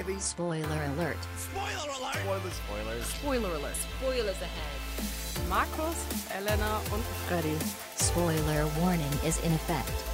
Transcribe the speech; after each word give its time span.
heavy. 0.00 0.18
Spoiler 0.18 0.66
alert. 0.66 1.16
Spoiler 1.36 1.90
alert! 1.98 2.16
Spoilers, 2.16 2.56
spoilers. 2.56 3.06
Spoiler 3.14 3.54
alert. 3.56 3.76
Spoilers 3.76 4.42
ahead. 4.42 5.48
Markus, 5.48 5.96
Elena 6.36 6.78
und 6.92 7.04
Freddy. 7.28 7.56
Spoiler 7.98 8.66
warning 8.80 9.12
is 9.26 9.38
in 9.44 9.52
effect. 9.52 10.04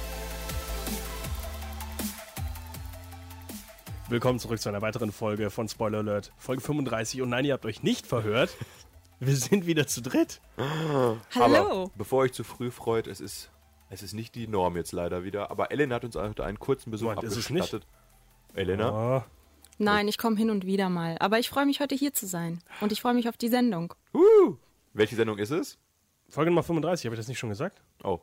Willkommen 4.09 4.39
zurück 4.39 4.59
zu 4.59 4.69
einer 4.69 4.81
weiteren 4.81 5.11
Folge 5.11 5.49
von 5.49 5.67
Spoiler 5.67 5.99
Alert, 5.99 6.31
Folge 6.37 6.61
35. 6.61 7.21
Und 7.21 7.29
nein, 7.29 7.45
ihr 7.45 7.53
habt 7.53 7.65
euch 7.65 7.83
nicht 7.83 8.07
verhört. 8.07 8.55
Wir 9.19 9.35
sind 9.35 9.65
wieder 9.65 9.87
zu 9.87 10.01
dritt. 10.01 10.41
Hallo. 11.35 11.83
Aber 11.83 11.91
bevor 11.95 12.19
euch 12.19 12.33
zu 12.33 12.43
früh 12.43 12.71
freut, 12.71 13.07
es 13.07 13.19
ist, 13.19 13.51
es 13.89 14.03
ist 14.03 14.13
nicht 14.13 14.35
die 14.35 14.47
Norm 14.47 14.75
jetzt 14.77 14.91
leider 14.91 15.23
wieder. 15.23 15.49
Aber 15.49 15.71
Elena 15.71 15.95
hat 15.95 16.05
uns 16.05 16.15
heute 16.15 16.45
einen 16.45 16.59
kurzen 16.59 16.91
Besuch 16.91 17.07
Moment, 17.07 17.23
ist 17.23 17.35
es 17.35 17.49
abgestattet. 17.49 17.87
Elena? 18.53 19.17
Oh, 19.17 19.23
Nein, 19.77 20.07
ich 20.07 20.17
komme 20.17 20.35
hin 20.37 20.49
und 20.49 20.65
wieder 20.65 20.89
mal. 20.89 21.17
Aber 21.19 21.39
ich 21.39 21.49
freue 21.49 21.65
mich 21.65 21.79
heute 21.79 21.95
hier 21.95 22.13
zu 22.13 22.25
sein. 22.25 22.61
Und 22.81 22.91
ich 22.91 23.01
freue 23.01 23.13
mich 23.13 23.29
auf 23.29 23.37
die 23.37 23.49
Sendung. 23.49 23.93
Uh, 24.13 24.55
welche 24.93 25.15
Sendung 25.15 25.37
ist 25.37 25.51
es? 25.51 25.77
Folge 26.29 26.51
Nummer 26.51 26.63
35, 26.63 27.05
habe 27.05 27.15
ich 27.15 27.19
das 27.19 27.27
nicht 27.27 27.39
schon 27.39 27.49
gesagt? 27.49 27.81
Oh. 28.03 28.19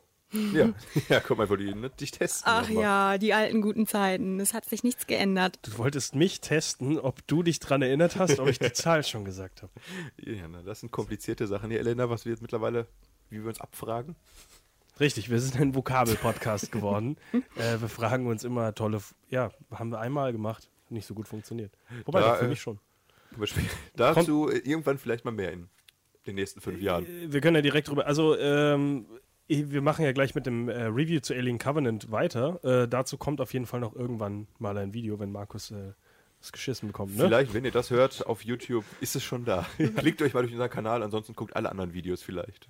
Ja, 0.53 0.73
ja 1.09 1.19
guck 1.21 1.37
mal, 1.37 1.47
wollte 1.49 1.63
ihn 1.63 1.89
dich 1.99 2.11
testen. 2.11 2.51
Ach 2.51 2.69
ja, 2.69 3.17
die 3.17 3.33
alten 3.33 3.61
guten 3.61 3.87
Zeiten. 3.87 4.39
Es 4.39 4.53
hat 4.53 4.65
sich 4.65 4.83
nichts 4.83 5.07
geändert. 5.07 5.59
Du 5.61 5.77
wolltest 5.77 6.15
mich 6.15 6.41
testen, 6.41 6.99
ob 6.99 7.25
du 7.27 7.43
dich 7.43 7.59
dran 7.59 7.81
erinnert 7.81 8.17
hast, 8.17 8.39
ob 8.39 8.47
ich 8.49 8.59
die 8.59 8.73
Zahl 8.73 9.03
schon 9.03 9.23
gesagt 9.23 9.61
habe. 9.61 9.71
Ja, 10.19 10.47
na, 10.47 10.61
das 10.61 10.81
sind 10.81 10.91
komplizierte 10.91 11.47
Sachen 11.47 11.69
hier, 11.69 11.79
Elena, 11.79 12.09
was 12.09 12.25
wir 12.25 12.31
jetzt 12.31 12.41
mittlerweile, 12.41 12.87
wie 13.29 13.41
wir 13.41 13.47
uns 13.47 13.61
abfragen. 13.61 14.15
Richtig, 14.99 15.29
wir 15.29 15.39
sind 15.39 15.59
ein 15.59 15.75
Vokabel-Podcast 15.75 16.71
geworden. 16.71 17.17
äh, 17.55 17.79
wir 17.79 17.89
fragen 17.89 18.27
uns 18.27 18.43
immer 18.43 18.73
tolle, 18.73 18.97
F- 18.97 19.15
ja, 19.29 19.51
haben 19.71 19.89
wir 19.91 19.99
einmal 19.99 20.31
gemacht, 20.31 20.69
nicht 20.95 21.05
so 21.05 21.13
gut 21.13 21.27
funktioniert. 21.27 21.71
Wobei, 22.05 22.21
Da, 22.21 22.35
für 22.35 22.45
äh, 22.45 22.49
mich 22.49 22.61
schon. 22.61 22.79
Dazu 23.95 24.49
äh, 24.49 24.57
irgendwann 24.59 24.97
vielleicht 24.97 25.25
mal 25.25 25.31
mehr 25.31 25.51
in 25.51 25.67
den 26.25 26.35
nächsten 26.35 26.61
fünf 26.61 26.81
Jahren. 26.81 27.05
Wir 27.27 27.41
können 27.41 27.55
ja 27.55 27.61
direkt 27.61 27.89
drüber, 27.89 28.07
also 28.07 28.37
ähm, 28.37 29.05
wir 29.47 29.81
machen 29.81 30.03
ja 30.03 30.11
gleich 30.11 30.33
mit 30.33 30.45
dem 30.45 30.69
äh, 30.69 30.85
Review 30.85 31.19
zu 31.19 31.33
Alien 31.33 31.59
Covenant 31.59 32.11
weiter. 32.11 32.63
Äh, 32.63 32.87
dazu 32.87 33.17
kommt 33.17 33.41
auf 33.41 33.53
jeden 33.53 33.65
Fall 33.67 33.79
noch 33.79 33.95
irgendwann 33.95 34.47
mal 34.57 34.77
ein 34.77 34.93
Video, 34.93 35.19
wenn 35.19 35.31
Markus 35.31 35.71
äh, 35.71 35.93
das 36.39 36.51
geschissen 36.51 36.87
bekommt. 36.87 37.15
Ne? 37.15 37.25
Vielleicht, 37.25 37.53
wenn 37.53 37.65
ihr 37.65 37.71
das 37.71 37.91
hört 37.91 38.25
auf 38.25 38.43
YouTube, 38.43 38.85
ist 39.01 39.15
es 39.15 39.23
schon 39.23 39.45
da. 39.45 39.65
Klickt 39.97 40.21
euch 40.21 40.33
mal 40.33 40.41
durch 40.41 40.53
unseren 40.53 40.69
Kanal, 40.69 41.03
ansonsten 41.03 41.33
guckt 41.33 41.55
alle 41.55 41.69
anderen 41.69 41.93
Videos 41.93 42.23
vielleicht. 42.23 42.67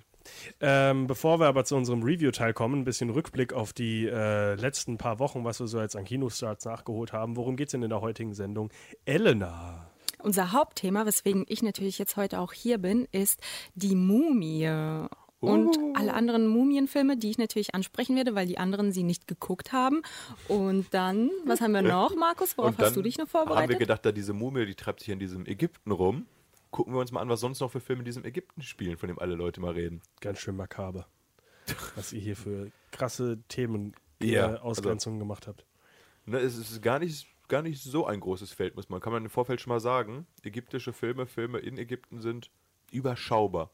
Ähm, 0.60 1.06
bevor 1.06 1.40
wir 1.40 1.46
aber 1.46 1.64
zu 1.64 1.76
unserem 1.76 2.02
Review-Teil 2.02 2.52
kommen, 2.52 2.80
ein 2.80 2.84
bisschen 2.84 3.10
Rückblick 3.10 3.52
auf 3.52 3.72
die 3.72 4.06
äh, 4.06 4.54
letzten 4.54 4.98
paar 4.98 5.18
Wochen, 5.18 5.44
was 5.44 5.60
wir 5.60 5.66
so 5.66 5.80
jetzt 5.80 5.96
an 5.96 6.04
Kinostarts 6.04 6.64
nachgeholt 6.64 7.12
haben. 7.12 7.36
Worum 7.36 7.56
geht's 7.56 7.72
denn 7.72 7.82
in 7.82 7.90
der 7.90 8.00
heutigen 8.00 8.34
Sendung? 8.34 8.70
Elena. 9.04 9.90
Unser 10.22 10.52
Hauptthema, 10.52 11.06
weswegen 11.06 11.44
ich 11.48 11.62
natürlich 11.62 11.98
jetzt 11.98 12.16
heute 12.16 12.40
auch 12.40 12.52
hier 12.52 12.78
bin, 12.78 13.06
ist 13.12 13.40
die 13.74 13.94
Mumie. 13.94 14.68
Und 15.40 15.78
alle 15.94 16.14
anderen 16.14 16.46
Mumienfilme, 16.48 17.16
die 17.16 17.30
ich 17.30 17.38
natürlich 17.38 17.74
ansprechen 17.74 18.16
werde, 18.16 18.34
weil 18.34 18.46
die 18.46 18.58
anderen 18.58 18.90
sie 18.90 19.02
nicht 19.02 19.28
geguckt 19.28 19.72
haben. 19.72 20.02
Und 20.48 20.86
dann, 20.92 21.30
was 21.44 21.60
haben 21.60 21.72
wir 21.72 21.82
noch, 21.82 22.16
Markus? 22.16 22.56
Worauf 22.56 22.76
hast 22.78 22.96
du 22.96 23.02
dich 23.02 23.18
noch 23.18 23.26
haben 23.26 23.32
wir 23.32 23.46
vorbereitet? 23.46 23.78
gedacht, 23.78 24.04
da 24.04 24.12
diese 24.12 24.32
Mumie, 24.32 24.66
die 24.66 24.74
treibt 24.74 25.00
sich 25.00 25.10
in 25.10 25.18
diesem 25.18 25.46
Ägypten 25.46 25.90
rum. 25.90 26.26
Gucken 26.76 26.92
wir 26.92 27.00
uns 27.00 27.10
mal 27.10 27.22
an, 27.22 27.30
was 27.30 27.40
sonst 27.40 27.60
noch 27.60 27.70
für 27.70 27.80
Filme 27.80 28.00
in 28.00 28.04
diesem 28.04 28.26
Ägypten 28.26 28.60
spielen, 28.60 28.98
von 28.98 29.08
dem 29.08 29.18
alle 29.18 29.34
Leute 29.34 29.62
mal 29.62 29.72
reden. 29.72 30.02
Ganz 30.20 30.40
schön 30.40 30.56
makaber, 30.56 31.06
was 31.94 32.12
ihr 32.12 32.20
hier 32.20 32.36
für 32.36 32.70
krasse 32.90 33.38
Themen 33.48 33.94
Ja, 34.22 34.56
äh, 34.56 34.58
Ausgrenzungen 34.58 35.18
gemacht 35.18 35.46
habt. 35.46 35.64
Ne, 36.26 36.36
es 36.36 36.58
ist 36.58 36.82
gar 36.82 36.98
nicht, 36.98 37.28
gar 37.48 37.62
nicht 37.62 37.82
so 37.82 38.04
ein 38.06 38.20
großes 38.20 38.52
Feld, 38.52 38.76
muss 38.76 38.90
man. 38.90 39.00
Kann 39.00 39.14
man 39.14 39.24
im 39.24 39.30
Vorfeld 39.30 39.62
schon 39.62 39.70
mal 39.70 39.80
sagen. 39.80 40.26
Ägyptische 40.42 40.92
Filme, 40.92 41.24
Filme 41.26 41.60
in 41.60 41.78
Ägypten 41.78 42.20
sind 42.20 42.50
überschaubar. 42.92 43.70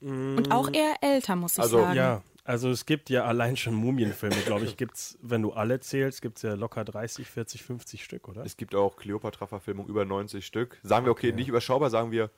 Und 0.00 0.50
auch 0.50 0.72
eher 0.72 0.94
älter, 1.02 1.36
muss 1.36 1.52
ich 1.58 1.60
Also, 1.60 1.80
sagen. 1.82 1.96
Ja, 1.96 2.22
also 2.48 2.70
es 2.70 2.86
gibt 2.86 3.10
ja 3.10 3.24
allein 3.24 3.58
schon 3.58 3.74
Mumienfilme, 3.74 4.36
glaube 4.46 4.64
ich, 4.64 4.78
gibt's, 4.78 5.18
wenn 5.20 5.42
du 5.42 5.52
alle 5.52 5.80
zählst, 5.80 6.22
gibt's 6.22 6.40
ja 6.40 6.54
locker 6.54 6.82
30, 6.82 7.28
40, 7.28 7.62
50 7.62 8.02
Stück, 8.02 8.26
oder? 8.26 8.42
Es 8.42 8.56
gibt 8.56 8.74
auch 8.74 8.96
Cleopatra-Verfilmungen 8.96 9.90
über 9.90 10.06
90 10.06 10.46
Stück. 10.46 10.80
Sagen 10.82 11.04
wir, 11.04 11.12
okay, 11.12 11.32
nicht 11.32 11.48
überschaubar, 11.48 11.90
sagen 11.90 12.10
wir, 12.10 12.30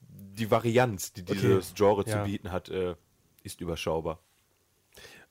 die 0.00 0.48
Varianz, 0.52 1.12
die 1.12 1.24
dieses 1.24 1.74
Genre 1.74 2.04
Ja. 2.06 2.18
zu 2.18 2.30
bieten 2.30 2.52
hat, 2.52 2.68
äh, 2.68 2.94
ist 3.42 3.60
überschaubar. 3.60 4.20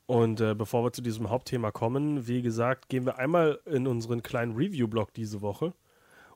Und 0.07 0.41
äh, 0.41 0.55
bevor 0.55 0.83
wir 0.83 0.91
zu 0.91 1.01
diesem 1.01 1.29
Hauptthema 1.29 1.71
kommen, 1.71 2.27
wie 2.27 2.41
gesagt, 2.41 2.89
gehen 2.89 3.05
wir 3.05 3.17
einmal 3.17 3.61
in 3.63 3.87
unseren 3.87 4.23
kleinen 4.23 4.57
Review-Blog 4.57 5.13
diese 5.13 5.41
Woche. 5.41 5.73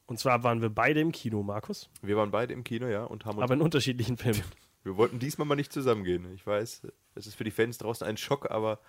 Und 0.05 0.17
zwar 0.17 0.43
waren 0.43 0.61
wir 0.61 0.69
beide 0.69 1.01
im 1.01 1.11
Kino, 1.11 1.43
Markus, 1.43 1.89
Wir 2.01 2.15
waren 2.15 2.31
beide 2.31 2.53
im 2.53 2.63
Kino, 2.63 2.87
ja, 2.87 3.03
und 3.03 3.25
haben 3.25 3.37
uns 3.37 3.43
aber 3.43 3.53
in 3.55 3.61
unterschiedlichen 3.61 4.15
Filmen. 4.15 4.43
Wir 4.83 4.97
wollten 4.97 5.19
diesmal 5.19 5.45
mal 5.45 5.53
nicht 5.55 5.71
zusammengehen. 5.71 6.33
Ich 6.33 6.47
weiß, 6.47 6.87
es 7.15 7.27
ist 7.27 7.35
für 7.35 7.43
die 7.43 7.51
Fans 7.51 7.77
draußen 7.77 8.05
ein 8.05 8.17
Schock, 8.17 8.49
aber 8.51 8.79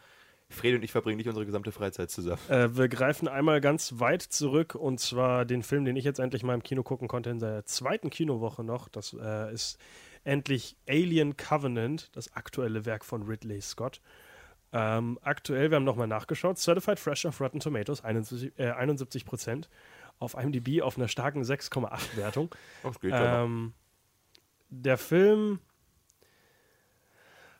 Fred 0.52 0.74
und 0.74 0.84
ich 0.84 0.92
verbringen 0.92 1.16
nicht 1.16 1.28
unsere 1.28 1.46
gesamte 1.46 1.72
Freizeit 1.72 2.10
zusammen. 2.10 2.40
Äh, 2.48 2.76
wir 2.76 2.88
greifen 2.88 3.26
einmal 3.26 3.60
ganz 3.60 3.94
weit 3.96 4.22
zurück 4.22 4.74
und 4.74 5.00
zwar 5.00 5.44
den 5.44 5.62
Film, 5.62 5.84
den 5.84 5.96
ich 5.96 6.04
jetzt 6.04 6.20
endlich 6.20 6.42
mal 6.42 6.54
im 6.54 6.62
Kino 6.62 6.82
gucken 6.82 7.08
konnte, 7.08 7.30
in 7.30 7.38
der 7.38 7.64
zweiten 7.64 8.10
Kinowoche 8.10 8.62
noch. 8.62 8.88
Das 8.88 9.16
äh, 9.18 9.52
ist 9.52 9.78
endlich 10.24 10.76
Alien 10.88 11.36
Covenant, 11.36 12.10
das 12.12 12.34
aktuelle 12.36 12.84
Werk 12.84 13.04
von 13.04 13.22
Ridley 13.22 13.60
Scott. 13.60 14.00
Ähm, 14.74 15.18
aktuell, 15.22 15.70
wir 15.70 15.76
haben 15.76 15.84
nochmal 15.84 16.06
nachgeschaut, 16.06 16.58
Certified 16.58 16.98
Fresh 16.98 17.26
auf 17.26 17.40
Rotten 17.40 17.60
Tomatoes, 17.60 18.02
71, 18.02 18.52
äh, 18.58 18.70
71 18.70 19.24
Prozent. 19.24 19.68
Auf 20.18 20.34
IMDb 20.34 20.82
auf 20.82 20.96
einer 20.96 21.08
starken 21.08 21.42
6,8 21.42 22.16
Wertung. 22.16 22.54
Das 22.82 23.00
geht 23.00 23.10
ja 23.10 23.38
noch. 23.38 23.44
Ähm, 23.44 23.74
der 24.70 24.96
Film. 24.96 25.58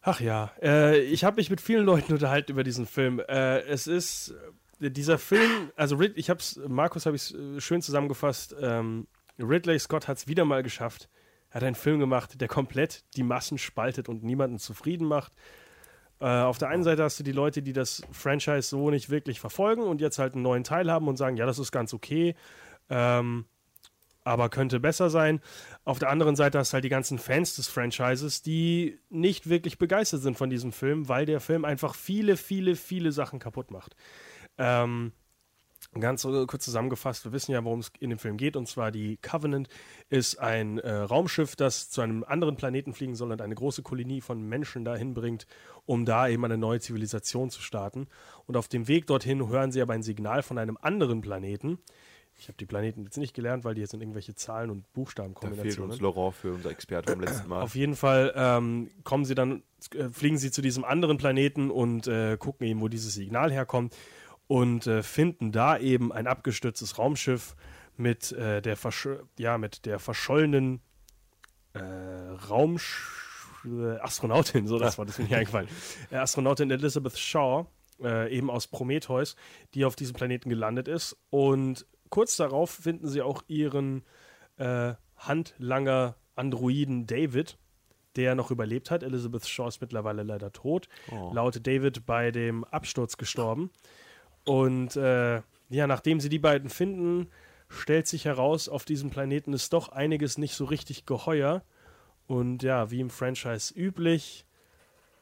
Ach 0.03 0.21
ja, 0.21 0.51
äh, 0.61 1.01
ich 1.01 1.23
habe 1.23 1.37
mich 1.37 1.49
mit 1.49 1.61
vielen 1.61 1.87
Leuten 1.87 2.13
unterhalten 2.13 2.51
über 2.51 2.65
diesen 2.65 2.87
Film. 2.87 3.21
Äh, 3.21 3.61
es 3.61 3.87
ist 3.87 4.35
äh, 4.81 4.91
dieser 4.91 5.17
Film, 5.17 5.71
also 5.77 5.95
Rid 5.97 6.19
ich 6.19 6.29
habe 6.29 6.41
es, 6.41 6.61
Markus 6.67 7.07
habe 7.07 7.15
ich 7.15 7.31
es 7.31 7.65
schön 7.65 7.83
zusammengefasst. 7.83 8.57
Ähm, 8.61 9.07
Ridley 9.39 9.79
Scott 9.79 10.09
hat 10.09 10.19
es 10.19 10.27
wieder 10.27 10.45
mal 10.45 10.65
geschafft. 10.65 11.09
Er 11.51 11.57
hat 11.57 11.63
einen 11.63 11.77
Film 11.77 12.01
gemacht, 12.01 12.41
der 12.41 12.49
komplett 12.49 13.05
die 13.17 13.23
Massen 13.23 13.59
spaltet 13.59 14.09
und 14.09 14.25
niemanden 14.25 14.59
zufrieden 14.59 15.07
macht. 15.07 15.33
Äh, 16.19 16.27
auf 16.27 16.59
der 16.59 16.69
einen 16.69 16.83
Seite 16.83 17.05
hast 17.05 17.21
du 17.21 17.25
die 17.25 17.33
Leute, 17.33 17.63
die 17.63 17.73
das 17.73 18.03
Franchise 18.11 18.69
so 18.69 18.91
nicht 18.91 19.09
wirklich 19.09 19.39
verfolgen 19.39 19.83
und 19.83 20.01
jetzt 20.01 20.19
halt 20.19 20.35
einen 20.35 20.43
neuen 20.43 20.65
Teil 20.65 20.91
haben 20.91 21.07
und 21.07 21.17
sagen, 21.17 21.37
ja, 21.37 21.47
das 21.47 21.61
ist 21.61 21.71
ganz 21.71 21.95
okay. 21.95 22.35
Ähm, 22.91 23.45
aber 24.25 24.49
könnte 24.49 24.81
besser 24.81 25.11
sein. 25.11 25.41
Auf 25.85 25.99
der 25.99 26.11
anderen 26.11 26.37
Seite 26.37 26.59
hast 26.59 26.73
du 26.73 26.75
halt 26.75 26.85
die 26.85 26.89
ganzen 26.89 27.19
Fans 27.19 27.57
des 27.57 27.69
Franchises, 27.69 28.43
die 28.43 28.99
nicht 29.11 29.49
wirklich 29.49 29.79
begeistert 29.79 30.23
sind 30.23 30.37
von 30.37 30.51
diesem 30.51 30.73
Film, 30.73 31.09
weil 31.09 31.27
der 31.27 31.41
Film 31.41 31.65
einfach 31.65 31.95
viele, 31.95 32.37
viele, 32.37 32.77
viele 32.77 33.13
Sachen 33.13 33.39
kaputt 33.39 33.71
macht. 33.71 33.97
Ähm, 34.59 35.13
ganz 35.99 36.23
kurz 36.23 36.65
zusammengefasst, 36.65 37.25
wir 37.25 37.33
wissen 37.33 37.53
ja, 37.53 37.65
worum 37.65 37.81
es 37.81 37.93
in 37.99 38.11
dem 38.11 38.19
Film 38.19 38.37
geht, 38.37 38.57
und 38.57 38.67
zwar 38.67 38.91
die 38.91 39.19
Covenant 39.19 39.69
ist 40.09 40.39
ein 40.39 40.79
äh, 40.79 40.91
Raumschiff, 40.91 41.57
das 41.57 41.91
zu 41.91 42.01
einem 42.01 42.25
anderen 42.25 42.57
Planeten 42.57 42.95
fliegen 42.95 43.15
soll 43.15 43.33
und 43.33 43.43
eine 43.43 43.55
große 43.55 43.83
Kolonie 43.83 44.21
von 44.21 44.43
Menschen 44.43 44.85
dahin 44.85 45.15
bringt, 45.15 45.47
um 45.85 46.05
da 46.05 46.29
eben 46.29 46.45
eine 46.45 46.57
neue 46.57 46.81
Zivilisation 46.81 47.51
zu 47.51 47.61
starten. 47.61 48.07
Und 48.47 48.57
auf 48.57 48.69
dem 48.69 48.89
Weg 48.89 49.07
dorthin 49.07 49.47
hören 49.49 49.73
sie 49.73 49.83
aber 49.83 49.93
ein 49.93 50.03
Signal 50.03 50.43
von 50.43 50.59
einem 50.59 50.79
anderen 50.81 51.21
Planeten. 51.21 51.79
Ich 52.43 52.49
habe 52.49 52.59
die 52.59 52.67
Planeten 52.67 53.05
jetzt 53.05 53.19
nicht 53.19 53.35
gelernt, 53.35 53.63
weil 53.63 53.77
die 53.77 53.83
jetzt 53.83 53.95
in 53.95 54.01
irgendwelche 54.01 54.35
Zahlen 54.35 54.71
und 54.71 54.79
Da 54.79 54.83
fehlt 54.83 54.93
Buchstabenkombinationen. 54.95 55.93
uns 55.93 56.01
Laurent 56.01 56.35
für 56.35 56.53
unser 56.53 56.71
Experte 56.71 57.13
vom 57.13 57.21
letzten 57.21 57.49
Mal. 57.49 57.63
Auf 57.63 57.77
jeden 57.77 57.95
Fall 57.95 58.33
ähm, 58.35 58.91
kommen 59.05 59.25
sie 59.25 59.37
dann, 59.37 59.63
äh, 59.95 60.09
fliegen 60.11 60.39
sie 60.39 60.51
zu 60.51 60.61
diesem 60.61 60.85
anderen 60.85 61.19
Planeten 61.19 61.71
und 61.71 62.09
äh, 62.09 62.37
gucken 62.37 62.67
eben, 62.67 62.81
wo 62.81 62.89
dieses 62.89 63.15
Signal 63.15 63.53
herkommt 63.53 63.95
und 64.49 64.89
äh, 64.89 65.05
finden 65.05 65.53
da 65.53 65.79
eben 65.79 66.11
ein 66.13 66.27
abgestürztes 66.27 66.99
Raumschiff 66.99 67.55
mit 67.97 68.33
äh, 68.33 68.61
der 68.61 68.77
versch 68.77 69.09
ja 69.39 69.57
mit 69.57 69.87
der 69.87 70.01
verschollenen 70.01 70.81
äh, 71.75 71.79
Raumsch 71.79 73.09
äh, 73.65 74.01
Astronautin, 74.01 74.67
so 74.67 74.81
das 74.81 74.99
war 74.99 75.07
das 75.07 75.19
mir 75.19 75.27
nicht 75.27 75.37
eingefallen. 75.37 75.69
Astronautin 76.11 76.73
Elizabeth 76.73 77.17
Shaw, 77.17 77.67
eben 78.01 78.51
aus 78.51 78.67
Prometheus, 78.67 79.37
die 79.75 79.85
auf 79.85 79.95
diesem 79.95 80.17
Planeten 80.17 80.51
gelandet 80.51 80.89
ist 80.89 81.17
und 81.31 81.87
kurz 82.13 82.37
darauf 82.37 82.71
finden 82.71 83.09
sie 83.09 83.23
auch 83.23 83.43
ihren 83.49 84.05
äh, 84.59 84.93
Handlanger 85.17 86.15
Androiden 86.37 87.07
David, 87.07 87.57
der 88.17 88.35
noch 88.35 88.51
überlebt 88.51 88.91
hat. 88.91 89.03
Elizabeth 89.03 89.47
Shaw 89.47 89.69
ist 89.69 89.81
mittlerweile 89.81 90.23
leider 90.23 90.53
tot. 90.53 90.89
Laut 91.33 91.67
David 91.67 92.05
bei 92.05 92.31
dem 92.31 92.65
Absturz 92.65 93.17
gestorben. 93.17 93.71
Und 94.45 94.95
äh, 94.95 95.37
ja, 95.71 95.87
nachdem 95.87 96.21
sie 96.21 96.29
die 96.29 96.39
beiden 96.39 96.69
finden, 96.69 97.29
stellt 97.69 98.07
sich 98.07 98.27
heraus, 98.27 98.69
auf 98.69 98.85
diesem 98.85 99.09
Planeten 99.09 99.55
ist 99.55 99.73
doch 99.73 99.89
einiges 99.89 100.37
nicht 100.37 100.55
so 100.55 100.67
richtig 100.67 101.07
geheuer. 101.07 101.63
Und 102.27 102.63
ja, 102.63 102.91
wie 102.91 103.01
im 103.01 103.09
Franchise 103.09 103.73
üblich, 103.75 104.45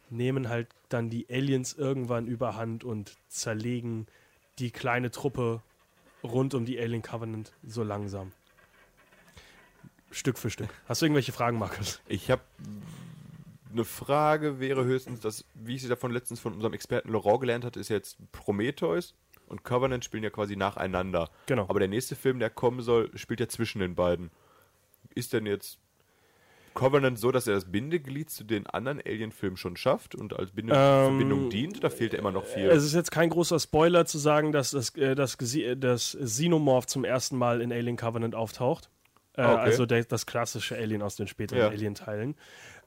nehmen 0.08 0.48
halt 0.48 0.66
dann 0.88 1.08
die 1.08 1.26
Aliens 1.31 1.72
irgendwann 1.72 2.26
überhand 2.26 2.82
und 2.82 3.16
zerlegen 3.28 4.08
die 4.58 4.72
kleine 4.72 5.12
Truppe 5.12 5.62
rund 6.22 6.55
um 6.55 6.64
die 6.64 6.78
Alien 6.78 7.02
Covenant 7.02 7.52
so 7.62 7.82
langsam. 7.82 8.32
Stück 10.11 10.38
für 10.38 10.50
Stück. 10.50 10.69
Hast 10.87 11.02
du 11.02 11.06
irgendwelche 11.06 11.32
Fragen, 11.32 11.58
Markus? 11.58 12.00
Ich 12.08 12.31
habe 12.31 12.43
eine 13.72 13.84
Frage, 13.84 14.58
wäre 14.58 14.84
höchstens, 14.84 15.20
dass, 15.20 15.44
wie 15.55 15.76
ich 15.76 15.82
sie 15.82 15.88
davon 15.88 16.11
letztens 16.11 16.40
von 16.40 16.55
unserem 16.55 16.72
Experten 16.72 17.11
Laurent 17.11 17.40
gelernt 17.40 17.64
hatte, 17.64 17.78
ist 17.78 17.88
jetzt 17.88 18.19
Prometheus 18.32 19.14
und 19.46 19.62
Covenant 19.64 20.05
spielen 20.05 20.25
ja 20.25 20.31
quasi 20.31 20.56
nacheinander. 20.56 21.31
Genau. 21.46 21.67
Aber 21.69 21.78
der 21.78 21.88
nächste 21.88 22.17
Film, 22.17 22.38
der 22.38 22.50
kommen 22.50 22.82
soll, 22.82 23.17
spielt 23.17 23.40
ja 23.40 23.49
zwischen 23.49 23.81
den 23.81 23.94
beiden. 23.94 24.31
Ist 25.14 25.32
denn 25.32 25.46
jetzt 25.46 25.78
Covenant 26.75 27.19
so, 27.19 27.31
dass 27.32 27.46
er 27.46 27.55
das 27.55 27.70
Bindeglied 27.70 28.31
zu 28.31 28.44
den 28.44 28.67
anderen 28.67 29.00
Alien-Filmen 29.05 29.56
schon 29.56 29.76
schafft 29.76 30.14
und 30.14 30.38
als 30.38 30.52
Binde 30.52 30.72
Ähm, 30.75 31.06
Verbindung 31.19 31.50
dient? 31.50 31.78
Oder 31.78 31.90
fehlt 31.90 32.12
da 32.12 32.19
immer 32.19 32.32
noch 32.32 32.44
viel? 32.44 32.69
Es 32.69 32.84
ist 32.84 32.94
jetzt 32.94 33.11
kein 33.11 33.28
großer 33.31 33.58
Spoiler 33.58 34.06
zu 34.06 34.19
sagen, 34.19 34.52
dass 34.52 34.70
das, 34.70 34.94
äh, 34.96 35.14
das, 35.14 35.38
Gesi- 35.38 35.75
das 35.75 36.17
Xenomorph 36.20 36.87
zum 36.87 37.05
ersten 37.05 37.37
Mal 37.37 37.61
in 37.61 37.72
Alien 37.72 37.96
Covenant 37.96 38.34
auftaucht. 38.34 38.88
Äh, 39.37 39.43
Ah, 39.43 39.52
okay. 39.55 39.62
Also 39.62 39.87
der, 39.87 40.05
das 40.05 40.26
klassische 40.26 40.76
Alien 40.76 41.02
aus 41.02 41.17
den 41.17 41.26
späteren 41.28 41.58
Ja. 41.61 41.69
Alien-Teilen. 41.69 42.34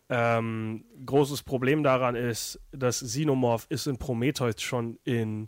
Ähm, 0.09 0.83
großes 1.05 1.43
Problem 1.43 1.81
daran 1.83 2.15
ist, 2.15 2.59
dass 2.71 2.99
Xenomorph 3.01 3.65
ist 3.69 3.87
in 3.87 3.97
Prometheus 3.97 4.61
schon 4.61 4.99
in 5.05 5.47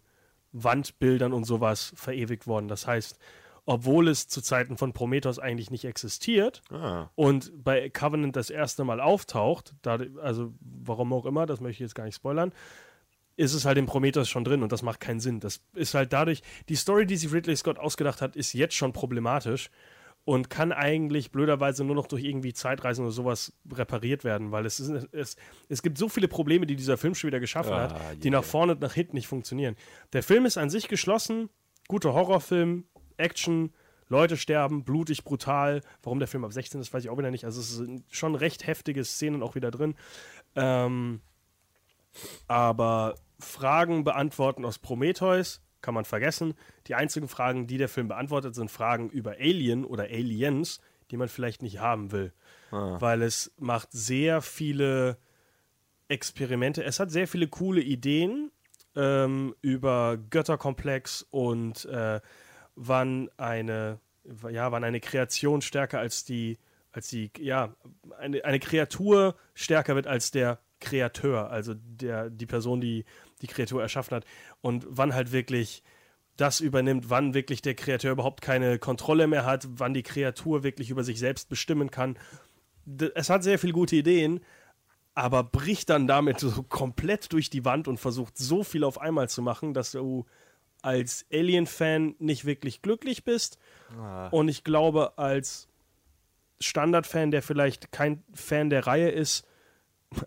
Wandbildern 0.53 1.33
und 1.33 1.43
sowas 1.43 1.91
verewigt 1.95 2.47
worden. 2.47 2.67
Das 2.69 2.87
heißt, 2.87 3.19
obwohl 3.65 4.07
es 4.07 4.27
zu 4.27 4.41
Zeiten 4.41 4.77
von 4.77 4.93
Prometheus 4.93 5.39
eigentlich 5.39 5.71
nicht 5.71 5.85
existiert, 5.85 6.61
ah, 6.71 7.09
und 7.15 7.51
bei 7.63 7.89
Covenant 7.89 8.35
das 8.35 8.49
erste 8.49 8.83
Mal 8.83 9.01
auftaucht, 9.01 9.73
da, 9.81 9.99
also 10.21 10.53
warum 10.59 11.11
auch 11.13 11.25
immer, 11.25 11.45
das 11.45 11.61
möchte 11.61 11.83
ich 11.83 11.87
jetzt 11.87 11.95
gar 11.95 12.05
nicht 12.05 12.15
spoilern, 12.15 12.53
ist 13.37 13.53
es 13.53 13.65
halt 13.65 13.77
in 13.77 13.85
Prometheus 13.85 14.29
schon 14.29 14.45
drin 14.45 14.63
und 14.63 14.71
das 14.71 14.81
macht 14.81 14.99
keinen 14.99 15.19
Sinn. 15.19 15.39
Das 15.39 15.61
ist 15.73 15.93
halt 15.93 16.13
dadurch, 16.13 16.41
die 16.69 16.75
Story, 16.75 17.05
die 17.05 17.17
sich 17.17 17.33
Ridley 17.33 17.55
Scott 17.55 17.79
ausgedacht 17.79 18.21
hat, 18.21 18.35
ist 18.35 18.53
jetzt 18.53 18.75
schon 18.75 18.93
problematisch 18.93 19.69
und 20.23 20.49
kann 20.49 20.71
eigentlich 20.71 21.31
blöderweise 21.31 21.83
nur 21.83 21.95
noch 21.95 22.07
durch 22.07 22.23
irgendwie 22.23 22.53
Zeitreisen 22.53 23.03
oder 23.03 23.11
sowas 23.11 23.53
repariert 23.71 24.23
werden, 24.23 24.51
weil 24.51 24.65
es, 24.65 24.79
ist, 24.79 25.07
es, 25.11 25.35
es 25.69 25.81
gibt 25.81 25.97
so 25.97 26.07
viele 26.07 26.27
Probleme, 26.27 26.65
die 26.65 26.75
dieser 26.75 26.97
Film 26.97 27.13
schon 27.13 27.27
wieder 27.27 27.39
geschaffen 27.39 27.73
Ah, 27.73 27.81
hat, 27.81 28.23
die 28.23 28.29
yeah. 28.29 28.39
nach 28.39 28.43
vorne 28.43 28.73
und 28.73 28.81
nach 28.81 28.93
hinten 28.93 29.15
nicht 29.15 29.27
funktionieren. 29.27 29.75
Der 30.13 30.23
Film 30.23 30.45
ist 30.45 30.57
an 30.57 30.69
sich 30.69 30.87
geschlossen, 30.87 31.49
guter 31.87 32.13
Horrorfilm, 32.13 32.85
Action, 33.17 33.73
Leute 34.07 34.37
sterben, 34.37 34.83
blutig, 34.83 35.23
brutal. 35.23 35.81
Warum 36.03 36.19
der 36.19 36.27
Film 36.27 36.45
ab 36.45 36.53
16 36.53 36.79
ist, 36.81 36.93
weiß 36.93 37.03
ich 37.03 37.09
auch 37.09 37.17
wieder 37.17 37.31
nicht. 37.31 37.45
Also 37.45 37.61
es 37.61 37.75
sind 37.75 38.03
schon 38.09 38.35
recht 38.35 38.67
heftige 38.67 39.03
Szenen 39.03 39.41
auch 39.41 39.55
wieder 39.55 39.71
drin. 39.71 39.95
Ähm, 40.55 41.21
aber 42.47 43.15
Fragen 43.39 44.03
beantworten 44.03 44.63
aus 44.63 44.79
Prometheus 44.79 45.61
kann 45.81 45.93
man 45.93 46.05
vergessen. 46.05 46.53
Die 46.87 46.95
einzigen 46.95 47.27
Fragen, 47.27 47.67
die 47.67 47.77
der 47.77 47.89
Film 47.89 48.07
beantwortet, 48.07 48.55
sind 48.55 48.71
Fragen 48.71 49.09
über 49.09 49.33
Alien 49.33 49.85
oder 49.85 50.03
Aliens, 50.03 50.79
die 51.11 51.17
man 51.17 51.27
vielleicht 51.27 51.61
nicht 51.61 51.79
haben 51.79 52.11
will. 52.11 52.33
Weil 52.71 53.21
es 53.21 53.53
macht 53.57 53.91
sehr 53.91 54.41
viele 54.41 55.17
Experimente. 56.07 56.83
Es 56.83 56.99
hat 56.99 57.11
sehr 57.11 57.27
viele 57.27 57.47
coole 57.47 57.81
Ideen 57.81 58.51
ähm, 58.95 59.55
über 59.61 60.17
Götterkomplex 60.17 61.25
und 61.29 61.85
äh, 61.85 62.19
wann 62.75 63.29
eine, 63.37 63.99
ja, 64.49 64.71
wann 64.71 64.83
eine 64.83 64.99
Kreation 64.99 65.61
stärker 65.61 65.99
als 65.99 66.25
die, 66.25 66.57
als 66.91 67.07
die, 67.09 67.31
ja, 67.37 67.75
eine, 68.17 68.43
eine 68.45 68.59
Kreatur 68.59 69.35
stärker 69.53 69.95
wird 69.95 70.07
als 70.07 70.31
der 70.31 70.59
Kreateur, 70.79 71.49
also 71.49 71.73
der, 71.75 72.29
die 72.29 72.45
Person, 72.45 72.81
die 72.81 73.05
die 73.41 73.47
Kreatur 73.47 73.81
erschaffen 73.81 74.15
hat. 74.15 74.25
Und 74.61 74.85
wann 74.87 75.13
halt 75.13 75.31
wirklich 75.31 75.83
das 76.37 76.59
übernimmt, 76.59 77.09
wann 77.09 77.33
wirklich 77.33 77.61
der 77.61 77.75
Kreateur 77.75 78.11
überhaupt 78.11 78.41
keine 78.41 78.77
Kontrolle 78.77 79.27
mehr 79.27 79.45
hat, 79.45 79.67
wann 79.69 79.93
die 79.93 80.03
Kreatur 80.03 80.63
wirklich 80.63 80.89
über 80.89 81.03
sich 81.03 81.19
selbst 81.19 81.49
bestimmen 81.49 81.91
kann. 81.91 82.17
Es 83.15 83.29
hat 83.29 83.43
sehr 83.43 83.57
viele 83.57 83.73
gute 83.73 83.95
Ideen, 83.95 84.41
aber 85.13 85.43
bricht 85.43 85.89
dann 85.89 86.07
damit 86.07 86.39
so 86.39 86.63
komplett 86.63 87.31
durch 87.31 87.49
die 87.49 87.63
Wand 87.63 87.87
und 87.87 87.99
versucht 87.99 88.37
so 88.37 88.63
viel 88.63 88.83
auf 88.83 88.99
einmal 88.99 89.29
zu 89.29 89.41
machen, 89.41 89.73
dass 89.73 89.91
du 89.93 90.25
als 90.85 91.25
Alien-Fan 91.33 92.15
nicht 92.19 92.45
wirklich 92.45 92.81
glücklich 92.83 93.23
bist. 93.23 93.57
Und 94.31 94.47
ich 94.49 94.63
glaube, 94.63 95.17
als 95.17 95.67
Standard-Fan, 96.59 97.31
der 97.31 97.41
vielleicht 97.41 97.91
kein 97.91 98.23
Fan 98.33 98.69
der 98.69 98.87
Reihe 98.87 99.09
ist, 99.09 99.45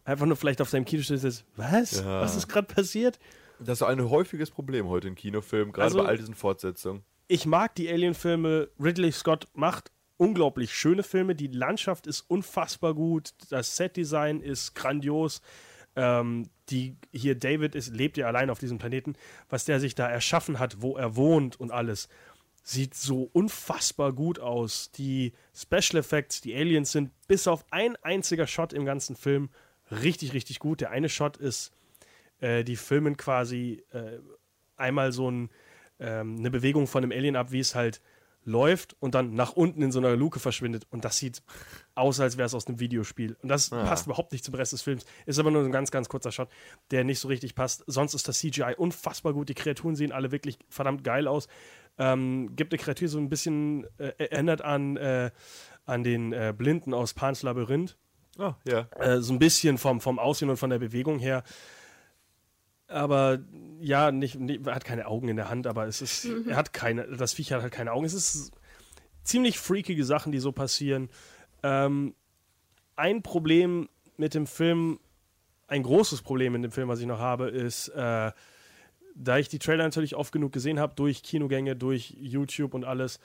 einfach 0.05 0.27
nur 0.27 0.37
vielleicht 0.37 0.61
auf 0.61 0.69
seinem 0.69 0.85
Kinostuhl 0.85 1.17
ist, 1.17 1.45
was? 1.57 2.01
Ja. 2.01 2.21
Was 2.21 2.37
ist 2.37 2.49
gerade 2.49 2.67
passiert? 2.73 3.19
das 3.61 3.81
ist 3.81 3.83
ein 3.83 4.09
häufiges 4.09 4.53
Problem 4.53 4.87
heute 4.89 5.09
in 5.09 5.15
Kinofilmen, 5.17 5.73
gerade 5.73 5.85
Also- 5.87 5.99
bei 5.99 6.05
all 6.09 6.17
diesen 6.19 6.35
Fortsetzungen. 6.35 7.03
ich 7.29 7.45
mag 7.47 7.75
die 7.75 7.89
Alien-Filme. 7.91 8.69
Ridley 8.79 9.11
Scott 9.13 9.49
macht 9.55 9.91
unglaublich 10.17 10.73
schöne 10.75 11.03
Filme. 11.03 11.35
Die 11.35 11.47
Landschaft 11.49 12.07
ist 12.07 12.21
unfassbar 12.29 12.95
gut. 12.95 13.31
Das 13.51 13.77
Set-Design 13.77 14.41
ist 14.41 14.75
grandios. 14.75 15.41
Ähm, 15.97 16.49
die 16.71 16.97
hier 17.13 17.35
David 17.35 17.75
ist, 17.75 17.95
lebt 17.95 18.17
ja 18.17 18.27
allein 18.27 18.51
auf 18.51 18.59
diesem 18.59 18.79
Planeten. 18.79 19.15
Was 19.49 19.65
der 19.65 19.81
sich 19.81 19.95
da 19.95 20.09
erschaffen 20.09 20.59
hat, 20.59 20.83
wo 20.83 20.97
er 20.97 21.17
wohnt 21.17 21.59
und 21.59 21.71
alles, 21.71 22.09
sieht 22.63 22.95
so 22.95 23.31
unfassbar 23.33 24.13
gut 24.13 24.39
aus. 24.39 24.91
Die 24.93 25.33
Special 25.55 26.01
Effects, 26.01 26.41
die 26.41 26.55
Aliens 26.55 26.93
sind 26.93 27.11
bis 27.27 27.49
auf 27.49 27.65
ein 27.71 27.97
einziger 28.03 28.47
Shot 28.47 28.73
im 28.73 28.85
ganzen 28.85 29.17
Film 29.17 29.49
richtig, 29.91 30.35
richtig 30.35 30.59
gut. 30.59 30.81
Der 30.83 30.91
eine 30.91 31.09
Shot 31.09 31.39
ist, 31.39 31.73
äh, 32.41 32.65
die 32.65 32.77
filmen 32.77 33.17
quasi 33.17 33.83
äh, 33.93 34.19
einmal 34.77 35.13
so 35.13 35.31
ein, 35.31 35.51
ähm, 35.99 36.37
eine 36.39 36.51
Bewegung 36.51 36.87
von 36.87 37.03
einem 37.03 37.13
Alien 37.13 37.37
ab, 37.37 37.53
wie 37.53 37.61
es 37.61 37.75
halt 37.75 38.03
läuft 38.49 38.97
und 38.99 39.15
dann 39.15 39.35
nach 39.35 39.53
unten 39.53 39.83
in 39.83 39.93
so 39.93 39.99
einer 39.99 40.17
Luke 40.17 40.41
verschwindet. 40.41 40.87
Und 40.91 41.05
das 41.05 41.19
sieht 41.19 41.43
aus, 41.95 42.19
als 42.19 42.37
wäre 42.37 42.47
es 42.47 42.55
aus 42.55 42.67
einem 42.67 42.81
Videospiel. 42.81 43.37
Und 43.43 43.49
das 43.49 43.71
passt 43.71 44.07
überhaupt 44.07 44.33
nicht 44.33 44.45
zum 44.45 44.55
Rest 44.55 44.73
des 44.73 44.83
Films. 44.83 45.05
Ist 45.27 45.39
aber 45.39 45.51
nur 45.51 45.65
ein 45.65 45.73
ganz, 45.73 45.91
ganz 45.91 46.09
kurzer 46.09 46.33
Shot, 46.33 46.49
der 46.91 47.05
nicht 47.05 47.21
so 47.21 47.29
richtig 47.29 47.55
passt. 47.55 47.85
Sonst 47.87 48.15
ist 48.15 48.27
das 48.27 48.39
CGI 48.39 48.75
unfassbar 48.77 49.33
gut. 49.33 49.49
Die 49.49 49.55
Kreaturen 49.55 49.95
sehen 49.95 50.13
alle 50.13 50.33
wirklich 50.33 50.59
verdammt 50.69 51.05
geil 51.05 51.29
aus. 51.29 51.49
Ähm, 51.99 52.55
gibt 52.57 52.73
eine 52.73 52.81
Kreatur 52.81 53.09
so 53.09 53.19
ein 53.19 53.29
bisschen 53.29 53.85
äh, 53.99 54.13
erinnert 54.19 54.63
an, 54.63 54.97
äh, 54.97 55.31
an 55.85 56.05
den 56.05 56.33
äh, 56.33 56.55
Blinden 56.57 56.95
aus 56.95 57.15
Pans 57.15 57.43
Labyrinth. 57.43 57.97
Ah, 58.39 58.55
ja. 58.65 58.89
Äh, 58.99 59.21
so 59.21 59.33
ein 59.33 59.39
bisschen 59.39 59.79
vom, 59.79 60.01
vom 60.01 60.19
Aussehen 60.19 60.49
und 60.49 60.57
von 60.57 60.71
der 60.71 60.79
Bewegung 60.79 61.19
her. 61.19 61.43
Aber 62.89 63.39
ja, 63.81 64.11
nicht, 64.11 64.39
nicht, 64.41 64.67
er 64.67 64.75
hat 64.75 64.85
keine 64.85 65.07
Augen 65.07 65.29
in 65.29 65.37
der 65.37 65.49
Hand, 65.51 65.67
aber 65.67 65.87
es 65.87 66.01
ist, 66.03 66.25
er 66.25 66.57
hat 66.57 66.73
keine, 66.73 67.07
das 67.07 67.35
Viech 67.35 67.53
hat 67.53 67.63
halt 67.63 67.73
keine 67.73 67.93
Augen. 67.93 68.07
Es 68.07 68.15
ist 68.15 68.51
ziemlich 69.25 69.59
freakige 69.59 70.05
Sachen, 70.05 70.33
die 70.33 70.39
so 70.39 70.53
passieren. 70.53 71.11
Ähm, 71.63 72.15
ein 72.97 73.23
Problem 73.23 73.89
mit 74.17 74.35
dem 74.35 74.47
Film, 74.47 74.99
ein 75.67 75.83
großes 75.83 76.23
Problem 76.23 76.55
in 76.55 76.63
dem 76.63 76.73
Film, 76.73 76.89
was 76.89 77.01
ich 77.01 77.07
noch 77.07 77.19
habe, 77.19 77.49
ist, 77.51 77.89
äh, 77.91 78.33
da 79.15 79.37
ich 79.39 79.49
die 79.49 79.59
Trailer 79.59 79.85
natürlich 79.85 80.17
oft 80.17 80.33
genug 80.33 80.53
gesehen 80.53 80.81
habe, 80.81 80.95
durch 80.95 81.23
Kinogänge, 81.23 81.77
durch 81.77 82.17
YouTube 82.19 82.73
und 82.73 82.85
alles, 82.85 83.21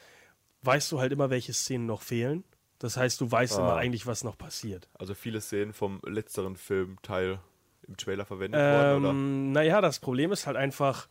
weißt 0.64 0.92
du 0.92 1.00
halt 1.00 1.12
immer, 1.14 1.30
welche 1.30 1.54
Szenen 1.54 1.86
noch 1.86 2.02
fehlen. 2.02 2.44
Das 2.80 2.98
heißt, 2.98 3.22
du 3.22 3.32
weißt 3.32 3.58
immer 3.60 3.74
Ah. 3.74 3.78
eigentlich, 3.78 4.06
was 4.08 4.24
noch 4.26 4.38
passiert. 4.38 4.90
Also 4.96 5.14
viele 5.14 5.40
Szenen 5.40 5.72
vom 5.72 6.02
letzteren 6.06 6.58
Filmteil 6.58 7.40
im 7.88 7.98
Trailer 7.98 8.25
verwendet 8.25 8.60
worden, 8.60 9.04
oder? 9.04 9.10
Ähm, 9.10 9.52
naja, 9.52 9.82
das 9.82 10.00
Problem 10.00 10.32
ist 10.32 10.48
halt 10.48 10.58
einfach, 10.58 11.08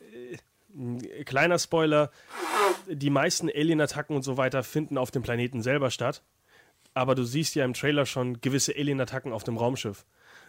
äh, 0.00 0.36
ein 0.74 1.24
kleiner 1.24 1.58
Spoiler, 1.58 2.10
die 2.86 3.10
meisten 3.10 3.48
Alien-Attacken 3.48 4.14
und 4.14 4.22
so 4.22 4.36
weiter 4.36 4.62
finden 4.62 4.98
auf 4.98 5.10
dem 5.10 5.22
Planeten 5.22 5.62
selber 5.62 5.90
statt. 5.90 6.22
Aber 6.92 7.14
du 7.14 7.24
siehst 7.24 7.54
ja 7.54 7.64
im 7.64 7.74
Trailer 7.74 8.06
schon 8.06 8.40
gewisse 8.40 8.74
Alien-Attacken 8.74 9.32
auf 9.32 9.44
dem 9.44 9.56
Raumschiff. 9.56 10.04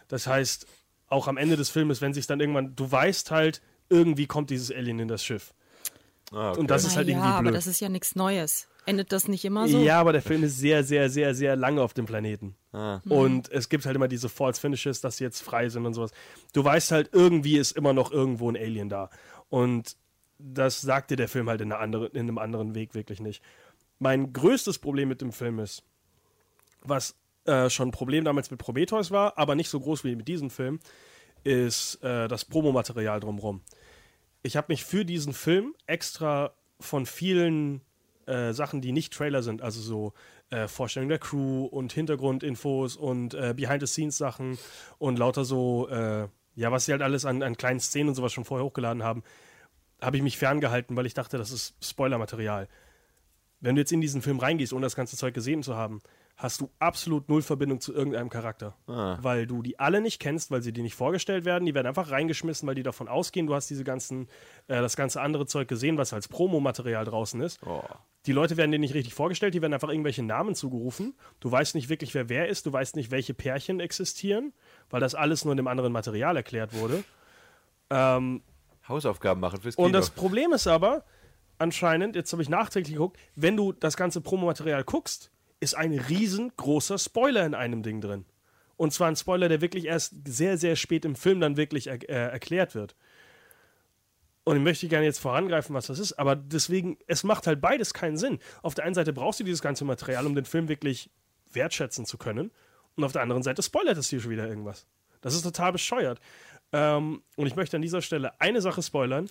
Das 0.08 0.26
heißt, 0.26 0.66
auch 1.08 1.28
am 1.28 1.36
Ende 1.36 1.56
des 1.56 1.70
Filmes, 1.70 2.00
wenn 2.00 2.14
sich 2.14 2.26
dann 2.26 2.40
irgendwann, 2.40 2.76
du 2.76 2.90
weißt 2.90 3.30
halt, 3.30 3.62
irgendwie 3.88 4.26
kommt 4.26 4.50
dieses 4.50 4.70
Alien 4.70 4.98
in 4.98 5.08
das 5.08 5.24
Schiff. 5.24 5.54
Ah, 6.32 6.50
okay. 6.50 6.60
Und 6.60 6.70
das 6.70 6.84
ist 6.84 6.96
halt 6.96 7.08
ja, 7.08 7.14
irgendwie 7.14 7.30
aber 7.30 7.42
blöd. 7.42 7.54
das 7.54 7.66
ist 7.66 7.80
ja 7.80 7.88
nichts 7.88 8.14
Neues. 8.14 8.68
Endet 8.88 9.12
das 9.12 9.28
nicht 9.28 9.44
immer 9.44 9.68
so? 9.68 9.78
Ja, 9.80 10.00
aber 10.00 10.12
der 10.12 10.22
Film 10.22 10.42
ist 10.44 10.58
sehr, 10.58 10.82
sehr, 10.82 11.10
sehr, 11.10 11.34
sehr 11.34 11.56
lange 11.56 11.82
auf 11.82 11.92
dem 11.92 12.06
Planeten. 12.06 12.56
Ah. 12.72 13.02
Und 13.06 13.52
es 13.52 13.68
gibt 13.68 13.84
halt 13.84 13.94
immer 13.94 14.08
diese 14.08 14.30
False 14.30 14.58
Finishes, 14.58 15.02
dass 15.02 15.18
sie 15.18 15.24
jetzt 15.24 15.42
frei 15.42 15.68
sind 15.68 15.84
und 15.84 15.92
sowas. 15.92 16.10
Du 16.54 16.64
weißt 16.64 16.92
halt, 16.92 17.10
irgendwie 17.12 17.58
ist 17.58 17.72
immer 17.72 17.92
noch 17.92 18.10
irgendwo 18.10 18.50
ein 18.50 18.56
Alien 18.56 18.88
da. 18.88 19.10
Und 19.50 19.98
das 20.38 20.80
sagt 20.80 21.10
dir 21.10 21.16
der 21.16 21.28
Film 21.28 21.50
halt 21.50 21.60
in, 21.60 21.70
einer 21.70 21.82
andere, 21.82 22.06
in 22.06 22.20
einem 22.20 22.38
anderen 22.38 22.74
Weg 22.74 22.94
wirklich 22.94 23.20
nicht. 23.20 23.42
Mein 23.98 24.32
größtes 24.32 24.78
Problem 24.78 25.10
mit 25.10 25.20
dem 25.20 25.32
Film 25.32 25.58
ist, 25.58 25.82
was 26.80 27.14
äh, 27.44 27.68
schon 27.68 27.88
ein 27.88 27.92
Problem 27.92 28.24
damals 28.24 28.50
mit 28.50 28.58
Prometheus 28.58 29.10
war, 29.10 29.36
aber 29.36 29.54
nicht 29.54 29.68
so 29.68 29.80
groß 29.80 30.02
wie 30.04 30.16
mit 30.16 30.28
diesem 30.28 30.48
Film, 30.48 30.80
ist 31.44 32.02
äh, 32.02 32.26
das 32.26 32.46
Promomaterial 32.46 33.20
drumherum. 33.20 33.60
Ich 34.42 34.56
habe 34.56 34.72
mich 34.72 34.82
für 34.82 35.04
diesen 35.04 35.34
Film 35.34 35.74
extra 35.86 36.54
von 36.80 37.04
vielen 37.04 37.82
äh, 38.28 38.52
Sachen, 38.52 38.80
die 38.80 38.92
nicht 38.92 39.12
Trailer 39.12 39.42
sind, 39.42 39.62
also 39.62 39.80
so 39.80 40.12
äh, 40.50 40.68
Vorstellung 40.68 41.08
der 41.08 41.18
Crew 41.18 41.64
und 41.64 41.92
Hintergrundinfos 41.92 42.96
und 42.96 43.34
äh, 43.34 43.54
Behind-the-Scenes-Sachen 43.56 44.58
und 44.98 45.18
lauter 45.18 45.44
so, 45.44 45.88
äh, 45.88 46.28
ja, 46.54 46.72
was 46.72 46.84
sie 46.84 46.92
halt 46.92 47.02
alles 47.02 47.24
an, 47.24 47.42
an 47.42 47.56
kleinen 47.56 47.80
Szenen 47.80 48.10
und 48.10 48.14
sowas 48.14 48.32
schon 48.32 48.44
vorher 48.44 48.64
hochgeladen 48.64 49.02
haben, 49.02 49.22
habe 50.00 50.16
ich 50.16 50.22
mich 50.22 50.38
ferngehalten, 50.38 50.96
weil 50.96 51.06
ich 51.06 51.14
dachte, 51.14 51.38
das 51.38 51.50
ist 51.50 51.74
Spoilermaterial. 51.82 52.68
Wenn 53.60 53.74
du 53.74 53.80
jetzt 53.80 53.92
in 53.92 54.00
diesen 54.00 54.22
Film 54.22 54.38
reingehst, 54.38 54.72
ohne 54.72 54.86
das 54.86 54.94
ganze 54.94 55.16
Zeug 55.16 55.34
gesehen 55.34 55.62
zu 55.62 55.74
haben, 55.74 56.00
hast 56.38 56.60
du 56.60 56.70
absolut 56.78 57.28
null 57.28 57.42
Verbindung 57.42 57.80
zu 57.80 57.92
irgendeinem 57.92 58.30
Charakter. 58.30 58.76
Ah. 58.86 59.18
Weil 59.20 59.46
du 59.46 59.60
die 59.60 59.80
alle 59.80 60.00
nicht 60.00 60.20
kennst, 60.20 60.52
weil 60.52 60.62
sie 60.62 60.72
dir 60.72 60.82
nicht 60.82 60.94
vorgestellt 60.94 61.44
werden. 61.44 61.66
Die 61.66 61.74
werden 61.74 61.88
einfach 61.88 62.10
reingeschmissen, 62.10 62.66
weil 62.68 62.76
die 62.76 62.84
davon 62.84 63.08
ausgehen, 63.08 63.48
du 63.48 63.54
hast 63.54 63.68
diese 63.68 63.82
ganzen, 63.82 64.28
äh, 64.68 64.80
das 64.80 64.96
ganze 64.96 65.20
andere 65.20 65.46
Zeug 65.46 65.66
gesehen, 65.66 65.98
was 65.98 66.12
als 66.12 66.28
Promomaterial 66.28 67.04
draußen 67.04 67.40
ist. 67.40 67.60
Oh. 67.66 67.82
Die 68.28 68.34
Leute 68.34 68.58
werden 68.58 68.70
dir 68.70 68.78
nicht 68.78 68.92
richtig 68.92 69.14
vorgestellt, 69.14 69.54
die 69.54 69.62
werden 69.62 69.72
einfach 69.72 69.88
irgendwelche 69.88 70.22
Namen 70.22 70.54
zugerufen. 70.54 71.14
Du 71.40 71.50
weißt 71.50 71.74
nicht 71.74 71.88
wirklich, 71.88 72.12
wer 72.12 72.28
wer 72.28 72.46
ist, 72.48 72.66
du 72.66 72.72
weißt 72.72 72.94
nicht, 72.94 73.10
welche 73.10 73.32
Pärchen 73.32 73.80
existieren, 73.80 74.52
weil 74.90 75.00
das 75.00 75.14
alles 75.14 75.46
nur 75.46 75.52
in 75.52 75.56
dem 75.56 75.66
anderen 75.66 75.92
Material 75.92 76.36
erklärt 76.36 76.74
wurde. 76.74 77.04
Ähm, 77.88 78.42
Hausaufgaben 78.86 79.40
machen 79.40 79.62
fürs 79.62 79.76
Kino. 79.76 79.86
und 79.86 79.94
das 79.94 80.10
Problem 80.10 80.52
ist 80.52 80.66
aber, 80.66 81.06
anscheinend, 81.56 82.16
jetzt 82.16 82.30
habe 82.32 82.42
ich 82.42 82.50
nachträglich 82.50 82.96
geguckt, 82.96 83.18
wenn 83.34 83.56
du 83.56 83.72
das 83.72 83.96
ganze 83.96 84.20
Promomaterial 84.20 84.84
guckst, 84.84 85.30
ist 85.60 85.74
ein 85.74 85.98
riesengroßer 85.98 86.98
Spoiler 86.98 87.46
in 87.46 87.54
einem 87.54 87.82
Ding 87.82 88.02
drin. 88.02 88.26
Und 88.76 88.92
zwar 88.92 89.08
ein 89.08 89.16
Spoiler, 89.16 89.48
der 89.48 89.62
wirklich 89.62 89.86
erst 89.86 90.28
sehr, 90.28 90.58
sehr 90.58 90.76
spät 90.76 91.06
im 91.06 91.16
Film 91.16 91.40
dann 91.40 91.56
wirklich 91.56 91.86
er 91.86 92.06
äh, 92.10 92.30
erklärt 92.30 92.74
wird. 92.74 92.94
Und 94.48 94.56
ich 94.56 94.62
möchte 94.62 94.88
gerne 94.88 95.04
jetzt 95.04 95.18
vorangreifen, 95.18 95.74
was 95.74 95.88
das 95.88 95.98
ist, 95.98 96.14
aber 96.14 96.34
deswegen, 96.34 96.96
es 97.06 97.22
macht 97.22 97.46
halt 97.46 97.60
beides 97.60 97.92
keinen 97.92 98.16
Sinn. 98.16 98.38
Auf 98.62 98.72
der 98.72 98.86
einen 98.86 98.94
Seite 98.94 99.12
brauchst 99.12 99.38
du 99.38 99.44
dieses 99.44 99.60
ganze 99.60 99.84
Material, 99.84 100.24
um 100.24 100.34
den 100.34 100.46
Film 100.46 100.70
wirklich 100.70 101.10
wertschätzen 101.52 102.06
zu 102.06 102.16
können. 102.16 102.50
Und 102.96 103.04
auf 103.04 103.12
der 103.12 103.20
anderen 103.20 103.42
Seite 103.42 103.62
spoilert 103.62 103.98
es 103.98 104.08
dir 104.08 104.20
schon 104.20 104.30
wieder 104.30 104.48
irgendwas. 104.48 104.86
Das 105.20 105.34
ist 105.34 105.42
total 105.42 105.72
bescheuert. 105.72 106.18
Ähm, 106.72 107.22
und 107.36 107.46
ich 107.46 107.56
möchte 107.56 107.76
an 107.76 107.82
dieser 107.82 108.00
Stelle 108.00 108.40
eine 108.40 108.62
Sache 108.62 108.80
spoilern. 108.80 109.28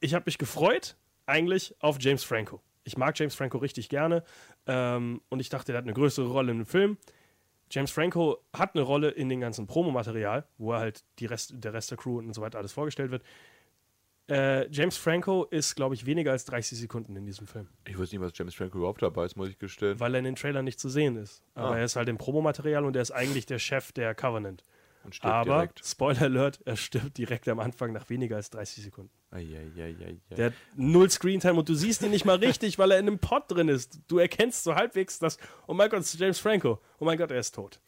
Ich 0.00 0.12
habe 0.12 0.24
mich 0.26 0.36
gefreut, 0.36 0.98
eigentlich, 1.24 1.74
auf 1.78 1.96
James 1.98 2.22
Franco. 2.22 2.60
Ich 2.84 2.98
mag 2.98 3.18
James 3.18 3.34
Franco 3.34 3.56
richtig 3.56 3.88
gerne. 3.88 4.22
Ähm, 4.66 5.22
und 5.30 5.40
ich 5.40 5.48
dachte, 5.48 5.72
er 5.72 5.78
hat 5.78 5.84
eine 5.84 5.94
größere 5.94 6.28
Rolle 6.28 6.52
im 6.52 6.66
Film. 6.66 6.98
James 7.70 7.90
Franco 7.90 8.44
hat 8.52 8.74
eine 8.74 8.84
Rolle 8.84 9.08
in 9.08 9.30
dem 9.30 9.40
ganzen 9.40 9.66
Promomaterial, 9.66 10.46
wo 10.58 10.74
er 10.74 10.80
halt 10.80 11.04
die 11.20 11.26
Rest, 11.26 11.54
der 11.54 11.72
Rest 11.72 11.90
der 11.90 11.96
Crew 11.96 12.18
und 12.18 12.34
so 12.34 12.42
weiter 12.42 12.58
alles 12.58 12.72
vorgestellt 12.72 13.10
wird. 13.10 13.22
Äh, 14.28 14.68
James 14.70 14.96
Franco 14.96 15.44
ist, 15.44 15.76
glaube 15.76 15.94
ich, 15.94 16.04
weniger 16.04 16.32
als 16.32 16.44
30 16.46 16.78
Sekunden 16.78 17.14
in 17.14 17.24
diesem 17.26 17.46
Film, 17.46 17.68
ich 17.86 17.96
weiß 17.98 18.10
nicht, 18.10 18.20
was 18.20 18.32
James 18.34 18.54
Franco 18.54 18.78
überhaupt 18.78 19.00
dabei 19.02 19.24
ist, 19.24 19.36
muss 19.36 19.48
ich 19.48 19.58
gestehen. 19.58 20.00
weil 20.00 20.14
er 20.14 20.18
in 20.18 20.24
den 20.24 20.34
Trailern 20.36 20.64
nicht 20.64 20.80
zu 20.80 20.88
sehen 20.88 21.16
ist. 21.16 21.42
Aber 21.54 21.70
Ah. 21.70 21.78
er 21.78 21.84
ist 21.84 21.94
halt 21.96 22.08
im 22.08 22.18
Promomaterial 22.18 22.84
und 22.84 22.96
er 22.96 23.02
ist 23.02 23.12
eigentlich 23.12 23.46
der 23.46 23.58
Chef 23.60 23.92
der 23.92 24.14
Covenant. 24.16 24.64
Und 25.04 25.14
stirbt 25.14 25.32
Aber, 25.32 25.54
direkt. 25.54 25.86
Spoiler 25.86 26.22
Alert, 26.22 26.58
er 26.64 26.76
stirbt 26.76 27.16
direkt 27.18 27.46
am 27.46 27.60
Anfang 27.60 27.92
nach 27.92 28.10
weniger 28.10 28.34
als 28.34 28.50
30 28.50 28.82
Sekunden. 28.82 29.12
Eieieiei. 29.30 30.16
Der 30.36 30.46
hat 30.46 30.52
null 30.74 31.08
Screentime 31.10 31.54
und 31.54 31.68
du 31.68 31.74
siehst 31.74 32.02
ihn 32.02 32.10
nicht 32.10 32.24
mal 32.24 32.36
richtig, 32.38 32.78
weil 32.78 32.90
er 32.90 32.98
in 32.98 33.06
einem 33.06 33.20
Pod 33.20 33.44
drin 33.48 33.68
ist. 33.68 34.00
Du 34.08 34.18
erkennst 34.18 34.64
so 34.64 34.74
halbwegs, 34.74 35.20
dass, 35.20 35.38
oh 35.68 35.74
mein 35.74 35.88
Gott, 35.90 36.00
es 36.00 36.12
ist 36.14 36.20
James 36.20 36.40
Franco. 36.40 36.80
Oh 36.98 37.04
mein 37.04 37.16
Gott, 37.18 37.30
er 37.30 37.38
ist 37.38 37.54
tot. 37.54 37.80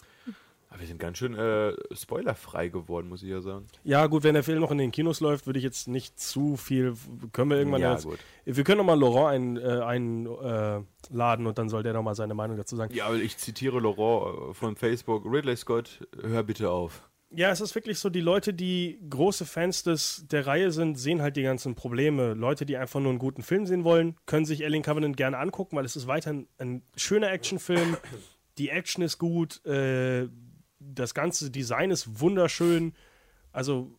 Aber 0.70 0.80
wir 0.80 0.86
sind 0.86 0.98
ganz 0.98 1.16
schön 1.16 1.34
äh, 1.34 1.72
spoilerfrei 1.92 2.68
geworden, 2.68 3.08
muss 3.08 3.22
ich 3.22 3.30
ja 3.30 3.40
sagen. 3.40 3.66
Ja, 3.84 4.06
gut, 4.06 4.22
wenn 4.22 4.34
der 4.34 4.42
Film 4.42 4.60
noch 4.60 4.70
in 4.70 4.78
den 4.78 4.90
Kinos 4.90 5.20
läuft, 5.20 5.46
würde 5.46 5.58
ich 5.58 5.64
jetzt 5.64 5.88
nicht 5.88 6.20
zu 6.20 6.56
viel. 6.56 6.94
Können 7.32 7.50
wir 7.50 7.56
irgendwann 7.56 7.80
Ja, 7.80 7.92
jetzt, 7.92 8.04
gut. 8.04 8.18
Wir 8.44 8.64
können 8.64 8.78
nochmal 8.78 8.98
Laurent 8.98 9.58
einladen 9.58 10.26
ein, 10.28 10.80
äh, 10.80 10.80
laden 11.10 11.46
und 11.46 11.56
dann 11.56 11.70
soll 11.70 11.82
der 11.82 11.94
nochmal 11.94 12.14
seine 12.14 12.34
Meinung 12.34 12.58
dazu 12.58 12.76
sagen. 12.76 12.94
Ja, 12.94 13.06
aber 13.06 13.16
ich 13.16 13.38
zitiere 13.38 13.80
Laurent 13.80 14.50
äh, 14.50 14.54
von 14.54 14.76
Facebook. 14.76 15.24
Ridley 15.24 15.56
Scott, 15.56 16.06
hör 16.22 16.42
bitte 16.42 16.70
auf. 16.70 17.08
Ja, 17.30 17.50
es 17.50 17.60
ist 17.60 17.74
wirklich 17.74 17.98
so, 17.98 18.08
die 18.08 18.20
Leute, 18.20 18.54
die 18.54 19.00
große 19.08 19.44
Fans 19.44 19.82
des, 19.82 20.24
der 20.28 20.46
Reihe 20.46 20.70
sind, 20.70 20.98
sehen 20.98 21.20
halt 21.20 21.36
die 21.36 21.42
ganzen 21.42 21.74
Probleme. 21.74 22.32
Leute, 22.32 22.64
die 22.64 22.78
einfach 22.78 23.00
nur 23.00 23.10
einen 23.10 23.18
guten 23.18 23.42
Film 23.42 23.66
sehen 23.66 23.84
wollen, 23.84 24.16
können 24.24 24.46
sich 24.46 24.64
Alien 24.64 24.82
Covenant 24.82 25.16
gerne 25.16 25.36
angucken, 25.38 25.76
weil 25.76 25.84
es 25.84 25.94
ist 25.94 26.06
weiterhin 26.06 26.48
ein 26.56 26.82
schöner 26.96 27.30
Actionfilm. 27.30 27.98
Die 28.56 28.70
Action 28.70 29.04
ist 29.04 29.18
gut, 29.18 29.64
äh, 29.66 30.28
das 30.94 31.14
ganze 31.14 31.50
Design 31.50 31.90
ist 31.90 32.20
wunderschön. 32.20 32.94
Also, 33.52 33.90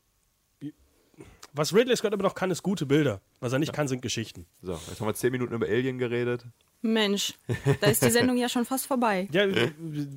was 1.53 1.73
Ridley 1.73 1.95
Scott 1.95 2.13
aber 2.13 2.23
noch 2.23 2.35
kann, 2.35 2.51
ist 2.51 2.61
gute 2.63 2.85
Bilder. 2.85 3.21
Was 3.39 3.53
er 3.53 3.59
nicht 3.59 3.73
kann, 3.73 3.87
sind 3.87 4.01
Geschichten. 4.01 4.45
So, 4.61 4.73
jetzt 4.73 4.99
haben 4.99 5.07
wir 5.07 5.13
zehn 5.15 5.31
Minuten 5.31 5.53
über 5.53 5.65
Alien 5.67 5.97
geredet. 5.97 6.45
Mensch, 6.81 7.33
da 7.81 7.87
ist 7.87 8.03
die 8.03 8.09
Sendung 8.09 8.37
ja 8.37 8.47
schon 8.47 8.63
fast 8.65 8.85
vorbei. 8.87 9.27
Ja, 9.33 9.45
wir 9.53 9.73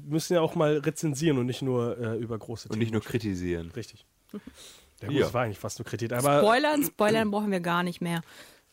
müssen 0.08 0.34
ja 0.34 0.40
auch 0.40 0.54
mal 0.54 0.78
rezensieren 0.78 1.38
und 1.38 1.46
nicht 1.46 1.62
nur 1.62 1.98
äh, 1.98 2.16
über 2.18 2.38
große 2.38 2.68
Und 2.68 2.78
nicht 2.78 2.92
nur 2.92 3.00
kritisieren. 3.02 3.70
Richtig. 3.72 4.06
Ja, 4.32 5.08
gut, 5.08 5.16
Ja. 5.16 5.22
das 5.22 5.34
war 5.34 5.42
eigentlich 5.42 5.58
fast 5.58 5.78
nur 5.80 5.86
Kritik. 5.86 6.12
Aber 6.12 6.38
Spoilern, 6.40 6.84
Spoilern 6.84 7.30
brauchen 7.30 7.50
wir 7.50 7.60
gar 7.60 7.82
nicht 7.82 8.00
mehr. 8.00 8.22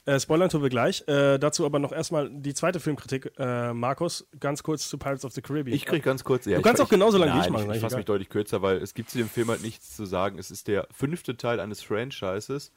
Äh, 0.10 0.20
Spoilern 0.20 0.50
tun 0.50 0.62
wir 0.64 0.70
gleich. 0.70 1.04
Äh, 1.08 1.38
dazu 1.38 1.66
aber 1.66 1.78
noch 1.80 1.92
erstmal 1.92 2.30
die 2.32 2.54
zweite 2.54 2.80
Filmkritik. 2.80 3.32
Äh, 3.38 3.74
Markus, 3.74 4.28
ganz 4.40 4.64
kurz 4.64 4.90
zu 4.90 4.98
Pirates 4.98 5.24
of 5.26 5.34
the 5.34 5.42
Caribbean. 5.42 5.76
Ich 5.76 5.86
krieg 5.86 6.04
ganz 6.04 6.24
kurz. 6.24 6.46
Ja, 6.46 6.54
Du 6.54 6.58
ich- 6.60 6.64
kannst 6.64 6.82
auch 6.82 6.90
genauso 6.90 7.18
lange 7.18 7.34
wie 7.36 7.46
ich 7.46 7.50
machen, 7.52 7.70
Ich, 7.70 7.76
ich 7.76 7.82
fasse 7.82 7.96
mich 7.98 8.06
deutlich 8.06 8.30
kürzer, 8.30 8.62
weil 8.62 8.78
es 8.78 8.94
gibt 8.94 9.10
zu 9.12 9.18
dem 9.20 9.30
Film 9.30 9.50
halt 9.50 9.62
nichts 9.62 9.96
zu 9.96 10.06
sagen. 10.06 10.40
Es 10.40 10.50
ist 10.52 10.68
der 10.68 10.88
fünfte 10.92 11.38
Teil 11.38 11.60
eines 11.60 11.84
Franchises. 11.84 12.72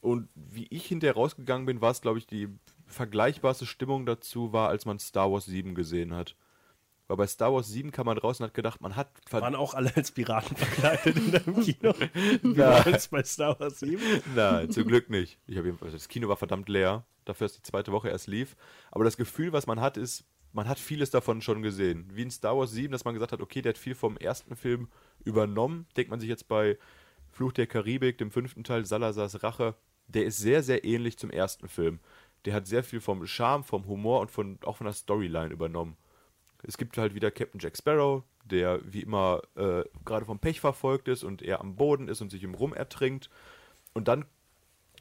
Und 0.00 0.28
wie 0.34 0.66
ich 0.70 0.86
hinterher 0.86 1.14
rausgegangen 1.14 1.66
bin, 1.66 1.80
war 1.80 1.90
es, 1.90 2.00
glaube 2.00 2.18
ich, 2.18 2.26
die 2.28 2.48
vergleichbarste 2.86 3.66
Stimmung 3.66 4.06
dazu 4.06 4.52
war, 4.52 4.68
als 4.68 4.84
man 4.86 5.00
Star 5.00 5.32
Wars 5.32 5.46
7 5.46 5.74
gesehen 5.74 6.14
hat. 6.14 6.36
Weil 7.08 7.16
bei 7.18 7.26
Star 7.26 7.52
Wars 7.52 7.68
7 7.68 7.92
kam 7.92 8.06
man 8.06 8.18
raus 8.18 8.40
und 8.40 8.46
hat 8.46 8.54
gedacht, 8.54 8.80
man 8.80 8.96
hat 8.96 9.10
Waren 9.30 9.54
auch 9.54 9.74
alle 9.74 9.94
als 9.96 10.10
Piraten 10.10 10.56
verkleidet 10.56 11.16
in 11.16 11.30
deinem 11.30 11.60
Kino. 11.60 11.94
Wie 12.42 13.10
bei 13.10 13.22
Star 13.22 13.58
Wars 13.60 13.80
7. 13.80 14.00
Nein, 14.34 14.70
zum 14.70 14.88
Glück 14.88 15.08
nicht. 15.08 15.38
Ich 15.46 15.56
also 15.58 15.76
das 15.92 16.08
Kino 16.08 16.28
war 16.28 16.36
verdammt 16.36 16.68
leer, 16.68 17.04
dafür, 17.24 17.46
dass 17.46 17.56
die 17.56 17.62
zweite 17.62 17.92
Woche 17.92 18.08
erst 18.08 18.26
lief. 18.26 18.56
Aber 18.90 19.04
das 19.04 19.16
Gefühl, 19.16 19.52
was 19.52 19.66
man 19.66 19.80
hat, 19.80 19.96
ist, 19.96 20.24
man 20.52 20.68
hat 20.68 20.78
vieles 20.78 21.10
davon 21.10 21.42
schon 21.42 21.62
gesehen. 21.62 22.08
Wie 22.12 22.22
in 22.22 22.30
Star 22.30 22.56
Wars 22.56 22.72
7, 22.72 22.90
dass 22.90 23.04
man 23.04 23.14
gesagt 23.14 23.32
hat, 23.32 23.40
okay, 23.40 23.62
der 23.62 23.70
hat 23.70 23.78
viel 23.78 23.94
vom 23.94 24.16
ersten 24.16 24.56
Film 24.56 24.88
übernommen. 25.24 25.86
Denkt 25.96 26.10
man 26.10 26.18
sich 26.18 26.28
jetzt 26.28 26.48
bei 26.48 26.76
Fluch 27.30 27.52
der 27.52 27.66
Karibik, 27.66 28.18
dem 28.18 28.30
fünften 28.30 28.64
Teil, 28.64 28.84
Salazars 28.84 29.42
Rache, 29.42 29.74
der 30.08 30.24
ist 30.24 30.38
sehr, 30.38 30.62
sehr 30.62 30.84
ähnlich 30.84 31.18
zum 31.18 31.30
ersten 31.30 31.68
Film. 31.68 32.00
Der 32.44 32.54
hat 32.54 32.66
sehr 32.66 32.82
viel 32.82 33.00
vom 33.00 33.26
Charme, 33.26 33.64
vom 33.64 33.86
Humor 33.86 34.20
und 34.20 34.30
von, 34.30 34.58
auch 34.64 34.76
von 34.76 34.86
der 34.86 34.94
Storyline 34.94 35.52
übernommen. 35.52 35.96
Es 36.62 36.76
gibt 36.78 36.98
halt 36.98 37.14
wieder 37.14 37.30
Captain 37.30 37.60
Jack 37.60 37.76
Sparrow, 37.76 38.22
der 38.44 38.80
wie 38.84 39.02
immer 39.02 39.42
äh, 39.56 39.84
gerade 40.04 40.24
vom 40.24 40.38
Pech 40.38 40.60
verfolgt 40.60 41.08
ist 41.08 41.24
und 41.24 41.42
er 41.42 41.60
am 41.60 41.76
Boden 41.76 42.08
ist 42.08 42.20
und 42.20 42.30
sich 42.30 42.42
im 42.42 42.54
Rum 42.54 42.74
ertrinkt. 42.74 43.30
Und 43.94 44.08
dann 44.08 44.24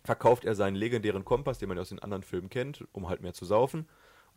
verkauft 0.03 0.45
er 0.45 0.55
seinen 0.55 0.75
legendären 0.75 1.25
Kompass, 1.25 1.57
den 1.57 1.67
man 1.67 1.77
ja 1.77 1.81
aus 1.81 1.89
den 1.89 1.99
anderen 1.99 2.23
Filmen 2.23 2.49
kennt, 2.49 2.85
um 2.91 3.09
halt 3.09 3.21
mehr 3.21 3.33
zu 3.33 3.45
saufen. 3.45 3.87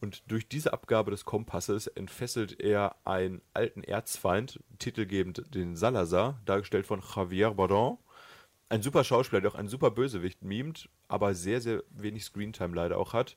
Und 0.01 0.31
durch 0.31 0.49
diese 0.49 0.73
Abgabe 0.73 1.11
des 1.11 1.25
Kompasses 1.25 1.89
entfesselt 1.89 2.61
er 2.61 2.97
einen 3.05 3.43
alten 3.53 3.83
Erzfeind, 3.83 4.61
titelgebend 4.79 5.55
den 5.55 5.77
Salazar, 5.77 6.41
dargestellt 6.45 6.87
von 6.87 7.03
Javier 7.03 7.51
Bardem. 7.51 7.99
Ein 8.69 8.83
super 8.83 9.03
Schauspieler, 9.03 9.41
der 9.41 9.51
auch 9.51 9.57
einen 9.57 9.69
super 9.69 9.91
Bösewicht 9.91 10.43
mimt, 10.43 10.89
aber 11.09 11.35
sehr, 11.35 11.61
sehr 11.61 11.83
wenig 11.91 12.25
Screentime 12.25 12.75
leider 12.77 12.99
auch 12.99 13.13
hat. 13.13 13.37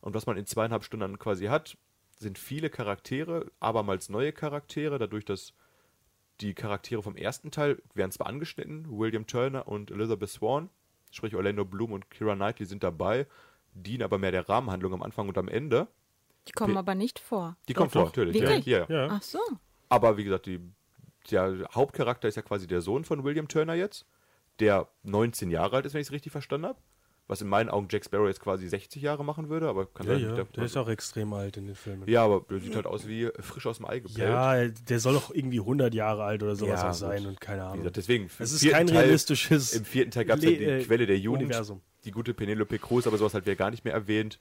Und 0.00 0.14
was 0.14 0.26
man 0.26 0.36
in 0.36 0.46
zweieinhalb 0.46 0.84
Stunden 0.84 1.18
quasi 1.18 1.46
hat, 1.46 1.76
sind 2.18 2.38
viele 2.38 2.70
Charaktere, 2.70 3.50
abermals 3.60 4.08
neue 4.08 4.32
Charaktere, 4.32 4.98
dadurch, 4.98 5.24
dass 5.24 5.52
die 6.40 6.54
Charaktere 6.54 7.02
vom 7.02 7.16
ersten 7.16 7.50
Teil 7.50 7.80
werden 7.94 8.10
zwar 8.12 8.26
angeschnitten, 8.26 8.86
William 8.90 9.26
Turner 9.26 9.66
und 9.68 9.90
Elizabeth 9.90 10.28
Swan, 10.28 10.68
sprich 11.10 11.34
Orlando 11.34 11.64
Bloom 11.64 11.92
und 11.92 12.10
Kira 12.10 12.34
Knightley 12.34 12.66
sind 12.66 12.82
dabei, 12.82 13.26
dienen 13.72 14.02
aber 14.02 14.18
mehr 14.18 14.32
der 14.32 14.48
Rahmenhandlung 14.48 14.92
am 14.94 15.02
Anfang 15.02 15.28
und 15.28 15.38
am 15.38 15.48
Ende. 15.48 15.88
Die 16.48 16.52
kommen 16.52 16.74
Pe- 16.74 16.78
aber 16.78 16.94
nicht 16.94 17.18
vor. 17.18 17.56
Die 17.68 17.74
kommt 17.74 17.92
vor, 17.92 18.04
natürlich. 18.06 18.36
Ja, 18.36 18.48
Wirklich? 18.48 18.66
ja, 18.66 18.86
ja. 18.88 19.06
Ja. 19.06 19.08
Ach 19.12 19.22
so. 19.22 19.38
Aber 19.88 20.16
wie 20.16 20.24
gesagt, 20.24 20.46
die, 20.46 20.60
der 21.30 21.68
Hauptcharakter 21.74 22.28
ist 22.28 22.36
ja 22.36 22.42
quasi 22.42 22.66
der 22.66 22.80
Sohn 22.80 23.04
von 23.04 23.24
William 23.24 23.48
Turner 23.48 23.74
jetzt, 23.74 24.06
der 24.60 24.88
19 25.02 25.50
Jahre 25.50 25.76
alt 25.76 25.86
ist, 25.86 25.94
wenn 25.94 26.00
ich 26.00 26.08
es 26.08 26.12
richtig 26.12 26.32
verstanden 26.32 26.66
habe. 26.68 26.78
Was 27.28 27.40
in 27.40 27.48
meinen 27.48 27.68
Augen 27.70 27.88
Jack 27.90 28.04
Sparrow 28.04 28.28
jetzt 28.28 28.40
quasi 28.40 28.68
60 28.68 29.02
Jahre 29.02 29.24
machen 29.24 29.48
würde, 29.48 29.68
aber 29.68 29.86
kann 29.86 30.06
Ja, 30.06 30.12
sein, 30.14 30.22
ja, 30.22 30.34
der- 30.36 30.44
der 30.44 30.64
ist 30.64 30.76
auch 30.76 30.88
extrem 30.88 31.32
alt 31.32 31.56
in 31.56 31.66
den 31.66 31.74
Filmen. 31.74 32.08
ja, 32.08 32.24
aber 32.24 32.44
der 32.48 32.60
sieht 32.60 32.76
halt 32.76 32.86
aus 32.86 33.08
wie 33.08 33.28
frisch 33.40 33.66
aus 33.66 33.78
dem 33.78 33.86
Ei 33.86 33.98
gepellt. 33.98 34.18
Ja, 34.18 34.68
der 34.68 35.00
soll 35.00 35.14
doch 35.14 35.34
irgendwie 35.34 35.58
100 35.58 35.92
Jahre 35.92 36.22
alt 36.22 36.44
oder 36.44 36.54
sowas 36.54 36.82
Ja, 36.82 36.90
auch 36.90 36.94
sein 36.94 37.18
gut. 37.24 37.28
und 37.30 37.40
keine 37.40 37.62
Wie 37.62 37.64
Ahnung. 37.66 37.78
gesagt, 37.78 37.96
deswegen. 37.96 38.30
Es 38.38 38.52
ist 38.52 38.68
kein 38.70 38.86
Teil- 38.86 38.98
realistisches 38.98 39.72
Im 39.74 39.84
vierten 39.84 40.12
Teil 40.12 40.24
gab 40.24 40.38
es 40.38 40.44
ja 40.44 40.50
Le- 40.50 40.56
die 40.56 40.64
äh, 40.64 40.84
Quelle 40.84 41.06
der 41.06 41.18
Jugend, 41.18 41.42
Universum. 41.42 41.80
die 42.04 42.12
gute 42.12 42.32
Penelope 42.32 42.78
Cruz, 42.78 43.08
aber 43.08 43.18
sowas 43.18 43.34
halt 43.34 43.44
wir 43.46 43.56
gar 43.56 43.72
nicht 43.72 43.84
mehr 43.84 43.94
erwähnt. 43.94 44.38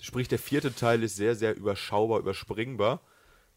Sprich, 0.00 0.26
der 0.26 0.38
vierte 0.38 0.74
Teil 0.74 1.02
ist 1.02 1.16
sehr, 1.16 1.34
sehr 1.34 1.54
überschaubar, 1.54 2.18
überspringbar. 2.18 3.02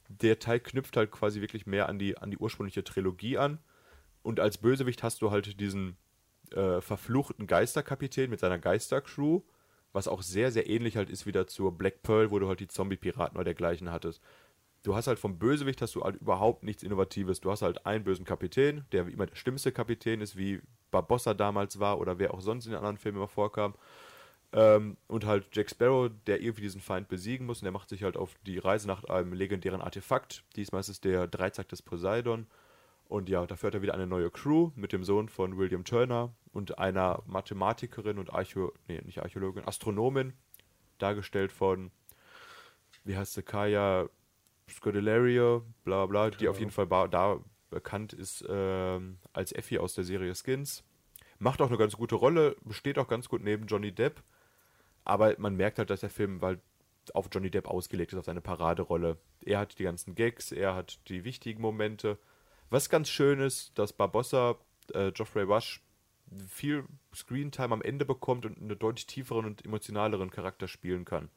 Der 0.09 0.37
Teil 0.39 0.59
knüpft 0.59 0.97
halt 0.97 1.11
quasi 1.11 1.39
wirklich 1.39 1.65
mehr 1.65 1.87
an 1.87 1.97
die, 1.97 2.17
an 2.17 2.29
die 2.29 2.37
ursprüngliche 2.37 2.83
Trilogie 2.83 3.37
an. 3.37 3.57
Und 4.21 4.41
als 4.41 4.57
Bösewicht 4.57 5.01
hast 5.01 5.21
du 5.21 5.31
halt 5.31 5.61
diesen 5.61 5.95
äh, 6.53 6.81
verfluchten 6.81 7.47
Geisterkapitän 7.47 8.29
mit 8.29 8.39
seiner 8.39 8.59
Geistercrew, 8.59 9.41
was 9.93 10.07
auch 10.07 10.21
sehr, 10.21 10.51
sehr 10.51 10.69
ähnlich 10.69 10.97
halt 10.97 11.09
ist 11.09 11.25
wieder 11.25 11.47
zur 11.47 11.77
Black 11.77 12.03
Pearl, 12.03 12.31
wo 12.31 12.39
du 12.39 12.47
halt 12.47 12.59
die 12.59 12.67
Zombie-Piraten 12.67 13.37
oder 13.37 13.45
dergleichen 13.45 13.91
hattest. 13.91 14.21
du 14.83 14.95
hast 14.95 15.07
halt 15.07 15.19
vom 15.19 15.39
Bösewicht 15.39 15.81
hast 15.81 15.95
du 15.95 16.03
halt 16.03 16.17
überhaupt 16.21 16.63
nichts 16.63 16.83
Innovatives. 16.83 17.41
Du 17.41 17.51
hast 17.51 17.61
halt 17.63 17.85
einen 17.85 18.03
bösen 18.03 18.25
Kapitän, 18.25 18.85
der 18.91 19.07
wie 19.07 19.13
immer 19.13 19.25
der 19.25 19.35
schlimmste 19.35 19.71
Kapitän 19.71 20.21
ist, 20.21 20.37
wie 20.37 20.61
Barbossa 20.91 21.33
damals 21.33 21.79
war 21.79 21.99
oder 21.99 22.19
wer 22.19 22.33
auch 22.33 22.41
sonst 22.41 22.65
in 22.65 22.71
den 22.71 22.77
anderen 22.77 22.97
Filmen 22.97 23.17
immer 23.17 23.27
vorkam. 23.27 23.73
Ähm, 24.53 24.95
und 25.07 25.25
halt 25.25 25.47
Jack 25.53 25.69
Sparrow, 25.69 26.09
der 26.27 26.41
irgendwie 26.41 26.61
diesen 26.61 26.81
Feind 26.81 27.09
besiegen 27.09 27.45
muss. 27.45 27.59
Und 27.59 27.65
der 27.65 27.71
macht 27.71 27.89
sich 27.89 28.03
halt 28.03 28.15
auf 28.15 28.35
die 28.45 28.57
Reise 28.57 28.87
nach 28.87 29.03
einem 29.05 29.33
legendären 29.33 29.81
Artefakt. 29.81 30.43
Diesmal 30.55 30.81
ist 30.81 30.89
es 30.89 31.01
der 31.01 31.27
Dreizack 31.27 31.67
des 31.67 31.81
Poseidon. 31.81 32.47
Und 33.07 33.29
ja, 33.29 33.45
dafür 33.45 33.67
hat 33.67 33.75
er 33.75 33.81
wieder 33.81 33.93
eine 33.93 34.07
neue 34.07 34.31
Crew 34.31 34.71
mit 34.75 34.91
dem 34.91 35.03
Sohn 35.03 35.29
von 35.29 35.57
William 35.57 35.83
Turner 35.83 36.33
und 36.51 36.79
einer 36.79 37.21
Mathematikerin 37.27 38.17
und 38.17 38.33
Archä 38.33 38.71
nee, 38.87 39.01
nicht 39.05 39.21
Archäologin, 39.21 39.67
Astronomin, 39.67 40.33
dargestellt 40.97 41.51
von, 41.51 41.91
wie 43.03 43.15
heißt 43.15 43.33
sie, 43.33 43.43
Kaya 43.43 44.09
Scodelario, 44.69 45.63
bla 45.83 46.05
bla, 46.07 46.31
die 46.31 46.47
auf 46.47 46.59
jeden 46.59 46.71
Fall 46.71 46.87
da 47.09 47.39
bekannt 47.69 48.13
ist 48.13 48.43
ähm, 48.49 49.19
als 49.33 49.51
Effie 49.51 49.79
aus 49.79 49.93
der 49.93 50.03
Serie 50.03 50.33
Skins. 50.33 50.83
Macht 51.37 51.61
auch 51.61 51.67
eine 51.67 51.77
ganz 51.77 51.95
gute 51.95 52.15
Rolle, 52.15 52.55
besteht 52.61 52.97
auch 52.97 53.07
ganz 53.07 53.29
gut 53.29 53.43
neben 53.43 53.67
Johnny 53.67 53.91
Depp. 53.91 54.23
Aber 55.03 55.35
man 55.37 55.55
merkt 55.55 55.77
halt, 55.77 55.89
dass 55.89 55.99
der 55.99 56.09
Film 56.09 56.41
halt 56.41 56.61
auf 57.13 57.27
Johnny 57.31 57.51
Depp 57.51 57.67
ausgelegt 57.67 58.13
ist, 58.13 58.19
auf 58.19 58.25
seine 58.25 58.41
Paraderolle. 58.41 59.17
Er 59.41 59.59
hat 59.59 59.77
die 59.77 59.83
ganzen 59.83 60.15
Gags, 60.15 60.51
er 60.51 60.73
hat 60.73 60.99
die 61.09 61.23
wichtigen 61.23 61.61
Momente. 61.61 62.17
Was 62.69 62.89
ganz 62.89 63.09
schön 63.09 63.39
ist, 63.39 63.77
dass 63.77 63.93
Barbossa, 63.93 64.55
äh, 64.93 65.11
Geoffrey 65.11 65.43
Rush, 65.43 65.81
viel 66.47 66.85
Screentime 67.13 67.73
am 67.73 67.81
Ende 67.81 68.05
bekommt 68.05 68.45
und 68.45 68.57
einen 68.57 68.77
deutlich 68.79 69.05
tieferen 69.05 69.45
und 69.45 69.63
emotionaleren 69.63 70.31
Charakter 70.31 70.67
spielen 70.67 71.05
kann. 71.05 71.29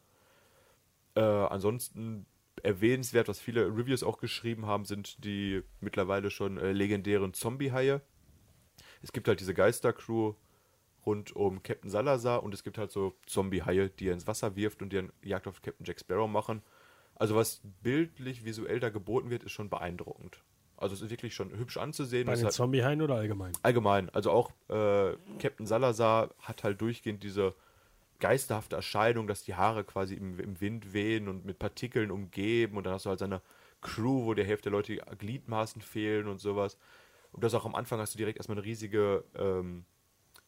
Äh, 1.15 1.21
ansonsten 1.21 2.27
erwähnenswert, 2.63 3.29
was 3.29 3.39
viele 3.39 3.67
Reviews 3.67 4.03
auch 4.03 4.19
geschrieben 4.19 4.67
haben, 4.67 4.85
sind 4.85 5.25
die 5.25 5.63
mittlerweile 5.81 6.31
schon 6.31 6.59
äh, 6.59 6.73
legendären 6.73 7.35
Zombie-Haie. 7.35 8.01
Es 9.03 9.13
gibt 9.13 9.29
halt 9.29 9.41
diese 9.41 9.55
Geistercrew 9.55 10.35
rund 11.07 11.35
um 11.37 11.63
Captain 11.63 11.91
Salazar 11.91 12.43
und 12.43 12.53
es 12.55 12.65
gibt 12.65 12.79
halt 12.79 12.91
so 12.91 13.17
Zombie-Haie, 13.27 13.91
die 13.91 14.09
er 14.09 14.15
ins 14.15 14.27
Wasser 14.27 14.57
wirft 14.57 14.83
und 14.83 14.93
die 14.93 14.97
dann 14.97 15.13
Jagd 15.23 15.47
auf 15.47 15.63
Captain 15.63 15.87
Jack 15.87 16.01
Sparrow 16.01 16.29
machen. 16.29 16.63
Also 17.15 17.35
was 17.35 17.61
bildlich, 17.83 18.45
visuell 18.45 18.81
da 18.81 18.91
geboten 18.91 19.31
wird, 19.31 19.45
ist 19.45 19.53
schon 19.53 19.71
beeindruckend. 19.71 20.43
Also 20.79 20.95
es 20.95 21.03
ist 21.03 21.11
wirklich 21.11 21.35
schon 21.35 21.51
hübsch 21.51 21.77
anzusehen. 21.77 22.27
Bei 22.27 22.37
den 22.37 22.51
Zombie-Haien 22.51 23.03
oder 23.03 23.17
allgemein? 23.17 23.53
Allgemein, 23.63 24.09
also 24.11 24.31
auch 24.31 24.51
äh, 24.69 25.17
Captain 25.39 25.67
Salazar 25.67 26.31
hat 26.41 26.63
halt 26.63 26.81
durchgehend 26.81 27.23
diese 27.23 27.55
geisterhafte 28.21 28.77
Erscheinung, 28.77 29.27
dass 29.27 29.43
die 29.43 29.55
Haare 29.55 29.85
quasi 29.85 30.15
im, 30.15 30.39
im 30.39 30.61
Wind 30.61 30.93
wehen 30.93 31.29
und 31.29 31.45
mit 31.45 31.59
Partikeln 31.59 32.11
umgeben 32.11 32.77
und 32.77 32.85
dann 32.85 32.95
hast 32.95 33.07
du 33.07 33.11
halt 33.11 33.19
seine 33.19 33.43
Crew, 33.81 34.25
wo 34.25 34.35
der 34.35 34.45
Hälfte 34.45 34.71
der 34.71 34.73
Leute 34.73 34.97
Gliedmaßen 34.97 35.83
fehlen 35.83 36.29
und 36.29 36.41
sowas. 36.41 36.79
Und 37.33 37.45
das 37.45 37.55
auch 37.55 37.65
am 37.65 37.75
Anfang 37.75 38.01
hast 38.01 38.15
du 38.15 38.19
direkt 38.19 38.39
erstmal 38.39 38.59
eine 38.59 38.67
riesige 38.67 39.25
ähm, 39.37 39.85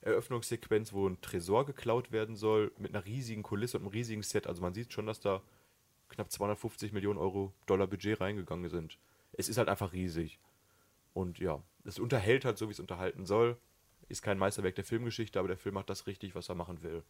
Eröffnungssequenz, 0.03 0.93
wo 0.93 1.09
ein 1.09 1.21
Tresor 1.21 1.67
geklaut 1.67 2.11
werden 2.11 2.37
soll, 2.37 2.73
mit 2.79 2.95
einer 2.95 3.05
riesigen 3.05 3.43
Kulisse 3.43 3.77
und 3.77 3.85
einem 3.85 3.93
riesigen 3.93 4.23
Set. 4.23 4.47
Also 4.47 4.63
man 4.63 4.75
sieht 4.75 4.93
schon, 4.93 5.07
dass 5.07 5.21
da 5.21 5.43
knapp 6.09 6.31
250 6.31 6.93
Millionen 6.93 7.19
Euro 7.19 7.53
Dollar 7.67 7.87
Budget 7.87 8.21
reingegangen 8.21 8.71
sind. 8.71 8.99
Es 9.41 9.49
ist 9.49 9.59
halt 9.59 9.69
einfach 9.69 9.93
riesig. 9.93 10.39
Und 11.13 11.39
ja, 11.39 11.63
es 11.85 11.99
unterhält 11.99 12.45
halt 12.45 12.59
so, 12.59 12.69
wie 12.69 12.73
es 12.73 12.81
unterhalten 12.81 13.27
soll. 13.27 13.57
Ist 14.09 14.23
kein 14.23 14.39
Meisterwerk 14.39 14.75
der 14.75 14.85
Filmgeschichte, 14.85 15.39
aber 15.39 15.49
der 15.49 15.57
Film 15.57 15.75
macht 15.75 15.91
das 15.91 16.07
richtig, 16.07 16.35
was 16.35 16.49
er 16.49 16.55
machen 16.55 16.83
will. 16.83 17.03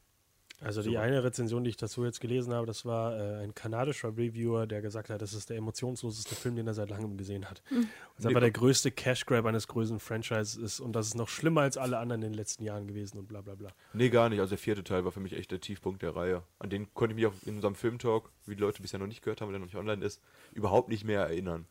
Also 0.63 0.83
die 0.83 0.91
Super. 0.91 1.01
eine 1.01 1.25
Rezension, 1.25 1.65
die 1.65 1.71
ich 1.71 1.79
dazu 1.79 2.05
jetzt 2.05 2.21
gelesen 2.21 2.53
habe, 2.53 2.67
das 2.67 2.85
war 2.85 3.17
äh, 3.17 3.43
ein 3.43 3.55
kanadischer 3.55 4.09
Reviewer, 4.09 4.67
der 4.67 4.83
gesagt 4.83 5.09
hat, 5.09 5.23
das 5.23 5.33
ist 5.33 5.49
der 5.49 5.57
emotionsloseste 5.57 6.35
Film, 6.35 6.57
den 6.57 6.67
er 6.67 6.75
seit 6.75 6.91
langem 6.91 7.17
gesehen 7.17 7.49
hat. 7.49 7.63
Und 7.71 7.89
das 8.17 8.27
einfach 8.27 8.41
der 8.41 8.51
größte 8.51 8.91
Cash 8.91 9.25
Grab 9.25 9.47
eines 9.47 9.69
größeren 9.69 10.01
Franchises 10.01 10.57
ist 10.57 10.81
und 10.81 10.93
das 10.93 11.07
ist 11.07 11.15
noch 11.15 11.29
schlimmer 11.29 11.63
als 11.63 11.79
alle 11.79 11.97
anderen 11.97 12.23
in 12.23 12.33
den 12.33 12.37
letzten 12.37 12.65
Jahren 12.65 12.87
gewesen 12.87 13.19
und 13.19 13.27
bla 13.27 13.41
bla 13.41 13.55
bla. 13.55 13.71
Nee, 13.95 14.11
gar 14.11 14.29
nicht. 14.29 14.41
Also 14.41 14.51
der 14.51 14.59
vierte 14.59 14.85
Teil 14.85 15.05
war 15.05 15.13
für 15.13 15.21
mich 15.21 15.33
echt 15.33 15.51
der 15.51 15.61
Tiefpunkt 15.61 16.03
der 16.03 16.15
Reihe. 16.15 16.43
An 16.59 16.69
den 16.69 16.93
konnte 16.93 17.15
ich 17.15 17.17
mich 17.17 17.27
auch 17.27 17.35
in 17.47 17.57
unserem 17.57 17.75
Filmtalk, 17.75 18.31
wie 18.45 18.55
die 18.55 18.61
Leute 18.61 18.83
bisher 18.83 18.99
noch 18.99 19.07
nicht 19.07 19.23
gehört 19.23 19.41
haben, 19.41 19.49
weil 19.49 19.55
der 19.55 19.61
noch 19.61 19.67
nicht 19.67 19.77
online 19.77 20.05
ist, 20.05 20.21
überhaupt 20.53 20.91
nicht 20.91 21.05
mehr 21.05 21.23
erinnern. 21.23 21.66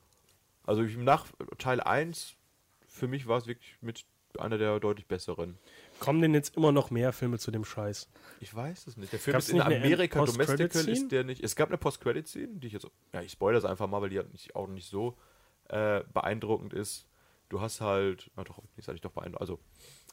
Also 0.69 0.83
ich- 0.83 0.97
nach 0.97 1.25
Teil 1.57 1.81
1, 1.81 2.35
für 2.87 3.07
mich 3.07 3.27
war 3.27 3.39
es 3.39 3.47
wirklich 3.47 3.75
mit 3.81 4.05
einer 4.37 4.59
der 4.59 4.79
deutlich 4.79 5.07
besseren. 5.07 5.57
Kommen 5.99 6.21
denn 6.21 6.35
jetzt 6.35 6.55
immer 6.55 6.71
noch 6.71 6.91
mehr 6.91 7.11
Filme 7.11 7.39
zu 7.39 7.49
dem 7.49 7.65
Scheiß? 7.65 8.07
Ich 8.39 8.53
weiß 8.53 8.85
es 8.85 8.95
nicht. 8.95 9.11
Der 9.11 9.19
Film 9.19 9.33
Gab's 9.33 9.47
ist 9.47 9.55
in 9.55 9.61
Amerika? 9.61 10.23
Domestical 10.23 10.87
ist 10.87 11.11
der 11.11 11.23
nicht. 11.23 11.43
Es 11.43 11.55
gab 11.55 11.69
eine 11.69 11.79
Post-Credit-Scene, 11.79 12.59
die 12.59 12.67
ich 12.67 12.73
jetzt, 12.73 12.87
ja, 13.13 13.21
ich 13.23 13.31
spoilere 13.31 13.57
es 13.57 13.65
einfach 13.65 13.87
mal, 13.87 13.99
weil 14.03 14.09
die 14.11 14.17
halt 14.19 14.31
nicht, 14.31 14.55
auch 14.55 14.67
nicht 14.67 14.87
so 14.87 15.17
äh, 15.69 16.03
beeindruckend 16.13 16.73
ist. 16.73 17.07
Du 17.49 17.59
hast 17.61 17.81
halt, 17.81 18.29
na 18.35 18.43
doch, 18.43 18.61
ist 18.77 18.87
eigentlich 18.89 19.01
doch 19.01 19.11
beeindruckend. 19.11 19.41
Also, 19.41 19.59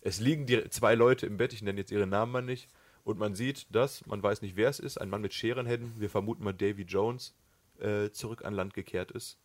es 0.01 0.21
liegen 0.21 0.47
die 0.47 0.71
zwei 0.71 0.95
Leute 0.95 1.27
im 1.27 1.37
Bett, 1.37 1.53
ich 1.53 1.61
nenne 1.61 1.79
jetzt 1.81 1.90
ihre 1.92 2.07
Namen 2.07 2.33
mal 2.33 2.40
nicht, 2.40 2.71
und 3.05 3.19
man 3.19 3.35
sieht, 3.35 3.66
dass, 3.75 4.07
man 4.07 4.23
weiß 4.23 4.40
nicht, 4.40 4.57
wer 4.57 4.71
es 4.71 4.81
ist, 4.81 4.99
ein 4.99 5.11
Mann 5.11 5.21
mit 5.21 5.35
Scherenhänden, 5.35 6.01
wir 6.01 6.09
vermuten 6.09 6.42
mal 6.42 6.55
Davy 6.55 6.85
Jones, 6.85 7.35
äh, 7.79 8.09
zurück 8.11 8.42
an 8.47 8.55
Land 8.55 8.73
gekehrt 8.73 9.11
ist 9.11 9.38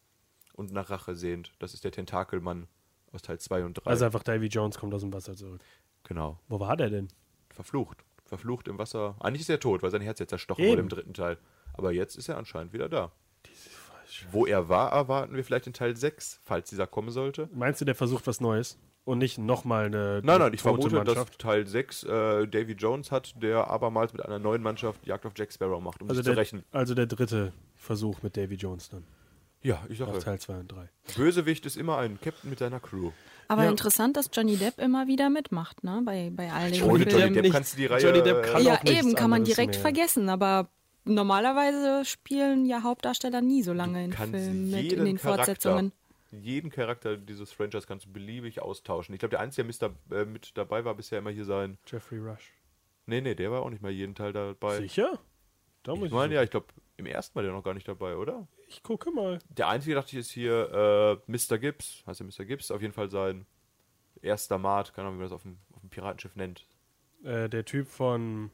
und 0.53 0.71
nach 0.71 0.89
Rache 0.89 1.15
sehnt. 1.15 1.51
Das 1.59 1.73
ist 1.73 1.83
der 1.83 1.91
Tentakelmann 1.91 2.67
aus 3.11 3.21
Teil 3.21 3.39
2 3.39 3.65
und 3.65 3.73
3. 3.75 3.89
Also 3.89 4.05
einfach 4.05 4.23
Davy 4.23 4.47
Jones 4.47 4.77
kommt 4.77 4.93
aus 4.93 5.01
dem 5.01 5.13
Wasser 5.13 5.35
zurück. 5.35 5.61
genau. 6.03 6.39
Wo 6.47 6.59
war 6.59 6.77
der 6.77 6.89
denn? 6.89 7.07
Verflucht. 7.49 8.03
Verflucht 8.25 8.67
im 8.69 8.77
Wasser. 8.77 9.15
Eigentlich 9.19 9.41
ist 9.41 9.49
er 9.49 9.59
tot, 9.59 9.83
weil 9.83 9.91
sein 9.91 10.01
Herz 10.01 10.19
jetzt 10.19 10.29
zerstochen 10.29 10.63
Eben. 10.63 10.71
wurde 10.71 10.81
im 10.83 10.89
dritten 10.89 11.13
Teil. 11.13 11.37
Aber 11.73 11.91
jetzt 11.91 12.15
ist 12.15 12.29
er 12.29 12.37
anscheinend 12.37 12.71
wieder 12.73 12.87
da. 12.89 13.11
Wo 14.31 14.45
er 14.45 14.67
war, 14.69 14.91
erwarten 14.91 15.35
wir 15.35 15.43
vielleicht 15.43 15.67
in 15.67 15.73
Teil 15.73 15.95
6, 15.95 16.41
falls 16.43 16.69
dieser 16.69 16.85
kommen 16.87 17.11
sollte. 17.11 17.49
Meinst 17.53 17.79
du, 17.81 17.85
der 17.85 17.95
versucht 17.95 18.27
was 18.27 18.41
Neues? 18.41 18.77
Und 19.03 19.17
nicht 19.17 19.37
nochmal 19.39 19.85
eine 19.85 20.21
Nein, 20.23 20.39
nein, 20.39 20.53
ich 20.53 20.61
vermute, 20.61 20.89
dass 20.89 21.05
Mannschaft? 21.05 21.39
Teil 21.39 21.65
6 21.65 22.03
äh, 22.03 22.47
Davy 22.47 22.73
Jones 22.73 23.09
hat, 23.11 23.33
der 23.41 23.67
abermals 23.69 24.13
mit 24.13 24.23
einer 24.23 24.37
neuen 24.37 24.61
Mannschaft 24.61 25.05
Jagd 25.07 25.25
auf 25.25 25.33
Jack 25.35 25.51
Sparrow 25.51 25.81
macht, 25.81 26.01
um 26.03 26.09
Also 26.09 26.19
sich 26.19 26.25
zu 26.25 26.31
der, 26.31 26.37
rächen. 26.37 26.63
also 26.71 26.93
der 26.93 27.07
dritte 27.07 27.51
Versuch 27.77 28.21
mit 28.21 28.37
Davy 28.37 28.55
Jones 28.55 28.89
dann. 28.89 29.03
Ja, 29.63 29.83
ich 29.89 29.99
sage, 29.99 30.17
Teil 30.19 30.39
2 30.39 30.59
und 30.59 30.71
3. 30.71 30.89
Bösewicht 31.15 31.65
ist 31.65 31.77
immer 31.77 31.97
ein 31.97 32.19
Captain 32.19 32.49
mit 32.49 32.59
seiner 32.59 32.79
Crew. 32.79 33.11
Aber 33.47 33.65
Ja. 33.65 33.69
interessant, 33.69 34.17
dass 34.17 34.29
Johnny 34.33 34.57
Depp 34.57 34.79
immer 34.79 35.07
wieder 35.07 35.29
mitmacht, 35.29 35.83
ne? 35.83 36.01
Bei, 36.05 36.31
bei 36.33 36.51
all 36.51 36.71
den 36.71 36.83
Ohne 36.83 37.03
Johnny 37.03 37.11
Filmen. 37.11 37.33
Depp 37.33 37.43
nicht- 37.43 37.53
kannst 37.53 37.73
du 37.73 37.77
die 37.77 37.85
Reihe... 37.85 38.01
Johnny 38.01 38.23
Depp 38.23 38.43
kann 38.43 38.63
ja, 38.63 38.75
auch 38.75 38.83
eben, 38.85 39.13
kann 39.13 39.29
man 39.29 39.43
direkt 39.43 39.73
mehr. 39.73 39.81
vergessen, 39.81 40.29
aber 40.29 40.69
normalerweise 41.03 42.05
spielen 42.05 42.65
ja 42.65 42.81
Hauptdarsteller 42.83 43.41
nie 43.41 43.61
so 43.61 43.73
lange 43.73 44.05
in 44.05 44.13
Filmen 44.13 44.71
mit, 44.71 44.93
in 44.93 45.05
den 45.05 45.17
Charakter, 45.17 45.45
Fortsetzungen. 45.45 45.91
jeden 46.31 46.69
Charakter 46.71 47.17
dieses 47.17 47.51
Franchise 47.51 47.85
kannst 47.87 48.05
du 48.05 48.11
beliebig 48.11 48.61
austauschen. 48.61 49.13
Ich 49.13 49.19
glaube, 49.19 49.31
der 49.31 49.41
Einzige, 49.41 49.67
der 49.67 49.89
Mr., 49.89 50.15
äh, 50.15 50.25
mit 50.25 50.57
dabei 50.57 50.85
war 50.85 50.95
bisher 50.95 51.19
immer 51.19 51.29
hier 51.31 51.45
sein... 51.45 51.77
Jeffrey 51.87 52.19
Rush. 52.19 52.51
Nee, 53.05 53.21
nee, 53.21 53.35
der 53.35 53.51
war 53.51 53.61
auch 53.61 53.69
nicht 53.69 53.81
mal 53.81 53.91
jeden 53.91 54.15
Teil 54.15 54.31
dabei. 54.31 54.77
Sicher? 54.77 55.19
Da 55.83 55.95
muss 55.95 56.07
Ich 56.07 56.13
meine, 56.13 56.35
ja, 56.35 56.43
ich 56.43 56.49
glaube, 56.51 56.67
im 56.97 57.05
ersten 57.05 57.35
war 57.35 57.43
der 57.43 57.51
noch 57.51 57.63
gar 57.63 57.73
nicht 57.73 57.87
dabei, 57.87 58.15
oder? 58.15 58.47
Ich 58.71 58.83
gucke 58.83 59.11
mal. 59.11 59.39
Der 59.49 59.67
einzige, 59.67 59.95
dachte 59.95 60.11
ich, 60.11 60.19
ist 60.19 60.31
hier 60.31 61.19
äh, 61.27 61.31
Mr. 61.31 61.57
Gibbs. 61.57 62.03
Heißt 62.07 62.21
ja 62.21 62.25
Mr. 62.25 62.45
Gibbs? 62.45 62.71
Auf 62.71 62.81
jeden 62.81 62.93
Fall 62.93 63.09
sein 63.09 63.45
erster 64.21 64.57
Mart. 64.57 64.93
Keine 64.93 65.07
Ahnung, 65.07 65.19
wie 65.19 65.23
man 65.23 65.29
das 65.29 65.35
auf 65.35 65.41
dem, 65.41 65.57
auf 65.73 65.81
dem 65.81 65.89
Piratenschiff 65.89 66.35
nennt. 66.37 66.65
Äh, 67.23 67.49
der 67.49 67.65
Typ 67.65 67.87
von. 67.89 68.49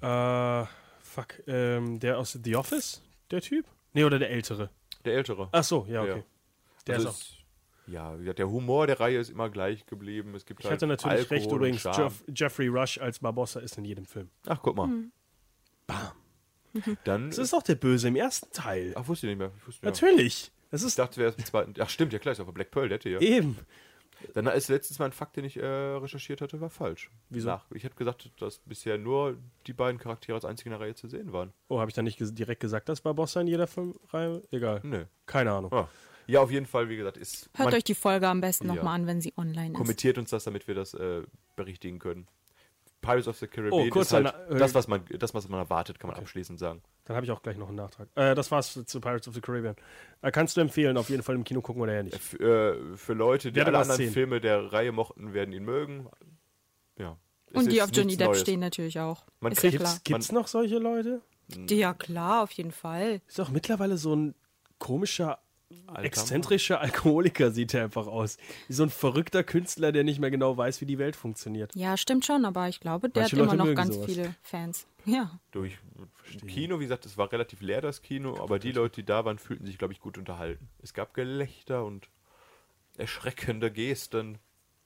Äh, 0.00 0.64
fuck. 1.00 1.42
Ähm, 1.48 1.98
der 1.98 2.18
aus 2.18 2.38
The 2.42 2.54
Office? 2.56 3.02
Der 3.32 3.40
Typ? 3.40 3.66
Nee, 3.94 4.04
oder 4.04 4.18
der 4.20 4.30
ältere? 4.30 4.70
Der 5.04 5.14
ältere. 5.14 5.48
Ach 5.50 5.64
so, 5.64 5.84
ja, 5.88 6.02
okay. 6.02 6.18
Ja. 6.18 6.24
Der 6.86 6.94
Also 6.96 7.08
ist 7.08 7.36
auch. 7.88 7.88
ja, 7.92 8.14
wie 8.16 8.20
gesagt, 8.20 8.38
der 8.38 8.48
Humor 8.48 8.86
der 8.86 9.00
Reihe 9.00 9.18
ist 9.18 9.28
immer 9.30 9.50
gleich 9.50 9.86
geblieben. 9.86 10.34
Es 10.36 10.46
gibt 10.46 10.60
Ich 10.60 10.66
halt 10.66 10.74
hatte 10.74 10.86
natürlich 10.86 11.18
Alkohol 11.18 11.36
recht 11.36 11.52
übrigens. 11.52 11.84
Jeff, 11.84 12.24
Jeffrey 12.34 12.68
Rush 12.68 12.98
als 12.98 13.18
Barbossa 13.18 13.58
ist 13.60 13.76
in 13.78 13.84
jedem 13.84 14.04
Film. 14.06 14.30
Ach, 14.46 14.60
guck 14.62 14.76
mal. 14.76 14.88
Bam. 15.86 16.12
Dann. 17.04 17.28
Das 17.30 17.38
ist 17.38 17.52
doch 17.52 17.62
der 17.62 17.74
Böse 17.74 18.08
im 18.08 18.16
ersten 18.16 18.50
Teil. 18.52 18.92
ach, 18.96 19.06
wusste 19.08 19.26
ich 19.26 19.30
nicht 19.32 19.38
mehr. 19.38 19.52
Ich, 19.60 19.66
wusste, 19.66 19.84
ja. 19.86 19.90
Natürlich. 19.90 20.50
Das 20.70 20.80
ich 20.82 20.86
ist 20.88 20.98
dachte, 20.98 21.20
wer 21.20 21.28
ist 21.28 21.38
im 21.38 21.44
zweiten. 21.44 21.74
Ach, 21.80 21.88
stimmt, 21.90 22.12
ja 22.12 22.18
klar, 22.18 22.32
ist 22.32 22.40
auf 22.40 22.46
der 22.46 22.52
Black 22.52 22.70
Pearl, 22.70 22.88
der 22.88 22.96
hätte 22.96 23.10
ja. 23.10 23.20
eben. 23.20 23.58
Dann 24.34 24.46
ist 24.46 24.68
letztes 24.68 24.98
Mal 25.00 25.06
ein 25.06 25.12
Fakt, 25.12 25.36
den 25.36 25.44
ich 25.44 25.56
äh, 25.56 25.64
recherchiert 25.66 26.40
hatte, 26.40 26.60
war 26.60 26.70
falsch. 26.70 27.10
Wieso? 27.28 27.48
Nach, 27.48 27.64
ich 27.74 27.82
hätte 27.82 27.96
gesagt, 27.96 28.30
dass 28.40 28.58
bisher 28.60 28.96
nur 28.96 29.36
die 29.66 29.72
beiden 29.72 29.98
Charaktere 29.98 30.36
als 30.36 30.44
einzige 30.44 30.68
in 30.68 30.72
der 30.72 30.80
Reihe 30.80 30.94
zu 30.94 31.08
sehen 31.08 31.32
waren. 31.32 31.52
Oh, 31.68 31.80
habe 31.80 31.90
ich 31.90 31.94
da 31.94 32.02
nicht 32.02 32.20
ges- 32.20 32.32
direkt 32.32 32.60
gesagt, 32.60 32.88
dass 32.88 33.00
Barbossa 33.00 33.40
in 33.40 33.48
jeder 33.48 33.66
Filmreihe? 33.66 34.42
Egal. 34.52 34.80
Nö. 34.84 35.04
Keine 35.26 35.50
Ahnung. 35.52 35.72
Ah. 35.72 35.88
Ja, 36.28 36.40
auf 36.40 36.52
jeden 36.52 36.66
Fall, 36.66 36.88
wie 36.88 36.96
gesagt, 36.96 37.16
ist. 37.16 37.50
Hört 37.56 37.74
euch 37.74 37.82
die 37.82 37.96
Folge 37.96 38.28
am 38.28 38.40
besten 38.40 38.68
Ja. 38.68 38.76
nochmal 38.76 38.94
an, 38.94 39.06
wenn 39.08 39.20
sie 39.20 39.34
online 39.36 39.72
ist. 39.72 39.74
kommentiert 39.76 40.16
uns 40.18 40.30
das, 40.30 40.44
damit 40.44 40.68
wir 40.68 40.76
das 40.76 40.94
äh, 40.94 41.22
berichtigen 41.56 41.98
können. 41.98 42.28
Pirates 43.02 43.28
of 43.28 43.36
the 43.36 43.44
Oh, 43.46 43.50
Caribbean 43.54 43.90
kurz 43.90 44.06
ist 44.06 44.12
halt 44.14 44.34
äh, 44.48 44.56
das, 44.58 44.74
was 44.74 44.88
man, 44.88 45.04
das, 45.18 45.34
was 45.34 45.46
man 45.48 45.60
erwartet, 45.60 45.98
kann 46.00 46.08
man 46.08 46.18
abschließend 46.18 46.58
sagen. 46.58 46.82
Dann 47.04 47.16
habe 47.16 47.26
ich 47.26 47.32
auch 47.32 47.42
gleich 47.42 47.58
noch 47.58 47.68
einen 47.68 47.76
Nachtrag. 47.76 48.08
Äh, 48.14 48.34
das 48.34 48.50
war's 48.50 48.72
zu 48.86 49.00
Pirates 49.00 49.28
of 49.28 49.34
the 49.34 49.40
Caribbean. 49.42 49.76
Äh, 50.22 50.30
kannst 50.30 50.56
du 50.56 50.60
empfehlen, 50.62 50.96
auf 50.96 51.10
jeden 51.10 51.22
Fall 51.22 51.34
im 51.34 51.44
Kino 51.44 51.60
gucken 51.60 51.82
oder 51.82 51.92
ja 51.94 52.02
nicht. 52.02 52.14
F 52.16 52.34
äh, 52.40 52.96
für 52.96 53.12
Leute, 53.12 53.52
die 53.52 53.60
alle 53.60 53.76
anderen 53.76 53.96
sehen. 53.98 54.12
Filme 54.12 54.40
der 54.40 54.72
Reihe 54.72 54.92
mochten, 54.92 55.34
werden 55.34 55.52
ihn 55.52 55.64
mögen. 55.64 56.08
Ja. 56.98 57.18
Es 57.50 57.56
Und 57.64 57.72
die 57.72 57.82
auf 57.82 57.90
Johnny 57.92 58.16
Depp 58.16 58.28
Neues. 58.28 58.40
stehen 58.40 58.60
natürlich 58.60 58.98
auch. 58.98 59.26
Man 59.40 59.52
ist 59.52 59.62
ja 59.62 59.68
kriegt- 59.70 59.80
klar. 59.82 59.92
Gibt's, 59.94 60.04
gibt's 60.04 60.32
noch 60.32 60.46
solche 60.46 60.78
Leute? 60.78 61.20
Die, 61.48 61.76
ja 61.76 61.92
klar, 61.92 62.44
auf 62.44 62.52
jeden 62.52 62.72
Fall. 62.72 63.20
Ist 63.26 63.38
doch 63.38 63.50
mittlerweile 63.50 63.98
so 63.98 64.14
ein 64.16 64.34
komischer, 64.78 65.38
Alter 65.86 66.04
exzentrischer 66.04 66.80
Alkoholiker 66.80 67.50
sieht 67.50 67.74
er 67.74 67.84
einfach 67.84 68.06
aus. 68.06 68.36
Wie 68.68 68.72
so 68.74 68.82
ein 68.82 68.90
verrückter 68.90 69.42
Künstler, 69.44 69.92
der 69.92 70.04
nicht 70.04 70.20
mehr 70.20 70.30
genau 70.30 70.56
weiß, 70.56 70.80
wie 70.80 70.86
die 70.86 70.98
Welt 70.98 71.16
funktioniert. 71.16 71.74
Ja, 71.74 71.96
stimmt 71.96 72.24
schon, 72.24 72.44
aber 72.44 72.68
ich 72.68 72.80
glaube, 72.80 73.08
der 73.08 73.22
Manche 73.22 73.36
hat 73.36 73.42
immer 73.42 73.46
Leute 73.46 73.56
noch 73.58 73.64
mögen 73.64 73.76
ganz 73.76 73.94
sowas. 73.94 74.06
viele 74.06 74.34
Fans. 74.42 74.86
Ja. 75.04 75.38
Durch 75.50 75.78
Kino, 76.46 76.78
wie 76.78 76.84
gesagt, 76.84 77.06
es 77.06 77.18
war 77.18 77.30
relativ 77.32 77.60
leer, 77.60 77.80
das 77.80 78.02
Kino, 78.02 78.38
aber 78.40 78.58
die 78.58 78.72
Leute, 78.72 78.96
die 78.96 79.04
da 79.04 79.24
waren, 79.24 79.38
fühlten 79.38 79.66
sich, 79.66 79.78
glaube 79.78 79.92
ich, 79.92 80.00
gut 80.00 80.18
unterhalten. 80.18 80.68
Es 80.82 80.94
gab 80.94 81.14
Gelächter 81.14 81.84
und 81.84 82.08
erschreckende 82.96 83.70
Gesten. 83.70 84.38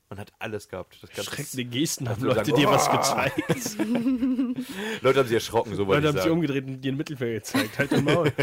Man 0.08 0.20
hat 0.20 0.32
alles 0.38 0.68
gehabt. 0.68 0.98
Das 1.02 1.24
Schreckende 1.24 1.64
Gesten 1.64 2.08
haben 2.08 2.22
Leute 2.22 2.44
sagen, 2.44 2.56
dir 2.56 2.68
was 2.68 2.88
gezeigt. 2.88 3.76
Leute 5.02 5.18
haben 5.18 5.26
sich 5.26 5.34
erschrocken, 5.34 5.74
so 5.74 5.86
wollte 5.88 6.06
Leute 6.06 6.18
haben 6.18 6.22
sich 6.22 6.32
umgedreht 6.32 6.64
und 6.66 6.80
dir 6.80 6.92
ein 6.92 6.96
Mittelfinger 6.96 7.32
gezeigt. 7.32 7.78
Halt 7.78 7.92
dein 7.92 8.04
Maul. 8.04 8.32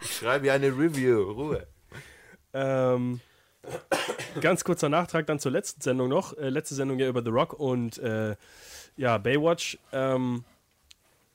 Ich 0.00 0.16
schreibe 0.16 0.46
ja 0.46 0.54
eine 0.54 0.68
Review, 0.68 1.22
Ruhe. 1.32 1.66
Ähm, 2.52 3.20
ganz 4.40 4.64
kurzer 4.64 4.88
Nachtrag 4.88 5.26
dann 5.26 5.38
zur 5.38 5.52
letzten 5.52 5.80
Sendung 5.80 6.08
noch. 6.08 6.36
Äh, 6.36 6.50
letzte 6.50 6.74
Sendung 6.74 6.98
ja 6.98 7.08
über 7.08 7.22
The 7.22 7.30
Rock 7.30 7.54
und 7.54 7.98
äh, 7.98 8.36
ja, 8.96 9.18
Baywatch. 9.18 9.78
Ähm, 9.92 10.44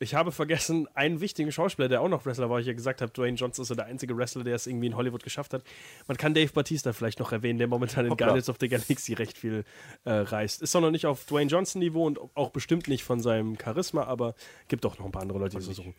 ich 0.01 0.15
habe 0.15 0.31
vergessen, 0.31 0.87
einen 0.93 1.19
wichtigen 1.19 1.51
Schauspieler, 1.51 1.89
der 1.89 2.01
auch 2.01 2.07
noch 2.07 2.25
Wrestler 2.25 2.49
war, 2.49 2.55
weil 2.55 2.61
ich 2.61 2.67
ja 2.67 2.73
gesagt 2.73 3.01
habe, 3.01 3.11
Dwayne 3.11 3.35
Johnson 3.35 3.63
ist 3.63 3.67
so 3.67 3.75
der 3.75 3.85
einzige 3.85 4.15
Wrestler, 4.15 4.45
der 4.45 4.55
es 4.55 4.65
irgendwie 4.65 4.87
in 4.87 4.95
Hollywood 4.95 5.23
geschafft 5.23 5.53
hat. 5.53 5.63
Man 6.07 6.15
kann 6.15 6.33
Dave 6.33 6.51
Batista 6.53 6.93
vielleicht 6.93 7.19
noch 7.19 7.33
erwähnen, 7.33 7.59
der 7.59 7.67
momentan 7.67 8.05
in 8.05 8.11
Hoppla. 8.11 8.27
Guardians 8.27 8.49
of 8.49 8.55
the 8.61 8.69
Galaxy 8.69 9.13
recht 9.13 9.37
viel 9.37 9.65
äh, 10.05 10.11
reist. 10.11 10.61
Ist 10.61 10.71
zwar 10.71 10.81
noch 10.81 10.91
nicht 10.91 11.05
auf 11.05 11.25
Dwayne 11.25 11.49
Johnson 11.49 11.79
Niveau 11.79 12.07
und 12.07 12.17
auch 12.35 12.51
bestimmt 12.51 12.87
nicht 12.87 13.03
von 13.03 13.19
seinem 13.19 13.57
Charisma, 13.61 14.05
aber 14.05 14.35
gibt 14.69 14.85
auch 14.85 14.97
noch 14.97 15.05
ein 15.05 15.11
paar 15.11 15.21
andere 15.21 15.39
Leute, 15.39 15.57
die 15.57 15.63
so 15.63 15.73
suchen. 15.73 15.93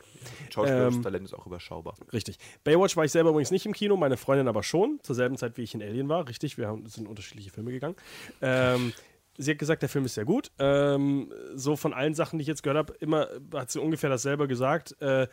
Schauspielerisches 0.48 0.96
Ähm, 0.96 1.02
Talent 1.02 1.24
ist 1.26 1.34
auch 1.34 1.46
überschaubar. 1.46 1.94
Richtig. 2.12 2.38
Baywatch 2.64 2.96
war 2.96 3.04
ich 3.04 3.12
selber 3.12 3.30
übrigens 3.30 3.50
nicht 3.50 3.66
im 3.66 3.72
Kino, 3.72 3.96
meine 3.98 4.16
Freundin 4.16 4.48
aber 4.48 4.62
schon, 4.62 4.98
zur 5.02 5.14
selben 5.14 5.36
Zeit, 5.36 5.58
wie 5.58 5.62
ich 5.62 5.74
in 5.74 5.82
Alien 5.82 6.08
war. 6.08 6.26
Richtig, 6.26 6.56
wir 6.56 6.68
haben, 6.68 6.86
sind 6.86 7.04
in 7.04 7.06
unterschiedliche 7.08 7.50
Filme 7.50 7.70
gegangen. 7.70 7.96
Ähm, 8.40 8.94
sie 9.40 9.52
hat 9.52 9.58
gesagt, 9.58 9.82
der 9.82 9.88
Film 9.88 10.04
ist 10.04 10.14
sehr 10.14 10.24
gut. 10.24 10.52
Ähm, 10.58 11.32
so 11.54 11.76
von 11.76 11.92
allen 11.92 12.14
Sachen, 12.14 12.38
die 12.38 12.42
ich 12.42 12.48
jetzt 12.48 12.62
gehört 12.62 12.78
habe, 12.78 12.94
immer 13.00 13.28
hat 13.54 13.70
sie 13.70 13.80
ungefähr 13.80 14.10
dasselbe 14.10 14.46
gesagt. 14.46 15.00
Äh, 15.00 15.28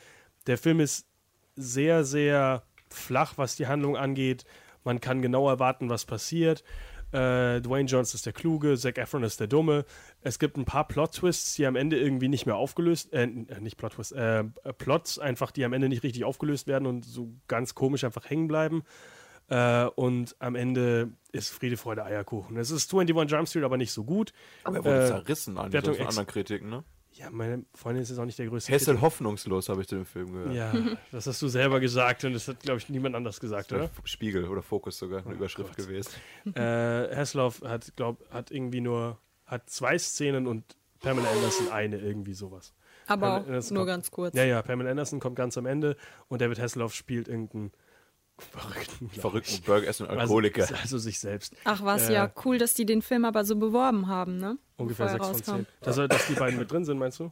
der 0.47 0.57
Film 0.57 0.79
ist 0.79 1.07
sehr, 1.55 2.03
sehr 2.03 2.63
flach, 2.89 3.33
was 3.37 3.55
die 3.55 3.67
Handlung 3.67 3.97
angeht. 3.97 4.45
Man 4.83 5.01
kann 5.01 5.21
genau 5.21 5.49
erwarten, 5.49 5.89
was 5.89 6.05
passiert. 6.05 6.63
Äh, 7.11 7.61
Dwayne 7.61 7.87
Johnson 7.87 8.17
ist 8.17 8.25
der 8.25 8.33
Kluge, 8.33 8.77
Zac 8.77 8.97
Efron 8.97 9.23
ist 9.23 9.39
der 9.39 9.47
Dumme. 9.47 9.85
Es 10.21 10.39
gibt 10.39 10.57
ein 10.57 10.65
paar 10.65 10.87
Plot-Twists, 10.87 11.55
die 11.55 11.65
am 11.65 11.75
Ende 11.75 11.97
irgendwie 11.97 12.27
nicht 12.27 12.45
mehr 12.45 12.55
aufgelöst, 12.55 13.13
äh, 13.13 13.27
nicht 13.27 13.77
Plot-Twists, 13.77 14.11
äh, 14.13 14.43
Plots 14.77 15.19
einfach, 15.19 15.51
die 15.51 15.63
am 15.63 15.73
Ende 15.73 15.89
nicht 15.89 16.03
richtig 16.03 16.25
aufgelöst 16.25 16.67
werden 16.67 16.85
und 16.85 17.05
so 17.05 17.33
ganz 17.47 17.75
komisch 17.75 18.03
einfach 18.03 18.29
hängen 18.29 18.47
bleiben. 18.47 18.83
Äh, 19.49 19.85
und 19.95 20.35
am 20.39 20.55
Ende 20.55 21.11
ist 21.31 21.49
Friede, 21.49 21.77
Freude, 21.77 22.03
Eierkuchen. 22.03 22.57
Es 22.57 22.69
ist 22.71 22.93
21 22.93 23.31
Jump 23.31 23.47
Street, 23.47 23.63
aber 23.63 23.77
nicht 23.77 23.91
so 23.91 24.03
gut. 24.03 24.33
Aber 24.63 24.77
er 24.77 24.85
wurde 24.85 25.03
Äh, 25.03 25.07
zerrissen 25.07 25.57
an 25.57 25.71
Wertung 25.71 25.95
von 25.95 26.07
anderen 26.07 26.27
Kritiken, 26.27 26.69
ne? 26.69 26.83
Ja, 27.13 27.31
meine 27.31 27.65
Freundin 27.73 28.03
ist 28.03 28.09
jetzt 28.09 28.19
auch 28.19 28.25
nicht 28.25 28.37
der 28.37 28.45
größte. 28.47 28.71
Hessel 28.71 29.01
hoffnungslos, 29.01 29.69
habe 29.69 29.81
ich 29.81 29.87
zu 29.87 29.95
dem 29.95 30.05
Film 30.05 30.33
gehört. 30.33 30.53
Ja, 30.53 30.71
das 31.11 31.25
hast 31.25 31.41
du 31.41 31.47
selber 31.47 31.79
gesagt 31.79 32.23
und 32.25 32.33
das 32.33 32.47
hat, 32.47 32.59
glaube 32.59 32.77
ich, 32.77 32.89
niemand 32.89 33.15
anders 33.15 33.39
gesagt, 33.39 33.71
oder? 33.73 33.89
Spiegel 34.03 34.45
oder 34.47 34.61
Fokus 34.61 34.99
sogar, 34.99 35.25
eine 35.25 35.33
Überschrift 35.33 35.75
Gott. 35.75 35.87
gewesen. 35.87 36.11
äh, 36.53 37.15
Hasselhoff 37.15 37.61
hat, 37.63 37.91
glaub, 37.95 38.23
hat 38.31 38.51
irgendwie 38.51 38.81
nur 38.81 39.17
hat 39.45 39.67
zwei 39.69 39.97
Szenen 39.97 40.45
und 40.45 40.63
Pamela 40.99 41.29
Anderson 41.31 41.69
eine, 41.71 41.97
irgendwie 41.97 42.33
sowas. 42.33 42.73
Aber 43.07 43.37
auch 43.41 43.45
nur 43.47 43.61
kommt- 43.61 43.87
ganz 43.87 44.11
kurz. 44.11 44.35
Ja, 44.35 44.43
ja, 44.43 44.61
Pamela 44.61 44.91
Anderson 44.91 45.19
kommt 45.19 45.37
ganz 45.37 45.57
am 45.57 45.65
Ende 45.65 45.95
und 46.27 46.41
David 46.41 46.59
Hasselhoff 46.59 46.93
spielt 46.93 47.27
irgendeinen 47.29 47.71
verrückten, 48.39 49.09
Verrückten. 49.09 49.63
Burgeressen 49.63 50.05
und 50.07 50.17
Alkoholiker. 50.17 50.61
Also, 50.63 50.75
also 50.75 50.97
sich 50.97 51.19
selbst. 51.19 51.53
Ach 51.63 51.83
was, 51.83 52.09
Äh, 52.09 52.13
ja, 52.13 52.31
cool, 52.45 52.57
dass 52.57 52.73
die 52.73 52.85
den 52.85 53.01
Film 53.01 53.25
aber 53.25 53.43
so 53.45 53.55
beworben 53.55 54.07
haben, 54.07 54.37
ne? 54.37 54.57
Ungefähr 54.77 55.07
Bevor 55.07 55.19
er 55.27 55.33
6 55.33 55.45
von 55.49 55.55
rauskam. 55.55 55.65
10. 55.65 55.97
Dass, 56.05 56.09
dass 56.09 56.27
die 56.27 56.33
beiden 56.33 56.59
mit 56.59 56.71
drin 56.71 56.85
sind, 56.85 56.97
meinst 56.99 57.19
du? 57.19 57.31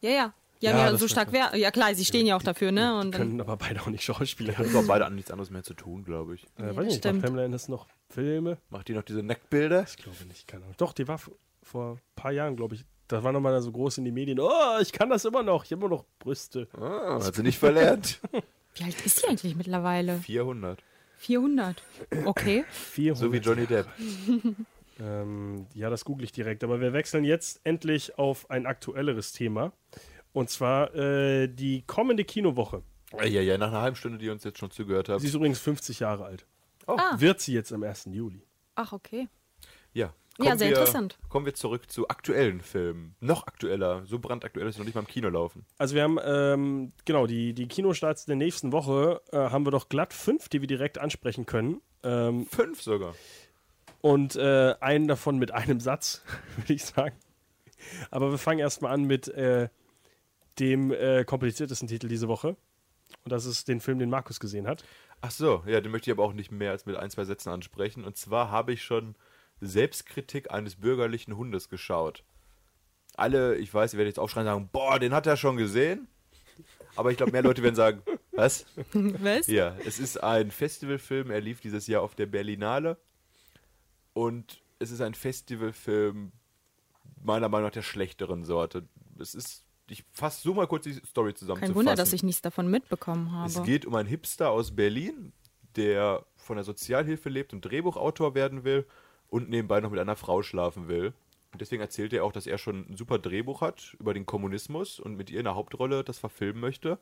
Ja, 0.00 0.10
ja. 0.10 0.34
Ja, 0.60 0.70
haben 0.72 0.78
ja, 0.78 0.90
das 0.92 1.00
so 1.00 1.08
stark 1.08 1.28
wer 1.32 1.54
Ja 1.56 1.70
klar, 1.70 1.94
sie 1.94 2.04
stehen 2.04 2.26
ja 2.26 2.36
auch 2.36 2.42
dafür, 2.42 2.72
ne? 2.72 2.98
Und 2.98 3.10
Können 3.14 3.40
aber 3.40 3.56
beide 3.56 3.82
auch 3.82 3.88
nicht 3.88 4.04
Schauspieler. 4.04 4.56
Haben 4.56 4.72
doch 4.72 4.86
beide 4.86 5.04
an 5.04 5.14
nichts 5.14 5.30
anderes 5.30 5.50
mehr 5.50 5.62
zu 5.62 5.74
tun, 5.74 6.04
glaube 6.04 6.36
ich. 6.36 6.44
Äh, 6.58 6.62
Ja, 6.62 6.66
weiß 6.68 6.74
das 6.76 6.76
nicht, 6.76 6.86
macht 6.86 6.98
stimmt. 6.98 7.22
Pamela 7.22 7.44
Anderson 7.44 7.74
noch 7.74 7.86
Filme? 8.08 8.58
Macht 8.70 8.88
die 8.88 8.94
noch 8.94 9.02
diese 9.02 9.22
Neckbilder? 9.22 9.84
Ich 9.88 9.96
glaube 9.96 10.16
nicht, 10.28 10.46
keine 10.46 10.62
Ahnung. 10.62 10.74
Doch, 10.78 10.92
die 10.92 11.06
war 11.08 11.18
vor 11.62 11.94
ein 11.94 12.00
paar 12.16 12.32
Jahren, 12.32 12.56
glaube 12.56 12.76
ich. 12.76 12.84
Da 13.08 13.22
war 13.22 13.32
nochmal 13.32 13.60
so 13.60 13.72
groß 13.72 13.98
in 13.98 14.04
die 14.06 14.12
Medien. 14.12 14.40
Oh, 14.40 14.78
ich 14.80 14.92
kann 14.92 15.10
das 15.10 15.26
immer 15.26 15.42
noch. 15.42 15.64
Ich 15.64 15.72
habe 15.72 15.84
immer 15.84 15.94
noch 15.96 16.04
Brüste. 16.18 16.68
Ah, 16.80 17.22
hat 17.22 17.34
sie 17.34 17.42
nicht 17.42 17.58
verlernt. 17.58 18.20
wie 18.74 18.84
alt 18.84 19.06
ist 19.06 19.20
sie 19.20 19.26
eigentlich 19.28 19.56
mittlerweile? 19.56 20.18
400. 20.18 20.82
400. 21.18 21.82
Okay. 22.24 22.64
400. 22.70 23.16
So 23.18 23.32
wie 23.32 23.38
Johnny 23.38 23.66
Depp. 23.66 23.86
Ähm, 25.00 25.66
ja, 25.74 25.90
das 25.90 26.04
google 26.04 26.22
ich 26.24 26.30
direkt. 26.30 26.62
Aber 26.62 26.80
wir 26.80 26.92
wechseln 26.92 27.24
jetzt 27.24 27.60
endlich 27.64 28.16
auf 28.16 28.48
ein 28.48 28.64
aktuelleres 28.64 29.32
Thema. 29.32 29.72
Und 30.32 30.50
zwar 30.50 30.94
äh, 30.94 31.48
die 31.48 31.82
kommende 31.84 32.24
Kinowoche. 32.24 32.82
Ja, 33.18 33.24
ja, 33.24 33.58
nach 33.58 33.68
einer 33.68 33.80
halben 33.80 33.96
Stunde, 33.96 34.18
die 34.18 34.26
ihr 34.26 34.32
uns 34.32 34.44
jetzt 34.44 34.58
schon 34.58 34.70
zugehört 34.70 35.08
habt. 35.08 35.20
Sie 35.20 35.26
ist 35.26 35.34
übrigens 35.34 35.58
50 35.58 35.98
Jahre 35.98 36.24
alt. 36.24 36.46
Oh, 36.86 36.96
Ah. 36.96 37.16
Wird 37.18 37.40
sie 37.40 37.54
jetzt 37.54 37.72
am 37.72 37.82
1. 37.82 38.06
Juli. 38.12 38.42
Ach, 38.76 38.92
okay. 38.92 39.28
ja. 39.92 40.12
Ja, 40.38 40.56
sehr 40.56 40.70
wir, 40.70 40.76
interessant. 40.76 41.18
Kommen 41.28 41.46
wir 41.46 41.54
zurück 41.54 41.90
zu 41.90 42.08
aktuellen 42.08 42.60
Filmen. 42.60 43.14
Noch 43.20 43.46
aktueller, 43.46 44.04
so 44.06 44.18
brandaktuell, 44.18 44.66
dass 44.66 44.74
sie 44.74 44.80
noch 44.80 44.86
nicht 44.86 44.94
mal 44.94 45.02
im 45.02 45.06
Kino 45.06 45.28
laufen. 45.28 45.64
Also 45.78 45.94
wir 45.94 46.02
haben, 46.02 46.18
ähm, 46.24 46.92
genau, 47.04 47.26
die, 47.26 47.52
die 47.52 47.68
Kinostarts 47.68 48.26
der 48.26 48.36
nächsten 48.36 48.72
Woche 48.72 49.20
äh, 49.30 49.36
haben 49.36 49.64
wir 49.64 49.70
doch 49.70 49.88
glatt 49.88 50.12
fünf, 50.12 50.48
die 50.48 50.60
wir 50.60 50.66
direkt 50.66 50.98
ansprechen 50.98 51.46
können. 51.46 51.80
Ähm, 52.02 52.46
Fünf 52.46 52.82
sogar. 52.82 53.14
und 54.00 54.36
äh, 54.36 54.74
einen 54.80 55.08
davon 55.08 55.38
mit 55.38 55.52
einem 55.52 55.80
Satz, 55.80 56.22
würde 56.56 56.72
ich 56.74 56.84
sagen. 56.84 57.16
Aber 58.10 58.30
wir 58.30 58.38
fangen 58.38 58.58
erstmal 58.58 58.92
an 58.92 59.04
mit 59.04 59.28
äh, 59.28 59.68
dem 60.58 60.92
äh, 60.92 61.24
kompliziertesten 61.24 61.88
Titel 61.88 62.08
diese 62.08 62.28
Woche. 62.28 62.56
Und 63.24 63.32
das 63.32 63.46
ist 63.46 63.68
den 63.68 63.80
Film, 63.80 63.98
den 63.98 64.10
Markus 64.10 64.40
gesehen 64.40 64.66
hat. 64.66 64.84
Ach 65.20 65.30
so, 65.30 65.62
ja, 65.66 65.80
den 65.80 65.92
möchte 65.92 66.10
ich 66.10 66.16
aber 66.16 66.24
auch 66.24 66.32
nicht 66.32 66.50
mehr 66.50 66.72
als 66.72 66.86
mit 66.86 66.96
ein, 66.96 67.10
zwei 67.10 67.24
Sätzen 67.24 67.50
ansprechen. 67.50 68.04
Und 68.04 68.16
zwar 68.16 68.50
habe 68.50 68.72
ich 68.72 68.82
schon 68.82 69.14
Selbstkritik 69.60 70.50
eines 70.50 70.76
bürgerlichen 70.76 71.36
Hundes 71.36 71.68
geschaut. 71.68 72.24
Alle, 73.16 73.56
ich 73.56 73.72
weiß, 73.72 73.94
ihr 73.94 73.98
werdet 73.98 74.12
jetzt 74.12 74.18
aufschreien 74.18 74.46
und 74.46 74.52
sagen, 74.52 74.68
boah, 74.72 74.98
den 74.98 75.14
hat 75.14 75.26
er 75.26 75.36
schon 75.36 75.56
gesehen. 75.56 76.08
Aber 76.96 77.10
ich 77.10 77.16
glaube, 77.16 77.32
mehr 77.32 77.42
Leute 77.42 77.62
werden 77.62 77.74
sagen, 77.74 78.02
was? 78.32 78.66
Was? 78.92 79.46
Ja, 79.46 79.76
es 79.84 79.98
ist 79.98 80.22
ein 80.22 80.50
Festivalfilm, 80.50 81.30
er 81.30 81.40
lief 81.40 81.60
dieses 81.60 81.86
Jahr 81.86 82.02
auf 82.02 82.14
der 82.14 82.26
Berlinale. 82.26 82.98
Und 84.12 84.62
es 84.78 84.90
ist 84.90 85.00
ein 85.00 85.14
Festivalfilm 85.14 86.32
meiner 87.22 87.48
Meinung 87.48 87.66
nach 87.66 87.72
der 87.72 87.82
schlechteren 87.82 88.44
Sorte. 88.44 88.86
Es 89.18 89.34
ist, 89.34 89.64
ich 89.88 90.04
fasse 90.12 90.42
so 90.42 90.54
mal 90.54 90.66
kurz 90.66 90.84
die 90.84 90.94
Story 90.94 91.34
zusammen. 91.34 91.60
Kein 91.60 91.74
Wunder, 91.74 91.94
dass 91.94 92.12
ich 92.12 92.22
nichts 92.22 92.42
davon 92.42 92.70
mitbekommen 92.70 93.32
habe. 93.32 93.48
Es 93.48 93.62
geht 93.62 93.86
um 93.86 93.94
einen 93.94 94.08
Hipster 94.08 94.50
aus 94.50 94.74
Berlin, 94.74 95.32
der 95.76 96.24
von 96.36 96.56
der 96.56 96.64
Sozialhilfe 96.64 97.28
lebt 97.28 97.52
und 97.52 97.62
Drehbuchautor 97.62 98.34
werden 98.34 98.64
will 98.64 98.86
und 99.34 99.50
nebenbei 99.50 99.80
noch 99.80 99.90
mit 99.90 99.98
einer 99.98 100.14
Frau 100.14 100.44
schlafen 100.44 100.86
will. 100.86 101.12
Und 101.50 101.60
deswegen 101.60 101.82
erzählt 101.82 102.12
er 102.12 102.24
auch, 102.24 102.30
dass 102.30 102.46
er 102.46 102.56
schon 102.56 102.86
ein 102.88 102.96
super 102.96 103.18
Drehbuch 103.18 103.62
hat 103.62 103.96
über 103.98 104.14
den 104.14 104.26
Kommunismus 104.26 105.00
und 105.00 105.16
mit 105.16 105.28
ihr 105.28 105.40
in 105.40 105.44
der 105.44 105.56
Hauptrolle 105.56 106.04
das 106.04 106.20
verfilmen 106.20 106.60
möchte. 106.60 107.00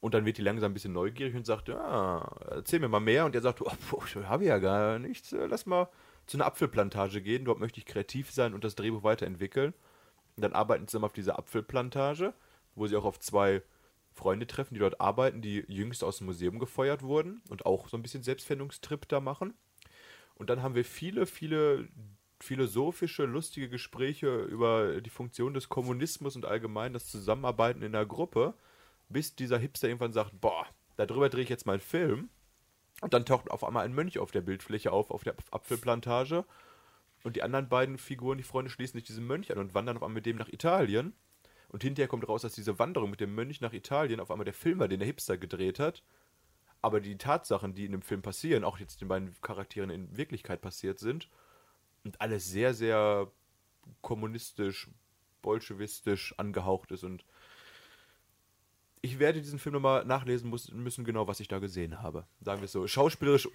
Und 0.00 0.12
dann 0.12 0.24
wird 0.24 0.38
die 0.38 0.42
langsam 0.42 0.72
ein 0.72 0.74
bisschen 0.74 0.92
neugierig 0.92 1.36
und 1.36 1.46
sagt, 1.46 1.68
ja, 1.68 2.18
erzähl 2.50 2.80
mir 2.80 2.88
mal 2.88 2.98
mehr. 2.98 3.26
Und 3.26 3.36
er 3.36 3.42
sagt, 3.42 3.62
oh, 3.62 4.02
ich 4.04 4.16
habe 4.16 4.44
ja 4.44 4.58
gar 4.58 4.98
nichts, 4.98 5.30
lass 5.30 5.64
mal 5.64 5.88
zu 6.26 6.36
einer 6.36 6.46
Apfelplantage 6.46 7.22
gehen. 7.22 7.44
Dort 7.44 7.60
möchte 7.60 7.78
ich 7.78 7.86
kreativ 7.86 8.32
sein 8.32 8.54
und 8.54 8.64
das 8.64 8.74
Drehbuch 8.74 9.04
weiterentwickeln. 9.04 9.72
Und 10.34 10.42
dann 10.42 10.54
arbeiten 10.54 10.82
sie 10.82 10.88
zusammen 10.88 11.04
auf 11.04 11.12
dieser 11.12 11.38
Apfelplantage, 11.38 12.34
wo 12.74 12.88
sie 12.88 12.96
auch 12.96 13.04
auf 13.04 13.20
zwei 13.20 13.62
Freunde 14.10 14.48
treffen, 14.48 14.74
die 14.74 14.80
dort 14.80 15.00
arbeiten, 15.00 15.42
die 15.42 15.64
jüngst 15.68 16.02
aus 16.02 16.18
dem 16.18 16.26
Museum 16.26 16.58
gefeuert 16.58 17.04
wurden 17.04 17.40
und 17.50 17.66
auch 17.66 17.86
so 17.86 17.96
ein 17.96 18.02
bisschen 18.02 18.24
Selbstfindungstrip 18.24 19.06
da 19.06 19.20
machen. 19.20 19.54
Und 20.34 20.50
dann 20.50 20.62
haben 20.62 20.74
wir 20.74 20.84
viele, 20.84 21.26
viele 21.26 21.88
philosophische, 22.40 23.24
lustige 23.24 23.68
Gespräche 23.68 24.42
über 24.42 25.00
die 25.00 25.10
Funktion 25.10 25.54
des 25.54 25.68
Kommunismus 25.68 26.34
und 26.34 26.44
allgemein 26.44 26.92
das 26.92 27.06
Zusammenarbeiten 27.06 27.82
in 27.82 27.92
der 27.92 28.06
Gruppe, 28.06 28.54
bis 29.08 29.36
dieser 29.36 29.58
Hipster 29.58 29.88
irgendwann 29.88 30.12
sagt, 30.12 30.40
boah, 30.40 30.66
darüber 30.96 31.28
drehe 31.28 31.44
ich 31.44 31.48
jetzt 31.48 31.66
mal 31.66 31.74
einen 31.74 31.80
Film. 31.80 32.30
Und 33.00 33.14
dann 33.14 33.24
taucht 33.24 33.50
auf 33.50 33.64
einmal 33.64 33.84
ein 33.84 33.94
Mönch 33.94 34.18
auf 34.18 34.30
der 34.30 34.42
Bildfläche 34.42 34.92
auf, 34.92 35.10
auf 35.10 35.24
der 35.24 35.34
Apfelplantage. 35.50 36.44
Und 37.24 37.36
die 37.36 37.42
anderen 37.42 37.68
beiden 37.68 37.98
Figuren, 37.98 38.38
die 38.38 38.44
Freunde, 38.44 38.70
schließen 38.70 38.98
sich 38.98 39.06
diesem 39.06 39.26
Mönch 39.26 39.50
an 39.52 39.58
und 39.58 39.74
wandern 39.74 39.96
auf 39.96 40.02
einmal 40.02 40.16
mit 40.16 40.26
dem 40.26 40.36
nach 40.36 40.48
Italien. 40.48 41.12
Und 41.68 41.82
hinterher 41.82 42.08
kommt 42.08 42.28
raus, 42.28 42.42
dass 42.42 42.52
diese 42.52 42.78
Wanderung 42.78 43.10
mit 43.10 43.20
dem 43.20 43.34
Mönch 43.34 43.60
nach 43.60 43.72
Italien 43.72 44.20
auf 44.20 44.30
einmal 44.30 44.44
der 44.44 44.54
Film 44.54 44.78
war, 44.78 44.88
den 44.88 45.00
der 45.00 45.06
Hipster 45.06 45.38
gedreht 45.38 45.78
hat. 45.78 46.02
Aber 46.82 47.00
die 47.00 47.16
Tatsachen, 47.16 47.74
die 47.74 47.86
in 47.86 47.92
dem 47.92 48.02
Film 48.02 48.22
passieren, 48.22 48.64
auch 48.64 48.78
jetzt 48.78 49.00
den 49.00 49.08
beiden 49.08 49.34
Charakteren 49.40 49.90
in 49.90 50.16
Wirklichkeit 50.16 50.60
passiert 50.60 50.98
sind, 50.98 51.28
und 52.04 52.20
alles 52.20 52.48
sehr, 52.48 52.74
sehr 52.74 53.30
kommunistisch, 54.00 54.90
bolschewistisch 55.40 56.34
angehaucht 56.38 56.90
ist. 56.90 57.04
Und 57.04 57.24
ich 59.00 59.18
werde 59.18 59.40
diesen 59.40 59.58
Film 59.58 59.74
nochmal 59.74 60.04
nachlesen 60.04 60.50
müssen, 60.50 61.04
genau 61.04 61.28
was 61.28 61.40
ich 61.40 61.48
da 61.48 61.58
gesehen 61.58 62.02
habe. 62.02 62.26
Sagen 62.40 62.60
wir 62.60 62.66
es 62.66 62.72
so. 62.72 62.86
Schauspielerisch 62.86 63.48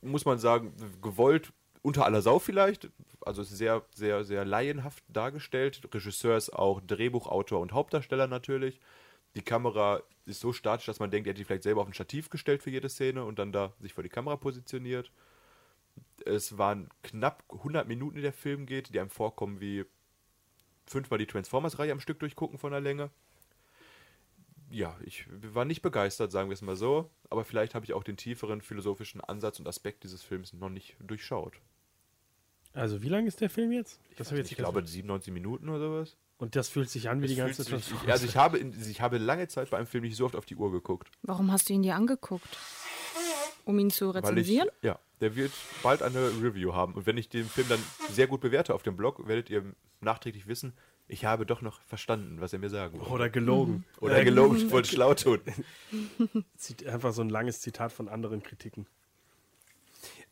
muss 0.00 0.24
man 0.24 0.38
sagen, 0.38 0.74
gewollt 1.02 1.52
unter 1.82 2.04
aller 2.04 2.22
Sau 2.22 2.38
vielleicht. 2.38 2.90
Also 3.20 3.42
sehr, 3.42 3.84
sehr, 3.94 4.24
sehr 4.24 4.44
laienhaft 4.44 5.04
dargestellt. 5.08 5.82
Regisseur 5.92 6.36
ist 6.36 6.50
auch 6.50 6.80
Drehbuchautor 6.80 7.60
und 7.60 7.72
Hauptdarsteller 7.72 8.26
natürlich. 8.26 8.80
Die 9.36 9.42
Kamera 9.42 10.02
ist 10.24 10.40
so 10.40 10.52
statisch, 10.52 10.86
dass 10.86 10.98
man 10.98 11.10
denkt, 11.10 11.26
er 11.26 11.30
hätte 11.30 11.38
die 11.40 11.44
vielleicht 11.44 11.62
selber 11.62 11.82
auf 11.82 11.86
ein 11.86 11.92
Stativ 11.94 12.30
gestellt 12.30 12.62
für 12.62 12.70
jede 12.70 12.88
Szene 12.88 13.24
und 13.24 13.38
dann 13.38 13.52
da 13.52 13.72
sich 13.80 13.92
vor 13.92 14.02
die 14.02 14.08
Kamera 14.08 14.36
positioniert. 14.36 15.12
Es 16.24 16.58
waren 16.58 16.88
knapp 17.02 17.44
100 17.50 17.86
Minuten, 17.86 18.16
die 18.16 18.22
der 18.22 18.32
Film 18.32 18.66
geht, 18.66 18.92
die 18.92 18.98
einem 18.98 19.10
vorkommen 19.10 19.60
wie 19.60 19.84
fünfmal 20.86 21.18
die 21.18 21.26
Transformers-Reihe 21.26 21.92
am 21.92 22.00
Stück 22.00 22.18
durchgucken 22.18 22.58
von 22.58 22.72
der 22.72 22.80
Länge. 22.80 23.10
Ja, 24.70 24.96
ich 25.04 25.26
war 25.30 25.64
nicht 25.64 25.82
begeistert, 25.82 26.32
sagen 26.32 26.48
wir 26.48 26.54
es 26.54 26.62
mal 26.62 26.74
so, 26.76 27.10
aber 27.30 27.44
vielleicht 27.44 27.74
habe 27.74 27.84
ich 27.84 27.92
auch 27.92 28.02
den 28.02 28.16
tieferen 28.16 28.62
philosophischen 28.62 29.20
Ansatz 29.20 29.60
und 29.60 29.68
Aspekt 29.68 30.02
dieses 30.02 30.22
Films 30.22 30.52
noch 30.54 30.70
nicht 30.70 30.96
durchschaut. 30.98 31.60
Also 32.72 33.02
wie 33.02 33.08
lang 33.08 33.26
ist 33.26 33.40
der 33.40 33.48
Film 33.48 33.70
jetzt? 33.72 34.00
Ich, 34.10 34.18
nicht 34.32 34.56
glaube 34.56 34.80
ganz- 34.80 34.92
97 34.92 35.32
Minuten 35.32 35.68
oder 35.68 35.78
sowas. 35.78 36.16
Und 36.38 36.54
das 36.54 36.68
fühlt 36.68 36.90
sich 36.90 37.08
an 37.08 37.22
wie 37.22 37.28
die 37.28 37.32
Es 37.32 37.38
ganze 37.38 37.62
Transformers- 37.64 38.02
ich, 38.04 38.12
Also 38.12 38.26
ich 38.26 38.36
habe, 38.36 38.58
in, 38.58 38.74
ich 38.90 39.00
habe 39.00 39.16
lange 39.18 39.48
Zeit 39.48 39.70
bei 39.70 39.78
einem 39.78 39.86
Film 39.86 40.04
nicht 40.04 40.16
so 40.16 40.26
oft 40.26 40.36
auf 40.36 40.44
die 40.44 40.56
Uhr 40.56 40.70
geguckt. 40.70 41.08
Warum 41.22 41.50
hast 41.50 41.68
du 41.68 41.72
ihn 41.72 41.82
dir 41.82 41.94
angeguckt? 41.96 42.56
Um 43.64 43.78
ihn 43.78 43.90
zu 43.90 44.14
Weil 44.14 44.22
ich, 44.22 44.28
rezensieren? 44.30 44.68
ja, 44.82 44.98
der 45.20 45.34
wird 45.34 45.50
bald 45.82 46.02
eine 46.02 46.18
Review 46.42 46.74
haben. 46.74 46.94
Und 46.94 47.06
wenn 47.06 47.16
ich 47.16 47.28
den 47.28 47.46
Film 47.46 47.68
dann 47.68 47.82
sehr 48.12 48.26
gut 48.26 48.40
bewerte 48.40 48.74
auf 48.74 48.82
dem 48.82 48.96
Blog, 48.96 49.26
werdet 49.26 49.48
ihr 49.50 49.64
nachträglich 50.00 50.46
wissen, 50.46 50.74
ich 51.08 51.24
habe 51.24 51.46
doch 51.46 51.62
noch 51.62 51.80
verstanden, 51.82 52.40
was 52.40 52.52
er 52.52 52.58
mir 52.58 52.68
sagen 52.68 52.98
wollte. 53.00 53.12
Oder 53.12 53.30
gelogen. 53.30 53.84
Oder 54.00 54.18
Äh, 54.18 54.24
gelogen, 54.24 54.56
ich 54.58 54.70
wollte 54.70 54.88
schlau 54.90 55.14
tun. 55.14 55.40
Zit- 56.58 56.86
Einfach 56.86 57.12
so 57.12 57.22
ein 57.22 57.28
langes 57.30 57.60
Zitat 57.60 57.92
von 57.92 58.08
anderen 58.08 58.42
Kritiken. 58.42 58.86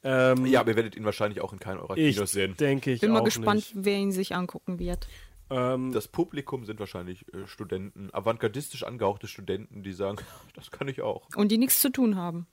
Ähm, 0.03 0.45
Ja, 0.47 0.61
aber 0.61 0.71
ihr 0.71 0.77
werdet 0.77 0.97
ihn 0.97 1.05
wahrscheinlich 1.05 1.41
auch 1.41 1.53
in 1.53 1.59
keinen 1.61 1.79
eurer 1.79 1.95
Kinos 1.95 2.33
sehen. 2.33 2.57
denke 2.59 2.91
ich 2.93 3.01
Bin 3.01 3.13
mal 3.13 3.23
gespannt, 3.25 3.57
Nicht. 3.57 3.73
wer 3.75 3.97
ihn 3.97 4.13
sich 4.13 4.35
angucken 4.35 4.79
wird. 4.79 5.09
Ähm, 5.51 5.93
Das 5.93 6.09
Publikum 6.09 6.65
sind 6.65 6.81
wahrscheinlich 6.81 7.27
äh, 7.35 7.47
Studenten, 7.47 8.09
avantgardistisch 8.13 8.83
angehauchte 8.85 9.27
Studenten, 9.29 9.83
die 9.83 9.93
sagen, 9.93 10.19
das 10.55 10.71
kann 10.71 10.89
ich 10.89 11.03
auch. 11.03 11.29
Und 11.37 11.51
die 11.53 11.59
nichts 11.59 11.81
zu 11.81 11.91
tun 11.91 12.17
haben. 12.17 12.47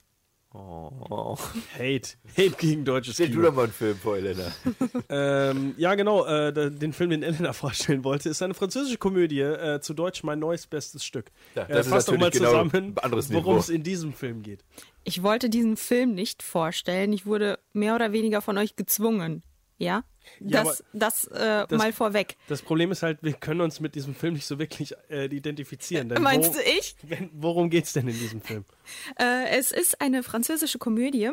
Oh. 0.54 1.38
Hate. 1.78 2.18
Hate 2.38 2.56
gegen 2.58 2.84
deutsches 2.84 3.14
Stell 3.14 3.28
du 3.28 3.36
Kino. 3.36 3.46
doch 3.46 3.56
mal 3.56 3.64
einen 3.64 3.72
Film 3.72 3.96
vor, 3.96 4.18
Elena. 4.18 4.52
Ähm, 5.10 5.74
ja, 5.78 5.96
genau. 5.96 6.26
Äh, 6.26 6.52
den 6.72 6.92
Film, 6.94 7.10
den 7.10 7.24
Elena 7.24 7.54
vorstellen 7.54 8.04
wollte, 8.04 8.28
ist 8.30 8.42
eine 8.42 8.54
französische 8.54 8.98
Komödie. 8.98 9.40
Äh, 9.40 9.80
zu 9.80 9.94
Deutsch 9.94 10.24
mein 10.24 10.40
neues 10.40 10.68
bestes 10.68 11.06
Stück. 11.06 11.32
Ja, 11.56 11.64
äh, 11.64 11.68
das 11.70 11.86
ist 11.88 11.92
fass 11.94 12.06
doch 12.06 12.18
mal 12.18 12.32
genau 12.32 12.64
zusammen, 12.64 12.96
anderes 13.02 13.32
worum 13.32 13.58
es 13.58 13.70
in 13.70 13.84
diesem 13.84 14.12
Film 14.14 14.42
geht. 14.42 14.64
Ich 15.06 15.24
wollte 15.24 15.50
diesen 15.50 15.78
Film 15.78 16.14
nicht 16.16 16.44
vorstellen. 16.44 17.14
Ich 17.14 17.26
wurde 17.26 17.60
mehr 17.72 17.96
oder 17.96 18.12
weniger 18.12 18.42
von 18.42 18.58
euch 18.58 18.76
gezwungen. 18.76 19.44
Ja? 19.78 20.04
Ja, 20.40 20.64
Das, 20.64 20.84
das, 20.94 21.24
äh, 21.26 21.66
das- 21.68 21.78
mal 21.78 21.94
vorweg. 21.94 22.38
Das 22.48 22.62
Problem 22.62 22.92
ist 22.92 23.04
halt, 23.04 23.20
wir 23.22 23.34
können 23.34 23.62
uns 23.62 23.80
mit 23.80 23.96
diesem 23.96 24.16
Film 24.16 24.34
nicht 24.34 24.46
so 24.46 24.60
wirklich 24.60 24.94
äh, 25.10 25.26
identifizieren. 25.26 26.08
Meinst 26.20 26.50
wo, 26.50 26.54
du 26.54 26.60
ich? 26.62 26.96
Wenn, 27.04 27.30
worum 27.34 27.70
geht's 27.70 27.94
denn 27.94 28.08
in 28.08 28.18
diesem 28.18 28.42
Film? 28.42 28.66
Äh, 29.20 29.50
es 29.58 29.72
ist 29.72 30.02
eine 30.02 30.24
französische 30.24 30.78
Komödie. 30.78 31.32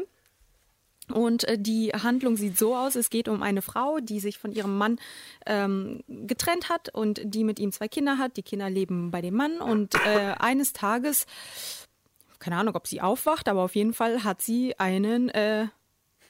Und 1.13 1.45
äh, 1.45 1.59
die 1.59 1.91
Handlung 1.93 2.37
sieht 2.37 2.59
so 2.59 2.77
aus, 2.77 2.95
es 2.95 3.09
geht 3.09 3.29
um 3.29 3.43
eine 3.43 3.63
Frau, 3.63 3.99
die 3.99 4.21
sich 4.21 4.37
von 4.39 4.53
ihrem 4.53 4.77
Mann 4.77 4.99
ähm, 5.47 6.03
getrennt 6.07 6.69
hat 6.69 6.95
und 6.95 7.21
die 7.25 7.45
mit 7.45 7.59
ihm 7.59 7.73
zwei 7.73 7.89
Kinder 7.89 8.19
hat. 8.19 8.37
Die 8.37 8.43
Kinder 8.43 8.69
leben 8.69 9.11
bei 9.11 9.23
dem 9.23 9.35
Mann 9.35 9.59
und 9.59 9.95
äh, 9.95 10.35
eines 10.39 10.75
Tages, 10.75 11.25
keine 12.39 12.57
Ahnung, 12.57 12.75
ob 12.75 12.87
sie 12.87 13.01
aufwacht, 13.01 13.49
aber 13.49 13.63
auf 13.63 13.75
jeden 13.75 13.95
Fall 13.95 14.23
hat 14.23 14.43
sie 14.43 14.79
einen, 14.79 15.31
äh, 15.31 15.69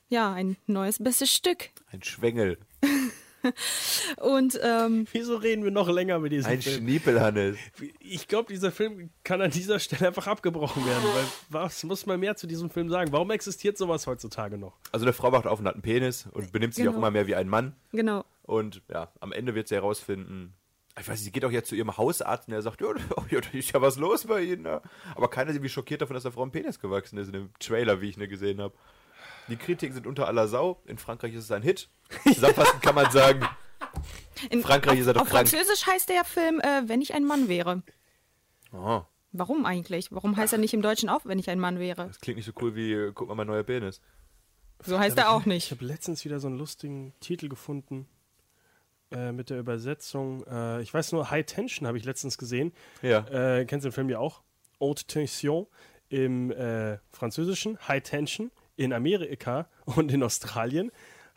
ja, 0.08 0.32
ein 0.32 0.56
neues 0.66 1.02
bestes 1.02 1.32
Stück. 1.32 1.70
Ein 1.92 2.02
Schwengel. 2.02 2.58
Und 4.16 4.58
ähm, 4.62 5.06
Wieso 5.12 5.36
reden 5.36 5.62
wir 5.64 5.70
noch 5.70 5.88
länger 5.88 6.18
mit 6.18 6.32
diesem 6.32 6.50
Ein 6.50 6.60
Film? 6.62 6.76
Schniepel, 6.78 7.20
Hannes. 7.20 7.56
Ich 8.00 8.26
glaube, 8.26 8.52
dieser 8.52 8.72
Film 8.72 9.10
kann 9.22 9.40
an 9.40 9.50
dieser 9.50 9.78
Stelle 9.78 10.08
einfach 10.08 10.26
abgebrochen 10.26 10.84
werden. 10.84 11.04
Weil 11.14 11.24
was 11.48 11.84
muss 11.84 12.04
man 12.04 12.18
mehr 12.18 12.36
zu 12.36 12.46
diesem 12.46 12.68
Film 12.68 12.88
sagen? 12.90 13.12
Warum 13.12 13.30
existiert 13.30 13.78
sowas 13.78 14.06
heutzutage 14.06 14.58
noch? 14.58 14.76
Also 14.92 15.04
eine 15.06 15.12
Frau 15.12 15.30
wacht 15.32 15.46
auf 15.46 15.60
und 15.60 15.66
hat 15.66 15.74
einen 15.74 15.82
Penis 15.82 16.26
und 16.32 16.50
benimmt 16.52 16.74
sich 16.74 16.84
auch 16.88 16.92
Genau. 16.92 16.98
immer 16.98 17.10
mehr 17.12 17.26
wie 17.26 17.36
ein 17.36 17.48
Mann. 17.48 17.74
genau. 17.92 18.24
Und 18.42 18.82
ja, 18.90 19.12
am 19.20 19.30
Ende 19.32 19.54
wird 19.54 19.68
sie 19.68 19.74
herausfinden, 19.74 20.54
ich 20.98 21.06
weiß 21.06 21.16
nicht, 21.18 21.24
sie 21.24 21.32
geht 21.32 21.44
auch 21.44 21.50
jetzt 21.52 21.68
zu 21.68 21.76
ihrem 21.76 21.96
Hausarzt 21.98 22.48
und 22.48 22.54
er 22.54 22.62
sagt, 22.62 22.80
ja, 22.80 22.88
oh, 23.16 23.22
ja, 23.30 23.40
da 23.40 23.48
ist 23.52 23.72
ja 23.72 23.80
was 23.82 23.98
los 23.98 24.24
bei 24.26 24.40
Ihnen. 24.42 24.62
Ne? 24.62 24.80
Aber 25.14 25.28
keiner 25.28 25.50
ist 25.50 25.56
irgendwie 25.56 25.68
schockiert 25.68 26.00
davon, 26.00 26.14
dass 26.14 26.22
der 26.24 26.32
Frau 26.32 26.42
ein 26.44 26.50
Penis 26.50 26.80
gewachsen 26.80 27.18
ist 27.18 27.26
in 27.28 27.34
dem 27.34 27.50
Trailer, 27.60 28.00
wie 28.00 28.08
ich 28.08 28.16
ihn 28.18 28.28
gesehen 28.28 28.60
habe. 28.60 28.74
Die 29.48 29.56
Kritiken 29.56 29.94
sind 29.94 30.06
unter 30.06 30.26
aller 30.26 30.48
Sau. 30.48 30.80
In 30.84 30.98
Frankreich 30.98 31.34
ist 31.34 31.44
es 31.44 31.50
ein 31.52 31.62
Hit. 31.62 31.88
Zusammenfassend 32.24 32.82
kann 32.82 32.94
man 32.94 33.10
sagen, 33.10 33.46
In, 34.50 34.62
Frankreich 34.62 34.94
auf, 34.94 34.98
ist 35.00 35.06
er 35.06 35.14
doch 35.14 35.22
Auf 35.22 35.28
krank. 35.30 35.48
Französisch 35.48 35.86
heißt 35.86 36.08
der 36.08 36.24
Film, 36.24 36.60
äh, 36.60 36.82
wenn 36.86 37.00
ich 37.00 37.14
ein 37.14 37.24
Mann 37.24 37.48
wäre. 37.48 37.82
oh, 38.72 39.02
Warum 39.32 39.66
eigentlich? 39.66 40.10
Warum 40.12 40.36
heißt 40.36 40.52
er 40.54 40.58
nicht 40.58 40.72
im 40.74 40.82
Deutschen 40.82 41.08
auch, 41.08 41.20
wenn 41.24 41.38
ich 41.38 41.50
ein 41.50 41.60
Mann 41.60 41.78
wäre? 41.78 42.06
das 42.06 42.20
klingt 42.20 42.36
nicht 42.36 42.46
so 42.46 42.52
cool 42.60 42.74
wie, 42.74 42.92
äh, 42.92 43.12
guck 43.14 43.28
mal, 43.28 43.34
mein 43.34 43.46
neuer 43.46 43.62
Penis. 43.62 44.00
So 44.84 44.98
heißt 44.98 45.18
er 45.18 45.30
auch 45.30 45.40
Ich 45.40 45.46
nicht. 45.46 45.70
habe 45.72 45.84
letztens 45.84 46.24
wieder 46.24 46.38
so 46.40 46.46
einen 46.46 46.56
lustigen 46.58 47.12
Titel 47.20 47.48
gefunden 47.48 48.06
äh, 49.10 49.32
mit 49.32 49.50
der 49.50 49.58
Übersetzung. 49.58 50.44
Äh, 50.46 50.82
ich 50.82 50.94
weiß 50.94 51.12
nur, 51.12 51.30
High 51.30 51.44
Tension 51.46 51.86
habe 51.86 51.98
ich 51.98 52.04
letztens 52.04 52.38
gesehen. 52.38 52.72
Ja. 53.02 53.26
Äh, 53.28 53.64
kennst 53.64 53.84
du 53.84 53.88
den 53.88 53.94
Film 53.94 54.08
ja 54.08 54.18
auch? 54.18 54.42
Haute 54.80 55.04
Tension 55.04 55.66
im 56.08 56.50
äh, 56.52 56.98
Französischen, 57.12 57.76
High 57.88 58.02
Tension 58.02 58.50
in 58.78 58.92
Amerika 58.94 59.68
und 59.84 60.10
in 60.12 60.22
Australien 60.22 60.90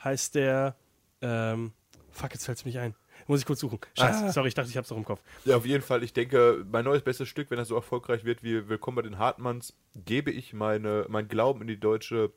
heißt 0.03 0.35
der. 0.35 0.75
Ähm, 1.21 1.73
fuck, 2.11 2.31
jetzt 2.33 2.45
fällt 2.45 2.57
es 2.59 2.65
mich 2.65 2.79
ein. 2.79 2.95
Muss 3.27 3.39
ich 3.41 3.45
kurz 3.45 3.59
suchen. 3.59 3.79
Scheiße, 3.97 4.25
Ah. 4.25 4.31
sorry, 4.31 4.47
ich 4.47 4.53
dachte, 4.55 4.69
ich 4.69 4.77
hab's 4.77 4.89
noch 4.89 4.97
im 4.97 5.05
Kopf. 5.05 5.21
Ja, 5.45 5.57
auf 5.57 5.65
jeden 5.65 5.83
Fall. 5.83 6.01
Ich 6.03 6.11
denke, 6.13 6.65
mein 6.71 6.83
neues 6.85 7.03
bestes 7.03 7.27
Stück, 7.29 7.51
wenn 7.51 7.57
das 7.57 7.67
so 7.67 7.75
erfolgreich 7.75 8.23
wird 8.25 8.41
wie 8.43 8.67
Willkommen 8.67 8.95
bei 8.95 9.01
den 9.03 9.17
Hartmanns, 9.19 9.73
gebe 9.95 10.31
ich 10.31 10.53
meine, 10.53 11.05
mein 11.09 11.27
Glauben 11.27 11.61
in 11.61 11.67
die 11.67 11.79
deutsche 11.79 12.31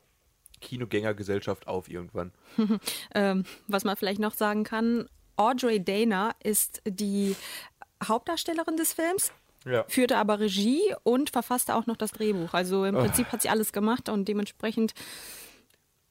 Kinogängergesellschaft 0.61 1.67
auf 1.67 1.89
irgendwann. 1.89 2.33
Ähm, 3.15 3.45
was 3.69 3.85
man 3.85 3.97
vielleicht 3.97 4.21
noch 4.21 4.35
sagen 4.35 4.65
kann, 4.65 5.09
Audrey 5.37 5.83
Dana 5.83 6.33
ist 6.43 6.83
die 6.87 7.37
Hauptdarstellerin 8.03 8.77
des 8.77 8.93
Films, 8.93 9.33
Ja. 9.65 9.85
führte 9.89 10.17
aber 10.19 10.41
Regie 10.41 10.81
und 11.05 11.31
verfasste 11.31 11.75
auch 11.75 11.87
noch 11.87 11.97
das 11.97 12.13
Drehbuch. 12.13 12.53
Also 12.55 12.85
im 12.85 12.95
Prinzip 12.95 13.33
hat 13.33 13.43
sie 13.43 13.49
alles 13.49 13.73
gemacht 13.73 14.09
und 14.09 14.27
dementsprechend 14.29 14.93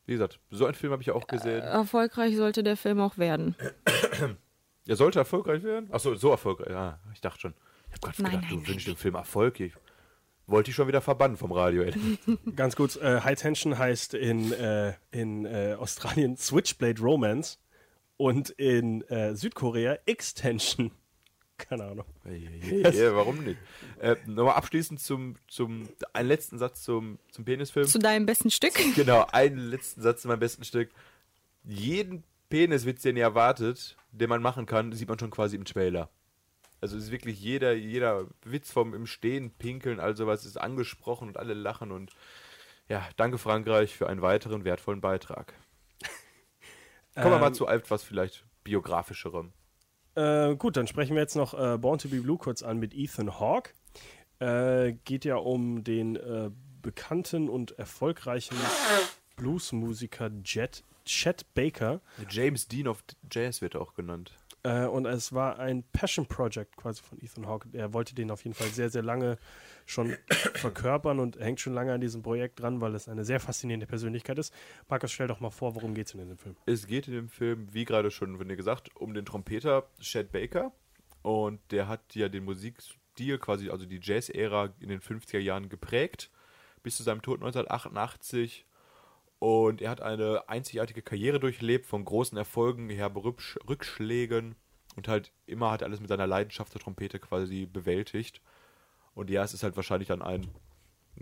Wie 0.05 0.13
gesagt, 0.13 0.39
so 0.49 0.65
einen 0.65 0.73
Film 0.73 0.91
habe 0.91 1.01
ich 1.03 1.11
auch 1.11 1.27
gesehen. 1.27 1.61
erfolgreich 1.61 2.35
sollte 2.35 2.63
der 2.63 2.77
Film 2.77 2.99
auch 2.99 3.17
werden. 3.17 3.55
Er 4.85 4.97
sollte 4.97 5.17
erfolgreich 5.19 5.63
werden? 5.63 5.89
Achso, 5.93 6.13
so 6.15 6.29
erfolgreich. 6.31 6.67
Ja, 6.69 6.99
ich 7.13 7.21
dachte 7.21 7.39
schon. 7.39 7.53
Ich 7.87 7.93
habe 7.93 7.99
gerade 8.01 8.21
Nein, 8.21 8.31
gedacht, 8.31 8.43
nein, 8.43 8.49
du 8.49 8.57
nein, 8.57 8.67
wünschst 8.67 8.87
dem 8.87 8.95
Film 8.97 9.15
Erfolg. 9.15 9.59
Ich 9.61 9.73
wollte 10.45 10.65
dich 10.67 10.75
schon 10.75 10.89
wieder 10.89 10.99
verbannen 10.99 11.37
vom 11.37 11.53
Radio. 11.53 11.83
Ey. 11.83 11.93
Ganz 12.57 12.75
kurz, 12.75 12.97
äh, 12.97 13.21
High 13.21 13.39
Tension 13.39 13.77
heißt 13.77 14.13
in, 14.13 14.51
äh, 14.51 14.93
in 15.11 15.45
äh, 15.45 15.77
Australien 15.79 16.35
Switchblade 16.35 17.01
Romance 17.01 17.59
und 18.17 18.49
in 18.49 19.03
äh, 19.03 19.35
Südkorea 19.35 19.99
X-Tension. 20.05 20.91
Keine 21.57 21.85
Ahnung. 21.85 22.05
ja, 22.25 23.15
warum 23.15 23.43
nicht? 23.43 23.59
Äh, 23.99 24.15
Nochmal 24.25 24.55
abschließend 24.55 24.99
zum, 24.99 25.35
zum 25.47 25.87
einen 26.11 26.27
letzten 26.27 26.57
Satz 26.57 26.83
zum, 26.83 27.19
zum 27.31 27.45
Penisfilm. 27.45 27.87
Zu 27.87 27.99
deinem 27.99 28.25
besten 28.25 28.49
Stück. 28.49 28.73
Genau, 28.95 29.25
einen 29.31 29.57
letzten 29.57 30.01
Satz 30.01 30.23
zu 30.23 30.27
meinem 30.27 30.39
besten 30.39 30.63
Stück. 30.63 30.89
Jeden 31.63 32.23
Peniswitz, 32.49 33.01
den 33.03 33.17
ihr 33.17 33.23
erwartet, 33.23 33.97
den 34.11 34.29
man 34.29 34.41
machen 34.41 34.65
kann, 34.65 34.91
sieht 34.91 35.07
man 35.07 35.19
schon 35.19 35.31
quasi 35.31 35.55
im 35.55 35.65
Trailer. 35.65 36.09
Also 36.81 36.97
es 36.97 37.05
ist 37.05 37.11
wirklich 37.11 37.39
jeder, 37.39 37.73
jeder 37.73 38.27
Witz 38.43 38.71
vom 38.71 38.93
im 38.93 39.07
Stehen, 39.07 39.51
Pinkeln, 39.51 39.99
all 39.99 40.17
sowas 40.17 40.45
ist 40.45 40.59
angesprochen 40.59 41.29
und 41.29 41.37
alle 41.37 41.53
lachen 41.53 41.91
und 41.91 42.11
ja, 42.89 43.07
danke 43.15 43.37
Frankreich 43.37 43.95
für 43.95 44.07
einen 44.09 44.21
weiteren 44.21 44.65
wertvollen 44.65 44.99
Beitrag. 44.99 45.53
Kommen 47.15 47.31
wir 47.31 47.39
mal 47.39 47.47
Ähm, 47.47 47.53
zu 47.53 47.67
etwas 47.67 48.03
vielleicht 48.03 48.43
biografischerem. 48.63 49.53
Äh, 50.15 50.56
gut, 50.56 50.78
dann 50.78 50.88
sprechen 50.88 51.15
wir 51.15 51.21
jetzt 51.21 51.36
noch 51.36 51.54
äh, 51.54 51.78
Born 51.78 51.99
to 51.99 52.08
be 52.10 52.21
Blue 52.21 52.38
kurz 52.38 52.62
an 52.62 52.78
mit 52.78 52.93
Ethan 52.93 53.39
Hawke. 53.39 53.71
Äh, 54.39 54.93
geht 55.06 55.26
ja 55.26 55.38
um 55.38 55.84
den 55.84 56.15
äh, 56.15 56.52
bekannten 56.82 57.49
und 57.49 57.71
erfolgreichen 57.80 58.56
Bluesmusiker 59.36 60.30
Jet, 60.43 60.84
Chet 61.06 61.45
Baker. 61.54 62.02
James 62.30 62.67
Dean 62.67 62.88
of 62.88 63.04
Jazz 63.32 63.62
wird 63.62 63.76
er 63.76 63.82
auch 63.82 63.95
genannt. 63.95 64.32
Äh, 64.63 64.86
und 64.86 65.06
es 65.06 65.34
war 65.34 65.60
ein 65.60 65.84
Passion 65.91 66.26
Project 66.26 66.78
quasi 66.78 67.02
von 67.02 67.21
Ethan 67.21 67.47
Hawke. 67.47 67.69
Er 67.73 67.93
wollte 67.93 68.15
den 68.15 68.32
auf 68.32 68.43
jeden 68.43 68.56
Fall 68.56 68.69
sehr, 68.69 68.89
sehr 68.89 69.04
lange 69.04 69.38
schon 69.86 70.15
verkörpern 70.56 71.19
und 71.19 71.38
hängt 71.38 71.60
schon 71.60 71.73
lange 71.73 71.93
an 71.93 72.02
diesem 72.02 72.23
Projekt 72.23 72.62
dran, 72.62 72.80
weil 72.82 72.95
es 72.95 73.10
eine 73.10 73.26
sehr 73.26 73.39
faszinierende 73.39 73.88
Persönlichkeit 73.88 74.39
ist. 74.39 74.54
Markus, 74.89 75.12
stell 75.12 75.28
doch 75.28 75.39
mal 75.39 75.49
vor, 75.49 75.76
worum 75.76 75.93
geht 75.93 76.08
es 76.08 76.13
in 76.13 76.28
dem 76.28 76.38
Film? 76.38 76.56
Es 76.65 76.88
geht 76.88 77.08
in 77.08 77.13
dem 77.13 77.30
Film, 77.30 77.67
wie 77.73 77.86
gerade 77.86 78.10
schon 78.10 78.38
von 78.38 78.47
dir 78.47 78.56
gesagt, 78.56 78.95
um 78.95 79.13
den 79.13 79.26
Trompeter 79.26 79.88
Chad 79.99 80.32
Baker. 80.32 80.71
Und 81.21 81.60
der 81.71 81.88
hat 81.88 82.15
ja 82.15 82.28
den 82.28 82.43
Musik, 82.43 82.82
Stil, 83.13 83.38
quasi 83.38 83.69
also 83.69 83.86
die 83.86 83.99
Jazz-Ära 84.02 84.73
in 84.80 84.89
den 84.89 84.99
50er 84.99 85.38
Jahren 85.38 85.69
geprägt, 85.69 86.32
bis 86.82 86.97
zu 86.97 87.04
seinem 87.04 87.21
Tod 87.21 87.39
1988. 87.39 88.65
Und 89.43 89.82
er 89.82 89.89
hat 89.89 89.99
eine 89.99 90.47
einzigartige 90.47 91.01
Karriere 91.01 91.38
durchlebt, 91.38 91.86
von 91.86 92.06
großen 92.06 92.38
Erfolgen 92.38 92.89
her 92.89 93.13
Rücksch- 93.13 93.58
Rückschlägen 93.67 94.56
und 94.95 95.10
halt 95.10 95.34
immer 95.47 95.69
hat 95.69 95.82
er 95.82 95.88
alles 95.88 95.99
mit 95.99 96.08
seiner 96.08 96.25
Leidenschaft 96.25 96.71
zur 96.71 96.79
Trompete 96.79 97.19
quasi 97.19 97.65
bewältigt. 97.65 98.39
Und 99.13 99.29
ja, 99.29 99.43
es 99.43 99.53
ist 99.53 99.63
halt 99.63 99.75
wahrscheinlich 99.75 100.08
dann 100.08 100.21
ein 100.21 100.47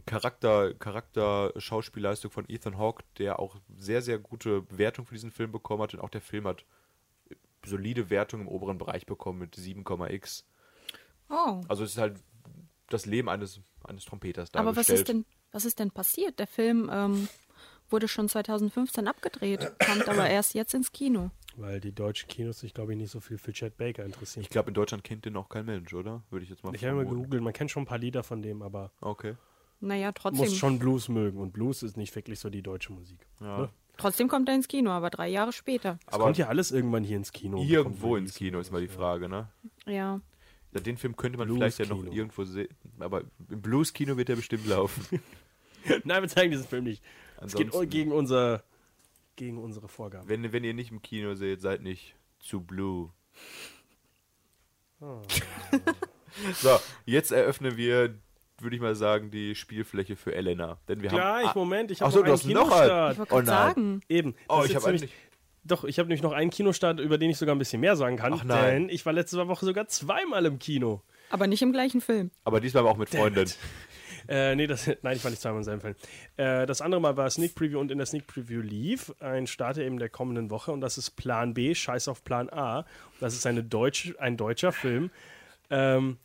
Charakter, 0.06 0.76
Charakter 0.76 1.52
Schauspielleistung 1.58 2.30
von 2.30 2.46
Ethan 2.48 2.78
Hawke, 2.78 3.04
der 3.18 3.40
auch 3.40 3.56
sehr, 3.76 4.04
sehr 4.04 4.20
gute 4.20 4.66
Wertung 4.70 5.08
für 5.08 5.16
diesen 5.16 5.32
Film 5.32 5.52
bekommen 5.52 5.82
hat. 5.82 5.96
Und 5.96 6.02
auch 6.02 6.10
der 6.12 6.22
Film 6.22 6.46
hat 6.46 6.64
solide 7.66 8.12
Wertung 8.12 8.42
im 8.42 8.48
oberen 8.48 8.78
Bereich 8.78 9.08
bekommen 9.08 9.40
mit 9.40 9.56
7,x. 9.56 10.46
Oh. 11.28 11.62
Also 11.68 11.84
es 11.84 11.94
ist 11.94 11.98
halt 11.98 12.20
das 12.88 13.08
Leben 13.08 13.30
eines, 13.30 13.62
eines 13.84 14.06
Trompeters 14.06 14.54
Aber 14.54 14.76
was 14.76 14.86
dargestellt. 14.86 15.00
ist 15.00 15.08
denn, 15.08 15.26
was 15.52 15.66
ist 15.66 15.80
denn 15.80 15.90
passiert? 15.90 16.38
Der 16.38 16.46
Film 16.46 16.88
ähm, 16.94 17.28
wurde 17.92 18.08
schon 18.08 18.30
2015 18.30 19.08
abgedreht, 19.08 19.72
kommt 19.86 20.08
aber 20.08 20.30
erst 20.30 20.54
jetzt 20.54 20.74
ins 20.74 20.92
Kino. 20.92 21.32
Weil 21.58 21.80
die 21.82 21.92
deutschen 21.92 22.30
Kinos 22.30 22.60
sich, 22.60 22.74
glaube 22.74 22.94
ich, 22.94 22.98
nicht 22.98 23.12
so 23.12 23.20
viel 23.20 23.38
für 23.38 23.52
Chet 23.52 23.78
Baker 23.78 24.06
interessieren. 24.06 24.44
Ich 24.44 24.50
glaube, 24.50 24.70
in 24.70 24.74
Deutschland 24.74 25.04
kennt 25.04 25.26
den 25.26 25.36
auch 25.36 25.50
kein 25.50 25.66
Mensch, 25.66 25.94
oder? 25.94 26.24
Würde 26.30 26.44
ich 26.44 26.50
jetzt 26.50 26.64
mal 26.64 26.74
Ich 26.74 26.84
habe 26.86 26.96
mal 26.96 27.06
gegoogelt, 27.06 27.44
man 27.44 27.54
kennt 27.54 27.72
schon 27.72 27.84
ein 27.84 27.88
paar 27.88 27.98
Lieder 27.98 28.24
von 28.24 28.42
dem, 28.42 28.62
aber 28.62 28.92
Okay. 29.02 29.36
Naja, 29.82 30.12
trotzdem, 30.12 30.46
muss 30.46 30.56
schon 30.56 30.78
Blues 30.80 31.10
mögen. 31.10 31.40
Und 31.40 31.54
Blues 31.54 31.82
ist 31.84 31.98
nicht 31.98 32.16
wirklich 32.16 32.40
so 32.40 32.50
die 32.50 32.62
deutsche 32.62 32.94
Musik. 32.94 33.18
Ja. 33.42 33.70
trotzdem 33.98 34.28
kommt 34.28 34.48
er 34.48 34.56
ins 34.56 34.68
Kino, 34.68 34.92
aber 34.92 35.10
drei 35.10 35.28
Jahre 35.28 35.52
später. 35.52 35.98
Es 36.06 36.14
Aber 36.14 36.26
kommt 36.26 36.38
ja 36.38 36.48
alles 36.48 36.72
irgendwann 36.72 37.04
hier 37.04 37.18
ins 37.18 37.32
Kino. 37.32 37.62
irgendwo 37.64 38.16
ins 38.16 38.36
Kino 38.36 38.60
ist 38.60 38.72
mal 38.72 38.82
die 38.82 38.88
Frage, 38.88 39.28
ne? 39.28 39.50
Ja. 39.88 40.22
Ja, 40.74 40.80
den 40.80 40.98
Film 40.98 41.18
könnte 41.18 41.38
man 41.38 41.50
vielleicht 41.50 41.80
ja 41.80 41.86
noch 41.88 42.04
irgendwo 42.06 42.46
sehen. 42.46 42.70
Aber 43.00 43.24
im 43.50 43.62
Blues-Kino 43.62 44.16
wird 44.18 44.30
er 44.30 44.36
bestimmt 44.36 44.68
laufen. 44.68 45.20
Nein, 46.04 46.22
wir 46.22 46.30
zeigen 46.30 46.52
diesen 46.52 46.68
Film 46.68 46.84
nicht. 46.86 47.04
Es 47.46 47.56
geht 47.56 47.72
gegen, 47.90 48.12
unser, 48.12 48.64
gegen 49.36 49.58
unsere 49.58 49.88
Vorgaben. 49.88 50.28
Wenn, 50.28 50.52
wenn 50.54 50.64
ihr 50.64 50.74
nicht 50.74 50.92
im 50.92 51.02
Kino 51.02 51.36
seht, 51.36 51.62
seid 51.62 51.82
nicht 51.82 52.16
zu 52.40 52.62
blue. 52.62 53.12
Oh. 55.00 55.22
so, 56.56 56.80
jetzt 57.06 57.32
eröffnen 57.32 57.78
wir, 57.78 58.16
würde 58.60 58.76
ich 58.76 58.82
mal 58.82 58.96
sagen, 58.96 59.32
die 59.32 59.56
Spielfläche 59.56 60.16
für 60.16 60.36
Elena. 60.36 60.78
Denn 60.88 61.02
wir 61.02 61.10
Gleich, 61.10 61.48
haben. 61.48 61.60
Moment, 61.60 61.92
ich 61.92 62.02
habe 62.02 62.12
so, 62.12 62.20
noch 62.20 62.26
einen 62.26 62.34
hast 62.34 62.46
noch 62.46 62.64
Kinostart. 62.64 63.14
Ich 63.14 63.20
wollte 63.20 63.34
Oh 63.34 63.42
sagen. 63.44 64.02
Eben. 64.08 64.36
Oh, 64.48 64.58
das 64.58 64.66
ich 64.66 64.72
ist 64.72 64.76
habe 64.76 64.86
nämlich, 64.86 65.02
eigentlich. 65.04 65.16
Doch, 65.64 65.84
ich 65.84 66.00
habe 66.00 66.08
nämlich 66.08 66.24
noch 66.24 66.32
einen 66.32 66.50
Kinostart, 66.50 67.00
über 67.00 67.18
den 67.18 67.30
ich 67.30 67.38
sogar 67.38 67.56
ein 67.56 67.60
bisschen 67.60 67.82
mehr 67.82 67.96
sagen 67.96 68.18
kann. 68.18 68.34
Ach 68.34 68.44
nein. 68.44 68.66
Denn 68.66 68.90
ich 68.90 69.06
war 69.06 69.14
letzte 69.14 69.48
Woche 69.48 69.66
sogar 69.66 69.88
zweimal 69.88 70.46
im 70.46 70.60
Kino. 70.60 71.02
Aber 71.30 71.48
nicht 71.48 71.62
im 71.62 71.72
gleichen 71.72 72.02
Film. 72.02 72.32
Aber 72.44 72.60
diesmal 72.60 72.86
auch 72.86 72.98
mit 72.98 73.10
Freunden. 73.10 73.50
Äh, 74.28 74.56
nee, 74.56 74.68
das, 74.68 74.88
nein, 75.02 75.18
ich 75.18 75.24
war 75.24 75.32
nicht 75.32 75.42
zweimal 75.42 75.60
in 75.60 75.64
seinem 75.64 75.82
Film. 75.82 75.96
Äh, 76.38 76.66
das 76.66 76.82
andere 76.82 77.02
Mal 77.02 77.18
war 77.18 77.30
Sneak 77.30 77.56
Preview 77.56 77.80
und 77.80 77.92
in 77.92 77.98
der 77.98 78.08
Sneak 78.08 78.28
Preview 78.28 78.62
lief 78.62 79.14
ein 79.20 79.48
Starter 79.48 79.82
eben 79.82 80.00
der 80.00 80.10
kommenden 80.10 80.50
Woche 80.50 80.72
und 80.72 80.82
das 80.82 80.98
ist 80.98 81.12
Plan 81.12 81.54
B, 81.54 81.76
Scheiß 81.76 82.08
auf 82.08 82.24
Plan 82.24 82.50
A. 82.50 82.86
Das 83.20 83.34
ist 83.34 83.46
eine 83.46 83.64
Deutsch, 83.64 84.14
ein 84.20 84.38
deutscher 84.38 84.72
Film. 84.72 85.12
Ähm, 85.70 86.18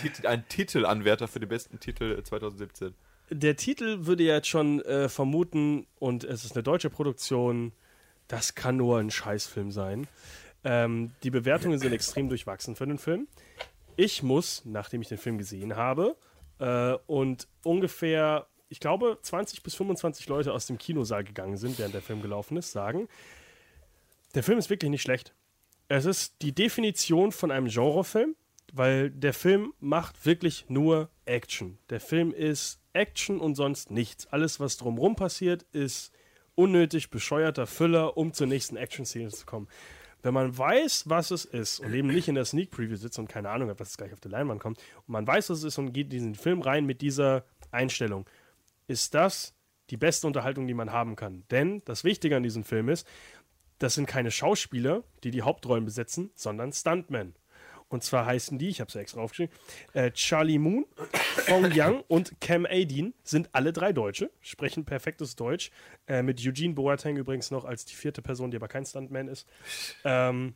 Titel, 0.00 0.26
ein 0.26 0.46
Titelanwärter 0.48 1.28
für 1.28 1.40
den 1.40 1.48
besten 1.48 1.78
Titel 1.78 2.20
2017. 2.22 2.94
der 3.30 3.56
Titel 3.56 4.06
würde 4.06 4.24
ja 4.24 4.34
jetzt 4.34 4.48
schon 4.48 4.80
äh, 4.82 5.08
vermuten, 5.08 5.86
und 5.98 6.24
es 6.24 6.44
ist 6.44 6.56
eine 6.56 6.64
deutsche 6.64 6.90
Produktion, 6.90 7.72
das 8.26 8.54
kann 8.54 8.76
nur 8.76 8.98
ein 8.98 9.10
Scheißfilm 9.10 9.70
sein. 9.70 10.08
Ähm, 10.64 11.12
die 11.22 11.30
Bewertungen 11.30 11.78
sind 11.78 11.92
extrem 11.92 12.28
durchwachsen 12.28 12.74
für 12.74 12.86
den 12.86 12.98
Film. 12.98 13.28
Ich 13.96 14.22
muss, 14.22 14.62
nachdem 14.64 15.02
ich 15.02 15.08
den 15.08 15.18
Film 15.18 15.38
gesehen 15.38 15.76
habe, 15.76 16.16
äh, 16.58 16.94
und 17.06 17.48
ungefähr, 17.64 18.46
ich 18.68 18.80
glaube, 18.80 19.18
20 19.22 19.62
bis 19.62 19.74
25 19.74 20.28
Leute 20.28 20.52
aus 20.52 20.66
dem 20.66 20.78
Kinosaal 20.78 21.24
gegangen 21.24 21.56
sind, 21.56 21.78
während 21.78 21.94
der 21.94 22.02
Film 22.02 22.22
gelaufen 22.22 22.56
ist, 22.56 22.72
sagen, 22.72 23.08
der 24.34 24.42
Film 24.42 24.58
ist 24.58 24.70
wirklich 24.70 24.90
nicht 24.90 25.02
schlecht. 25.02 25.34
Es 25.88 26.04
ist 26.04 26.42
die 26.42 26.54
Definition 26.54 27.32
von 27.32 27.50
einem 27.50 27.68
Genrefilm, 27.68 28.36
weil 28.72 29.10
der 29.10 29.32
Film 29.32 29.72
macht 29.80 30.26
wirklich 30.26 30.66
nur 30.68 31.08
Action. 31.24 31.78
Der 31.88 32.00
Film 32.00 32.32
ist 32.32 32.80
Action 32.92 33.40
und 33.40 33.54
sonst 33.54 33.90
nichts. 33.90 34.26
Alles, 34.26 34.60
was 34.60 34.76
drumherum 34.76 35.16
passiert, 35.16 35.62
ist 35.72 36.12
unnötig 36.54 37.10
bescheuerter 37.10 37.66
Füller, 37.66 38.16
um 38.16 38.32
zur 38.32 38.46
nächsten 38.46 38.76
Action-Szene 38.76 39.30
zu 39.30 39.46
kommen. 39.46 39.68
Wenn 40.22 40.34
man 40.34 40.56
weiß, 40.56 41.08
was 41.08 41.30
es 41.30 41.44
ist 41.44 41.80
und 41.80 41.94
eben 41.94 42.08
nicht 42.08 42.28
in 42.28 42.34
der 42.34 42.44
Sneak 42.44 42.70
Preview 42.70 42.96
sitzt 42.96 43.18
und 43.18 43.28
keine 43.28 43.50
Ahnung 43.50 43.68
hat, 43.68 43.78
was 43.78 43.96
gleich 43.96 44.12
auf 44.12 44.20
der 44.20 44.32
Leinwand 44.32 44.60
kommt, 44.60 44.78
und 44.78 45.08
man 45.08 45.26
weiß, 45.26 45.50
was 45.50 45.58
es 45.58 45.64
ist 45.64 45.78
und 45.78 45.92
geht 45.92 46.06
in 46.06 46.10
diesen 46.10 46.34
Film 46.34 46.60
rein 46.60 46.86
mit 46.86 47.00
dieser 47.00 47.44
Einstellung, 47.70 48.28
ist 48.88 49.14
das 49.14 49.54
die 49.90 49.96
beste 49.96 50.26
Unterhaltung, 50.26 50.66
die 50.66 50.74
man 50.74 50.92
haben 50.92 51.16
kann. 51.16 51.44
Denn 51.50 51.82
das 51.84 52.04
Wichtige 52.04 52.36
an 52.36 52.42
diesem 52.42 52.64
Film 52.64 52.88
ist, 52.88 53.06
das 53.78 53.94
sind 53.94 54.06
keine 54.06 54.30
Schauspieler, 54.30 55.04
die 55.22 55.30
die 55.30 55.42
Hauptrollen 55.42 55.84
besetzen, 55.84 56.30
sondern 56.34 56.72
Stuntmen. 56.72 57.34
Und 57.88 58.04
zwar 58.04 58.26
heißen 58.26 58.58
die, 58.58 58.68
ich 58.68 58.80
habe 58.80 58.88
es 58.88 58.94
ja 58.94 59.00
extra 59.00 59.20
aufgeschrieben, 59.22 59.54
äh, 59.94 60.10
Charlie 60.10 60.58
Moon, 60.58 60.84
Fong 61.46 61.70
Yang 61.72 62.04
und 62.08 62.38
Cam 62.40 62.66
Adin 62.68 63.14
sind 63.24 63.48
alle 63.52 63.72
drei 63.72 63.92
Deutsche, 63.94 64.30
sprechen 64.42 64.84
perfektes 64.84 65.36
Deutsch. 65.36 65.70
Äh, 66.06 66.22
mit 66.22 66.38
Eugene 66.46 66.74
Boateng 66.74 67.16
übrigens 67.16 67.50
noch 67.50 67.64
als 67.64 67.86
die 67.86 67.94
vierte 67.94 68.20
Person, 68.20 68.50
die 68.50 68.58
aber 68.58 68.68
kein 68.68 68.84
Stuntman 68.84 69.28
ist. 69.28 69.46
Ähm, 70.04 70.54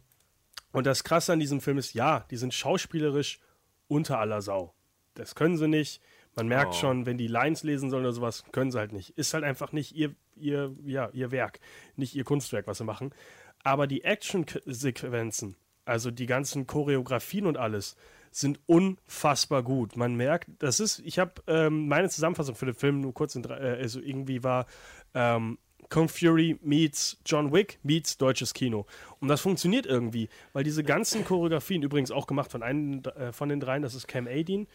und 0.72 0.86
das 0.86 1.04
Krasse 1.04 1.32
an 1.32 1.40
diesem 1.40 1.60
Film 1.60 1.78
ist, 1.78 1.94
ja, 1.94 2.26
die 2.30 2.36
sind 2.36 2.52
schauspielerisch 2.52 3.40
unter 3.88 4.18
aller 4.18 4.42
Sau. 4.42 4.74
Das 5.14 5.34
können 5.34 5.56
sie 5.56 5.68
nicht. 5.68 6.00
Man 6.34 6.48
merkt 6.48 6.74
Oh. 6.74 6.78
schon, 6.78 7.04
wenn 7.06 7.18
die 7.18 7.26
Lines 7.26 7.62
lesen 7.62 7.90
sollen 7.90 8.04
oder 8.04 8.14
sowas, 8.14 8.44
können 8.52 8.70
sie 8.70 8.78
halt 8.78 8.92
nicht. 8.92 9.10
Ist 9.18 9.34
halt 9.34 9.44
einfach 9.44 9.72
nicht 9.72 9.94
ihr, 9.94 10.14
ihr, 10.36 10.74
ja, 10.84 11.10
ihr 11.12 11.30
Werk, 11.30 11.60
nicht 11.96 12.14
ihr 12.14 12.24
Kunstwerk, 12.24 12.66
was 12.66 12.78
sie 12.78 12.84
machen. 12.84 13.14
Aber 13.62 13.86
die 13.86 14.02
Action-Sequenzen, 14.04 15.56
also 15.84 16.10
die 16.10 16.26
ganzen 16.26 16.66
Choreografien 16.66 17.46
und 17.46 17.56
alles, 17.56 17.96
sind 18.32 18.60
unfassbar 18.66 19.62
gut. 19.62 19.96
Man 19.96 20.14
merkt, 20.16 20.48
das 20.58 20.80
ist, 20.80 21.00
ich 21.00 21.18
habe 21.18 21.34
ähm, 21.46 21.86
meine 21.88 22.08
Zusammenfassung 22.08 22.54
für 22.54 22.66
den 22.66 22.74
Film 22.74 23.00
nur 23.00 23.12
kurz 23.12 23.34
in 23.34 23.44
äh, 23.44 23.52
also 23.52 24.00
irgendwie 24.00 24.42
war 24.42 24.66
ähm, 25.14 25.58
Kung 25.90 26.08
Fury 26.08 26.58
meets 26.62 27.18
John 27.26 27.52
Wick 27.52 27.78
meets 27.82 28.16
deutsches 28.16 28.54
Kino. 28.54 28.86
Und 29.20 29.28
das 29.28 29.42
funktioniert 29.42 29.84
irgendwie, 29.84 30.30
weil 30.54 30.64
diese 30.64 30.82
ganzen 30.82 31.22
Choreografien, 31.26 31.82
übrigens 31.82 32.10
auch 32.10 32.26
gemacht 32.26 32.50
von 32.50 32.62
einem 32.62 33.02
äh, 33.16 33.32
von 33.32 33.50
den 33.50 33.60
dreien, 33.60 33.82
das 33.82 33.94
ist 33.94 34.08
Cam 34.08 34.26
Adin, 34.26 34.66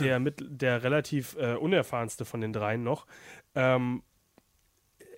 der, 0.00 0.18
mit, 0.18 0.36
der 0.40 0.82
relativ 0.82 1.36
äh, 1.36 1.54
unerfahrenste 1.54 2.24
von 2.24 2.40
den 2.40 2.54
dreien 2.54 2.82
noch. 2.82 3.06
Ähm, 3.54 4.02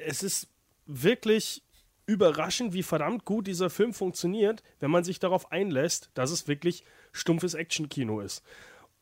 es 0.04 0.24
ist 0.24 0.48
wirklich 0.86 1.62
überraschend, 2.10 2.72
wie 2.74 2.82
verdammt 2.82 3.24
gut 3.24 3.46
dieser 3.46 3.70
Film 3.70 3.94
funktioniert, 3.94 4.62
wenn 4.80 4.90
man 4.90 5.04
sich 5.04 5.20
darauf 5.20 5.52
einlässt, 5.52 6.10
dass 6.14 6.30
es 6.30 6.48
wirklich 6.48 6.84
stumpfes 7.12 7.54
Action-Kino 7.54 8.20
ist. 8.20 8.42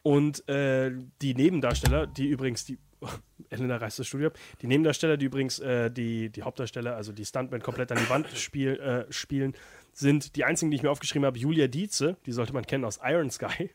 Und 0.02 0.46
äh, 0.48 0.92
die 1.22 1.34
Nebendarsteller, 1.34 2.06
die 2.06 2.28
übrigens 2.28 2.64
die 2.64 2.78
Elena 3.50 3.76
reißt 3.76 3.98
das 4.00 4.06
Studio 4.06 4.28
ab. 4.28 4.38
Die 4.60 4.66
Nebendarsteller, 4.66 5.16
die 5.16 5.26
übrigens 5.26 5.58
äh, 5.60 5.90
die, 5.90 6.30
die 6.30 6.42
Hauptdarsteller, 6.42 6.96
also 6.96 7.12
die 7.12 7.24
Stuntmen 7.24 7.62
komplett 7.62 7.92
an 7.92 7.98
die 7.98 8.10
Wand 8.10 8.28
spiel, 8.36 8.78
äh, 8.80 9.12
spielen, 9.12 9.54
sind 9.92 10.36
die 10.36 10.44
einzigen, 10.44 10.70
die 10.70 10.76
ich 10.76 10.82
mir 10.82 10.90
aufgeschrieben 10.90 11.24
habe. 11.24 11.38
Julia 11.38 11.66
Dietze, 11.68 12.16
die 12.26 12.32
sollte 12.32 12.52
man 12.52 12.66
kennen 12.66 12.84
aus 12.84 13.00
Iron 13.02 13.30
Sky. 13.30 13.70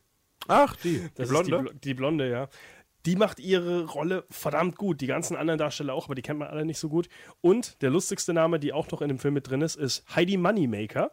Ach, 0.47 0.75
die. 0.75 1.01
Das 1.15 1.29
die 1.29 1.35
die, 1.35 1.49
Blonde? 1.49 1.71
Bl- 1.71 1.79
die 1.79 1.93
Blonde, 1.93 2.29
ja. 2.29 2.49
Die 3.05 3.15
macht 3.15 3.39
ihre 3.39 3.85
Rolle 3.85 4.23
verdammt 4.29 4.77
gut. 4.77 5.01
Die 5.01 5.07
ganzen 5.07 5.35
anderen 5.35 5.57
Darsteller 5.57 5.93
auch, 5.93 6.05
aber 6.05 6.15
die 6.15 6.21
kennt 6.21 6.39
man 6.39 6.47
alle 6.47 6.65
nicht 6.65 6.79
so 6.79 6.87
gut. 6.89 7.09
Und 7.41 7.81
der 7.81 7.89
lustigste 7.89 8.33
Name, 8.33 8.59
die 8.59 8.71
auch 8.73 8.89
noch 8.91 9.01
in 9.01 9.09
dem 9.09 9.19
Film 9.19 9.33
mit 9.33 9.49
drin 9.49 9.61
ist, 9.61 9.75
ist 9.75 10.03
Heidi 10.15 10.37
Moneymaker. 10.37 11.11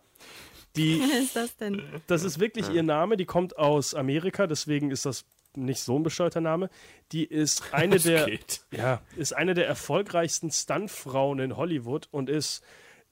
Die 0.76 1.00
Wer 1.11 1.20
ist 1.20 1.35
das 1.35 1.57
denn? 1.57 1.83
das 2.07 2.22
ist 2.22 2.38
wirklich 2.38 2.70
ihr 2.70 2.85
Name, 2.85 3.16
die 3.16 3.26
kommt 3.26 3.59
aus 3.59 3.94
Amerika, 3.94 4.46
deswegen 4.46 4.90
ist 4.92 5.05
das 5.05 5.24
nicht 5.57 5.81
so 5.81 5.96
ein 5.98 6.05
bescheuerter 6.05 6.40
Name. 6.40 6.70
Die 7.11 7.24
ist 7.24 7.74
eine 7.74 7.94
Das 7.96 8.05
der 8.05 8.26
geht. 8.26 8.61
ja, 8.70 9.00
ist 9.16 9.33
eine 9.37 9.55
der 9.55 9.66
erfolgreichsten 9.66 10.53
Stuntfrauen 10.53 11.40
in 11.40 11.57
Hollywood 11.57 12.07
und 12.12 12.31
ist 12.31 12.62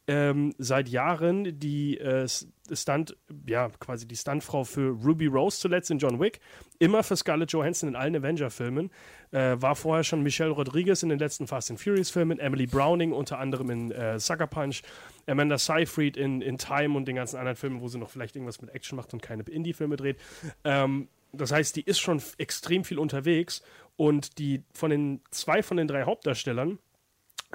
ähm, 0.08 0.54
seit 0.56 0.88
Jahren 0.88 1.58
die 1.60 1.98
äh, 1.98 2.26
Stunt, 2.72 3.16
ja, 3.46 3.68
quasi 3.78 4.08
die 4.08 4.16
Stuntfrau 4.16 4.64
für 4.64 4.90
Ruby 4.90 5.26
Rose 5.26 5.60
zuletzt 5.60 5.90
in 5.90 5.98
John 5.98 6.18
Wick, 6.18 6.40
immer 6.78 7.02
für 7.02 7.14
Scarlett 7.14 7.52
Johansson 7.52 7.90
in 7.90 7.96
allen 7.96 8.16
Avenger-Filmen, 8.16 8.90
äh, 9.32 9.56
war 9.58 9.76
vorher 9.76 10.04
schon 10.04 10.22
Michelle 10.22 10.50
Rodriguez 10.50 11.02
in 11.02 11.10
den 11.10 11.18
letzten 11.18 11.46
Fast 11.46 11.70
and 11.70 11.78
Furious-Filmen, 11.78 12.38
Emily 12.38 12.66
Browning 12.66 13.12
unter 13.12 13.38
anderem 13.38 13.70
in 13.70 13.90
äh, 13.90 14.18
Sucker 14.18 14.46
Punch, 14.46 14.82
Amanda 15.26 15.58
Seyfried 15.58 16.16
in, 16.16 16.40
in 16.40 16.56
Time 16.56 16.96
und 16.96 17.06
den 17.06 17.16
ganzen 17.16 17.36
anderen 17.36 17.56
Filmen, 17.56 17.82
wo 17.82 17.88
sie 17.88 17.98
noch 17.98 18.08
vielleicht 18.10 18.34
irgendwas 18.34 18.62
mit 18.62 18.74
Action 18.74 18.96
macht 18.96 19.12
und 19.12 19.22
keine 19.22 19.42
Indie-Filme 19.42 19.96
dreht. 19.96 20.16
Ähm, 20.64 21.08
das 21.32 21.52
heißt, 21.52 21.76
die 21.76 21.82
ist 21.82 22.00
schon 22.00 22.22
extrem 22.38 22.84
viel 22.84 22.98
unterwegs 22.98 23.62
und 23.96 24.38
die 24.38 24.62
von 24.72 24.90
den 24.90 25.20
zwei 25.30 25.62
von 25.62 25.76
den 25.76 25.86
drei 25.86 26.04
Hauptdarstellern, 26.04 26.78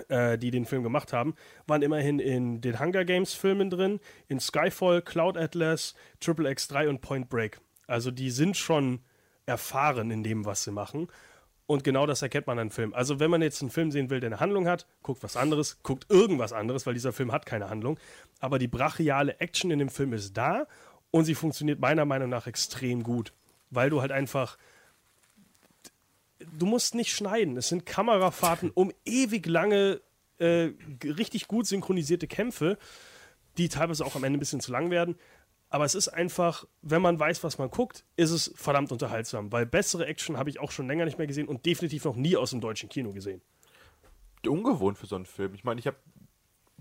äh, 0.10 0.38
die 0.38 0.52
den 0.52 0.66
Film 0.66 0.84
gemacht 0.84 1.14
haben, 1.14 1.36
waren 1.68 1.82
immerhin 1.82 2.20
in 2.20 2.62
den 2.62 2.80
Hunger 2.80 3.06
Games 3.06 3.34
Filmen 3.34 3.70
drin, 3.70 4.00
in 4.28 4.40
Skyfall, 4.40 5.02
Cloud 5.02 5.38
Atlas, 5.38 5.94
Triple 6.20 6.50
X3 6.50 6.90
und 6.90 7.02
Point 7.02 7.30
Break. 7.30 7.60
Also 7.88 8.12
die 8.12 8.32
sind 8.32 8.58
schon 8.58 9.02
erfahren 9.46 10.10
in 10.12 10.24
dem, 10.24 10.46
was 10.46 10.64
sie 10.64 10.72
machen. 10.72 11.08
Und 11.66 11.84
genau 11.84 12.06
das 12.06 12.22
erkennt 12.22 12.48
man 12.48 12.60
an 12.60 12.70
Film. 12.72 12.94
Also 12.94 13.20
wenn 13.20 13.32
man 13.32 13.42
jetzt 13.42 13.62
einen 13.62 13.72
Film 13.72 13.92
sehen 13.92 14.10
will, 14.10 14.20
der 14.20 14.30
eine 14.30 14.40
Handlung 14.40 14.68
hat, 14.68 14.86
guckt 15.02 15.24
was 15.24 15.38
anderes, 15.38 15.82
guckt 15.82 16.06
irgendwas 16.10 16.54
anderes, 16.54 16.86
weil 16.86 16.94
dieser 16.94 17.14
Film 17.14 17.32
hat 17.32 17.46
keine 17.46 17.70
Handlung. 17.70 18.00
Aber 18.40 18.60
die 18.60 18.68
brachiale 18.68 19.40
Action 19.40 19.72
in 19.72 19.80
dem 19.80 19.90
Film 19.90 20.14
ist 20.14 20.36
da 20.36 20.68
und 21.12 21.26
sie 21.26 21.36
funktioniert 21.36 21.80
meiner 21.80 22.06
Meinung 22.06 22.30
nach 22.30 22.48
extrem 22.48 23.04
gut. 23.04 23.34
Weil 23.70 23.90
du 23.90 24.02
halt 24.02 24.12
einfach 24.12 24.58
du 26.58 26.66
musst 26.66 26.96
nicht 26.96 27.12
schneiden. 27.12 27.58
Es 27.58 27.70
sind 27.70 27.86
Kamerafahrten 27.86 28.72
um 28.72 28.92
ewig 29.06 29.46
lange, 29.46 30.02
äh, 30.38 30.72
richtig 31.04 31.48
gut 31.48 31.68
synchronisierte 31.68 32.28
Kämpfe, 32.28 32.78
die 33.58 33.70
teilweise 33.70 34.06
auch 34.06 34.16
am 34.16 34.24
Ende 34.24 34.38
ein 34.38 34.40
bisschen 34.40 34.60
zu 34.60 34.72
lang 34.72 34.92
werden. 34.92 35.16
Aber 35.70 35.86
es 35.86 35.96
ist 35.96 36.08
einfach, 36.08 36.66
wenn 36.84 37.02
man 37.02 37.20
weiß, 37.20 37.44
was 37.44 37.58
man 37.58 37.72
guckt, 37.72 38.06
ist 38.16 38.30
es 38.30 38.54
verdammt 38.56 38.92
unterhaltsam. 38.92 39.52
Weil 39.52 39.66
bessere 39.66 40.06
Action 40.06 40.38
habe 40.38 40.50
ich 40.52 40.60
auch 40.60 40.70
schon 40.70 40.88
länger 40.88 41.06
nicht 41.06 41.18
mehr 41.18 41.26
gesehen 41.26 41.48
und 41.48 41.66
definitiv 41.66 42.06
noch 42.06 42.16
nie 42.16 42.38
aus 42.38 42.52
dem 42.52 42.62
deutschen 42.62 42.90
Kino 42.90 43.12
gesehen. 43.12 43.42
Ungewohnt 44.46 45.00
für 45.00 45.08
so 45.08 45.16
einen 45.16 45.26
Film. 45.26 45.56
Ich 45.56 45.64
meine, 45.64 45.80
ich 45.80 45.88
habe 45.88 45.98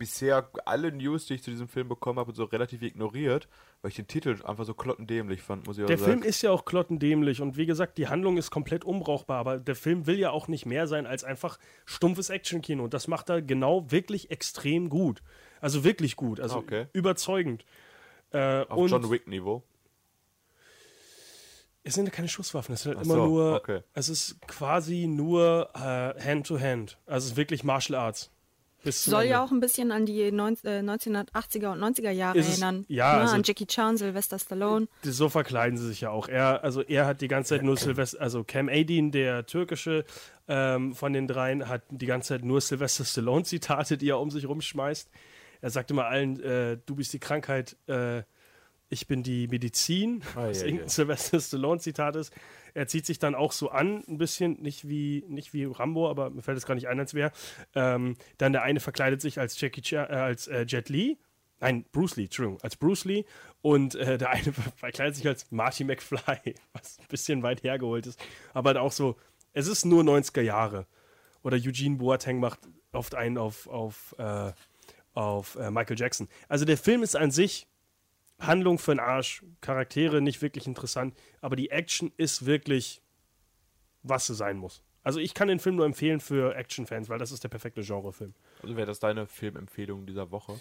bisher 0.02 0.50
alle 0.64 0.90
News, 0.90 1.26
die 1.26 1.34
ich 1.34 1.44
zu 1.44 1.50
diesem 1.52 1.68
Film 1.68 1.86
bekommen 1.88 2.18
habe, 2.18 2.34
so 2.34 2.42
relativ 2.42 2.82
ignoriert, 2.82 3.46
weil 3.82 3.90
ich 3.90 3.94
den 3.94 4.08
Titel 4.08 4.36
einfach 4.44 4.64
so 4.64 4.74
klottendämlich 4.74 5.42
fand, 5.42 5.64
muss 5.64 5.78
ich 5.78 5.86
Der 5.86 5.96
Film 5.96 6.24
ist 6.24 6.42
ja 6.42 6.50
auch 6.50 6.64
klottendämlich 6.64 7.40
und 7.40 7.56
wie 7.56 7.66
gesagt, 7.66 7.98
die 7.98 8.08
Handlung 8.08 8.36
ist 8.36 8.50
komplett 8.50 8.84
unbrauchbar, 8.84 9.38
aber 9.38 9.58
der 9.58 9.76
Film 9.76 10.08
will 10.08 10.18
ja 10.18 10.30
auch 10.32 10.48
nicht 10.48 10.66
mehr 10.66 10.88
sein 10.88 11.06
als 11.06 11.22
einfach 11.22 11.56
stumpfes 11.84 12.30
Actionkino 12.30 12.82
und 12.82 12.94
das 12.94 13.06
macht 13.06 13.30
er 13.30 13.42
genau 13.42 13.92
wirklich 13.92 14.32
extrem 14.32 14.88
gut. 14.88 15.22
Also 15.60 15.84
wirklich 15.84 16.16
gut, 16.16 16.40
also 16.40 16.56
Okay. 16.56 16.88
überzeugend. 16.92 17.64
Äh, 18.32 18.64
Auf 18.66 18.90
John 18.90 19.08
Wick-Niveau. 19.08 19.62
es 21.84 21.94
sind 21.94 22.06
ja 22.06 22.10
keine 22.10 22.28
Schusswaffen, 22.28 22.74
es 22.74 22.82
sind 22.82 22.96
halt 22.96 22.98
Ach 22.98 23.04
immer 23.04 23.14
so, 23.14 23.26
nur, 23.26 23.54
okay. 23.54 23.82
es 23.94 24.08
ist 24.08 24.40
quasi 24.48 25.06
nur 25.06 25.70
äh, 25.76 25.78
Hand-to-Hand, 26.20 26.98
also 27.06 27.24
es 27.24 27.30
ist 27.32 27.36
wirklich 27.36 27.62
Martial 27.62 28.00
Arts. 28.00 28.30
Soll 28.84 29.24
ja 29.24 29.42
auch 29.44 29.50
ein 29.52 29.60
bisschen 29.60 29.92
an 29.92 30.06
die 30.06 30.30
neun, 30.32 30.56
äh, 30.64 30.80
1980er 30.82 31.72
und 31.72 31.78
90er 31.80 32.10
Jahre 32.10 32.38
es- 32.38 32.50
erinnern. 32.50 32.84
ja, 32.88 33.14
ne? 33.14 33.20
also- 33.22 33.34
an 33.34 33.42
Jackie 33.44 33.66
Chan, 33.66 33.96
Sylvester 33.96 34.38
Stallone. 34.38 34.88
so 35.02 35.28
verkleiden 35.28 35.76
sie 35.78 35.86
sich 35.88 36.00
ja 36.02 36.10
auch. 36.10 36.28
Er, 36.28 36.64
also 36.64 36.82
er 36.82 37.06
hat 37.06 37.20
die 37.20 37.28
ganze 37.28 37.50
Zeit 37.50 37.62
nur 37.62 37.76
Silvester, 37.76 38.20
also 38.20 38.44
Cam 38.44 38.68
Adin, 38.68 39.10
der 39.12 39.46
türkische 39.46 40.04
ähm, 40.48 40.94
von 40.94 41.12
den 41.12 41.26
dreien, 41.28 41.68
hat 41.68 41.82
die 41.90 42.06
ganze 42.06 42.30
Zeit 42.30 42.44
nur 42.44 42.60
Sylvester 42.60 43.04
Stallone 43.04 43.44
Zitate, 43.44 43.96
die 43.96 44.08
er 44.08 44.18
um 44.18 44.30
sich 44.30 44.46
rumschmeißt. 44.48 45.08
Er 45.60 45.70
sagt 45.70 45.90
immer 45.92 46.06
allen, 46.06 46.40
äh, 46.42 46.78
du 46.84 46.96
bist 46.96 47.12
die 47.12 47.20
Krankheit, 47.20 47.76
äh, 47.86 48.22
ich 48.88 49.06
bin 49.06 49.22
die 49.22 49.46
Medizin, 49.48 50.22
Ah, 50.34 50.48
was 50.48 50.58
ja, 50.60 50.66
irgendein 50.66 50.88
ja. 50.88 50.92
Sylvester 50.92 51.40
Stallone 51.40 51.80
Zitat 51.80 52.16
ist. 52.16 52.32
Er 52.74 52.86
zieht 52.86 53.06
sich 53.06 53.18
dann 53.18 53.34
auch 53.34 53.52
so 53.52 53.70
an, 53.70 54.02
ein 54.08 54.18
bisschen, 54.18 54.60
nicht 54.62 54.88
wie, 54.88 55.24
nicht 55.28 55.52
wie 55.52 55.64
Rambo, 55.64 56.08
aber 56.08 56.30
mir 56.30 56.42
fällt 56.42 56.58
es 56.58 56.66
gar 56.66 56.74
nicht 56.74 56.88
ein, 56.88 56.98
als 56.98 57.14
wäre. 57.14 57.32
Ähm, 57.74 58.16
dann 58.38 58.52
der 58.52 58.62
eine 58.62 58.80
verkleidet 58.80 59.20
sich 59.20 59.38
als 59.38 59.60
Jackie 59.60 59.82
Chan, 59.82 60.08
äh, 60.10 60.14
als 60.14 60.48
äh, 60.48 60.64
Jet 60.66 60.88
Li. 60.88 61.18
Nein, 61.60 61.84
Bruce 61.92 62.16
Lee, 62.16 62.24
Entschuldigung, 62.24 62.60
als 62.62 62.76
Bruce 62.76 63.04
Lee. 63.04 63.24
Und 63.60 63.94
äh, 63.94 64.18
der 64.18 64.30
eine 64.30 64.52
verkleidet 64.76 65.16
sich 65.16 65.26
als 65.26 65.50
Marty 65.50 65.84
McFly, 65.84 66.54
was 66.72 66.98
ein 66.98 67.06
bisschen 67.08 67.42
weit 67.42 67.62
hergeholt 67.62 68.06
ist. 68.06 68.20
Aber 68.52 68.68
halt 68.68 68.78
auch 68.78 68.92
so, 68.92 69.16
es 69.52 69.66
ist 69.66 69.84
nur 69.84 70.02
90er 70.02 70.40
Jahre. 70.42 70.86
Oder 71.42 71.56
Eugene 71.56 71.96
Boateng 71.96 72.40
macht 72.40 72.60
oft 72.92 73.14
einen 73.14 73.38
auf, 73.38 73.66
auf, 73.68 74.14
äh, 74.18 74.52
auf 75.14 75.56
äh, 75.56 75.70
Michael 75.70 75.98
Jackson. 75.98 76.28
Also 76.48 76.64
der 76.64 76.78
Film 76.78 77.02
ist 77.02 77.16
an 77.16 77.30
sich 77.30 77.66
Handlung 78.46 78.78
für 78.78 78.92
den 78.92 79.00
Arsch, 79.00 79.44
Charaktere 79.60 80.20
nicht 80.20 80.42
wirklich 80.42 80.66
interessant, 80.66 81.14
aber 81.40 81.56
die 81.56 81.70
Action 81.70 82.12
ist 82.16 82.46
wirklich, 82.46 83.02
was 84.02 84.26
sie 84.26 84.34
sein 84.34 84.56
muss. 84.56 84.82
Also 85.04 85.18
ich 85.18 85.34
kann 85.34 85.48
den 85.48 85.58
Film 85.58 85.76
nur 85.76 85.86
empfehlen 85.86 86.20
für 86.20 86.54
Action-Fans, 86.54 87.08
weil 87.08 87.18
das 87.18 87.32
ist 87.32 87.42
der 87.42 87.48
perfekte 87.48 87.82
Genrefilm. 87.82 88.34
Also 88.62 88.76
wäre 88.76 88.86
das 88.86 89.00
deine 89.00 89.26
Filmempfehlung 89.26 90.06
dieser 90.06 90.30
Woche? 90.30 90.60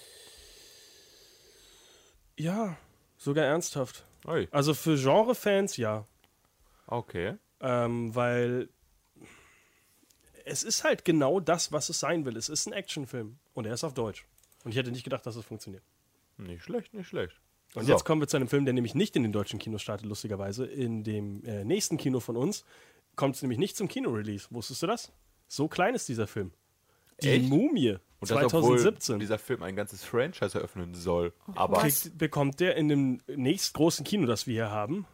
Ja, 2.37 2.77
sogar 3.17 3.45
ernsthaft. 3.45 4.05
Ui, 4.27 4.47
Also 4.51 4.73
für 4.73 4.95
Genre-Fans 4.97 5.77
ja, 5.77 6.05
okay. 6.87 7.37
ähm, 7.59 8.15
weil 8.15 8.69
es 10.45 10.63
ist 10.63 10.83
halt 10.83 11.05
genau 11.05 11.39
das, 11.39 11.71
was 11.71 11.89
es 11.89 11.99
sein 11.99 12.25
will. 12.25 12.37
Es 12.37 12.49
ist 12.49 12.67
ein 12.67 12.73
Actionfilm 12.73 13.37
und 13.53 13.65
er 13.65 13.73
ist 13.73 13.83
auf 13.83 13.93
Deutsch. 13.93 14.25
Und 14.63 14.71
ich 14.71 14.77
hätte 14.77 14.91
nicht 14.91 15.03
gedacht, 15.03 15.25
dass 15.25 15.35
es 15.35 15.45
funktioniert. 15.45 15.83
Nicht 16.37 16.63
schlecht, 16.63 16.93
nicht 16.93 17.07
schlecht. 17.07 17.39
Und 17.75 17.85
So. 17.85 17.91
jetzt 17.91 18.03
kommen 18.03 18.21
wir 18.21 18.27
zu 18.27 18.37
einem 18.37 18.47
Film, 18.47 18.65
der 18.65 18.73
nämlich 18.73 18.95
nicht 18.95 19.15
in 19.15 19.23
den 19.23 19.31
deutschen 19.31 19.59
Kinos 19.59 19.81
startet, 19.81 20.07
lustigerweise. 20.07 20.65
In 20.65 21.03
dem 21.03 21.43
äh, 21.45 21.63
nächsten 21.63 21.97
Kino 21.97 22.19
von 22.19 22.35
uns 22.35 22.65
kommt 23.15 23.35
es 23.35 23.41
nämlich 23.41 23.59
nicht 23.59 23.77
zum 23.77 23.87
Kino-Release. 23.87 24.47
Wusstest 24.49 24.83
du 24.83 24.87
das? 24.87 25.11
So 25.47 25.67
klein 25.67 25.95
ist 25.95 26.09
dieser 26.09 26.27
Film. 26.27 26.51
Die 27.21 27.29
Echt? 27.29 27.49
Mumie 27.49 27.97
Und 28.19 28.31
das, 28.31 28.31
obwohl 28.31 28.77
2017. 28.77 29.19
dieser 29.19 29.37
Film 29.37 29.63
ein 29.63 29.75
ganzes 29.75 30.03
Franchise 30.03 30.57
eröffnen 30.57 30.95
soll. 30.95 31.33
Aber 31.55 31.79
kriegt, 31.79 32.17
bekommt 32.17 32.59
der 32.59 32.75
in 32.75 32.87
dem 32.89 33.21
nächstgroßen 33.27 34.03
Kino, 34.05 34.25
das 34.25 34.47
wir 34.47 34.53
hier 34.53 34.71
haben, 34.71 35.05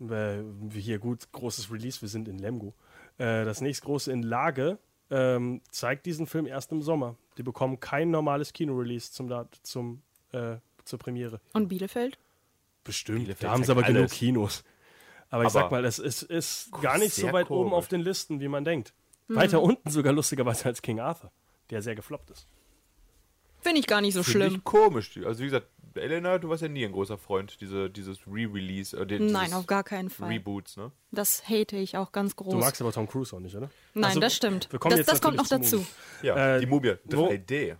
äh, 0.00 0.42
hier 0.72 0.98
gut, 0.98 1.30
großes 1.32 1.70
Release, 1.72 2.00
wir 2.00 2.08
sind 2.08 2.28
in 2.28 2.38
Lemgo, 2.38 2.74
äh, 3.18 3.44
das 3.44 3.60
nächstgroße 3.60 4.12
in 4.12 4.22
Lage, 4.22 4.78
ähm, 5.10 5.60
zeigt 5.70 6.06
diesen 6.06 6.26
Film 6.26 6.46
erst 6.46 6.72
im 6.72 6.82
Sommer. 6.82 7.16
Die 7.36 7.42
bekommen 7.42 7.80
kein 7.80 8.10
normales 8.10 8.52
Kino-Release 8.52 9.12
zum, 9.12 9.28
zum, 9.62 10.02
äh, 10.32 10.56
zur 10.90 10.98
Premiere. 10.98 11.40
Und 11.54 11.68
Bielefeld? 11.68 12.18
Bestimmt. 12.84 13.18
Bielefeld 13.20 13.44
Da 13.44 13.52
haben 13.52 13.64
sie 13.64 13.72
aber 13.72 13.82
genug 13.82 14.00
alles. 14.02 14.12
Kinos. 14.12 14.64
Aber 15.30 15.42
ich 15.44 15.46
Aber 15.46 15.50
sag 15.50 15.70
mal, 15.70 15.84
es 15.84 15.98
ist, 15.98 16.22
ist 16.24 16.70
gar 16.82 16.98
nicht 16.98 17.14
so 17.14 17.32
weit 17.32 17.50
oben 17.50 17.70
komisch. 17.70 17.72
auf 17.78 17.88
den 17.88 18.00
Listen, 18.00 18.40
wie 18.40 18.48
man 18.48 18.64
denkt. 18.64 18.92
Weiter 19.28 19.62
unten 19.62 19.88
sogar 19.90 20.12
lustigerweise 20.12 20.64
als 20.66 20.82
King 20.82 20.98
Arthur, 20.98 21.30
der 21.70 21.82
sehr 21.82 21.94
gefloppt 21.94 22.30
ist. 22.30 22.46
Finde 23.60 23.78
ich 23.78 23.86
gar 23.86 24.00
nicht 24.00 24.14
so 24.14 24.22
Finde 24.22 24.46
schlimm. 24.46 24.54
ich 24.58 24.64
komisch. 24.64 25.16
Also 25.24 25.40
wie 25.40 25.44
gesagt, 25.44 25.68
Elena, 25.94 26.38
du 26.38 26.48
warst 26.48 26.62
ja 26.62 26.68
nie 26.68 26.84
ein 26.84 26.92
großer 26.92 27.18
Freund 27.18 27.60
diese, 27.60 27.90
dieses 27.90 28.18
Re-Release. 28.26 28.96
Äh, 28.96 29.06
dieses 29.06 29.30
Nein, 29.30 29.52
auf 29.52 29.66
gar 29.66 29.84
keinen 29.84 30.08
Fall. 30.08 30.30
Reboots, 30.30 30.76
ne? 30.78 30.90
Das 31.12 31.46
hate 31.48 31.76
ich 31.76 31.96
auch 31.96 32.10
ganz 32.10 32.34
groß. 32.36 32.52
Du 32.54 32.58
magst 32.58 32.80
aber 32.80 32.90
Tom 32.92 33.06
Cruise 33.08 33.36
auch 33.36 33.40
nicht, 33.40 33.54
oder? 33.54 33.70
Nein, 33.94 34.04
Also, 34.04 34.20
das 34.20 34.34
stimmt. 34.34 34.72
wir 34.72 34.78
kommen 34.78 34.92
Das, 34.92 34.98
jetzt 35.00 35.12
das 35.12 35.20
kommt 35.20 35.36
noch 35.36 35.46
dazu. 35.46 35.84
Ja, 36.22 36.56
Äh, 36.56 36.60
die 36.60 36.66
Mumie 36.66 36.94
wo- 37.04 37.26
3D. 37.28 37.76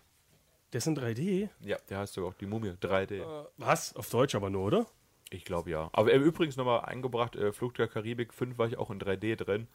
Der 0.73 0.79
ist 0.79 0.87
in 0.87 0.97
3D? 0.97 1.49
Ja, 1.61 1.77
der 1.89 1.99
heißt 1.99 2.15
sogar 2.15 2.31
auch 2.31 2.35
die 2.35 2.47
Mumie 2.47 2.71
3D. 2.71 3.47
Was? 3.57 3.95
Auf 3.97 4.09
Deutsch 4.11 4.35
aber 4.35 4.51
nur, 4.51 4.65
oder? 4.65 4.87
Ich 5.31 5.45
glaube 5.45 5.71
ja. 5.71 5.91
Aber 5.93 6.13
äh, 6.13 6.17
übrigens 6.17 6.57
nochmal 6.57 6.85
eingebracht, 6.85 7.37
äh, 7.37 7.53
Flug 7.53 7.75
der 7.75 7.89
Karibik 7.89 8.35
5 8.35 8.59
war 8.59 8.67
ich 8.67 8.79
auch 8.79 8.91
in 8.91 9.01
3D 9.01 9.37
drin. 9.37 9.69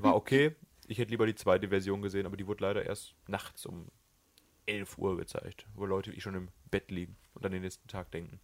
War 0.00 0.14
okay. 0.14 0.54
Ich 0.86 0.98
hätte 0.98 1.10
lieber 1.10 1.26
die 1.26 1.34
zweite 1.34 1.68
Version 1.68 2.00
gesehen, 2.00 2.26
aber 2.26 2.36
die 2.36 2.46
wurde 2.46 2.64
leider 2.64 2.84
erst 2.84 3.14
nachts 3.26 3.66
um 3.66 3.88
11 4.66 4.98
Uhr 4.98 5.16
gezeigt, 5.16 5.66
wo 5.74 5.84
Leute 5.86 6.12
wie 6.12 6.20
schon 6.20 6.34
im 6.34 6.48
Bett 6.70 6.90
liegen 6.90 7.16
und 7.34 7.44
an 7.44 7.52
den 7.52 7.62
nächsten 7.62 7.88
Tag 7.88 8.10
denken. 8.10 8.40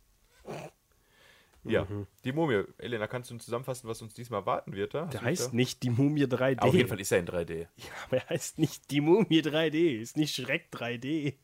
Ja, 1.65 1.87
die 2.25 2.33
Mumie. 2.33 2.65
Elena, 2.79 3.07
kannst 3.07 3.31
du 3.31 3.35
uns 3.35 3.45
zusammenfassen, 3.45 3.89
was 3.89 4.03
uns 4.03 4.13
diesmal 4.15 4.45
warten 4.47 4.73
wird? 4.75 4.95
Da? 4.95 5.05
Hast 5.07 5.15
Der 5.15 5.23
heißt 5.23 5.47
da? 5.53 5.57
nicht 5.57 5.83
die 5.83 5.91
Mumie 5.91 6.25
3D. 6.25 6.59
Auf 6.61 6.75
jeden 6.75 6.89
Fall 6.89 7.01
ist 7.01 7.11
er 7.13 7.19
in 7.21 7.27
3D. 7.27 7.61
Ja, 7.61 7.67
aber 8.07 8.17
er 8.19 8.29
heißt 8.31 8.59
nicht 8.59 8.91
die 8.91 9.01
Mumie 9.01 9.41
3D. 9.41 10.01
Ist 10.01 10.17
nicht 10.17 10.35
Schreck 10.35 10.69
3D. 10.73 11.35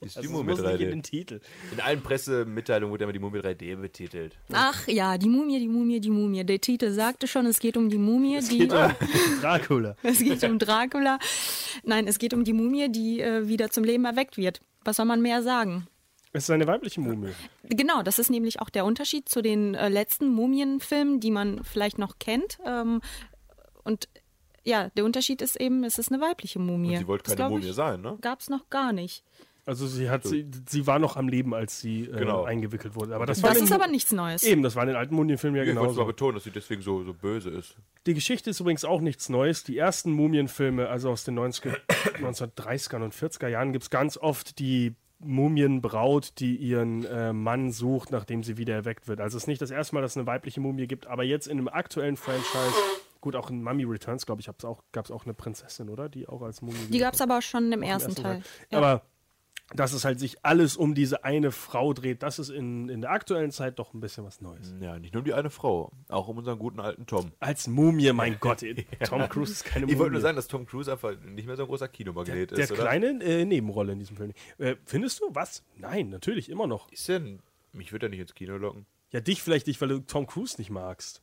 Ist 0.00 0.16
Also 0.16 0.20
die 0.20 0.26
es 0.26 0.32
Mumie 0.32 0.50
muss 0.50 0.60
nicht 0.60 0.70
in 0.80 0.86
3D. 0.88 0.90
den 0.90 1.02
Titel. 1.02 1.40
In 1.72 1.80
allen 1.80 2.02
Pressemitteilungen 2.02 2.92
wurde 2.92 3.04
immer 3.04 3.12
die 3.12 3.18
Mumie 3.18 3.38
3D 3.38 3.76
betitelt. 3.76 4.36
Ach 4.52 4.86
ja, 4.88 5.16
die 5.18 5.28
Mumie, 5.28 5.58
die 5.58 5.68
Mumie, 5.68 6.00
die 6.00 6.10
Mumie. 6.10 6.44
Der 6.44 6.60
Titel 6.60 6.90
sagte 6.90 7.26
schon, 7.26 7.46
es 7.46 7.60
geht 7.60 7.76
um 7.76 7.88
die 7.88 7.98
Mumie, 7.98 8.40
die. 8.40 8.58
Geht 8.58 8.72
um 8.72 8.90
Dracula. 9.40 9.96
Es 10.02 10.18
geht 10.18 10.42
um 10.44 10.58
Dracula. 10.58 11.18
Nein, 11.84 12.06
es 12.06 12.18
geht 12.18 12.34
um 12.34 12.44
die 12.44 12.52
Mumie, 12.52 12.90
die 12.90 13.20
äh, 13.20 13.48
wieder 13.48 13.70
zum 13.70 13.84
Leben 13.84 14.04
erweckt 14.04 14.36
wird. 14.36 14.60
Was 14.84 14.96
soll 14.96 15.06
man 15.06 15.22
mehr 15.22 15.42
sagen? 15.42 15.86
Es 16.34 16.44
ist 16.44 16.50
eine 16.50 16.66
weibliche 16.66 17.00
Mumie. 17.00 17.32
Genau, 17.64 18.02
das 18.02 18.18
ist 18.18 18.30
nämlich 18.30 18.60
auch 18.60 18.70
der 18.70 18.84
Unterschied 18.86 19.28
zu 19.28 19.42
den 19.42 19.74
äh, 19.74 19.88
letzten 19.88 20.28
Mumienfilmen, 20.28 21.20
die 21.20 21.30
man 21.30 21.62
vielleicht 21.62 21.98
noch 21.98 22.18
kennt. 22.18 22.58
Ähm, 22.64 23.02
und 23.84 24.08
ja, 24.64 24.88
der 24.90 25.04
Unterschied 25.04 25.42
ist 25.42 25.60
eben, 25.60 25.84
es 25.84 25.98
ist 25.98 26.10
eine 26.12 26.22
weibliche 26.22 26.58
Mumie. 26.58 26.92
Und 26.92 26.98
sie 26.98 27.06
wollte 27.06 27.24
Das, 27.24 27.36
keine 27.36 27.48
glaub 27.50 27.60
Mumie 27.60 27.72
sein, 27.72 28.00
ne? 28.00 28.16
Gab 28.20 28.40
es 28.40 28.48
noch 28.48 28.70
gar 28.70 28.92
nicht. 28.92 29.24
Also 29.64 29.86
sie 29.86 30.10
hat 30.10 30.24
sie, 30.24 30.44
sie 30.68 30.86
war 30.88 30.98
noch 30.98 31.16
am 31.16 31.28
Leben, 31.28 31.54
als 31.54 31.80
sie 31.80 32.04
äh, 32.06 32.18
Genau. 32.18 32.42
eingewickelt 32.44 32.96
wurde. 32.96 33.14
Aber 33.14 33.26
das, 33.26 33.40
Das, 33.40 33.58
ist 33.58 33.68
den- 33.68 33.74
aber 33.74 33.86
nichts 33.86 34.10
Neues. 34.10 34.42
Eben, 34.42 34.62
das 34.62 34.74
war 34.74 34.82
in 34.82 34.88
den 34.88 34.96
alten 34.96 35.14
Mumienfilmen 35.14 35.56
ja 35.62 35.70
Ich 35.70 35.76
wollte 35.78 35.94
mal 35.98 36.04
betonen, 36.06 36.34
dass 36.34 36.44
sie 36.44 36.50
deswegen 36.50 36.82
so, 36.82 37.04
so 37.04 37.12
böse 37.12 37.50
ist. 37.50 37.76
Die 38.06 38.14
Geschichte 38.14 38.50
ist 38.50 38.58
übrigens 38.58 38.84
auch 38.84 39.00
nichts 39.00 39.28
Neues. 39.28 39.62
Die 39.62 39.76
ersten 39.78 40.10
Mumienfilme, 40.12 40.88
also 40.88 41.10
aus 41.10 41.22
den 41.24 41.38
90er, 41.38 41.76
1930er 42.20 42.96
und 43.04 43.14
40er 43.14 43.48
Jahren, 43.48 43.72
gibt 43.72 43.84
es 43.84 43.90
ganz 43.90 44.16
oft 44.16 44.58
die 44.58 44.94
Mumienbraut, 45.24 46.38
die 46.38 46.56
ihren 46.56 47.04
äh, 47.04 47.32
Mann 47.32 47.70
sucht, 47.72 48.10
nachdem 48.10 48.42
sie 48.42 48.56
wieder 48.56 48.74
erweckt 48.74 49.08
wird. 49.08 49.20
Also 49.20 49.36
es 49.36 49.44
ist 49.44 49.46
nicht 49.48 49.62
das 49.62 49.70
erste 49.70 49.94
Mal, 49.94 50.02
dass 50.02 50.12
es 50.12 50.16
eine 50.16 50.26
weibliche 50.26 50.60
Mumie 50.60 50.86
gibt, 50.86 51.06
aber 51.06 51.22
jetzt 51.24 51.46
in 51.46 51.58
einem 51.58 51.68
aktuellen 51.68 52.16
Franchise, 52.16 52.74
gut, 53.20 53.36
auch 53.36 53.50
in 53.50 53.62
Mummy 53.62 53.84
Returns, 53.84 54.26
glaube 54.26 54.40
ich, 54.40 54.46
gab 54.46 54.58
es 54.58 54.64
auch, 54.64 54.82
gab's 54.92 55.10
auch 55.10 55.24
eine 55.24 55.34
Prinzessin, 55.34 55.88
oder? 55.88 56.08
Die 56.08 56.28
auch 56.28 56.42
als 56.42 56.62
Mumie 56.62 56.76
Die 56.90 56.98
gab 56.98 57.14
es 57.14 57.20
aber 57.20 57.40
schon 57.42 57.72
im 57.72 57.82
ersten, 57.82 58.10
ersten 58.10 58.22
Teil. 58.22 58.34
Teil. 58.34 58.42
Ja. 58.70 58.78
Aber 58.78 59.02
dass 59.74 59.92
es 59.92 60.04
halt 60.04 60.20
sich 60.20 60.44
alles 60.44 60.76
um 60.76 60.94
diese 60.94 61.24
eine 61.24 61.50
Frau 61.50 61.92
dreht. 61.92 62.22
Das 62.22 62.38
ist 62.38 62.50
in, 62.50 62.88
in 62.88 63.00
der 63.00 63.10
aktuellen 63.10 63.50
Zeit 63.50 63.78
doch 63.78 63.94
ein 63.94 64.00
bisschen 64.00 64.24
was 64.24 64.40
Neues. 64.40 64.74
Ja, 64.80 64.98
nicht 64.98 65.14
nur 65.14 65.20
um 65.20 65.24
die 65.24 65.34
eine 65.34 65.50
Frau, 65.50 65.92
auch 66.08 66.28
um 66.28 66.38
unseren 66.38 66.58
guten 66.58 66.80
alten 66.80 67.06
Tom. 67.06 67.32
Als 67.40 67.66
Mumie, 67.66 68.12
mein 68.12 68.36
Gott, 68.40 68.64
Tom 69.04 69.28
Cruise 69.28 69.52
ist 69.52 69.64
keine 69.64 69.86
Mumie. 69.86 69.94
Ich 69.94 69.98
wollte 69.98 70.12
nur 70.12 70.20
sagen, 70.20 70.36
dass 70.36 70.48
Tom 70.48 70.66
Cruise 70.66 70.90
einfach 70.90 71.18
nicht 71.20 71.46
mehr 71.46 71.56
so 71.56 71.62
ein 71.62 71.68
großer 71.68 71.88
Kinomagnet 71.88 72.50
der 72.50 72.58
ist, 72.58 72.72
oder? 72.72 72.82
kleine 72.82 73.22
äh, 73.22 73.44
Nebenrolle 73.44 73.92
in 73.92 73.98
diesem 73.98 74.16
Film. 74.16 74.32
Äh, 74.58 74.76
findest 74.84 75.20
du? 75.20 75.26
Was? 75.30 75.62
Nein, 75.76 76.10
natürlich, 76.10 76.48
immer 76.50 76.66
noch. 76.66 76.90
Ist 76.92 77.08
denn? 77.08 77.40
Mich 77.72 77.92
würde 77.92 78.06
er 78.06 78.10
nicht 78.10 78.20
ins 78.20 78.34
Kino 78.34 78.56
locken. 78.58 78.86
Ja, 79.10 79.20
dich 79.20 79.42
vielleicht 79.42 79.66
nicht, 79.66 79.80
weil 79.80 79.88
du 79.88 79.98
Tom 80.00 80.26
Cruise 80.26 80.56
nicht 80.58 80.70
magst. 80.70 81.22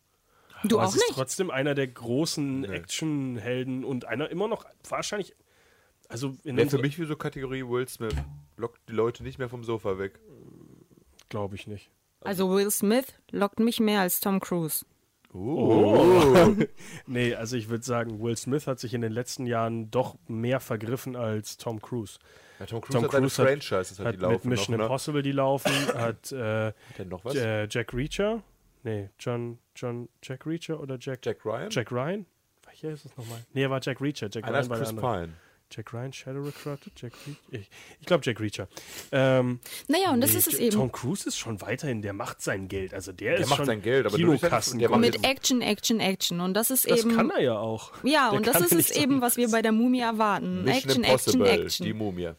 Du 0.63 0.77
Aber 0.77 0.85
auch 0.85 0.89
es 0.89 0.95
ist 0.95 1.07
nicht? 1.07 1.15
trotzdem 1.15 1.51
einer 1.51 1.73
der 1.73 1.87
großen 1.87 2.65
Actionhelden 2.65 3.85
und 3.85 4.05
einer 4.05 4.29
immer 4.29 4.47
noch 4.47 4.65
wahrscheinlich. 4.87 5.35
Also 6.09 6.35
in 6.43 6.57
Wäre 6.57 6.69
für 6.69 6.79
mich 6.79 6.99
wie 6.99 7.05
so 7.05 7.15
Kategorie 7.15 7.63
Will 7.63 7.87
Smith. 7.87 8.15
Lockt 8.57 8.81
die 8.89 8.93
Leute 8.93 9.23
nicht 9.23 9.37
mehr 9.39 9.47
vom 9.49 9.63
Sofa 9.63 9.97
weg. 9.97 10.19
glaube 11.29 11.55
ich 11.55 11.67
nicht. 11.67 11.89
Also 12.21 12.49
Will 12.53 12.69
Smith 12.71 13.13
lockt 13.31 13.59
mich 13.59 13.79
mehr 13.79 14.01
als 14.01 14.19
Tom 14.19 14.39
Cruise. 14.41 14.85
Nee, 17.05 17.35
also 17.35 17.55
ich 17.55 17.69
würde 17.69 17.83
sagen, 17.83 18.21
Will 18.21 18.35
Smith 18.37 18.67
hat 18.67 18.79
sich 18.79 18.93
in 18.93 19.01
den 19.01 19.11
letzten 19.11 19.45
Jahren 19.45 19.91
doch 19.91 20.15
mehr 20.27 20.59
vergriffen 20.59 21.15
als 21.15 21.57
Tom 21.57 21.81
Cruise. 21.81 22.17
Ja, 22.59 22.65
Tom 22.65 22.81
Cruise 22.81 22.93
Tom 22.97 23.03
hat 23.03 23.11
seine 23.11 23.21
Cruise 23.27 23.41
hat- 23.41 23.47
Franchises, 23.49 23.99
hat, 23.99 24.05
Hat 24.07 24.13
die 24.15 24.17
mit 24.17 24.21
laufen 24.31 24.49
Mission 24.49 24.71
noch, 24.73 24.77
ne? 24.79 24.83
Impossible 24.85 25.21
die 25.21 25.31
laufen, 25.31 25.71
hat 25.95 26.31
äh, 26.31 26.73
Hat 26.97 27.07
noch 27.07 27.23
was? 27.25 27.35
äh, 27.35 27.67
Jack 27.69 27.93
Reacher, 27.93 28.41
nee, 28.83 29.09
John, 29.19 29.59
John, 29.75 30.09
Jack 30.23 30.45
Reacher 30.45 30.79
oder 30.79 30.97
Jack, 30.99 31.19
Jack 31.25 31.45
Ryan? 31.45 31.69
Jack 31.69 31.91
Ryan? 31.91 32.25
Welcher 32.65 32.89
ist 32.91 33.05
es 33.05 33.15
nochmal? 33.17 33.45
Nee, 33.53 33.63
er 33.63 33.69
war 33.69 33.81
Jack 33.81 34.01
Reacher. 34.01 34.29
Jack 34.31 34.43
Einer 34.45 34.57
Ryan 34.59 34.71
ist 34.71 34.77
Chris 34.77 34.89
andere. 34.89 35.21
Pine. 35.21 35.33
Jack 35.71 35.93
Ryan, 35.93 36.11
Shadow 36.11 36.41
Recruiter, 36.43 36.89
Jack 36.95 37.13
Reacher? 37.25 37.37
Ich, 37.51 37.69
ich 37.99 38.05
glaube 38.07 38.21
Jack 38.25 38.39
Reacher. 38.39 38.67
Ähm, 39.11 39.59
Naja, 39.87 40.11
und 40.11 40.21
das 40.21 40.31
nee, 40.33 40.37
ist 40.39 40.47
es 40.47 40.53
J- 40.53 40.61
eben. 40.63 40.75
Tom 40.77 40.91
Cruise 40.91 41.27
ist 41.27 41.37
schon 41.37 41.61
weiterhin, 41.61 42.01
der 42.01 42.13
macht 42.13 42.41
sein 42.41 42.67
Geld. 42.67 42.93
Also 42.93 43.11
der, 43.11 43.33
Der 43.33 43.39
ist 43.41 43.49
macht 43.49 43.57
schon 43.57 43.65
sein 43.67 43.81
Geld, 43.81 44.05
aber 44.05 44.15
Kinokassen. 44.17 44.79
der 44.79 44.89
macht 44.89 45.01
mit 45.01 45.23
Action, 45.23 45.61
Action, 45.61 45.99
Action. 45.99 46.39
Und 46.39 46.53
das 46.55 46.71
ist 46.71 46.89
das 46.89 46.99
eben. 47.01 47.15
kann 47.15 47.29
er 47.29 47.41
ja 47.41 47.57
auch. 47.57 47.91
ja, 48.03 48.29
Der 48.31 48.37
und 48.37 48.47
das 48.47 48.61
ist 48.61 48.71
es 48.89 48.91
eben, 48.91 49.21
was 49.21 49.37
wir 49.37 49.49
bei 49.49 49.61
der 49.61 49.71
Mumie 49.71 49.99
erwarten. 50.01 50.63
Mission 50.63 51.03
Action, 51.03 51.41
Action, 51.41 51.45
Action. 51.45 51.85
die 51.85 51.93
Mumie. 51.93 52.31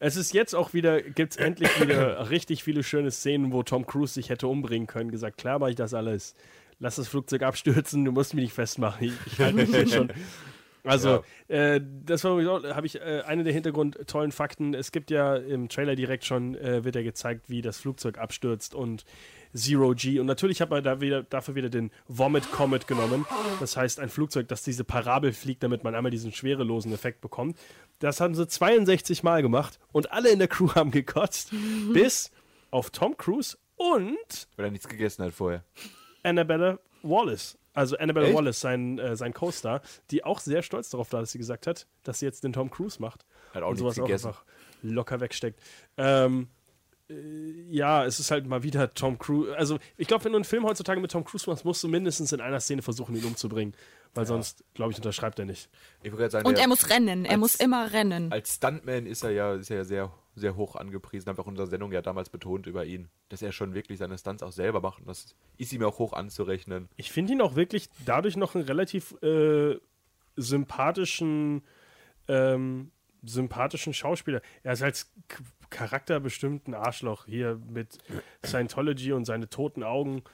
Es 0.00 0.16
ist 0.16 0.32
jetzt 0.34 0.54
auch 0.54 0.72
wieder, 0.72 1.00
gibt 1.00 1.32
es 1.32 1.36
endlich 1.36 1.80
wieder 1.80 2.28
richtig 2.30 2.64
viele 2.64 2.82
schöne 2.82 3.12
Szenen, 3.12 3.52
wo 3.52 3.62
Tom 3.62 3.86
Cruise 3.86 4.14
sich 4.14 4.28
hätte 4.28 4.48
umbringen 4.48 4.88
können. 4.88 5.12
Gesagt, 5.12 5.38
klar 5.38 5.60
mache 5.60 5.70
ich 5.70 5.76
das 5.76 5.94
alles. 5.94 6.34
Lass 6.80 6.96
das 6.96 7.06
Flugzeug 7.06 7.42
abstürzen, 7.42 8.04
du 8.04 8.10
musst 8.10 8.34
mich 8.34 8.42
nicht 8.44 8.54
festmachen. 8.54 9.06
Ich, 9.06 9.12
ich 9.32 9.38
halte 9.38 9.54
mich 9.66 9.92
schon. 9.94 10.12
Also, 10.84 11.24
äh, 11.48 11.80
das 12.04 12.24
war 12.24 12.40
habe 12.74 12.86
ich 12.86 13.00
äh, 13.00 13.22
eine 13.26 13.44
der 13.44 13.52
Hintergrund 13.52 13.98
tollen 14.06 14.32
Fakten. 14.32 14.74
Es 14.74 14.92
gibt 14.92 15.10
ja 15.10 15.36
im 15.36 15.68
Trailer 15.68 15.94
direkt 15.94 16.24
schon, 16.24 16.54
äh, 16.56 16.84
wird 16.84 16.96
ja 16.96 17.02
gezeigt, 17.02 17.48
wie 17.48 17.62
das 17.62 17.78
Flugzeug 17.78 18.18
abstürzt 18.18 18.74
und 18.74 19.04
Zero 19.54 19.94
G. 19.94 20.20
Und 20.20 20.26
natürlich 20.26 20.60
hat 20.60 20.70
man 20.70 20.82
da 20.82 21.00
wieder, 21.00 21.22
dafür 21.22 21.54
wieder 21.54 21.68
den 21.68 21.90
Vomit 22.06 22.50
Comet 22.52 22.86
genommen. 22.86 23.26
Das 23.58 23.76
heißt, 23.76 24.00
ein 24.00 24.08
Flugzeug, 24.08 24.48
das 24.48 24.62
diese 24.62 24.84
Parabel 24.84 25.32
fliegt, 25.32 25.62
damit 25.62 25.84
man 25.84 25.94
einmal 25.94 26.10
diesen 26.10 26.32
schwerelosen 26.32 26.92
Effekt 26.92 27.20
bekommt. 27.20 27.58
Das 27.98 28.20
haben 28.20 28.34
sie 28.34 28.46
62 28.46 29.22
Mal 29.22 29.42
gemacht 29.42 29.78
und 29.92 30.12
alle 30.12 30.30
in 30.30 30.38
der 30.38 30.48
Crew 30.48 30.70
haben 30.74 30.90
gekotzt. 30.90 31.52
Bis 31.92 32.30
auf 32.70 32.90
Tom 32.90 33.16
Cruise 33.16 33.58
und 33.76 34.48
Weil 34.56 34.66
er 34.66 34.70
nichts 34.70 34.88
gegessen 34.88 35.24
hat 35.24 35.32
vorher. 35.32 35.64
Annabella 36.22 36.78
Wallace. 37.02 37.56
Also 37.72 37.96
Annabella 37.98 38.26
Echt? 38.26 38.36
Wallace, 38.36 38.60
sein, 38.60 38.98
äh, 38.98 39.16
sein 39.16 39.32
Co-Star, 39.32 39.80
die 40.10 40.24
auch 40.24 40.40
sehr 40.40 40.62
stolz 40.62 40.90
darauf 40.90 41.12
war, 41.12 41.20
dass 41.20 41.32
sie 41.32 41.38
gesagt 41.38 41.66
hat, 41.66 41.86
dass 42.02 42.18
sie 42.18 42.26
jetzt 42.26 42.42
den 42.44 42.52
Tom 42.52 42.70
Cruise 42.70 43.00
macht. 43.00 43.24
Hat 43.54 43.62
auch 43.62 43.70
und 43.70 43.76
sowas 43.76 43.98
auch 43.98 44.10
einfach 44.10 44.44
locker 44.82 45.20
wegsteckt. 45.20 45.60
Ähm, 45.96 46.48
äh, 47.08 47.14
ja, 47.70 48.04
es 48.04 48.18
ist 48.20 48.30
halt 48.30 48.46
mal 48.46 48.62
wieder 48.62 48.92
Tom 48.94 49.18
Cruise. 49.18 49.56
Also 49.56 49.78
ich 49.96 50.08
glaube, 50.08 50.24
wenn 50.24 50.32
du 50.32 50.38
einen 50.38 50.44
Film 50.44 50.64
heutzutage 50.64 51.00
mit 51.00 51.10
Tom 51.12 51.24
Cruise 51.24 51.48
machst, 51.48 51.64
musst 51.64 51.82
du 51.82 51.88
mindestens 51.88 52.32
in 52.32 52.40
einer 52.40 52.60
Szene 52.60 52.82
versuchen, 52.82 53.14
ihn 53.14 53.24
umzubringen. 53.24 53.74
Weil 54.14 54.26
sonst, 54.26 54.64
glaube 54.74 54.90
ich, 54.90 54.98
unterschreibt 54.98 55.38
er 55.38 55.44
nicht. 55.44 55.68
Ich 56.02 56.12
sagen, 56.30 56.46
Und 56.46 56.58
er 56.58 56.66
muss 56.66 56.90
rennen. 56.90 57.24
Er 57.24 57.32
als- 57.32 57.40
muss 57.40 57.54
immer 57.54 57.92
rennen. 57.92 58.32
Als 58.32 58.56
Stuntman 58.56 59.06
ist 59.06 59.22
er 59.22 59.30
ja, 59.30 59.54
ist 59.54 59.70
er 59.70 59.76
ja 59.78 59.84
sehr, 59.84 60.12
sehr 60.34 60.56
hoch 60.56 60.76
angepriesen. 60.76 61.28
Haben 61.28 61.38
wir 61.38 61.42
auch 61.42 61.46
in 61.46 61.52
unserer 61.52 61.66
Sendung 61.66 61.92
ja 61.92 62.02
damals 62.02 62.30
betont 62.30 62.66
über 62.66 62.84
ihn, 62.84 63.08
dass 63.28 63.42
er 63.42 63.52
schon 63.52 63.74
wirklich 63.74 63.98
seine 63.98 64.16
Stunts 64.18 64.42
auch 64.42 64.52
selber 64.52 64.80
macht. 64.80 65.00
Und 65.00 65.08
das 65.08 65.34
ist 65.56 65.72
ihm 65.72 65.82
auch 65.82 65.98
hoch 65.98 66.12
anzurechnen. 66.12 66.88
Ich 66.96 67.12
finde 67.12 67.32
ihn 67.32 67.40
auch 67.40 67.56
wirklich 67.56 67.88
dadurch 68.04 68.36
noch 68.36 68.54
einen 68.54 68.64
relativ 68.64 69.14
äh, 69.22 69.76
sympathischen, 70.36 71.62
ähm, 72.28 72.90
sympathischen 73.22 73.92
Schauspieler. 73.92 74.40
Er 74.62 74.72
ist 74.72 74.82
als 74.82 75.12
K 75.28 75.42
Charakter 75.70 76.18
bestimmt 76.18 76.66
ein 76.66 76.74
Arschloch 76.74 77.26
hier 77.26 77.60
mit 77.68 77.98
Scientology 78.44 79.12
und 79.12 79.24
seine 79.24 79.48
toten 79.48 79.84
Augen, 79.84 80.24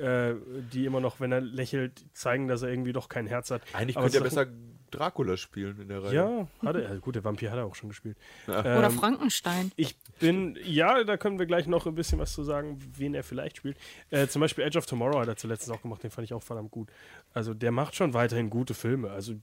äh, 0.00 0.34
die 0.72 0.84
immer 0.84 0.98
noch, 0.98 1.20
wenn 1.20 1.30
er 1.30 1.40
lächelt, 1.40 2.04
zeigen, 2.12 2.48
dass 2.48 2.62
er 2.62 2.70
irgendwie 2.70 2.92
doch 2.92 3.08
kein 3.08 3.28
Herz 3.28 3.52
hat. 3.52 3.62
Eigentlich 3.72 3.96
Aber 3.96 4.06
könnte 4.06 4.18
er 4.18 4.24
besser 4.24 4.46
Dracula 4.90 5.36
spielen 5.36 5.80
in 5.80 5.88
der 5.88 6.02
Reihe. 6.02 6.14
Ja, 6.14 6.48
hat 6.66 6.76
er. 6.76 6.96
Gut, 6.98 7.14
der 7.14 7.24
Vampir 7.24 7.50
hat 7.50 7.58
er 7.58 7.64
auch 7.66 7.74
schon 7.74 7.88
gespielt. 7.88 8.16
Oder 8.46 8.84
Ähm, 8.84 8.90
Frankenstein. 8.92 9.72
ich 9.76 9.96
bin, 10.18 10.58
ja, 10.64 11.02
da 11.04 11.16
können 11.16 11.38
wir 11.38 11.46
gleich 11.46 11.66
noch 11.66 11.86
ein 11.86 11.94
bisschen 11.94 12.18
was 12.18 12.32
zu 12.32 12.42
sagen, 12.44 12.78
wen 12.96 13.14
er 13.14 13.22
vielleicht 13.22 13.56
spielt. 13.58 13.76
Äh, 14.10 14.26
zum 14.28 14.40
Beispiel 14.40 14.64
Edge 14.64 14.78
of 14.78 14.86
Tomorrow 14.86 15.20
hat 15.20 15.28
er 15.28 15.36
zuletzt 15.36 15.70
auch 15.70 15.82
gemacht, 15.82 16.02
den 16.02 16.10
fand 16.10 16.24
ich 16.26 16.34
auch 16.34 16.42
verdammt 16.42 16.70
gut. 16.70 16.88
Also 17.32 17.54
der 17.54 17.70
macht 17.72 17.94
schon 17.94 18.14
weiterhin 18.14 18.50
gute 18.50 18.74
Filme. 18.74 19.10
Also 19.10 19.34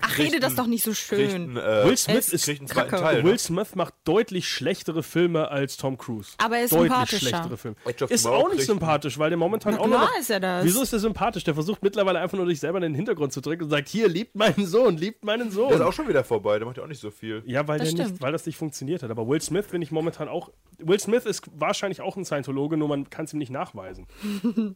Ach, 0.00 0.18
rede 0.18 0.40
das 0.40 0.54
doch 0.54 0.66
nicht 0.66 0.84
so 0.84 0.92
schön. 0.94 1.30
einen, 1.30 1.56
äh, 1.56 1.84
Will 1.86 1.96
Smith 1.96 2.32
ist 2.32 2.48
einen 2.48 2.66
zweiten 2.66 2.90
Kacke. 2.90 3.02
Teil. 3.02 3.24
Will 3.24 3.32
ne? 3.32 3.38
Smith 3.38 3.74
macht 3.74 3.94
deutlich 4.04 4.48
schlechtere 4.48 5.02
Filme 5.02 5.48
als 5.48 5.76
Tom 5.76 5.96
Cruise. 5.98 6.32
Aber 6.38 6.58
er 6.58 6.64
ist 6.64 6.72
deutlich 6.72 6.90
sympathischer. 6.90 7.28
schlechtere 7.28 7.56
Filme. 7.56 7.76
Ist 8.08 8.26
auch 8.26 8.52
nicht 8.52 8.66
sympathisch, 8.66 9.18
weil 9.18 9.30
der 9.30 9.38
momentan 9.38 9.74
Na 9.74 9.80
auch 9.80 9.86
noch, 9.86 10.18
ist 10.18 10.30
er 10.30 10.40
das. 10.40 10.64
Wieso 10.64 10.82
ist 10.82 10.92
der 10.92 11.00
sympathisch? 11.00 11.44
Der 11.44 11.54
versucht 11.54 11.82
mittlerweile 11.82 12.18
einfach 12.20 12.36
nur 12.36 12.46
sich 12.46 12.60
selber 12.60 12.78
in 12.78 12.82
den 12.82 12.94
Hintergrund 12.94 13.32
zu 13.32 13.40
drücken 13.40 13.64
und 13.64 13.70
sagt, 13.70 13.88
hier, 13.88 14.08
liebt 14.08 14.34
meinen 14.34 14.66
Sohn, 14.66 14.96
liebt 14.96 15.24
meinen 15.24 15.50
Sohn. 15.50 15.68
Der 15.68 15.78
ist 15.78 15.82
auch 15.82 15.92
schon 15.92 16.08
wieder 16.08 16.24
vorbei, 16.24 16.58
der 16.58 16.66
macht 16.66 16.76
ja 16.76 16.82
auch 16.82 16.88
nicht 16.88 17.00
so 17.00 17.10
viel. 17.10 17.42
Ja, 17.46 17.66
weil, 17.68 17.78
Das 17.78 17.94
der 17.94 18.08
nicht, 18.08 18.20
weil 18.20 18.32
das 18.32 18.46
nicht 18.46 18.56
funktioniert 18.56 19.02
hat. 19.02 19.10
Aber 19.10 19.26
Will 19.28 19.40
Smith 19.40 19.66
finde 19.68 19.84
ich 19.84 19.92
momentan 19.92 20.28
auch. 20.28 20.50
Will 20.78 20.98
Smith 20.98 21.24
ist 21.24 21.42
wahrscheinlich 21.54 22.00
auch 22.00 22.16
ein 22.16 22.24
Scientologe, 22.24 22.76
nur 22.76 22.88
man 22.88 23.08
kann 23.08 23.26
es 23.26 23.32
ihm 23.32 23.38
nicht 23.38 23.50
nachweisen. 23.50 24.06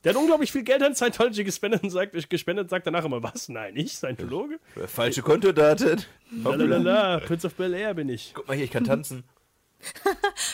der 0.05 0.15
hat 0.15 0.21
unglaublich 0.21 0.53
viel 0.53 0.63
Geld 0.63 0.83
an 0.83 0.95
Scientology 0.95 1.45
gespendet 1.45 1.83
und 1.83 1.91
sagt, 1.91 2.15
gespendet, 2.31 2.71
sagt 2.71 2.87
danach 2.87 3.05
immer, 3.05 3.23
was? 3.23 3.49
Nein, 3.49 3.75
ich 3.77 3.93
Scientologe? 3.97 4.59
Falsche 5.09 5.23
Kontodaten. 5.23 6.05
Lalalala, 6.31 7.21
Prince 7.21 7.47
of 7.47 7.55
Bel 7.55 7.73
Air 7.73 7.95
bin 7.95 8.11
ich. 8.11 8.33
Guck 8.35 8.47
mal 8.47 8.55
hier, 8.55 8.65
ich 8.65 8.71
kann 8.71 8.85
tanzen. 8.85 9.25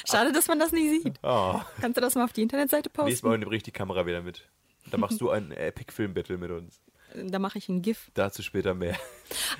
Schade, 0.08 0.30
dass 0.30 0.46
man 0.46 0.60
das 0.60 0.70
nicht 0.70 1.02
sieht. 1.02 1.18
Oh. 1.24 1.60
Kannst 1.80 1.96
du 1.96 2.00
das 2.00 2.14
mal 2.14 2.22
auf 2.22 2.32
die 2.32 2.42
Internetseite 2.42 2.88
Nächstes 2.88 3.24
Mal 3.24 3.30
posten? 3.30 3.40
nehme 3.40 3.56
ich 3.56 3.64
die 3.64 3.72
Kamera 3.72 4.06
wieder 4.06 4.22
mit. 4.22 4.48
Da 4.92 4.96
machst 4.96 5.20
du 5.20 5.30
ein 5.30 5.50
Epic-Film-Battle 5.50 6.38
mit 6.38 6.52
uns. 6.52 6.80
Da 7.16 7.40
mache 7.40 7.58
ich 7.58 7.68
ein 7.68 7.82
GIF. 7.82 8.12
Dazu 8.14 8.42
später 8.42 8.74
mehr. 8.74 8.96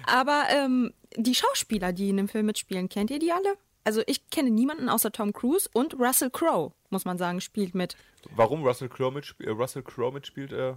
Aber 0.07 0.45
ähm, 0.51 0.93
die 1.17 1.35
Schauspieler, 1.35 1.93
die 1.93 2.11
in 2.11 2.19
dem 2.19 2.29
Film 2.29 2.47
mitspielen, 2.47 2.89
kennt 2.89 3.11
ihr 3.11 3.19
die 3.19 3.33
alle? 3.33 3.57
Also 3.83 4.01
ich 4.07 4.31
kenne 4.31 4.51
niemanden 4.51 4.89
außer 4.89 5.11
Tom 5.11 5.33
Cruise 5.33 5.69
und 5.73 5.95
Russell 5.95 6.31
Crowe, 6.31 6.73
muss 6.91 7.05
man 7.05 7.19
sagen, 7.19 7.41
spielt 7.41 7.75
mit. 7.75 7.97
Warum 8.37 8.63
Russell 8.63 8.89
Crowe 8.89 9.13
mitspielt, 9.13 9.49
äh, 9.49 9.53
Russell 9.53 9.83
Crowe 9.83 10.13
mitspielt 10.13 10.53
äh, 10.53 10.75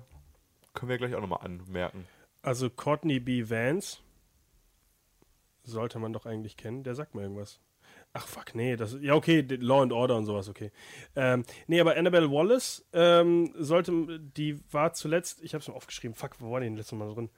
können 0.73 0.89
wir 0.89 0.97
gleich 0.97 1.13
auch 1.13 1.21
nochmal 1.21 1.41
anmerken. 1.43 2.07
Also 2.41 2.69
Courtney 2.71 3.19
B. 3.19 3.49
Vance 3.49 3.99
sollte 5.67 5.99
man 5.99 6.13
doch 6.13 6.25
eigentlich 6.25 6.57
kennen. 6.57 6.83
Der 6.83 6.95
sagt 6.95 7.15
mir 7.15 7.21
irgendwas. 7.21 7.59
Ach 8.13 8.27
fuck, 8.27 8.55
nee, 8.55 8.75
das 8.75 8.97
ja 9.01 9.13
okay, 9.13 9.41
Law 9.41 9.83
and 9.83 9.93
Order 9.93 10.15
und 10.15 10.25
sowas, 10.25 10.49
okay. 10.49 10.71
Ähm, 11.15 11.43
nee, 11.67 11.79
aber 11.79 11.95
Annabelle 11.95 12.31
Wallace 12.31 12.85
ähm, 12.93 13.53
sollte, 13.57 14.19
die 14.19 14.59
war 14.71 14.93
zuletzt, 14.93 15.43
ich 15.43 15.53
habe 15.53 15.61
es 15.61 15.67
mir 15.67 15.75
aufgeschrieben, 15.75 16.15
fuck, 16.15 16.31
wo 16.39 16.51
war 16.51 16.59
die 16.59 16.65
denn 16.65 16.77
letztes 16.77 16.97
Mal 16.97 17.13
drin? 17.13 17.29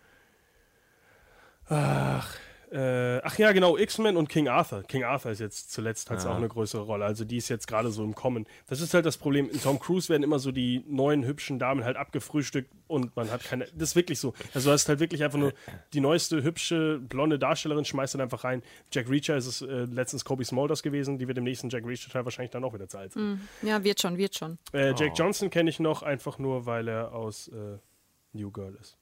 Ach, 1.67 2.33
äh, 2.71 3.19
ach 3.23 3.37
ja, 3.39 3.51
genau, 3.51 3.77
X-Men 3.77 4.15
und 4.15 4.29
King 4.29 4.47
Arthur. 4.47 4.83
King 4.83 5.03
Arthur 5.03 5.31
ist 5.31 5.39
jetzt 5.39 5.71
zuletzt 5.71 6.09
hat 6.09 6.25
auch 6.25 6.35
eine 6.35 6.47
größere 6.47 6.83
Rolle, 6.83 7.05
also 7.05 7.25
die 7.25 7.37
ist 7.37 7.49
jetzt 7.49 7.67
gerade 7.67 7.89
so 7.91 8.03
im 8.03 8.13
Kommen. 8.13 8.45
Das 8.67 8.79
ist 8.81 8.93
halt 8.93 9.05
das 9.05 9.17
Problem. 9.17 9.49
In 9.49 9.61
Tom 9.61 9.79
Cruise 9.79 10.09
werden 10.09 10.23
immer 10.23 10.37
so 10.37 10.51
die 10.51 10.83
neuen 10.87 11.25
hübschen 11.25 11.57
Damen 11.57 11.83
halt 11.83 11.97
abgefrühstückt 11.97 12.71
und 12.87 13.15
man 13.15 13.31
hat 13.31 13.43
keine. 13.43 13.65
Das 13.75 13.89
ist 13.89 13.95
wirklich 13.95 14.19
so. 14.19 14.33
Also 14.53 14.69
du 14.69 14.73
hast 14.73 14.87
halt 14.87 14.99
wirklich 14.99 15.23
einfach 15.23 15.39
nur 15.39 15.53
die 15.93 15.99
neueste 15.99 16.43
hübsche 16.43 16.99
blonde 16.99 17.39
Darstellerin 17.39 17.85
schmeißt 17.85 18.13
dann 18.13 18.21
einfach 18.21 18.43
rein. 18.43 18.61
Jack 18.91 19.09
Reacher 19.09 19.35
ist 19.35 19.47
es 19.47 19.61
äh, 19.61 19.85
letztens 19.85 20.23
Kobe 20.23 20.45
Smulders 20.45 20.83
gewesen, 20.83 21.17
die 21.17 21.27
wird 21.27 21.37
im 21.37 21.45
nächsten 21.45 21.69
Jack 21.69 21.85
Reacher 21.85 22.11
Teil 22.11 22.25
wahrscheinlich 22.25 22.51
dann 22.51 22.63
auch 22.63 22.73
wieder 22.73 22.87
zu 22.87 22.97
alt 22.97 23.13
sein. 23.13 23.47
Ja, 23.61 23.83
wird 23.83 23.99
schon, 23.99 24.17
wird 24.17 24.35
schon. 24.35 24.59
Äh, 24.73 24.89
Jake 24.89 25.13
Johnson 25.15 25.49
kenne 25.49 25.69
ich 25.69 25.79
noch 25.79 26.03
einfach 26.03 26.37
nur, 26.37 26.65
weil 26.65 26.87
er 26.87 27.13
aus 27.13 27.47
äh, 27.47 27.77
New 28.33 28.51
Girl 28.51 28.77
ist. 28.79 28.97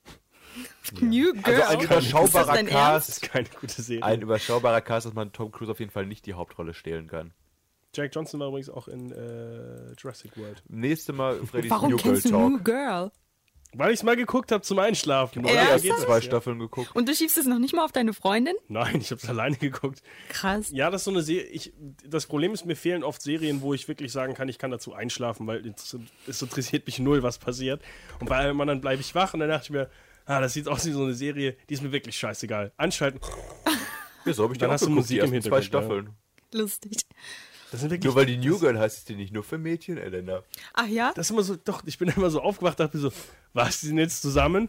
New 1.00 1.34
Girl. 1.34 1.62
Also 1.62 1.78
ein 1.78 1.86
überschaubarer 1.86 2.26
Ist 2.26 2.36
das 2.36 2.48
dein 2.48 2.68
Cast. 2.68 3.10
Das 3.10 3.18
ist 3.18 3.22
keine 3.22 3.50
gute 3.60 3.82
Serie. 3.82 4.04
Ein 4.04 4.22
überschaubarer 4.22 4.82
Cast, 4.82 5.06
dass 5.06 5.14
man 5.14 5.32
Tom 5.32 5.52
Cruise 5.52 5.72
auf 5.72 5.80
jeden 5.80 5.92
Fall 5.92 6.06
nicht 6.06 6.26
die 6.26 6.34
Hauptrolle 6.34 6.74
stehlen 6.74 7.08
kann. 7.08 7.34
Jack 7.94 8.14
Johnson 8.14 8.40
war 8.40 8.50
übrigens 8.50 8.70
auch 8.70 8.88
in 8.88 9.12
äh, 9.12 9.94
Jurassic 9.98 10.38
World. 10.38 10.62
Nächste 10.68 11.14
Mal 11.14 11.44
Freddy's 11.46 11.72
Warum 11.72 11.92
New 11.92 11.98
Girl 11.98 12.14
kennst 12.14 12.26
du 12.26 12.30
Talk. 12.30 12.52
New 12.52 12.64
Girl? 12.64 13.12
Weil 13.74 13.92
ich 13.92 14.00
es 14.00 14.04
mal 14.04 14.16
geguckt 14.16 14.52
habe 14.52 14.64
zum 14.64 14.80
Einschlafen. 14.80 15.44
Ich 15.46 15.52
Oder? 15.52 15.74
habe 15.74 15.86
erst 15.86 16.02
zwei 16.02 16.22
Staffeln 16.22 16.58
geguckt. 16.58 16.96
Und 16.96 17.10
du 17.10 17.14
schiebst 17.14 17.38
es 17.38 17.46
noch 17.46 17.60
nicht 17.60 17.76
mal 17.76 17.84
auf 17.84 17.92
deine 17.92 18.14
Freundin? 18.14 18.56
Nein, 18.70 19.02
ich 19.02 19.12
habe 19.12 19.22
es 19.22 19.28
alleine 19.28 19.58
geguckt. 19.58 20.02
Krass. 20.30 20.72
Ja, 20.72 20.90
das 20.90 21.02
ist 21.02 21.06
so 21.06 21.12
eine 21.12 21.22
Serie. 21.22 21.48
Ich, 21.48 21.74
das 22.06 22.28
Problem 22.28 22.54
ist, 22.54 22.66
mir 22.66 22.78
fehlen 22.78 23.04
oft 23.04 23.22
Serien, 23.22 23.62
wo 23.62 23.74
ich 23.74 23.88
wirklich 23.88 24.12
sagen 24.12 24.36
kann, 24.36 24.48
ich 24.48 24.58
kann 24.58 24.72
dazu 24.72 24.94
einschlafen, 24.94 25.48
weil 25.48 25.68
es, 25.68 25.98
es 26.28 26.42
interessiert 26.42 26.86
mich 26.86 27.00
null, 27.00 27.24
was 27.24 27.40
passiert. 27.40 27.82
Und 28.20 28.30
bei 28.30 28.38
allem 28.38 28.60
anderen 28.62 28.80
bleibe 28.80 29.02
ich 29.02 29.14
wach 29.16 29.34
und 29.34 29.42
dann 29.42 29.50
dachte 29.50 29.66
ich 29.66 29.70
mir, 29.72 29.90
ah, 30.28 30.40
das 30.40 30.54
sieht 30.54 30.68
aus 30.68 30.86
wie 30.86 30.92
so 30.92 31.04
eine 31.04 31.14
Serie, 31.14 31.58
die 31.68 31.74
ist 31.74 31.82
mir 31.82 31.92
wirklich 31.92 32.16
scheißegal. 32.18 32.72
Anschalten. 32.78 33.20
Ja, 34.26 34.34
so 34.34 34.44
habe 34.44 34.54
ich 34.54 34.60
Dann 34.60 34.72
hast 34.72 34.84
du 34.84 34.90
Musik 34.90 35.24
im 35.24 35.32
ersten 35.34 35.50
zwei 35.50 35.62
Hintergrund, 35.62 35.64
ja. 35.64 35.80
Staffeln. 35.80 36.10
Lustig. 36.54 36.98
Das 37.72 37.80
sind 37.80 37.92
wirklich. 37.92 38.04
Nur 38.06 38.16
weil 38.16 38.26
die 38.26 38.36
New 38.36 38.60
Girl 38.60 38.78
heißt 38.78 38.98
es 38.98 39.06
die 39.06 39.16
nicht 39.16 39.34
nur 39.34 39.42
für 39.44 39.58
Mädchen, 39.58 39.98
Elena. 39.98 40.44
Ach 40.74 40.88
ja? 40.88 41.14
Das 41.16 41.28
ist 41.28 41.32
immer 41.32 41.44
so, 41.44 41.56
doch, 41.56 41.82
ich 41.86 41.98
bin 41.98 42.10
immer 42.16 42.30
so 42.30 42.42
aufgewacht, 42.42 42.78
dachte 42.78 42.98
mir 42.98 43.04
so, 43.04 43.12
was, 43.54 43.80
die 43.80 43.88
sind 43.88 43.98
jetzt 44.00 44.22
zusammen? 44.22 44.68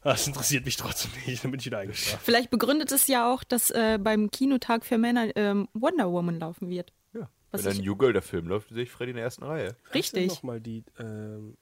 Ah, 0.00 0.12
Das 0.12 0.26
interessiert 0.26 0.64
mich 0.64 0.76
trotzdem 0.76 1.10
nicht, 1.26 1.44
dann 1.44 1.50
bin 1.50 1.60
ich 1.60 1.66
wieder 1.66 1.78
eingeschlafen. 1.80 2.22
Vielleicht 2.24 2.48
begründet 2.48 2.90
es 2.92 3.08
ja 3.08 3.30
auch, 3.30 3.44
dass 3.44 3.70
äh, 3.70 3.98
beim 4.00 4.30
Kinotag 4.30 4.86
für 4.86 4.96
Männer 4.96 5.36
ähm, 5.36 5.68
Wonder 5.74 6.10
Woman 6.10 6.38
laufen 6.38 6.70
wird. 6.70 6.94
Ja. 7.12 7.28
Was 7.50 7.64
Wenn 7.64 7.76
ein 7.76 7.84
New 7.84 7.94
Girl 7.96 8.14
der 8.14 8.22
Film 8.22 8.46
läuft, 8.48 8.70
sehe 8.70 8.84
ich 8.84 8.90
Freddy 8.90 9.10
in 9.10 9.16
der 9.16 9.24
ersten 9.24 9.44
Reihe. 9.44 9.76
Richtig. 9.92 10.28
Nochmal 10.28 10.62
die, 10.62 10.82
ähm, 10.98 11.58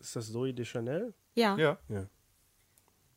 ist 0.00 0.16
das 0.16 0.32
Zoe 0.32 0.54
Deschanel? 0.54 1.12
Ja. 1.34 1.58
Ja. 1.58 1.78
Ja. 1.90 2.06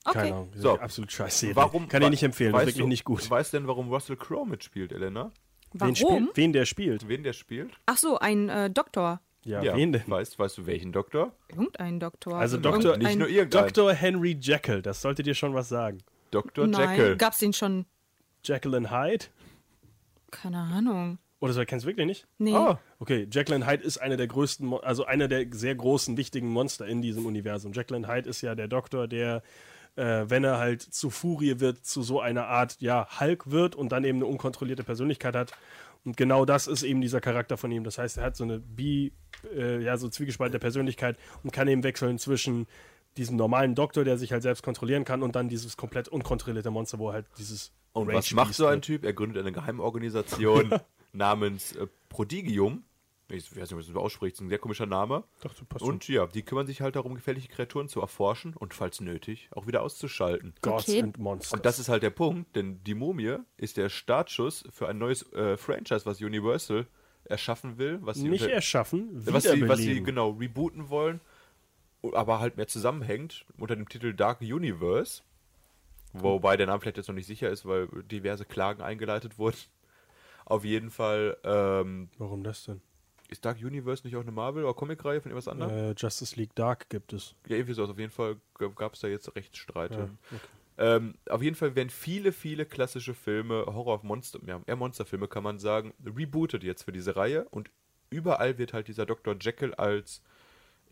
Okay. 0.05 0.13
Keine 0.19 0.33
Ahnung. 0.33 0.51
So. 0.55 0.77
Absolut 0.79 1.11
scheiße. 1.11 1.55
Warum? 1.55 1.87
Kann 1.87 2.01
ich 2.03 2.09
nicht 2.09 2.23
empfehlen, 2.23 2.51
das 2.51 2.61
ist 2.63 2.67
weißt 2.67 2.75
wirklich 2.77 2.83
du, 2.83 2.87
nicht 2.89 3.03
gut. 3.05 3.29
Weißt 3.29 3.53
denn, 3.53 3.67
warum 3.67 3.87
Russell 3.89 4.17
Crowe 4.17 4.45
mitspielt, 4.45 4.91
Elena? 4.91 5.31
Wen, 5.71 5.79
Warum? 5.79 5.95
spielt, 5.95 6.37
wen 6.37 6.53
der 6.53 6.65
spielt? 6.65 7.07
Wen 7.07 7.23
der 7.23 7.33
spielt? 7.33 7.71
Ach 7.85 7.97
so, 7.97 8.19
ein 8.19 8.49
äh, 8.49 8.69
Doktor. 8.69 9.21
Ja, 9.45 9.61
wen 9.75 9.91
denn? 9.91 10.03
Weißt, 10.05 10.37
weißt 10.39 10.57
du, 10.59 10.65
welchen 10.67 10.91
Doktor? 10.91 11.33
Irgendein 11.49 11.99
Doktor. 11.99 12.35
Also 12.35 12.57
Irgendein- 12.57 12.81
Doktor- 12.81 12.97
Nicht 12.97 13.17
nur 13.19 13.27
irgendein. 13.27 13.67
Dr. 13.67 13.93
Henry 13.93 14.37
Jekyll, 14.39 14.81
das 14.81 15.01
sollte 15.01 15.23
dir 15.23 15.33
schon 15.35 15.53
was 15.53 15.67
sagen. 15.69 15.97
Dr. 16.31 16.67
Nein, 16.67 16.89
Jekyll. 16.91 17.15
gab's 17.17 17.39
den 17.39 17.53
schon? 17.53 17.85
Jekyll 18.43 18.75
and 18.75 18.91
Hyde? 18.91 19.25
Keine 20.31 20.59
Ahnung. 20.59 21.17
Oder 21.39 21.53
so, 21.53 21.65
kennst 21.65 21.85
du 21.85 21.89
wirklich 21.89 22.05
nicht? 22.05 22.27
Nee. 22.37 22.53
Ah, 22.53 22.79
Okay, 22.99 23.27
Jekyll 23.29 23.55
and 23.55 23.67
Hyde 23.67 23.83
ist 23.83 23.97
einer 23.97 24.15
der 24.15 24.27
größten, 24.27 24.73
also 24.81 25.05
einer 25.05 25.27
der 25.27 25.45
sehr 25.51 25.75
großen, 25.75 26.15
wichtigen 26.15 26.47
Monster 26.47 26.87
in 26.87 27.01
diesem 27.01 27.25
Universum. 27.25 27.73
Jekyll 27.73 27.97
and 27.97 28.07
Hyde 28.07 28.29
ist 28.29 28.41
ja 28.41 28.55
der 28.55 28.69
Doktor, 28.69 29.07
der, 29.09 29.43
äh, 29.95 30.25
wenn 30.27 30.43
er 30.43 30.57
halt 30.57 30.81
zu 30.81 31.09
Furie 31.09 31.59
wird, 31.59 31.85
zu 31.85 32.01
so 32.01 32.19
einer 32.19 32.47
Art, 32.47 32.77
ja, 32.79 33.07
Hulk 33.19 33.51
wird 33.51 33.75
und 33.75 33.91
dann 33.91 34.03
eben 34.03 34.19
eine 34.19 34.25
unkontrollierte 34.25 34.83
Persönlichkeit 34.83 35.35
hat. 35.35 35.53
Und 36.05 36.17
genau 36.17 36.45
das 36.45 36.67
ist 36.67 36.83
eben 36.83 37.01
dieser 37.01 37.21
Charakter 37.21 37.57
von 37.57 37.71
ihm. 37.71 37.83
Das 37.83 37.97
heißt, 37.97 38.17
er 38.17 38.25
hat 38.25 38.35
so 38.35 38.43
eine 38.43 38.59
bi, 38.59 39.13
äh, 39.55 39.81
ja, 39.81 39.97
so 39.97 40.09
zwiegespaltene 40.09 40.59
Persönlichkeit 40.59 41.17
und 41.43 41.51
kann 41.51 41.67
eben 41.67 41.83
wechseln 41.83 42.19
zwischen 42.19 42.67
diesem 43.17 43.37
normalen 43.37 43.75
Doktor, 43.75 44.03
der 44.03 44.17
sich 44.17 44.31
halt 44.31 44.41
selbst 44.41 44.63
kontrollieren 44.63 45.05
kann, 45.05 45.21
und 45.21 45.35
dann 45.35 45.47
dieses 45.47 45.77
komplett 45.77 46.07
unkontrollierte 46.07 46.71
Monster, 46.71 46.99
wo 46.99 47.09
er 47.09 47.13
halt 47.13 47.25
dieses 47.37 47.71
und 47.93 48.07
was 48.07 48.15
Rage 48.15 48.35
macht 48.35 48.47
Beast 48.47 48.57
so 48.57 48.65
ein. 48.65 48.81
Typ? 48.81 49.05
Er 49.05 49.13
gründet 49.13 49.39
eine 49.39 49.51
Geheimorganisation 49.51 50.73
namens 51.13 51.75
äh, 51.75 51.87
Prodigium. 52.09 52.83
Ich 53.29 53.49
weiß 53.51 53.55
nicht, 53.55 53.71
wie 53.71 53.75
man 53.75 53.85
das 53.85 53.95
ausspricht, 53.95 54.35
ist 54.35 54.41
ein 54.41 54.49
sehr 54.49 54.59
komischer 54.59 54.85
Name. 54.85 55.23
Dachte, 55.41 55.63
passt 55.65 55.83
Und 55.83 56.07
ja, 56.07 56.27
die 56.27 56.43
kümmern 56.43 56.67
sich 56.67 56.81
halt 56.81 56.95
darum, 56.95 57.15
gefährliche 57.15 57.47
Kreaturen 57.47 57.87
zu 57.87 58.01
erforschen 58.01 58.53
und 58.55 58.73
falls 58.73 58.99
nötig 59.01 59.49
auch 59.51 59.65
wieder 59.65 59.81
auszuschalten. 59.81 60.53
Gods 60.61 60.89
Okay. 60.89 61.01
and 61.01 61.17
Monsters. 61.17 61.53
Und 61.53 61.65
das 61.65 61.79
ist 61.79 61.89
halt 61.89 62.03
der 62.03 62.09
Punkt, 62.09 62.55
denn 62.55 62.83
die 62.83 62.93
Mumie 62.95 63.37
ist 63.57 63.77
der 63.77 63.89
Startschuss 63.89 64.65
für 64.71 64.87
ein 64.87 64.97
neues 64.97 65.31
äh, 65.33 65.57
Franchise, 65.57 66.05
was 66.05 66.21
Universal 66.21 66.85
erschaffen 67.25 67.77
will, 67.77 67.99
was 68.01 68.17
sie, 68.17 68.27
nicht 68.27 68.41
unter- 68.41 68.53
erschaffen, 68.53 69.09
was, 69.25 69.43
sie, 69.43 69.67
was 69.67 69.79
sie 69.79 70.03
genau 70.03 70.31
rebooten 70.31 70.89
wollen, 70.89 71.21
aber 72.11 72.39
halt 72.41 72.57
mehr 72.57 72.67
zusammenhängt 72.67 73.45
unter 73.57 73.77
dem 73.77 73.87
Titel 73.87 74.13
Dark 74.13 74.41
Universe. 74.41 75.23
Wobei 76.11 76.57
der 76.57 76.67
Name 76.67 76.79
vielleicht 76.81 76.97
jetzt 76.97 77.07
noch 77.07 77.15
nicht 77.15 77.25
sicher 77.25 77.49
ist, 77.49 77.65
weil 77.65 77.87
diverse 78.03 78.45
Klagen 78.45 78.83
eingeleitet 78.83 79.39
wurden. 79.39 79.57
Auf 80.45 80.65
jeden 80.65 80.91
Fall 80.91 81.37
ähm, 81.43 82.09
Warum 82.17 82.43
das 82.43 82.65
denn? 82.65 82.81
Ist 83.33 83.43
Dark 83.45 83.57
Universe 83.57 84.05
nicht 84.05 84.15
auch 84.15 84.21
eine 84.21 84.31
Marvel- 84.31 84.63
oder 84.63 84.73
Comicreihe 84.73 85.21
von 85.21 85.31
irgendwas 85.31 85.47
anderem? 85.47 85.91
Äh, 85.91 85.93
Justice 85.97 86.35
League 86.37 86.55
Dark 86.55 86.89
gibt 86.89 87.13
es. 87.13 87.35
Ja, 87.47 87.57
irgendwie 87.57 87.73
so. 87.73 87.83
Auf 87.83 87.99
jeden 87.99 88.11
Fall 88.11 88.37
gab 88.75 88.93
es 88.93 89.01
da 89.01 89.07
jetzt 89.07 89.35
Rechtsstreite. 89.35 89.93
Ja, 89.95 90.09
okay. 90.31 90.41
Ähm, 90.77 91.15
auf 91.29 91.41
jeden 91.43 91.55
Fall 91.55 91.75
werden 91.75 91.89
viele, 91.89 92.31
viele 92.31 92.65
klassische 92.65 93.13
Filme, 93.13 93.65
Horror-Monster, 93.67 94.39
ja, 94.47 94.61
eher 94.65 94.75
Monsterfilme 94.75 95.27
kann 95.27 95.43
man 95.43 95.59
sagen, 95.59 95.93
rebootet 96.03 96.63
jetzt 96.63 96.83
für 96.83 96.91
diese 96.91 97.15
Reihe 97.15 97.47
und 97.49 97.69
überall 98.09 98.57
wird 98.57 98.73
halt 98.73 98.87
dieser 98.87 99.05
Dr. 99.05 99.35
Jekyll 99.39 99.75
als 99.75 100.23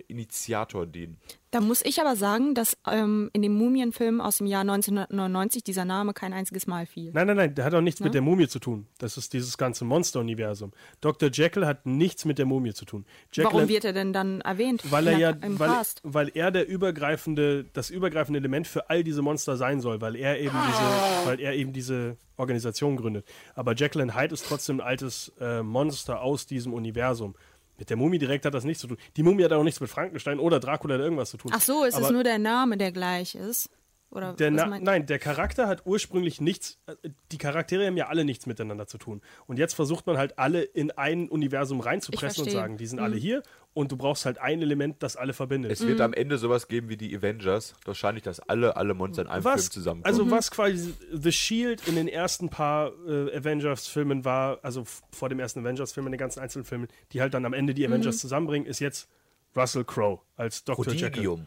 Initiator 0.08 0.86
dienen. 0.86 1.18
Da 1.52 1.60
muss 1.60 1.82
ich 1.84 2.00
aber 2.00 2.16
sagen, 2.16 2.56
dass 2.56 2.78
ähm, 2.90 3.30
in 3.34 3.42
dem 3.42 3.54
Mumienfilm 3.54 4.22
aus 4.22 4.38
dem 4.38 4.48
Jahr 4.48 4.62
1999 4.62 5.64
dieser 5.66 5.84
Name 5.84 6.14
kein 6.14 6.32
einziges 6.32 6.66
Mal 6.66 6.86
fiel. 6.86 7.12
Nein, 7.14 7.28
nein, 7.28 7.36
nein, 7.36 7.56
der 7.56 7.66
hat 7.66 7.74
auch 7.74 7.82
nichts 7.82 8.00
Ne? 8.00 8.06
mit 8.06 8.14
der 8.14 8.22
Mumie 8.22 8.48
zu 8.48 8.60
tun. 8.60 8.88
Das 9.00 9.18
ist 9.18 9.34
dieses 9.34 9.58
ganze 9.58 9.84
Monster-Universum. 9.84 10.72
Dr. 11.02 11.30
Jekyll 11.30 11.66
hat 11.66 11.86
nichts 11.86 12.24
mit 12.24 12.38
der 12.38 12.46
Mumie 12.46 12.74
zu 12.74 12.86
tun. 12.86 13.06
Jekyll 13.34 13.52
Warum 13.52 13.68
wird 13.68 13.84
er 13.84 13.92
denn 13.92 14.14
dann 14.14 14.40
erwähnt? 14.42 14.90
weil 14.92 15.08
er 15.08 15.18
ja, 15.18 15.36
weil, 15.42 15.68
Cast? 15.70 16.00
weil 16.04 16.32
er 16.34 16.52
der 16.52 16.68
übergreifende, 16.70 17.66
das 17.74 17.90
übergreifende 17.90 18.40
Element 18.40 18.68
für 18.68 18.90
all 18.90 19.04
diese 19.04 19.22
Monster 19.22 19.58
sein 19.58 19.82
soll, 19.82 20.00
weil 20.00 20.16
er 20.16 20.40
eben 20.40 20.56
diese, 20.68 21.28
weil 21.28 21.40
er 21.42 21.54
eben 21.54 21.74
diese 21.74 22.16
Organisation 22.38 22.96
gründet. 22.96 23.26
Aber 23.56 23.74
Jekyll 23.76 24.02
and 24.02 24.16
Hyde 24.16 24.34
ist 24.34 24.46
trotzdem 24.48 24.80
ein 24.80 24.88
altes 24.88 25.34
äh, 25.40 25.62
Monster 25.62 26.22
aus 26.22 26.46
diesem 26.48 26.74
Universum. 26.74 27.36
Mit 27.82 27.90
der 27.90 27.98
Mumie 27.98 28.20
direkt 28.20 28.46
hat 28.46 28.54
das 28.54 28.64
nichts 28.64 28.82
zu 28.82 28.88
tun. 28.90 28.98
Die 29.18 29.24
Mumie 29.24 29.44
hat 29.44 29.52
auch 29.54 29.64
nichts 29.64 29.82
mit 29.82 29.90
Frankenstein 29.90 30.38
oder 30.38 30.60
Dracula 30.60 30.94
oder 30.94 31.04
irgendwas 31.04 31.32
zu 31.32 31.38
tun. 31.38 31.52
Ach 31.56 31.62
so, 31.62 31.84
ist 31.84 31.96
es 31.98 32.04
Aber- 32.04 32.12
nur 32.12 32.24
der 32.24 32.38
Name, 32.38 32.78
der 32.78 32.92
gleich 32.92 33.34
ist? 33.34 33.72
Oder 34.14 34.34
Der 34.34 34.52
was 34.52 34.58
Na 34.58 34.66
meint- 34.68 34.84
nein, 34.84 35.06
der 35.06 35.20
Charakter 35.20 35.68
hat 35.70 35.84
ursprünglich 35.86 36.42
nichts, 36.42 36.78
äh, 36.86 36.96
die 37.32 37.38
Charaktere 37.38 37.88
haben 37.88 37.96
ja 37.96 38.08
alle 38.08 38.26
nichts 38.26 38.46
miteinander 38.46 38.86
zu 38.86 38.98
tun. 38.98 39.22
Und 39.48 39.58
jetzt 39.58 39.74
versucht 39.74 40.06
man 40.06 40.18
halt 40.18 40.38
alle 40.38 40.64
in 40.64 40.92
ein 40.92 41.30
Universum 41.30 41.80
reinzupressen 41.80 42.44
und 42.44 42.52
sagen, 42.52 42.76
die 42.78 42.88
sind 42.88 43.00
alle 43.00 43.16
hier 43.16 43.42
und 43.74 43.90
du 43.94 43.96
brauchst 43.96 44.26
halt 44.26 44.38
ein 44.38 44.62
Element, 44.62 45.02
das 45.02 45.16
alle 45.16 45.32
verbindet. 45.32 45.72
Es 45.72 45.88
wird 45.88 46.02
am 46.02 46.12
Ende 46.12 46.38
sowas 46.38 46.68
geben 46.68 46.90
wie 46.90 46.98
die 46.98 47.16
Avengers. 47.16 47.74
Wahrscheinlich, 47.86 48.22
dass 48.24 48.42
alle, 48.42 48.76
alle 48.76 48.94
Monster 48.94 49.22
in 49.22 49.28
einem 49.30 49.46
was, 49.46 49.62
Film 49.70 49.72
zusammenkommen. 49.72 50.14
also 50.20 50.30
was 50.30 50.52
quasi 50.52 50.94
The 51.14 51.32
Shield 51.32 51.88
in 51.88 51.96
den 51.96 52.10
ersten 52.10 52.50
paar 52.50 52.92
äh, 53.08 53.34
Avengers-Filmen 53.38 54.26
war, 54.26 54.60
also 54.62 54.84
vor 55.14 55.30
dem 55.30 55.40
ersten 55.40 55.62
Avengers-Film 55.62 56.08
in 56.08 56.12
den 56.12 56.20
ganzen 56.20 56.42
einzelnen 56.42 56.66
Filmen, 56.66 56.90
die 57.14 57.22
halt 57.22 57.34
dann 57.34 57.46
am 57.46 57.54
Ende 57.54 57.74
die 57.74 57.88
Avengers 57.88 58.18
zusammenbringen, 58.18 58.68
ist 58.68 58.80
jetzt 58.80 59.08
Russell 59.56 59.86
Crowe 59.86 60.20
als 60.36 60.66
Dr. 60.66 60.94
Jekyll. 60.94 61.40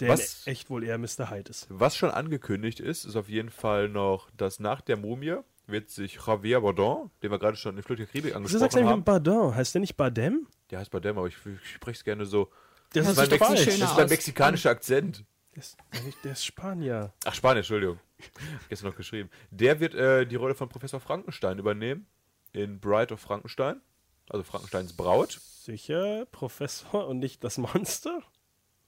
Der 0.00 0.08
Was- 0.10 0.46
echt 0.46 0.70
wohl 0.70 0.84
eher 0.84 0.98
Mr. 0.98 1.30
Hyde 1.30 1.50
ist. 1.50 1.66
Was 1.68 1.96
schon 1.96 2.10
angekündigt 2.10 2.80
ist, 2.80 3.04
ist 3.04 3.16
auf 3.16 3.28
jeden 3.28 3.50
Fall 3.50 3.88
noch, 3.88 4.30
dass 4.36 4.58
nach 4.60 4.80
der 4.80 4.96
Mumie 4.96 5.36
wird 5.66 5.90
sich 5.90 6.18
Javier 6.26 6.60
Bardem, 6.60 7.10
den 7.22 7.30
wir 7.30 7.38
gerade 7.38 7.56
schon 7.56 7.76
in 7.76 7.82
Flut 7.82 7.98
der 7.98 8.06
Karibik 8.06 8.34
Wieso 8.38 8.58
sagst 8.58 8.74
du 8.76 8.80
angesprochen 8.80 8.80
eigentlich 8.80 8.90
haben, 8.90 9.04
Bardem? 9.04 9.54
Heißt 9.54 9.74
der 9.74 9.80
nicht 9.80 9.96
Bardem? 9.96 10.46
der 10.70 10.80
heißt 10.80 10.90
Bardem, 10.90 11.18
aber 11.18 11.26
ich, 11.28 11.36
ich 11.46 11.74
spreche 11.74 11.98
es 11.98 12.04
gerne 12.04 12.26
so. 12.26 12.50
Der 12.94 13.04
Hört 13.04 13.12
ist 13.12 13.30
mein 13.40 13.56
viel 13.56 13.66
Das 13.66 13.90
ist 13.90 13.96
mein 13.96 14.08
mexikanischer 14.08 14.70
Akzent. 14.70 15.24
Der 15.54 15.62
ist, 15.62 15.76
der 16.24 16.32
ist 16.32 16.44
Spanier. 16.44 17.12
Ach, 17.24 17.34
Spanisch, 17.34 17.58
Entschuldigung. 17.70 18.00
Gestern 18.68 18.88
noch 18.90 18.96
geschrieben. 18.96 19.30
Der 19.50 19.80
wird 19.80 19.94
äh, 19.94 20.26
die 20.26 20.36
Rolle 20.36 20.54
von 20.54 20.68
Professor 20.68 20.98
Frankenstein 21.00 21.58
übernehmen 21.58 22.06
in 22.52 22.80
Bride 22.80 23.14
of 23.14 23.20
Frankenstein. 23.20 23.80
Also 24.28 24.44
Frankensteins 24.44 24.94
Braut 24.94 25.32
Sicher, 25.42 26.26
Professor 26.32 27.06
und 27.06 27.18
nicht 27.18 27.44
das 27.44 27.58
Monster? 27.58 28.22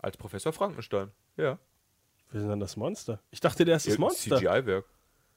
Als 0.05 0.17
Professor 0.17 0.53
Frankenstein. 0.53 1.11
Ja. 1.37 1.59
Wir 2.31 2.41
sind 2.41 2.49
dann 2.51 2.61
das 2.61 2.77
Monster. 2.77 3.21
Ich 3.31 3.41
dachte, 3.41 3.65
der 3.65 3.77
ist 3.77 3.87
das 3.87 3.99
Monster. 3.99 4.37
CGI-Werk. 4.39 4.85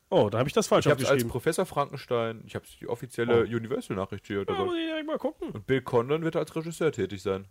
Oh, 0.09 0.29
da 0.29 0.39
habe 0.39 0.47
ich 0.47 0.53
das 0.53 0.67
falsch 0.67 0.85
Ich 0.85 0.89
habe 0.91 1.01
es 1.01 1.05
als 1.05 1.11
aufgeschrieben. 1.15 1.31
Professor 1.31 1.65
Frankenstein, 1.65 2.41
ich 2.45 2.55
habe 2.55 2.65
die 2.79 2.87
offizielle 2.87 3.41
Oh. 3.41 3.55
Universal-Nachricht 3.55 4.25
hier. 4.27 4.45
Also. 4.47 4.65
muss 4.65 4.75
ich 4.75 4.85
direkt 4.85 5.05
mal 5.07 5.17
gucken. 5.17 5.51
Und 5.51 5.67
Bill 5.67 5.81
Condon 5.81 6.23
wird 6.23 6.35
als 6.35 6.55
Regisseur 6.55 6.91
tätig 6.91 7.21
sein. 7.21 7.45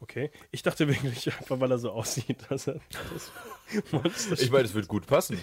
Okay. 0.00 0.30
Ich 0.50 0.62
dachte 0.62 0.88
wirklich 0.88 1.26
einfach, 1.38 1.58
weil 1.60 1.70
er 1.70 1.78
so 1.78 1.90
aussieht, 1.90 2.38
dass 2.48 2.68
er 2.68 2.80
das 3.12 3.32
Monster 3.92 4.32
Ich 4.40 4.50
meine, 4.50 4.64
es 4.64 4.74
wird 4.74 4.88
gut 4.88 5.06
passen. 5.06 5.42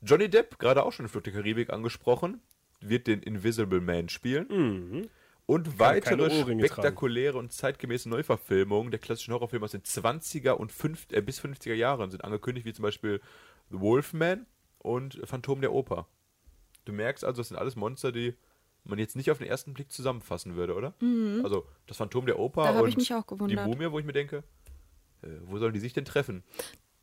Johnny 0.00 0.28
Depp, 0.28 0.58
gerade 0.58 0.82
auch 0.82 0.92
schon 0.92 1.04
in 1.06 1.08
Flucht 1.10 1.26
der 1.26 1.32
Karibik 1.34 1.70
angesprochen, 1.70 2.40
wird 2.80 3.06
den 3.06 3.22
Invisible 3.22 3.80
Man 3.80 4.08
spielen. 4.08 5.08
Und 5.46 5.64
keine 5.76 5.78
weitere 5.78 6.58
spektakuläre 6.58 7.36
und 7.36 7.52
zeitgemäße 7.52 8.08
Neuverfilmungen 8.08 8.90
der 8.90 9.00
klassischen 9.00 9.34
Horrorfilme 9.34 9.64
aus 9.64 9.72
den 9.72 9.82
20er 9.82 10.52
und 10.52 10.72
5, 10.72 11.08
äh, 11.10 11.20
bis 11.20 11.40
50er 11.40 11.74
Jahren 11.74 12.10
sind 12.10 12.24
angekündigt, 12.24 12.66
wie 12.66 12.72
zum 12.72 12.84
Beispiel 12.84 13.20
The 13.70 13.80
Wolfman 13.80 14.46
und 14.78 15.20
Phantom 15.24 15.60
der 15.60 15.72
Oper. 15.72 16.06
Du 16.84 16.92
merkst 16.92 17.24
also, 17.24 17.40
das 17.40 17.48
sind 17.48 17.56
alles 17.56 17.76
Monster, 17.76 18.12
die 18.12 18.34
man 18.84 18.98
jetzt 18.98 19.16
nicht 19.16 19.30
auf 19.30 19.38
den 19.38 19.46
ersten 19.46 19.74
Blick 19.74 19.92
zusammenfassen 19.92 20.56
würde, 20.56 20.74
oder? 20.74 20.94
Also 21.44 21.66
das 21.86 21.96
Phantom 21.96 22.26
der 22.26 22.38
Oper 22.38 22.64
Da 22.64 22.80
und 22.80 22.88
ich 22.88 22.96
mich 22.96 23.14
auch 23.14 23.24
die. 23.46 23.56
Mumie, 23.56 23.90
wo 23.90 23.98
ich 23.98 24.04
mir 24.04 24.12
denke, 24.12 24.42
äh, 25.22 25.28
wo 25.44 25.58
sollen 25.58 25.72
die 25.72 25.80
sich 25.80 25.92
denn 25.92 26.04
treffen? 26.04 26.42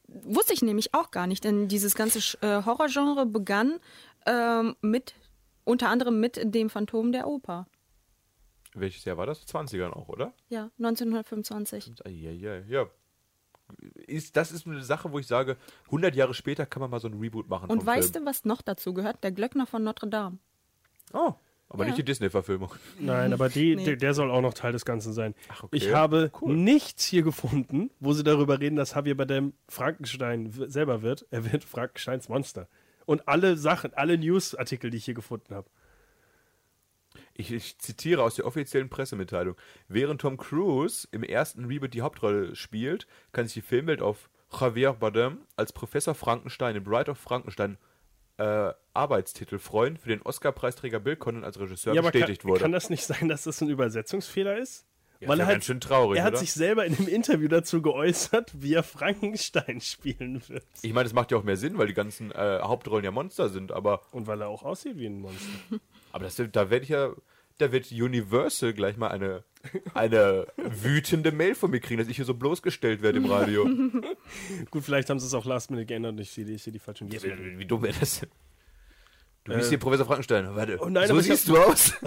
Wusste 0.07 0.53
ich 0.53 0.61
nämlich 0.61 0.93
auch 0.93 1.11
gar 1.11 1.27
nicht, 1.27 1.43
denn 1.43 1.67
dieses 1.67 1.95
ganze 1.95 2.19
äh, 2.41 2.63
Horrorgenre 2.65 3.25
begann 3.25 3.79
ähm, 4.25 4.75
mit, 4.81 5.13
unter 5.63 5.89
anderem 5.89 6.19
mit 6.19 6.39
dem 6.43 6.69
Phantom 6.69 7.11
der 7.11 7.27
Oper. 7.27 7.67
Welches 8.75 9.03
Jahr 9.05 9.17
war 9.17 9.25
das? 9.25 9.47
20ern 9.47 9.91
auch, 9.91 10.09
oder? 10.09 10.33
Ja, 10.49 10.69
1925. 10.77 12.05
Eieiei, 12.05 12.63
ja. 12.67 12.87
ist, 14.07 14.35
das 14.35 14.51
ist 14.51 14.65
eine 14.67 14.81
Sache, 14.83 15.11
wo 15.11 15.19
ich 15.19 15.27
sage, 15.27 15.57
100 15.85 16.15
Jahre 16.15 16.33
später 16.33 16.65
kann 16.65 16.81
man 16.81 16.89
mal 16.91 16.99
so 16.99 17.07
ein 17.07 17.19
Reboot 17.19 17.49
machen. 17.49 17.69
Und 17.69 17.85
weißt 17.85 18.13
Film. 18.13 18.25
du, 18.25 18.29
was 18.29 18.45
noch 18.45 18.61
dazu 18.61 18.93
gehört? 18.93 19.23
Der 19.23 19.31
Glöckner 19.31 19.65
von 19.67 19.83
Notre 19.83 20.07
Dame. 20.07 20.37
Oh, 21.13 21.33
aber 21.67 21.83
Ja. 21.83 21.89
nicht 21.89 21.97
die 21.99 22.03
Disney-Verfilmung. 22.05 22.73
Nein, 22.99 23.33
aber 23.33 23.49
die, 23.49 23.75
Nee. 23.75 23.85
der, 23.85 23.95
der 23.95 24.13
soll 24.13 24.31
auch 24.31 24.41
noch 24.41 24.53
Teil 24.53 24.71
des 24.71 24.85
Ganzen 24.85 25.13
sein. 25.13 25.35
okay. 25.61 25.75
Ich 25.75 25.93
habe 25.93 26.31
Cool. 26.41 26.55
nichts 26.55 27.05
hier 27.05 27.21
gefunden, 27.23 27.91
wo 27.99 28.13
sie 28.13 28.23
darüber 28.23 28.59
reden, 28.59 28.75
dass 28.75 28.93
Javier 28.95 29.15
Bardem 29.17 29.53
Frankenstein 29.67 30.55
w- 30.57 30.67
selber 30.67 31.01
wird. 31.01 31.25
Er 31.31 31.51
wird 31.51 31.63
Frankensteins 31.63 32.29
Monster. 32.29 32.67
Und 33.05 33.27
alle 33.27 33.57
Sachen, 33.57 33.93
alle 33.95 34.17
Newsartikel, 34.19 34.91
die 34.91 34.97
ich 34.97 35.05
hier 35.05 35.15
gefunden 35.15 35.53
habe. 35.55 35.67
Ich, 37.39 37.51
ich 37.53 37.77
zitiere 37.79 38.21
aus 38.21 38.35
der 38.35 38.45
offiziellen 38.45 38.89
Pressemitteilung. 38.89 39.55
Während 39.87 40.19
Tom 40.19 40.35
Cruise 40.35 41.07
im 41.11 41.23
ersten 41.23 41.65
Reboot 41.65 41.93
die 41.93 42.01
Hauptrolle 42.01 42.53
spielt, 42.55 43.07
kann 43.31 43.45
sich 43.45 43.53
die 43.53 43.61
Filmwelt 43.61 44.01
auf 44.01 44.29
Javier 44.51 44.91
Bardem 44.93 45.37
als 45.55 45.71
Professor 45.71 46.15
Frankenstein 46.15 46.75
in 46.75 46.83
Bride 46.83 47.11
of 47.11 47.17
Frankenstein 47.17 47.77
äh, 48.37 48.73
Arbeitstitel 48.93 49.57
freuen, 49.57 49.95
für 49.97 50.09
den 50.09 50.21
Oscar-Preisträger 50.21 50.99
Bill 50.99 51.15
Connon 51.15 51.43
als 51.45 51.57
Regisseur 51.59 51.93
Ja, 51.93 52.01
bestätigt 52.01 52.41
kann, 52.41 52.49
wurde. 52.51 52.61
kann 52.61 52.71
das 52.73 52.89
nicht 52.89 53.05
sein, 53.05 53.29
dass 53.29 53.43
das 53.43 53.61
ein 53.61 53.69
Übersetzungsfehler 53.69 54.57
ist? 54.57 54.85
Ja, 55.21 55.27
Weil 55.27 55.39
ist 55.39 55.45
er 55.47 55.51
ganz 55.51 55.65
schön 55.65 55.81
traurig, 55.81 56.17
er 56.19 56.23
hat 56.23 56.31
oder? 56.33 56.39
sich 56.39 56.53
selber 56.53 56.85
in 56.85 56.95
einem 56.95 57.09
Interview 57.09 57.49
dazu 57.49 57.81
geäußert, 57.81 58.53
wie 58.61 58.73
er 58.73 58.83
Frankenstein 58.83 59.81
spielen 59.81 60.41
wird. 60.47 60.63
ich 60.81 60.93
meine, 60.93 61.03
das 61.03 61.13
macht 61.13 61.31
ja 61.31 61.37
auch 61.37 61.43
mehr 61.43 61.57
Sinn, 61.57 61.77
weil 61.77 61.87
die 61.87 61.93
ganzen 61.93 62.31
äh, 62.31 62.59
Hauptrollen 62.61 63.03
ja 63.03 63.11
Monster 63.11 63.49
sind, 63.49 63.73
aber, 63.73 64.01
Und 64.11 64.27
weil 64.27 64.41
er 64.41 64.47
auch 64.47 64.63
aussieht 64.63 64.97
wie 64.97 65.05
ein 65.07 65.19
Monster. 65.19 65.49
Aber 66.11 66.25
das, 66.25 66.35
da 66.35 66.69
werde 66.69 66.83
ich 66.83 66.89
ja, 66.89 67.11
da 67.57 67.71
wird 67.71 67.91
Universal 67.91 68.73
gleich 68.73 68.97
mal 68.97 69.09
eine, 69.09 69.43
eine 69.93 70.47
wütende 70.57 71.31
Mail 71.31 71.55
von 71.55 71.71
mir 71.71 71.79
kriegen, 71.79 71.99
dass 71.99 72.07
ich 72.07 72.15
hier 72.15 72.25
so 72.25 72.33
bloßgestellt 72.33 73.01
werde 73.01 73.17
im 73.17 73.25
Radio. 73.25 73.65
Gut, 74.71 74.83
vielleicht 74.83 75.09
haben 75.09 75.19
sie 75.19 75.25
es 75.25 75.33
auch 75.33 75.45
last 75.45 75.69
minute 75.71 75.85
geändert 75.85 76.13
und 76.13 76.19
ich 76.19 76.31
sehe 76.31 76.45
sehe 76.57 76.71
die 76.73 76.79
falschen 76.79 77.07
News. 77.09 77.23
wie, 77.23 77.59
wie 77.59 77.65
dumm 77.65 77.83
wäre 77.83 77.95
das 77.99 78.21
denn? 78.21 78.29
Du 79.43 79.53
Äh, 79.53 79.57
bist 79.57 79.69
hier 79.69 79.79
Professor 79.79 80.05
Frankenstein. 80.05 80.55
Warte, 80.55 80.77
oh 80.81 80.89
nein, 80.89 81.07
so 81.07 81.19
siehst 81.19 81.47
du 81.47 81.57
aus. 81.57 81.93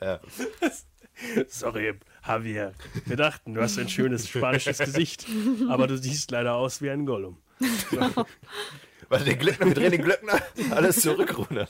ja. 0.00 0.20
Sorry, 1.48 1.94
Javier. 2.26 2.74
Wir 3.06 3.16
dachten, 3.16 3.54
du 3.54 3.60
hast 3.62 3.78
ein 3.78 3.88
schönes 3.88 4.28
spanisches 4.28 4.78
Gesicht, 4.78 5.26
aber 5.68 5.86
du 5.86 5.96
siehst 5.96 6.30
leider 6.30 6.54
aus 6.54 6.82
wie 6.82 6.90
ein 6.90 7.06
Gollum. 7.06 7.38
Warte, 9.08 9.24
den 9.24 9.38
Glöckner, 9.38 9.66
wir 9.66 9.74
drehen 9.74 9.90
den 9.90 10.02
Glöckner, 10.02 10.40
alles 10.70 11.00
zurück, 11.00 11.36
Rune. 11.38 11.68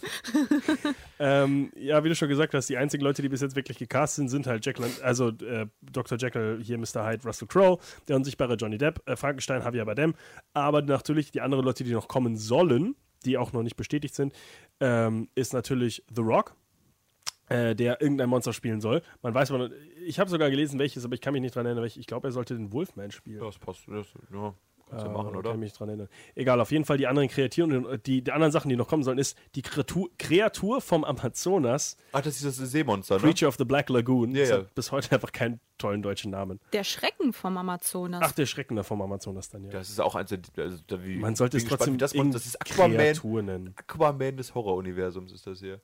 Ähm, 1.19 1.73
ja, 1.77 2.03
wie 2.05 2.09
du 2.09 2.15
schon 2.15 2.29
gesagt 2.29 2.55
hast, 2.55 2.69
die 2.69 2.77
einzigen 2.77 3.05
Leute, 3.05 3.23
die 3.23 3.29
bis 3.29 3.41
jetzt 3.41 3.57
wirklich 3.57 3.79
gecastet 3.79 4.17
sind, 4.17 4.29
sind 4.29 4.47
halt 4.47 4.65
Jekyll, 4.67 4.87
also 5.03 5.29
äh, 5.29 5.67
Dr. 5.81 6.19
Jekyll, 6.19 6.61
hier 6.63 6.79
Mr. 6.79 7.07
Hyde, 7.07 7.25
Russell 7.25 7.49
Crowe, 7.49 7.79
der 8.09 8.17
unsichtbare 8.17 8.55
Johnny 8.55 8.79
Depp, 8.79 9.01
äh, 9.07 9.17
Frankenstein, 9.17 9.63
Javier 9.63 9.85
Bardem, 9.85 10.15
aber 10.53 10.83
natürlich 10.83 11.31
die 11.31 11.41
anderen 11.41 11.65
Leute, 11.65 11.85
die 11.85 11.93
noch 11.93 12.09
kommen 12.09 12.37
sollen, 12.37 12.97
die 13.25 13.39
auch 13.39 13.53
noch 13.53 13.63
nicht 13.63 13.77
bestätigt 13.77 14.15
sind, 14.15 14.35
ähm, 14.81 15.29
ist 15.35 15.53
natürlich 15.53 16.05
The 16.15 16.23
Rock, 16.23 16.55
äh, 17.49 17.75
der 17.75 18.01
irgendein 18.01 18.29
Monster 18.29 18.53
spielen 18.53 18.81
soll. 18.81 19.03
Man 19.23 19.35
weiß, 19.35 19.51
man, 19.51 19.73
ich 20.05 20.19
habe 20.19 20.31
sogar 20.31 20.51
gelesen, 20.51 20.79
welches, 20.79 21.05
aber 21.05 21.15
ich 21.15 21.21
kann 21.21 21.33
mich 21.33 21.43
nicht 21.43 21.55
dran 21.55 21.67
erinnern, 21.67 21.83
welches. 21.83 22.01
Ich 22.01 22.07
glaube, 22.07 22.29
er 22.29 22.33
sollte 22.33 22.55
den 22.55 22.73
Wolfman 22.73 23.11
spielen. 23.11 23.39
Ja, 23.39 23.47
das 23.47 23.59
passt. 23.59 23.83
Das, 23.89 24.07
ja, 24.33 24.55
kannst 24.89 25.05
du 25.05 25.11
Äh, 25.11 25.13
machen, 25.13 25.27
Kann 25.29 25.37
oder? 25.37 25.51
ich 25.53 25.57
mich 25.59 25.73
dran 25.73 25.89
erinnern. 25.89 26.09
Egal, 26.35 26.61
auf 26.61 26.71
jeden 26.71 26.85
Fall 26.85 26.97
die 26.99 27.07
anderen 27.07 27.29
Kreaturen, 27.29 27.85
und 27.87 28.07
die, 28.07 28.23
die 28.23 28.33
anderen 28.33 28.53
Sachen, 28.53 28.69
die 28.69 28.77
noch 28.77 28.89
kommen 28.89 29.03
sollen, 29.03 29.19
ist 29.19 29.37
die 29.55 29.63
Kreatur, 29.63 30.09
Kreatur 30.19 30.81
vom 30.81 31.05
Amazonas, 31.05 31.97
Ach, 32.13 32.21
das 32.23 32.41
ist 32.43 32.61
das 32.61 32.71
Seemonster, 32.71 33.17
ne? 33.17 33.21
Creature 33.23 33.49
of 33.49 33.57
the 33.59 33.65
Black 33.65 33.89
Lagoon. 33.89 34.33
Ja, 34.35 34.41
das 34.41 34.49
ja. 34.51 34.57
hat 34.59 34.75
bis 34.75 34.93
heute 34.93 35.13
einfach 35.13 35.33
keinen 35.33 35.61
tollen 35.79 36.03
deutschen 36.03 36.31
Namen. 36.31 36.61
Der 36.73 36.85
Schrecken 36.85 37.33
vom 37.33 37.57
Amazonas. 37.57 38.21
Ach, 38.25 38.33
der 38.33 38.47
Schrecken 38.47 38.83
vom 38.85 39.03
Amazonas 39.03 39.49
dann, 39.51 39.65
ja. 39.65 39.71
Das 39.71 39.91
ist 39.91 40.01
auch 40.01 40.15
eins 40.15 40.31
der. 40.31 40.39
Also, 40.57 40.79
da, 40.87 41.05
wie, 41.05 41.17
Man 41.17 41.35
sollte 41.35 41.57
es 41.57 41.65
gespannt, 41.65 41.79
trotzdem 41.81 41.95
wie 41.95 41.99
das, 41.99 42.15
Monster- 42.15 42.33
das 42.39 42.47
ist 42.47 42.61
Aquaman. 42.61 42.97
Kreatur 42.97 43.43
nennen. 43.43 43.75
Aquaman 43.77 44.37
des 44.37 44.55
Horror-Universums 44.55 45.33
ist 45.33 45.47
das 45.47 45.59
hier. 45.61 45.81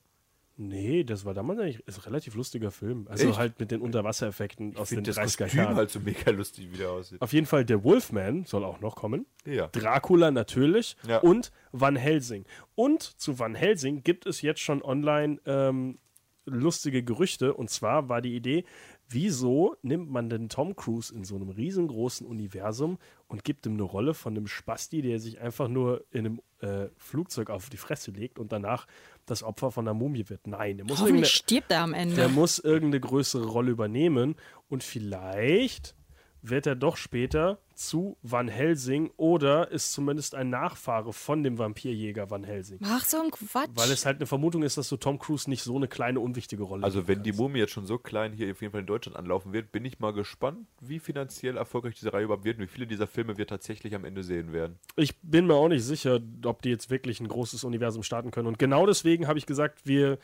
Nee, 0.63 1.05
das 1.05 1.25
war 1.25 1.33
damals 1.33 1.59
eigentlich 1.59 1.81
ist 1.87 1.99
ein 1.99 2.03
relativ 2.03 2.35
lustiger 2.35 2.71
Film. 2.71 3.07
Also 3.09 3.29
Echt? 3.31 3.39
halt 3.39 3.59
mit 3.61 3.71
den 3.71 3.81
Unterwassereffekten 3.81 4.77
aus 4.77 4.91
den 4.91 4.97
finde 4.97 5.13
das 5.13 5.17
30er 5.39 5.45
Kostüm 5.45 5.59
Jahren. 5.61 5.77
halt 5.77 5.91
so 5.91 6.01
mega 6.01 6.31
lustig, 6.33 6.69
wie 6.71 6.77
der 6.77 6.91
aussieht. 6.91 7.23
Auf 7.23 7.33
jeden 7.33 7.47
Fall 7.47 7.65
der 7.65 7.83
Wolfman 7.83 8.45
soll 8.45 8.65
auch 8.65 8.81
noch 8.81 8.95
kommen. 8.95 9.25
Ja. 9.47 9.69
Dracula 9.69 10.31
natürlich 10.31 10.99
Ja. 11.09 11.19
und 11.19 11.51
Van 11.73 11.97
Helsing. 11.97 12.45
Und 12.75 13.03
zu 13.03 13.39
Van 13.39 13.55
Helsing 13.55 14.03
gibt 14.03 14.27
es 14.27 14.43
jetzt 14.43 14.61
schon 14.61 14.83
online 14.83 15.41
ähm, 15.47 15.99
lustige 16.45 17.03
Gerüchte. 17.03 17.55
Und 17.55 17.71
zwar 17.71 18.11
war 18.11 18.21
die 18.21 18.37
Idee, 18.37 18.65
wieso 19.09 19.77
nimmt 19.83 20.11
man 20.11 20.29
denn 20.29 20.49
Tom 20.51 20.77
Cruise 20.77 21.13
in 21.15 21.25
so 21.25 21.37
einem 21.37 21.49
riesengroßen 21.49 22.27
Universum 22.27 22.99
und 23.29 23.45
gibt 23.45 23.65
ihm 23.67 23.73
eine 23.75 23.83
Rolle 23.83 24.13
von 24.15 24.37
einem 24.37 24.47
Spasti, 24.47 25.01
der 25.03 25.21
sich 25.21 25.41
einfach 25.41 25.69
nur 25.69 26.05
in 26.11 26.27
einem 26.27 26.41
äh, 26.61 26.89
Flugzeug 26.99 27.51
auf 27.51 27.71
die 27.71 27.77
Fresse 27.77 28.11
legt 28.11 28.39
und 28.39 28.53
danach 28.53 28.87
das 29.27 29.43
Opfer 29.43 29.71
von 29.71 29.87
einer 29.87 29.95
Mumie 29.95 30.29
wird. 30.29 30.47
Nein, 30.47 30.79
der 30.79 30.87
muss 30.87 31.01
Hoffentlich 31.01 31.29
stirbt 31.31 31.71
er 31.71 31.83
am 31.83 31.95
Ende. 31.95 32.17
der 32.17 32.29
muss 32.29 32.59
irgendeine 32.59 33.01
größere 33.01 33.47
Rolle 33.47 33.71
übernehmen 33.71 34.37
und 34.69 34.83
vielleicht 34.83 35.95
wird 36.43 36.67
er 36.67 36.77
doch 36.77 36.97
später 36.97 37.59
zu 37.75 38.19
Van 38.23 38.49
Helsing 38.49 39.11
oder 39.17 39.71
ist 39.71 39.93
zumindest 39.93 40.35
ein 40.35 40.51
Nachfahre 40.51 41.15
von 41.15 41.43
dem 41.43 41.59
Vampirjäger 41.59 42.31
Van 42.31 42.45
Helsing. 42.45 42.79
Ach, 42.85 43.05
so 43.05 43.19
ein 43.23 43.31
Quatsch. 43.31 43.71
Weil 43.75 43.91
es 43.91 44.05
halt 44.05 44.19
eine 44.19 44.27
Vermutung 44.27 44.63
ist, 44.63 44.77
dass 44.77 44.89
so 44.89 44.99
Tom 44.99 45.19
Cruise 45.19 45.49
nicht 45.49 45.63
so 45.63 45.77
eine 45.77 45.89
kleine, 45.89 46.21
unwichtige 46.21 46.63
Rolle 46.63 46.85
Also, 46.85 47.09
wenn 47.09 47.23
die. 47.23 47.33
Mumie 47.33 47.59
jetzt 47.59 47.73
schon 47.73 47.87
so 47.87 47.97
klein 47.97 48.33
hier 48.33 48.51
auf 48.51 48.61
jeden 48.61 48.73
Fall 48.73 48.83
in 48.83 48.87
Deutschland 48.87 49.17
anlaufen 49.17 49.55
wird, 49.55 49.73
bin 49.73 49.85
ich 49.87 49.99
mal 49.99 50.13
gespannt, 50.13 50.67
wie 50.81 50.99
finanziell 50.99 51.57
erfolgreich 51.57 51.95
diese 51.95 52.13
Reihe 52.13 52.25
überhaupt 52.25 52.45
wird 52.45 52.59
und 52.59 52.65
wie 52.65 52.69
viele 52.69 52.87
dieser 52.87 53.07
Filme 53.07 53.39
wir 53.39 53.47
tatsächlich 53.47 53.95
am 53.95 54.05
Ende 54.05 54.23
sehen 54.23 54.53
werden. 54.53 54.79
Ich 54.97 55.17
bin 55.21 55.47
mir 55.47 55.55
auch 55.55 55.69
nicht 55.69 55.85
sicher, 55.85 56.21
ob 56.45 56.61
die 56.61 56.69
jetzt 56.69 56.91
wirklich 56.91 57.21
ein 57.21 57.29
großes 57.29 57.65
Universum 57.65 58.03
starten 58.03 58.31
können. 58.31 58.49
Und 58.49 58.59
genau 58.59 58.85
deswegen 58.85 59.27
habe 59.27 59.39
ich 59.39 59.47
gesagt, 59.47 59.87
wir 59.87 60.19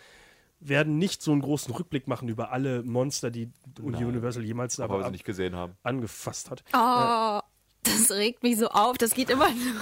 werden 0.60 0.98
nicht 0.98 1.22
so 1.22 1.32
einen 1.32 1.42
großen 1.42 1.72
Rückblick 1.74 2.08
machen 2.08 2.28
über 2.28 2.50
alle 2.52 2.82
Monster, 2.82 3.30
die 3.30 3.50
Universal 3.80 4.44
jemals 4.44 4.80
Aber 4.80 4.94
aber 4.94 5.04
sie 5.04 5.10
nicht 5.10 5.24
gesehen 5.24 5.54
haben. 5.54 5.76
angefasst 5.82 6.50
hat. 6.50 6.64
Oh, 6.72 7.40
das 7.82 8.10
regt 8.10 8.42
mich 8.42 8.56
so 8.58 8.68
auf. 8.68 8.98
Das 8.98 9.14
geht 9.14 9.30
immer 9.30 9.50
nur 9.50 9.74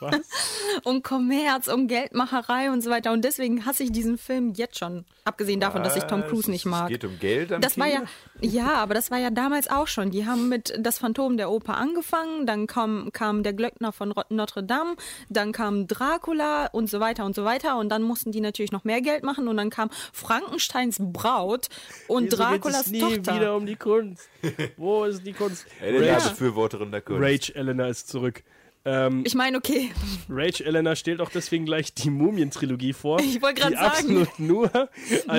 Was? 0.00 0.20
um 0.84 1.02
Kommerz, 1.02 1.68
um 1.68 1.86
Geldmacherei 1.88 2.70
und 2.70 2.82
so 2.82 2.90
weiter. 2.90 3.12
Und 3.12 3.24
deswegen 3.24 3.66
hasse 3.66 3.82
ich 3.84 3.92
diesen 3.92 4.18
Film 4.18 4.52
jetzt 4.54 4.78
schon. 4.78 5.04
Abgesehen 5.24 5.60
davon, 5.60 5.82
dass 5.82 5.96
ich 5.96 6.04
Tom 6.04 6.22
Cruise 6.26 6.50
nicht 6.50 6.64
mag. 6.66 6.84
Es 6.84 6.88
geht 6.88 7.04
um 7.04 7.18
Geld 7.18 7.52
am 7.52 7.60
Das 7.60 7.78
war 7.78 7.86
ja, 7.86 8.00
Kino? 8.40 8.52
ja, 8.52 8.74
aber 8.74 8.94
das 8.94 9.10
war 9.10 9.18
ja 9.18 9.30
damals 9.30 9.68
auch 9.70 9.86
schon. 9.86 10.10
Die 10.10 10.26
haben 10.26 10.48
mit 10.48 10.74
Das 10.78 10.98
Phantom 10.98 11.36
der 11.36 11.50
Oper 11.50 11.76
angefangen, 11.76 12.46
dann 12.46 12.66
kam, 12.66 13.10
kam 13.12 13.42
der 13.42 13.52
Glöckner 13.52 13.92
von 13.92 14.14
Notre 14.30 14.62
Dame, 14.64 14.96
dann 15.28 15.52
kam 15.52 15.86
Dracula 15.86 16.66
und 16.72 16.88
so 16.88 16.98
weiter 17.00 17.24
und 17.24 17.34
so 17.36 17.44
weiter. 17.44 17.76
Und 17.78 17.90
dann 17.90 18.02
mussten 18.02 18.32
die 18.32 18.40
natürlich 18.40 18.72
noch 18.72 18.84
mehr 18.84 19.02
Geld 19.02 19.22
machen 19.22 19.46
und 19.46 19.56
dann 19.56 19.70
kam 19.70 19.90
Frankensteins 20.12 20.96
Braut 21.00 21.68
und 22.08 22.24
Wieso 22.32 22.36
geht 22.36 22.38
Draculas 22.40 22.86
es 22.86 22.92
nie 22.92 23.00
Tochter. 23.00 23.34
wieder 23.36 23.56
um 23.56 23.66
die 23.66 23.76
Kunst? 23.76 24.28
Wo 24.76 25.04
ist 25.04 25.24
die 25.26 25.32
Kunst? 25.32 25.66
Elena, 25.80 26.14
Rage, 26.14 26.30
Befürworterin 26.30 26.90
der 26.90 27.02
Kunst. 27.02 27.22
Rage 27.22 27.54
Elena 27.54 27.86
ist 27.88 28.08
zurück. 28.08 28.42
Ähm, 28.84 29.22
Ich 29.26 29.34
meine, 29.34 29.58
okay, 29.58 29.90
Rage 30.28 30.64
Elena 30.64 30.96
stellt 30.96 31.20
auch 31.20 31.30
deswegen 31.30 31.66
gleich 31.66 31.92
die 31.94 32.10
Mumien-Trilogie 32.10 32.92
vor. 32.92 33.20
Ich 33.20 33.42
wollte 33.42 33.60
grad 33.60 33.72
die 33.72 33.76
sagen. 33.76 33.86
absolut 33.88 34.38
nur 34.38 34.88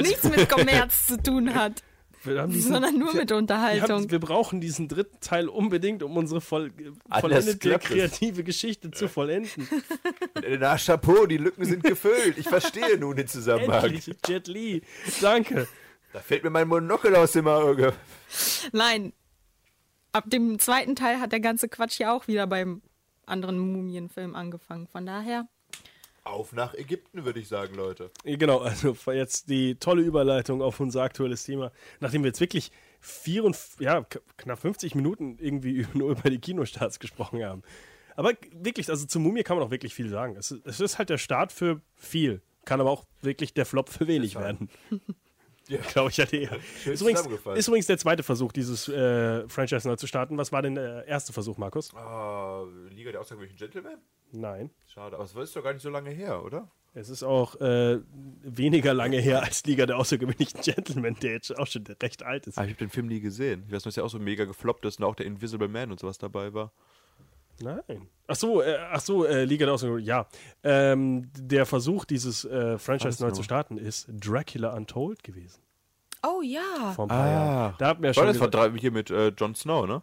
nichts 0.02 0.24
mit 0.24 0.48
Kommerz 0.50 1.08
zu 1.08 1.18
tun 1.22 1.56
hat, 1.56 1.82
wir 2.24 2.40
haben 2.42 2.52
diesen, 2.54 2.74
sondern 2.74 3.00
nur 3.00 3.14
mit 3.16 3.32
wir, 3.32 3.38
Unterhaltung. 3.38 3.90
haben, 3.90 4.12
wir 4.12 4.20
brauchen 4.20 4.62
diesen 4.62 4.88
dritten 4.88 5.20
Teil 5.22 5.50
unbedingt, 5.50 6.04
um 6.04 6.16
unsere 6.18 6.40
voll, 6.40 6.72
Anders 7.10 7.22
vollendete 7.22 7.80
kreative 7.80 8.44
Geschichte 8.44 8.92
zu 8.92 9.08
vollenden. 9.08 9.68
Elena, 10.36 10.78
Chapeau, 10.78 11.26
die 11.26 11.38
Lücken 11.38 11.66
sind 11.66 11.84
gefüllt. 11.84 12.38
Ich 12.38 12.48
verstehe 12.48 12.98
nun 13.00 13.16
den 13.16 13.28
Zusammenhang. 13.28 13.86
Endlich, 13.86 14.16
Jet 14.28 14.48
Li. 14.48 14.84
Danke. 15.20 15.68
Da 16.14 16.20
fällt 16.20 16.44
mir 16.44 16.50
mein 16.52 16.68
Monokel 16.68 17.16
aus 17.16 17.32
dem 17.32 17.48
Auge. 17.48 17.94
Nein, 18.72 19.14
ab 20.12 20.26
dem 20.28 20.60
zweiten 20.60 20.96
Teil 20.96 21.20
hat 21.20 21.32
der 21.32 21.40
ganze 21.40 21.70
Quatsch 21.70 22.00
ja 22.00 22.14
auch 22.14 22.28
wieder 22.28 22.46
beim 22.46 22.82
anderen 23.26 23.60
Mumienfilm 23.60 24.36
angefangen. 24.36 24.88
Von 24.88 25.06
daher, 25.06 25.48
Auf 26.24 26.54
nach 26.54 26.74
Ägypten, 26.76 27.26
würde 27.26 27.40
ich 27.40 27.48
sagen, 27.48 27.76
Leute. 27.76 28.12
Genau, 28.24 28.60
also 28.60 28.96
jetzt 29.12 29.50
die 29.50 29.76
tolle 29.76 30.02
Überleitung 30.04 30.62
auf 30.62 30.80
unser 30.80 31.02
aktuelles 31.04 31.44
Thema. 31.44 31.72
Nachdem 32.00 32.24
wir 32.24 32.28
jetzt 32.28 32.40
wirklich 32.42 32.72
vier 33.00 33.44
und, 33.44 33.58
ja, 33.80 34.06
knapp 34.38 34.60
50 34.60 34.94
Minuten 34.96 35.38
irgendwie 35.40 35.88
nur 35.94 36.12
über 36.12 36.30
die 36.30 36.40
Kinostarts 36.40 37.00
gesprochen 37.00 37.44
haben. 37.44 37.64
Aber 38.16 38.34
wirklich, 38.52 38.90
also 38.90 39.06
zur 39.08 39.22
Mumie 39.22 39.42
kann 39.44 39.58
man 39.58 39.66
auch 39.66 39.72
wirklich 39.72 39.96
viel 39.96 40.10
sagen. 40.10 40.36
Es, 40.36 40.52
ist- 40.52 40.66
es 40.68 40.80
ist 40.80 40.98
halt 41.00 41.10
der 41.10 41.18
Start 41.18 41.52
für 41.52 41.82
viel. 41.96 42.42
Kann 42.66 42.80
aber 42.82 42.92
auch 42.92 43.06
wirklich 43.22 43.54
der 43.56 43.66
Flop 43.66 43.90
für 43.90 44.06
wenig 44.08 44.36
werden. 44.36 44.70
Ja. 45.68 45.78
Glaube 45.94 46.10
ich 46.10 46.20
halt 46.20 46.34
eher. 46.34 46.58
Ist 46.86 47.02
übrigens, 47.02 47.28
ist 47.56 47.68
übrigens 47.68 47.88
der 47.88 47.98
zweite 47.98 48.24
Versuch, 48.24 48.52
dieses 48.52 48.88
äh, 48.88 49.48
Franchise 49.48 49.88
neu 49.88 49.96
zu 49.96 50.08
starten. 50.08 50.38
Was 50.38 50.52
war 50.52 50.62
denn 50.62 50.76
der 50.76 51.08
erste 51.08 51.34
Versuch, 51.34 51.58
Markus? 51.58 51.94
Ah, 51.96 52.64
Liga 52.90 53.12
der 53.12 53.22
außergewöhnlichen 53.22 53.58
Gentlemen? 53.58 54.00
Nein. 54.32 54.72
Schade, 54.88 55.16
aber 55.16 55.24
es 55.24 55.36
ist 55.36 55.56
doch 55.56 55.64
gar 55.64 55.74
nicht 55.74 55.82
so 55.84 55.90
lange 55.90 56.10
her, 56.10 56.44
oder? 56.44 56.70
Es 56.94 57.08
ist 57.08 57.24
auch 57.24 57.56
äh, 57.62 58.00
weniger 58.44 58.94
lange 58.94 59.18
her 59.18 59.44
als 59.44 59.64
Liga 59.66 59.86
der 59.86 59.98
außergewöhnlichen 59.98 60.60
Gentlemen, 60.62 61.16
der 61.22 61.32
jetzt 61.34 61.58
auch 61.58 61.68
schon 61.68 61.86
recht 62.02 62.24
alt 62.24 62.48
ist. 62.48 62.58
Aber 62.58 62.68
ich 62.68 62.74
habe 62.74 62.80
den 62.80 62.90
Film 62.90 63.08
nie 63.08 63.22
gesehen. 63.22 63.64
Ich 63.68 63.74
weiß 63.74 63.86
nur, 63.86 63.90
dass 63.90 63.96
der 63.96 64.04
auch 64.04 64.10
so 64.10 64.20
mega 64.20 64.44
gefloppt 64.44 64.84
ist 64.86 65.00
und 65.00 65.06
auch 65.06 65.16
der 65.16 65.26
Invisible 65.26 65.70
Man 65.70 65.92
und 65.92 66.02
sowas 66.02 66.18
dabei 66.18 66.54
war. 66.54 66.74
Nein. 67.62 68.08
Ach 68.28 68.36
so, 68.36 68.62
äh, 68.62 68.78
ach 68.92 69.02
so, 69.02 69.26
äh, 69.26 69.44
Liga 69.44 69.66
der 69.66 69.76
Außergewöhnlichen, 69.76 70.08
ja. 70.08 70.28
Ähm, 70.64 71.30
der 71.38 71.66
Versuch, 71.66 72.06
dieses 72.06 72.46
äh, 72.46 72.78
Franchise 72.78 73.22
neu 73.22 73.32
zu 73.32 73.44
starten, 73.44 73.78
ist 73.78 74.08
Dracula 74.10 74.74
Untold 74.74 75.24
gewesen. 75.24 75.62
Oh 76.24 76.42
ja. 76.42 76.94
Vor 76.96 77.06
ein 77.06 77.10
paar 77.10 77.28
Jahren. 77.28 77.76
Da 77.80 77.88
hat 77.88 78.00
mir 78.00 78.14
schon 78.14 78.28
das 78.28 78.40
war 78.40 78.48
drei, 78.48 78.72
hier 78.78 78.92
mit 78.92 79.10
äh, 79.10 79.30
Jon 79.30 79.56
Snow, 79.56 79.88
ne? 79.88 80.02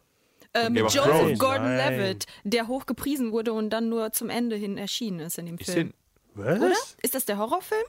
Ähm, 0.55 0.75
Joseph. 0.77 1.39
Gordon-Levitt, 1.39 2.27
der 2.45 2.69
hochgepriesen 2.69 3.33
wurde 3.33 3.53
und 3.53 3.71
dann 3.71 3.89
nur 3.89 4.13
zum 4.13 4.31
Ende 4.31 4.57
hin 4.57 4.79
erschienen 4.79 5.21
ist 5.21 5.39
in 5.39 5.47
dem 5.47 5.59
Ist 5.59 5.71
Film. 5.71 5.89
den 5.89 5.95
was? 6.35 6.59
Oder? 6.59 6.73
Ist 7.03 7.15
das 7.15 7.25
der 7.27 7.39
Horrorfilm? 7.39 7.85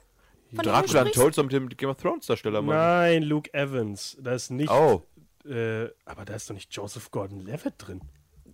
Von 0.54 0.64
Dracula? 0.64 1.02
Untold 1.02 1.34
so 1.34 1.42
mit 1.42 1.52
dem 1.52 1.68
Game 1.68 1.90
of 1.90 1.96
Thrones 1.96 2.26
Darsteller, 2.26 2.62
Mann. 2.62 2.76
Nein, 2.76 3.22
Luke 3.22 3.52
Evans. 3.54 4.16
Da 4.20 4.32
ist 4.34 4.50
nicht. 4.50 4.70
Oh. 4.70 5.02
Äh, 5.48 5.88
aber 6.04 6.24
da 6.24 6.34
ist 6.34 6.50
doch 6.50 6.54
nicht 6.54 6.72
Joseph 6.74 7.10
Gordon-Levitt 7.10 7.74
drin. 7.78 8.02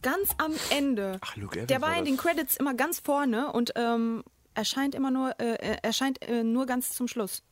Ganz 0.07 0.31
am 0.39 0.53
Ende. 0.71 1.19
Ach, 1.21 1.37
Luke 1.37 1.57
Evans 1.57 1.69
Der 1.69 1.81
war 1.83 1.91
war 1.91 1.99
in 1.99 2.05
das. 2.05 2.13
den 2.13 2.17
Credits 2.17 2.57
immer 2.57 2.75
ganz 2.75 3.01
vorne 3.01 3.53
und 3.53 3.73
ähm, 3.77 4.23
erscheint 4.55 4.95
immer 4.95 5.11
nur, 5.11 5.39
äh, 5.41 5.57
er 5.61 5.85
erscheint 5.85 6.23
äh, 6.23 6.45
nur 6.45 6.65
ganz 6.67 6.95
zum 6.95 7.09
Schluss. 7.09 7.43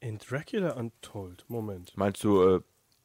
In 0.00 0.18
Dracula 0.18 0.74
Untold. 0.74 1.44
Moment. 1.48 1.96
Meinst 1.96 2.22
du 2.22 2.42
äh, 2.42 2.60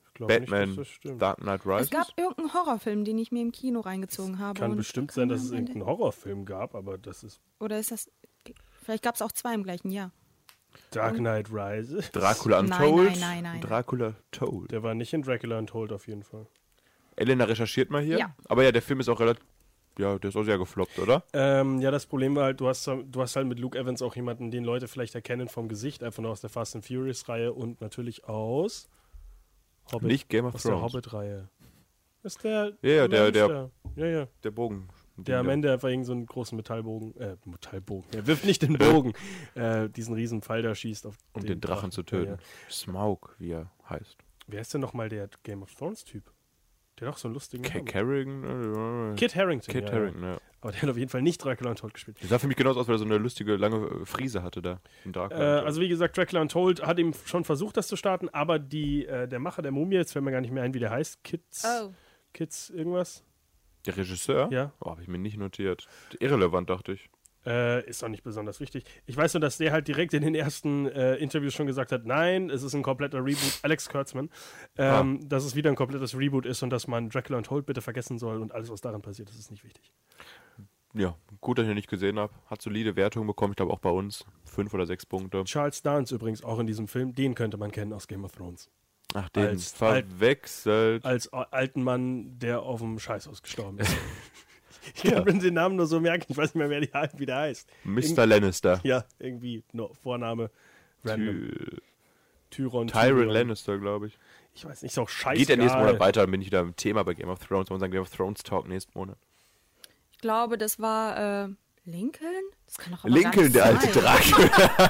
Ich 0.07 0.13
glaube 0.13 0.33
nicht, 0.39 0.49
Batman 0.49 0.69
dass 0.69 0.75
das 0.75 0.87
stimmt. 0.89 1.21
Dark 1.21 1.37
Knight 1.39 1.65
Rises? 1.65 1.81
Es 1.85 1.89
gab 1.89 2.07
irgendeinen 2.17 2.53
Horrorfilm, 2.53 3.05
den 3.05 3.17
ich 3.17 3.31
mir 3.31 3.41
im 3.41 3.51
Kino 3.51 3.79
reingezogen 3.79 4.39
habe. 4.39 4.59
Kann 4.59 4.71
und 4.71 4.77
bestimmt 4.77 5.09
kam 5.09 5.15
sein, 5.15 5.29
dass 5.29 5.39
es 5.41 5.51
Ende- 5.51 5.71
irgendeinen 5.71 5.85
Horrorfilm 5.85 6.45
gab, 6.45 6.75
aber 6.75 6.97
das 6.97 7.23
ist 7.23 7.39
Oder 7.59 7.79
ist 7.79 7.91
das. 7.91 8.11
Vielleicht 8.83 9.03
gab 9.03 9.15
es 9.15 9.21
auch 9.21 9.31
zwei 9.31 9.53
im 9.53 9.63
gleichen 9.63 9.89
Jahr. 9.89 10.11
Dark 10.91 11.15
Knight 11.15 11.49
Rises. 11.51 12.11
Dracula 12.11 12.61
Nein, 12.61 12.81
Untold? 12.81 13.11
nein, 13.11 13.19
nein, 13.21 13.43
nein. 13.43 13.61
Dracula 13.61 14.15
Told. 14.31 14.71
Der 14.71 14.83
war 14.83 14.93
nicht 14.95 15.13
in 15.13 15.21
Dracula 15.21 15.57
Untold 15.59 15.91
auf 15.93 16.07
jeden 16.07 16.23
Fall. 16.23 16.45
Elena 17.16 17.45
recherchiert 17.45 17.89
mal 17.89 18.01
hier. 18.01 18.18
Ja. 18.20 18.36
Aber 18.45 18.64
ja, 18.64 18.72
der 18.72 18.82
Film 18.82 18.99
ist 18.99 19.09
auch 19.09 19.20
relativ. 19.20 19.43
Ja, 19.99 20.18
der 20.18 20.30
ist 20.30 20.36
auch 20.36 20.43
sehr 20.43 20.57
gefloppt, 20.57 20.97
oder? 20.97 21.24
Ähm, 21.34 21.80
ja, 21.80 21.91
das 21.91 22.07
Problem 22.07 22.36
war 22.36 22.45
halt, 22.45 22.59
du 22.59 22.68
hast, 22.68 22.88
du 22.88 23.22
hast 23.22 23.36
halt 23.36 23.45
mit 23.45 23.59
Luke 23.59 23.78
Evans 23.78 24.01
auch 24.01 24.16
jemanden, 24.16 24.49
den 24.49 24.64
Leute 24.64 24.88
vielleicht 24.88 25.14
erkennen 25.14 25.47
vom 25.47 25.68
Gesicht, 25.68 26.01
einfach 26.03 26.24
nur 26.24 26.32
aus 26.32 26.41
der 26.41 26.49
Fast 26.49 26.76
and 26.76 26.84
Furious 26.84 27.30
Reihe 27.30 27.53
und 27.53 27.80
natürlich 27.80 28.26
aus 28.26 28.89
Hobbit. 29.91 30.07
Nicht 30.07 30.30
Game 30.30 30.45
of 30.45 30.55
aus 30.55 30.64
der 30.64 30.72
Thrones. 30.72 30.93
Hobbit-Reihe. 30.93 31.49
Ist 32.24 32.43
der. 32.43 32.72
Ja, 32.82 32.89
ja, 32.89 33.07
der- 33.07 33.32
der-. 33.32 33.70
Ja, 33.95 34.05
ja. 34.07 34.28
Der 34.43 34.49
Bogen. 34.51 34.88
Der 35.16 35.38
am 35.39 35.49
Ende 35.49 35.72
einfach 35.72 35.89
irgendeinen 35.89 36.05
so 36.05 36.11
einen 36.14 36.26
großen 36.26 36.55
Metallbogen, 36.55 37.16
äh, 37.18 37.36
Metallbogen. 37.45 38.09
Er 38.14 38.26
wirft 38.26 38.45
nicht 38.45 38.64
den 38.64 38.80
Bogen, 38.80 39.14
äh, 39.53 39.88
diesen 39.89 40.16
riesen 40.16 40.41
Pfeil 40.41 40.64
da 40.64 40.74
schießt 40.74 41.05
auf 41.05 41.16
Um 41.34 41.45
den 41.45 41.61
Drachen 41.61 41.91
zu 41.91 42.01
töten. 42.01 42.32
Ja. 42.32 42.38
Smaug, 42.72 43.36
wie 43.38 43.51
er 43.51 43.70
heißt. 43.88 44.18
Wer 44.47 44.61
ist 44.61 44.74
denn 44.74 44.82
nochmal 44.82 45.09
der 45.09 45.30
Game 45.43 45.61
of 45.61 45.76
Thrones-Typ? 45.76 46.24
Der 47.03 47.09
hat 47.09 47.15
doch 47.15 47.19
so 47.19 47.27
einen 47.27 47.33
lustigen 47.33 47.63
K 47.63 47.73
Namen. 47.79 47.85
Carrigan? 47.85 49.15
Kit 49.17 49.35
Harington. 49.35 49.73
Kit 49.73 49.89
ja, 49.89 49.93
Harington, 49.95 50.23
ja. 50.23 50.31
Ja. 50.33 50.37
Aber 50.61 50.71
der 50.71 50.81
hat 50.83 50.89
auf 50.89 50.97
jeden 50.97 51.09
Fall 51.09 51.21
nicht 51.21 51.43
Dracula 51.43 51.71
Untold 51.71 51.93
gespielt. 51.93 52.21
Der 52.21 52.29
sah 52.29 52.39
für 52.39 52.47
mich 52.47 52.55
genauso 52.55 52.79
aus, 52.79 52.87
weil 52.87 52.95
er 52.95 52.99
so 52.99 53.03
eine 53.03 53.17
lustige, 53.17 53.57
lange 53.57 53.85
äh, 53.87 54.05
Friese 54.05 54.41
hatte 54.43 54.61
da. 54.61 54.79
Im 55.03 55.09
Äh, 55.11 55.13
Dracula. 55.13 55.59
also 55.63 55.81
wie 55.81 55.89
gesagt, 55.89 56.15
Dracula 56.15 56.41
Untold 56.41 56.85
hat 56.85 56.97
ihm 56.99 57.13
schon 57.25 57.43
versucht, 57.43 57.75
das 57.75 57.87
zu 57.89 57.97
starten, 57.97 58.29
aber 58.29 58.57
die, 58.59 59.05
äh, 59.05 59.27
der 59.27 59.39
Macher 59.39 59.61
der 59.61 59.71
Mumie, 59.73 59.95
jetzt 59.95 60.13
fällt 60.13 60.23
mir 60.23 60.31
gar 60.31 60.39
nicht 60.39 60.51
mehr 60.51 60.63
ein, 60.63 60.73
wie 60.73 60.79
der 60.79 60.91
heißt, 60.91 61.21
Kids, 61.25 61.63
Oh. 61.65 61.91
Kids 62.31 62.69
irgendwas, 62.69 63.25
der 63.85 63.97
Regisseur? 63.97 64.47
ja, 64.51 64.71
Oh, 64.79 64.91
habe 64.91 65.01
ich 65.01 65.09
mir 65.09 65.17
nicht 65.17 65.37
notiert. 65.37 65.85
Irrelevant, 66.21 66.69
dachte 66.69 66.93
ich. 66.93 67.09
Äh, 67.45 67.85
ist 67.87 68.03
auch 68.03 68.07
nicht 68.09 68.23
besonders 68.23 68.59
wichtig. 68.59 68.83
Ich 69.05 69.15
weiß 69.17 69.33
nur, 69.33 69.41
dass 69.41 69.57
der 69.57 69.71
halt 69.71 69.87
direkt 69.87 70.13
in 70.13 70.21
den 70.23 70.35
ersten 70.35 70.87
äh, 70.87 71.15
Interviews 71.15 71.53
schon 71.53 71.67
gesagt 71.67 71.91
hat, 71.91 72.05
nein, 72.05 72.49
es 72.49 72.63
ist 72.63 72.73
ein 72.73 72.83
kompletter 72.83 73.19
Reboot, 73.19 73.59
Alex 73.63 73.89
Kurtzman, 73.89 74.29
ähm, 74.77 75.27
dass 75.27 75.43
es 75.45 75.55
wieder 75.55 75.69
ein 75.69 75.75
komplettes 75.75 76.17
Reboot 76.17 76.45
ist 76.45 76.63
und 76.63 76.69
dass 76.69 76.87
man 76.87 77.09
Dracula 77.09 77.37
Untold 77.37 77.65
bitte 77.65 77.81
vergessen 77.81 78.17
soll 78.19 78.41
und 78.41 78.53
alles, 78.53 78.69
was 78.69 78.81
daran 78.81 79.01
passiert, 79.01 79.29
das 79.29 79.37
ist 79.37 79.51
nicht 79.51 79.63
wichtig. 79.63 79.91
Ja, 80.95 81.17
gut, 81.41 81.57
dass 81.57 81.63
ich 81.65 81.69
ihn 81.71 81.75
nicht 81.75 81.89
gesehen 81.89 82.19
habe. 82.19 82.31
Hat 82.45 82.61
solide 82.61 82.95
Wertungen 82.95 83.25
bekommen, 83.27 83.53
ich 83.53 83.57
glaube 83.57 83.73
auch 83.73 83.79
bei 83.79 83.89
uns. 83.89 84.25
Fünf 84.45 84.73
oder 84.75 84.85
sechs 84.85 85.05
Punkte. 85.07 85.43
Charles 85.45 85.81
Dance 85.81 86.13
übrigens 86.13 86.43
auch 86.43 86.59
in 86.59 86.67
diesem 86.67 86.87
Film, 86.87 87.15
den 87.15 87.33
könnte 87.33 87.57
man 87.57 87.71
kennen 87.71 87.93
aus 87.93 88.07
Game 88.07 88.23
of 88.23 88.31
Thrones. 88.33 88.69
Ach, 89.15 89.27
den 89.29 89.47
Als- 89.47 89.71
verwechselt. 89.71 91.03
Als 91.03 91.31
a- 91.33 91.47
alten 91.51 91.83
Mann, 91.83 92.37
der 92.37 92.61
auf 92.61 92.79
dem 92.81 92.99
Scheißhaus 92.99 93.41
gestorben 93.41 93.79
ist. 93.79 93.91
ich 94.95 95.03
kann 95.03 95.23
mir 95.23 95.34
den 95.34 95.53
Namen 95.53 95.75
nur 95.75 95.88
so 95.88 95.99
merken, 95.99 96.25
ich 96.29 96.38
weiß 96.38 96.53
nicht 96.53 96.55
mehr, 96.55 96.69
wer 96.69 96.81
die 96.81 96.91
halt 96.93 97.19
wieder 97.19 97.38
heißt. 97.38 97.69
Mr. 97.84 98.25
Lannister. 98.25 98.79
Ja, 98.84 99.05
irgendwie 99.19 99.63
nur 99.71 99.93
Vorname. 99.95 100.49
Random. 101.03 101.49
Ty 101.49 101.81
Tyron. 102.49 102.88
Tyrion 102.88 103.29
Lannister, 103.29 103.77
glaube 103.79 104.07
ich. 104.07 104.17
Ich 104.55 104.65
weiß 104.65 104.84
nicht, 104.84 104.91
ist 104.91 104.99
auch 104.99 105.09
scheiße. 105.09 105.39
Geht 105.39 105.49
der 105.49 105.57
nächsten 105.57 105.79
Monat 105.79 105.99
weiter, 105.99 106.21
dann 106.21 106.31
bin 106.31 106.41
ich 106.41 106.47
wieder 106.47 106.61
im 106.61 106.75
Thema 106.75 107.03
bei 107.03 107.13
Game 107.15 107.29
of 107.29 107.39
Thrones, 107.39 107.71
unseren 107.71 107.89
Game 107.89 108.01
of 108.01 108.09
Thrones 108.09 108.43
Talk 108.43 108.67
nächsten 108.67 108.91
Monat. 108.97 109.17
Ich 110.11 110.19
glaube, 110.19 110.57
das 110.57 110.79
war 110.79 111.45
äh, 111.45 111.49
Lincoln? 111.86 112.29
Das 112.65 112.77
kann 112.77 112.93
doch 112.93 113.03
aber 113.03 113.13
Lincoln, 113.13 113.51
der 113.51 113.63
gar 113.63 113.73
nicht 113.73 113.84
alte 113.88 113.99
sein. 113.99 114.17
Drake. 114.21 114.89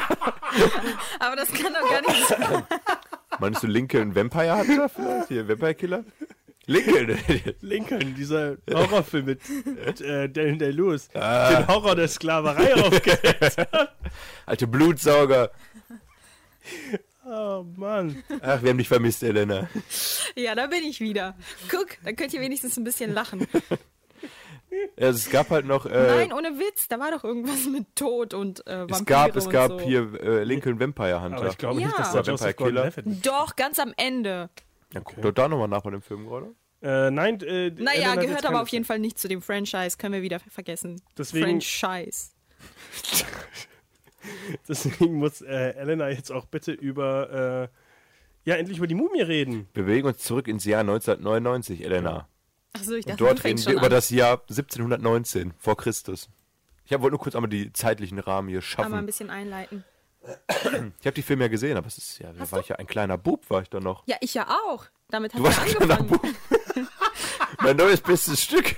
Aber 1.19 1.35
das 1.35 1.51
kann 1.51 1.73
doch 1.73 1.89
gar 1.89 2.01
nicht 2.01 2.27
sein. 2.27 2.63
Meinst 3.39 3.63
du 3.63 3.67
Lincoln 3.67 4.15
Vampire 4.15 4.59
Hunter 4.59 4.89
vielleicht? 4.89 5.27
Hier, 5.29 5.47
Vampire 5.47 5.73
Killer? 5.73 6.05
Lincoln. 6.65 7.17
Lincoln, 7.61 8.15
dieser 8.15 8.57
Horrorfilm 8.71 9.25
mit, 9.25 9.39
mit 9.85 10.01
äh, 10.01 10.29
Daniel 10.29 10.57
Day-Lewis, 10.57 11.09
Ah. 11.13 11.49
den 11.55 11.67
Horror 11.67 11.95
der 11.95 12.07
Sklaverei 12.07 12.73
aufgedeckt. 12.83 13.57
Alte 14.45 14.67
Blutsauger. 14.67 15.51
Oh 17.25 17.65
Mann. 17.77 18.21
Ach, 18.41 18.61
wir 18.61 18.69
haben 18.69 18.77
dich 18.77 18.87
vermisst, 18.87 19.23
Elena. 19.23 19.69
Ja, 20.35 20.55
da 20.55 20.67
bin 20.67 20.83
ich 20.83 20.99
wieder. 20.99 21.35
Guck, 21.69 21.97
da 22.03 22.11
könnt 22.13 22.33
ihr 22.33 22.41
wenigstens 22.41 22.77
ein 22.77 22.83
bisschen 22.83 23.13
lachen. 23.13 23.47
Ja, 24.97 25.07
es 25.09 25.29
gab 25.29 25.49
halt 25.49 25.65
noch. 25.65 25.85
Äh, 25.85 25.89
Nein, 26.07 26.33
ohne 26.33 26.57
Witz, 26.59 26.87
da 26.87 26.99
war 26.99 27.11
doch 27.11 27.23
irgendwas 27.23 27.65
mit 27.65 27.95
Tod 27.95 28.33
und 28.33 28.65
äh, 28.67 28.89
Vampire 28.89 28.95
es 28.99 29.05
gab, 29.05 29.35
es 29.35 29.45
und 29.45 29.51
gab 29.51 29.71
so. 29.71 29.79
hier 29.81 30.13
äh, 30.21 30.43
Lincoln 30.43 30.79
Vampire 30.79 31.15
Aber 31.17 31.35
Hunter. 31.35 31.47
ich 31.49 31.57
glaube 31.57 31.79
Ja. 31.79 31.87
nicht, 31.87 31.99
dass 31.99 32.11
da 32.11 32.25
Vampire 32.25 32.53
Killer. 32.53 32.91
Doch, 33.05 33.55
ganz 33.55 33.79
am 33.79 33.93
Ende. 33.97 34.49
Ja, 34.93 35.01
guck 35.01 35.21
doch 35.21 35.31
da 35.31 35.47
nochmal 35.47 35.67
nach 35.67 35.81
bei 35.83 35.91
dem 35.91 36.01
Film 36.01 36.25
gerade. 36.27 36.53
äh, 36.81 37.09
Nein, 37.11 37.41
äh, 37.41 37.71
Naja, 37.71 38.15
gehört 38.15 38.45
aber 38.45 38.61
auf 38.61 38.67
jeden 38.69 38.85
Fall 38.85 38.99
nicht 38.99 39.17
zu 39.19 39.27
dem 39.27 39.41
Franchise, 39.41 39.97
können 39.97 40.13
wir 40.13 40.21
wieder 40.21 40.39
vergessen. 40.39 41.01
Deswegen- 41.17 41.61
Franchise. 41.61 42.29
Deswegen 44.67 45.15
muss 45.15 45.41
äh, 45.41 45.71
Elena 45.75 46.09
jetzt 46.09 46.31
auch 46.31 46.45
bitte 46.45 46.71
über, 46.71 47.69
äh, 48.45 48.49
ja, 48.49 48.55
endlich 48.55 48.77
über 48.77 48.87
die 48.87 48.95
Mumie 48.95 49.21
reden. 49.21 49.67
Wir 49.73 49.83
bewegen 49.83 50.07
uns 50.07 50.19
zurück 50.19 50.47
ins 50.47 50.63
Jahr 50.65 50.81
1999, 50.81 51.83
Elena. 51.83 52.27
Achso, 52.73 52.93
ich 52.93 53.05
dachte, 53.05 53.23
Und 53.23 53.29
dort 53.29 53.43
reden 53.43 53.65
wir 53.65 53.73
über 53.73 53.83
an. 53.85 53.89
das 53.91 54.09
Jahr 54.09 54.41
1719 54.49 55.53
vor 55.57 55.75
Christus. 55.77 56.29
Ich 56.85 56.91
wollte 56.91 57.11
nur 57.11 57.19
kurz 57.19 57.35
einmal 57.35 57.49
die 57.49 57.71
zeitlichen 57.73 58.19
Rahmen 58.19 58.49
hier 58.49 58.59
Aber 58.59 58.85
ein 58.85 58.91
schaffen. 58.91 59.05
bisschen 59.05 59.29
einleiten. 59.29 59.83
Ich 60.99 61.05
habe 61.05 61.13
die 61.13 61.21
Filme 61.21 61.43
ja 61.43 61.47
gesehen, 61.49 61.75
aber 61.75 61.87
es 61.87 61.97
ist 61.97 62.19
ja, 62.19 62.31
da 62.31 62.49
war 62.51 62.59
ich 62.59 62.69
ja 62.69 62.77
ein 62.77 62.87
kleiner 62.87 63.17
Bub, 63.17 63.49
war 63.49 63.61
ich 63.61 63.69
da 63.69 63.79
noch. 63.79 64.07
Ja, 64.07 64.15
ich 64.21 64.33
ja 64.33 64.47
auch. 64.67 64.85
Damit 65.09 65.33
hat 65.33 65.39
Du 65.39 65.43
warst 65.43 65.59
ein 65.59 65.67
kleiner 65.67 65.99
angefangen. 65.99 66.33
Bub. 66.33 66.87
mein 67.59 67.75
neues 67.75 68.01
bestes 68.01 68.41
Stück. 68.41 68.75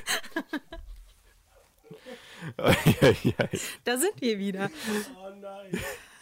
Da 3.84 3.98
sind 3.98 4.22
wir 4.22 4.40
wieder. 4.40 4.70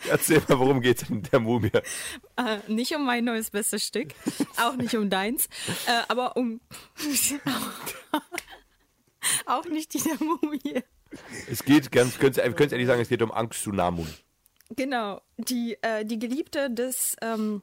Erzähl 0.09 0.41
mal, 0.47 0.59
worum 0.59 0.81
geht's 0.81 1.09
in 1.09 1.23
der 1.23 1.39
Mumie? 1.39 1.71
Äh, 2.35 2.59
nicht 2.67 2.93
um 2.95 3.05
mein 3.05 3.23
neues 3.23 3.49
bestes 3.49 3.85
Stück, 3.85 4.13
auch 4.57 4.75
nicht 4.75 4.95
um 4.95 5.09
deins, 5.09 5.47
äh, 5.87 6.01
aber 6.09 6.35
um 6.35 6.59
auch 9.45 9.65
nicht 9.65 9.93
die 9.93 10.01
der 10.01 10.17
Mumie. 10.19 10.83
Es 11.49 11.63
geht 11.63 11.91
ganz, 11.91 12.19
könnt 12.19 12.37
ihr 12.37 12.43
ehrlich 12.43 12.87
sagen, 12.87 13.01
es 13.01 13.09
geht 13.09 13.21
um 13.21 13.31
Angstsunamun. 13.31 14.13
Genau, 14.75 15.21
die, 15.37 15.77
äh, 15.81 16.05
die 16.05 16.19
Geliebte 16.19 16.69
des, 16.69 17.15
ähm, 17.21 17.61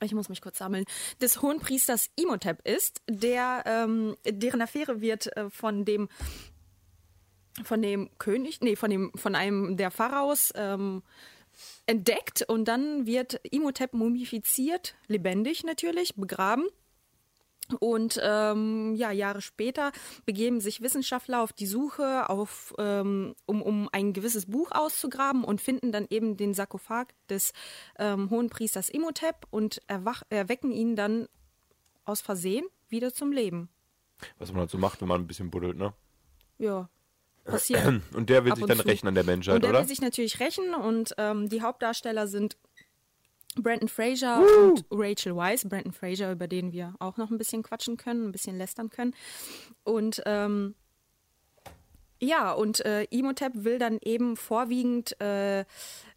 ich 0.00 0.12
muss 0.14 0.28
mich 0.28 0.40
kurz 0.40 0.58
sammeln, 0.58 0.84
des 1.20 1.42
Hohenpriesters 1.42 2.10
Imhotep 2.16 2.66
ist, 2.66 3.02
der, 3.08 3.62
ähm, 3.66 4.16
deren 4.24 4.62
Affäre 4.62 5.00
wird 5.00 5.34
äh, 5.36 5.50
von 5.50 5.84
dem, 5.84 6.08
von 7.64 7.82
dem 7.82 8.10
König, 8.18 8.60
nee, 8.60 8.76
von 8.76 8.90
dem, 8.90 9.10
von 9.14 9.34
einem 9.34 9.76
der 9.76 9.90
Pharaos 9.90 10.52
ähm, 10.54 11.02
entdeckt 11.86 12.42
und 12.42 12.66
dann 12.66 13.06
wird 13.06 13.40
Imhotep 13.50 13.94
mumifiziert, 13.94 14.94
lebendig 15.06 15.64
natürlich, 15.64 16.14
begraben. 16.14 16.66
Und 17.80 18.20
ähm, 18.22 18.94
ja, 18.94 19.10
Jahre 19.10 19.40
später 19.40 19.92
begeben 20.24 20.60
sich 20.60 20.80
Wissenschaftler 20.80 21.42
auf 21.42 21.52
die 21.52 21.66
Suche, 21.66 22.28
auf, 22.28 22.74
ähm, 22.78 23.34
um, 23.46 23.62
um 23.62 23.88
ein 23.92 24.12
gewisses 24.12 24.46
Buch 24.46 24.70
auszugraben 24.72 25.44
und 25.44 25.60
finden 25.60 25.92
dann 25.92 26.06
eben 26.10 26.36
den 26.36 26.54
Sarkophag 26.54 27.06
des 27.28 27.52
ähm, 27.98 28.30
Hohenpriesters 28.30 28.88
Imhotep 28.88 29.46
und 29.50 29.80
erwach, 29.86 30.22
erwecken 30.30 30.70
ihn 30.70 30.96
dann 30.96 31.28
aus 32.04 32.20
Versehen 32.20 32.66
wieder 32.88 33.12
zum 33.12 33.32
Leben. 33.32 33.68
Was 34.38 34.50
man 34.50 34.60
halt 34.60 34.70
so 34.70 34.78
macht, 34.78 35.00
wenn 35.00 35.08
man 35.08 35.22
ein 35.22 35.26
bisschen 35.26 35.50
buddelt, 35.50 35.76
ne? 35.76 35.92
Ja. 36.58 36.88
passiert. 37.44 38.00
Und 38.14 38.30
der 38.30 38.44
will 38.44 38.52
Ab 38.52 38.58
sich 38.58 38.66
dann 38.66 38.78
zu. 38.78 38.84
rächen 38.86 39.08
an 39.08 39.14
der 39.14 39.24
Menschheit, 39.24 39.56
Und 39.56 39.62
der 39.62 39.70
oder? 39.70 39.80
will 39.80 39.88
sich 39.88 40.00
natürlich 40.00 40.40
rächen 40.40 40.74
und 40.74 41.14
ähm, 41.18 41.48
die 41.48 41.62
Hauptdarsteller 41.62 42.26
sind 42.26 42.56
Brandon 43.62 43.88
Fraser 43.88 44.42
und 44.62 44.84
Rachel 44.90 45.36
Weisz. 45.36 45.68
Brandon 45.68 45.92
Fraser, 45.92 46.32
über 46.32 46.46
den 46.48 46.72
wir 46.72 46.94
auch 46.98 47.16
noch 47.16 47.30
ein 47.30 47.38
bisschen 47.38 47.62
quatschen 47.62 47.96
können, 47.96 48.26
ein 48.28 48.32
bisschen 48.32 48.56
lästern 48.56 48.90
können. 48.90 49.14
Und 49.84 50.22
ähm, 50.26 50.74
ja, 52.18 52.52
und 52.52 52.84
äh, 52.84 53.04
Imhotep 53.04 53.52
will 53.56 53.78
dann 53.78 53.98
eben 54.02 54.36
vorwiegend 54.36 55.20
äh, 55.20 55.64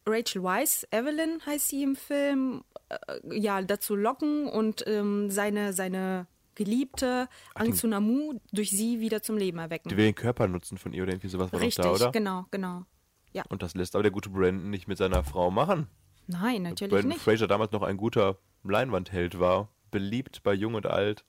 Rachel 0.05 0.43
Weisz, 0.43 0.87
Evelyn 0.91 1.45
heißt 1.45 1.67
sie 1.67 1.83
im 1.83 1.95
Film, 1.95 2.63
äh, 2.89 3.37
ja, 3.37 3.61
dazu 3.61 3.95
locken 3.95 4.47
und 4.47 4.85
ähm, 4.87 5.29
seine, 5.29 5.73
seine 5.73 6.27
Geliebte 6.55 7.29
Angsunamu 7.55 8.39
durch 8.51 8.71
sie 8.71 8.99
wieder 8.99 9.21
zum 9.21 9.37
Leben 9.37 9.59
erwecken. 9.59 9.89
Die 9.89 9.95
will 9.97 10.05
den 10.05 10.15
Körper 10.15 10.47
nutzen 10.47 10.77
von 10.77 10.91
ihr 10.93 11.03
oder 11.03 11.13
irgendwie 11.13 11.29
sowas 11.29 11.53
war 11.53 11.61
Richtig, 11.61 11.85
da, 11.85 11.91
oder? 11.91 12.11
genau, 12.11 12.45
genau. 12.51 12.83
Ja, 13.31 13.43
Und 13.49 13.61
das 13.61 13.75
lässt 13.75 13.95
aber 13.95 14.03
der 14.03 14.11
gute 14.11 14.29
Brandon 14.29 14.69
nicht 14.69 14.87
mit 14.87 14.97
seiner 14.97 15.23
Frau 15.23 15.51
machen. 15.51 15.87
Nein, 16.29 16.63
natürlich 16.63 16.91
Brandon 16.91 17.09
nicht. 17.09 17.21
Fraser 17.21 17.47
damals 17.47 17.71
noch 17.71 17.83
ein 17.83 17.97
guter 17.97 18.37
Leinwandheld 18.63 19.39
war. 19.39 19.69
Beliebt 19.91 20.43
bei 20.43 20.53
Jung 20.53 20.75
und 20.75 20.85
Alt. 20.85 21.25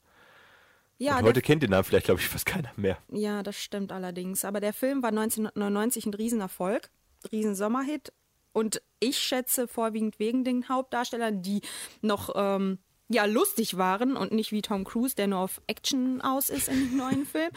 Ja, 0.98 1.18
und 1.18 1.24
heute 1.24 1.40
kennt 1.40 1.62
den 1.62 1.70
Namen 1.70 1.84
vielleicht, 1.84 2.06
glaube 2.06 2.20
ich, 2.20 2.28
fast 2.28 2.44
keiner 2.44 2.70
mehr. 2.76 2.98
Ja, 3.08 3.42
das 3.42 3.56
stimmt 3.56 3.90
allerdings. 3.90 4.44
Aber 4.44 4.60
der 4.60 4.74
Film 4.74 5.02
war 5.02 5.08
1999 5.08 6.06
ein 6.06 6.14
Riesenerfolg, 6.14 6.90
Riesensommerhit. 7.32 8.12
Und 8.52 8.82
ich 8.98 9.18
schätze 9.18 9.66
vorwiegend 9.66 10.18
wegen 10.18 10.44
den 10.44 10.68
Hauptdarstellern, 10.68 11.40
die 11.40 11.62
noch 12.02 12.32
ähm, 12.34 12.78
ja, 13.08 13.24
lustig 13.24 13.78
waren 13.78 14.16
und 14.16 14.32
nicht 14.32 14.52
wie 14.52 14.60
Tom 14.60 14.84
Cruise, 14.84 15.16
der 15.16 15.26
nur 15.26 15.38
auf 15.38 15.62
Action 15.66 16.20
aus 16.20 16.50
ist 16.50 16.68
in 16.68 16.78
dem 16.80 16.96
neuen 16.96 17.26
Film. 17.26 17.50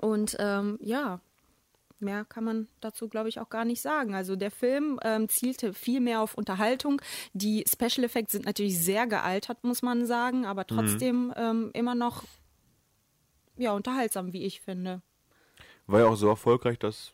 Und 0.00 0.36
ähm, 0.38 0.78
ja, 0.82 1.20
mehr 2.00 2.24
kann 2.24 2.44
man 2.44 2.68
dazu, 2.80 3.08
glaube 3.08 3.28
ich, 3.28 3.40
auch 3.40 3.48
gar 3.48 3.64
nicht 3.64 3.80
sagen. 3.80 4.14
Also 4.14 4.36
der 4.36 4.50
Film 4.50 4.98
ähm, 5.02 5.28
zielte 5.28 5.72
viel 5.72 6.00
mehr 6.00 6.20
auf 6.20 6.34
Unterhaltung. 6.34 7.00
Die 7.32 7.64
Special 7.68 8.04
Effects 8.04 8.32
sind 8.32 8.46
natürlich 8.46 8.78
sehr 8.78 9.06
gealtert, 9.06 9.64
muss 9.64 9.82
man 9.82 10.06
sagen, 10.06 10.46
aber 10.46 10.66
trotzdem 10.66 11.32
ähm, 11.36 11.70
immer 11.74 11.94
noch 11.94 12.24
ja, 13.56 13.72
unterhaltsam, 13.72 14.32
wie 14.32 14.44
ich 14.44 14.60
finde. 14.60 15.02
War 15.86 16.00
ja 16.00 16.06
auch 16.06 16.16
so 16.16 16.28
erfolgreich, 16.28 16.78
dass 16.78 17.12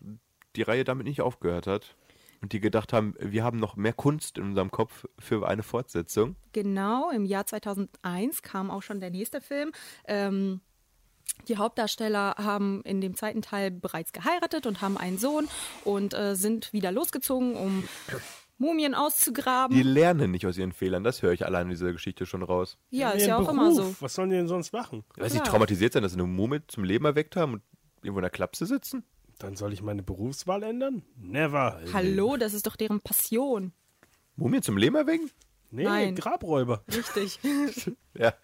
die 0.57 0.63
Reihe 0.63 0.85
damit 0.85 1.07
nicht 1.07 1.21
aufgehört 1.21 1.67
hat. 1.67 1.97
Und 2.41 2.53
die 2.53 2.61
gedacht 2.61 2.93
haben, 2.93 3.15
wir 3.21 3.45
haben 3.45 3.59
noch 3.59 3.77
mehr 3.77 3.93
Kunst 3.93 4.37
in 4.37 4.45
unserem 4.45 4.73
Kopf 4.73 5.07
für 5.17 5.47
eine 5.47 5.63
Fortsetzung. 5.63 6.35
Genau, 6.53 7.11
im 7.11 7.25
Jahr 7.25 7.47
2001 7.47 8.43
kam 8.43 8.69
auch 8.69 8.83
schon 8.83 8.99
der 8.99 9.11
nächste 9.11 9.41
Film. 9.41 9.71
Ähm, 10.09 10.61
die 11.49 11.57
Hauptdarsteller 11.57 12.35
haben 12.39 12.83
in 12.85 13.01
dem 13.01 13.15
zweiten 13.17 13.43
Teil 13.43 13.71
bereits 13.71 14.13
geheiratet 14.13 14.67
und 14.67 14.81
haben 14.81 14.97
einen 14.97 15.19
Sohn 15.19 15.49
und 15.85 16.15
äh, 16.15 16.35
sind 16.37 16.73
wieder 16.73 16.93
losgezogen, 16.93 17.57
um 17.57 17.85
Mumien 18.59 18.95
auszugraben. 18.95 19.77
Die 19.77 19.83
lernen 19.83 20.31
nicht 20.31 20.47
aus 20.47 20.57
ihren 20.57 20.73
Fehlern, 20.73 21.03
das 21.03 21.23
höre 21.23 21.33
ich 21.33 21.45
allein 21.45 21.63
in 21.67 21.71
dieser 21.71 21.93
Geschichte 21.93 22.27
schon 22.27 22.43
raus. 22.45 22.79
ja, 22.91 23.11
ist 23.11 23.27
ja 23.27 23.37
auch 23.37 23.43
ihren 23.43 23.51
immer 23.57 23.71
Beruf. 23.75 23.97
so. 23.99 24.03
Was 24.05 24.15
sollen 24.15 24.31
die 24.31 24.37
denn 24.37 24.47
sonst 24.49 24.73
machen? 24.73 25.05
Weil 25.17 25.31
sie 25.31 25.39
Klar. 25.39 25.49
traumatisiert 25.51 25.93
sein, 25.95 26.03
dass 26.03 26.13
sie 26.13 26.19
eine 26.19 26.29
Mumie 26.29 26.61
zum 26.69 26.85
Leben 26.85 27.05
erweckt 27.05 27.35
haben 27.37 27.55
und 27.55 27.63
irgendwo 28.03 28.21
in 28.21 28.23
der 28.23 28.31
Klapse 28.31 28.67
sitzen? 28.67 29.05
Dann 29.39 29.57
soll 29.57 29.73
ich 29.73 29.83
meine 29.83 30.05
Berufswahl 30.05 30.63
ändern? 30.63 31.03
Never. 31.17 31.81
Hallo, 31.93 32.37
das 32.37 32.55
ist 32.55 32.67
doch 32.69 32.77
deren 32.77 33.01
Passion. 33.01 33.73
Mumien 34.37 34.63
zum 34.63 34.77
Leben 34.77 34.95
erwecken? 34.95 35.31
Nee, 35.73 35.85
Nein. 35.85 36.15
Grabräuber. 36.15 36.85
Richtig. 36.89 37.41
Ja. 38.17 38.35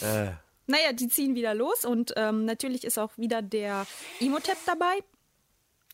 Äh, 0.00 0.32
naja, 0.66 0.92
die 0.92 1.08
ziehen 1.08 1.34
wieder 1.34 1.54
los 1.54 1.84
und 1.84 2.12
ähm, 2.16 2.44
natürlich 2.44 2.84
ist 2.84 2.98
auch 2.98 3.16
wieder 3.16 3.42
der 3.42 3.86
Imhotep 4.20 4.58
dabei. 4.66 4.98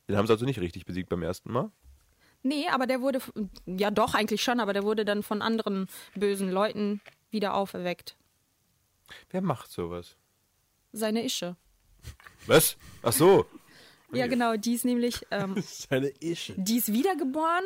den 0.09 0.17
haben 0.17 0.27
sie 0.27 0.33
also 0.33 0.45
nicht 0.45 0.61
richtig 0.61 0.85
besiegt 0.85 1.09
beim 1.09 1.23
ersten 1.23 1.53
Mal. 1.53 1.71
Nee, 2.43 2.67
aber 2.69 2.87
der 2.87 3.01
wurde, 3.01 3.21
ja 3.67 3.91
doch, 3.91 4.15
eigentlich 4.15 4.43
schon, 4.43 4.59
aber 4.61 4.73
der 4.73 4.83
wurde 4.83 5.05
dann 5.05 5.23
von 5.23 5.43
anderen 5.43 5.87
bösen 6.17 6.51
Leuten 6.51 7.01
wieder 7.31 7.55
auferweckt. 7.55 8.17
Wer 9.31 9.43
macht 9.43 9.71
sowas? 9.71 10.17
Seine 10.93 11.25
Ische. 11.25 11.57
Was? 12.47 12.77
Ach 13.03 13.13
so. 13.13 13.47
Ja, 14.13 14.27
genau, 14.27 14.57
die 14.57 14.75
ist 14.75 14.85
nämlich, 14.85 15.25
ähm, 15.31 15.55
Seine 15.67 16.09
Ische. 16.21 16.55
die 16.57 16.79
ist 16.79 16.93
wiedergeboren 16.93 17.65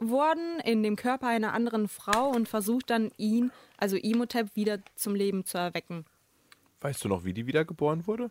worden 0.00 0.60
in 0.64 0.82
dem 0.82 0.96
Körper 0.96 1.28
einer 1.28 1.52
anderen 1.52 1.88
Frau 1.88 2.28
und 2.30 2.48
versucht 2.48 2.90
dann 2.90 3.10
ihn, 3.16 3.52
also 3.76 3.96
Imhotep, 3.96 4.54
wieder 4.56 4.78
zum 4.94 5.14
Leben 5.14 5.44
zu 5.44 5.58
erwecken. 5.58 6.04
Weißt 6.80 7.04
du 7.04 7.08
noch, 7.08 7.24
wie 7.24 7.34
die 7.34 7.46
wiedergeboren 7.46 8.06
wurde? 8.06 8.30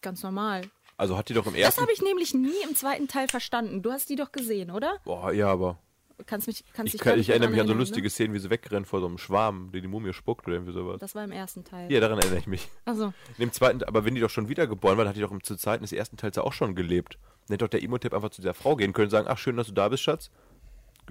Ganz 0.00 0.22
normal. 0.22 0.62
Also 0.96 1.16
hat 1.16 1.28
die 1.28 1.34
doch 1.34 1.46
im 1.46 1.52
Das 1.54 1.62
ersten... 1.62 1.82
habe 1.82 1.92
ich 1.92 2.02
nämlich 2.02 2.34
nie 2.34 2.62
im 2.68 2.74
zweiten 2.74 3.08
Teil 3.08 3.28
verstanden. 3.28 3.82
Du 3.82 3.92
hast 3.92 4.08
die 4.08 4.16
doch 4.16 4.32
gesehen, 4.32 4.70
oder? 4.70 4.98
Boah, 5.04 5.32
ja, 5.32 5.48
aber... 5.48 5.78
Kannst 6.26 6.46
mich, 6.46 6.64
kannst 6.72 6.94
Ich, 6.94 7.00
kann, 7.00 7.18
ich 7.18 7.28
erinnere 7.28 7.50
mich 7.50 7.60
an 7.60 7.66
so 7.66 7.72
dran 7.72 7.78
lustige 7.78 8.00
erinnern, 8.00 8.10
Szenen, 8.10 8.34
wie 8.34 8.38
sie 8.38 8.50
wegrennen 8.50 8.84
vor 8.84 9.00
so 9.00 9.06
einem 9.06 9.18
Schwarm, 9.18 9.70
der 9.72 9.80
die 9.80 9.88
Mumie 9.88 10.12
spuckt 10.12 10.46
oder 10.46 10.56
irgendwie 10.56 10.72
sowas. 10.72 10.94
Ne? 10.94 10.98
Das 11.00 11.14
war 11.14 11.24
im 11.24 11.32
ersten 11.32 11.64
Teil. 11.64 11.90
Ja, 11.90 12.00
daran 12.00 12.18
erinnere 12.18 12.38
ich 12.38 12.46
mich. 12.46 12.68
Also, 12.84 13.06
In 13.38 13.40
dem 13.40 13.52
zweiten, 13.52 13.82
aber 13.84 14.04
wenn 14.04 14.14
die 14.14 14.20
doch 14.20 14.30
schon 14.30 14.48
wiedergeboren 14.48 14.96
war, 14.96 15.04
dann 15.04 15.10
hat 15.10 15.16
die 15.16 15.20
doch 15.20 15.36
zu 15.42 15.56
Zeiten 15.56 15.82
des 15.82 15.92
ersten 15.92 16.16
Teils 16.16 16.36
ja 16.36 16.42
auch 16.42 16.52
schon 16.52 16.74
gelebt. 16.74 17.18
Dann 17.46 17.54
hätte 17.54 17.64
doch 17.64 17.70
der 17.70 17.82
Imhotep 17.82 18.14
einfach 18.14 18.30
zu 18.30 18.42
der 18.42 18.54
Frau 18.54 18.76
gehen 18.76 18.92
können 18.92 19.06
und 19.06 19.10
sagen, 19.10 19.26
ach 19.28 19.38
schön, 19.38 19.56
dass 19.56 19.66
du 19.66 19.72
da 19.72 19.88
bist, 19.88 20.02
Schatz. 20.02 20.30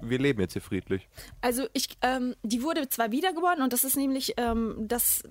Wir 0.00 0.18
leben 0.18 0.40
jetzt 0.40 0.54
hier 0.54 0.62
friedlich. 0.62 1.08
Also 1.42 1.66
ich, 1.74 1.98
ähm, 2.00 2.34
die 2.42 2.62
wurde 2.62 2.88
zwar 2.88 3.12
wiedergeboren 3.12 3.62
und 3.62 3.72
das 3.72 3.84
ist 3.84 3.96
nämlich 3.96 4.34
ähm, 4.38 4.76
das, 4.88 5.22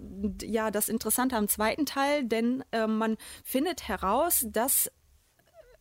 ja, 0.44 0.70
das 0.70 0.88
Interessante 0.88 1.36
am 1.36 1.48
zweiten 1.48 1.86
Teil, 1.86 2.26
denn 2.26 2.64
ähm, 2.72 2.98
man 2.98 3.18
findet 3.44 3.88
heraus, 3.88 4.46
dass 4.48 4.92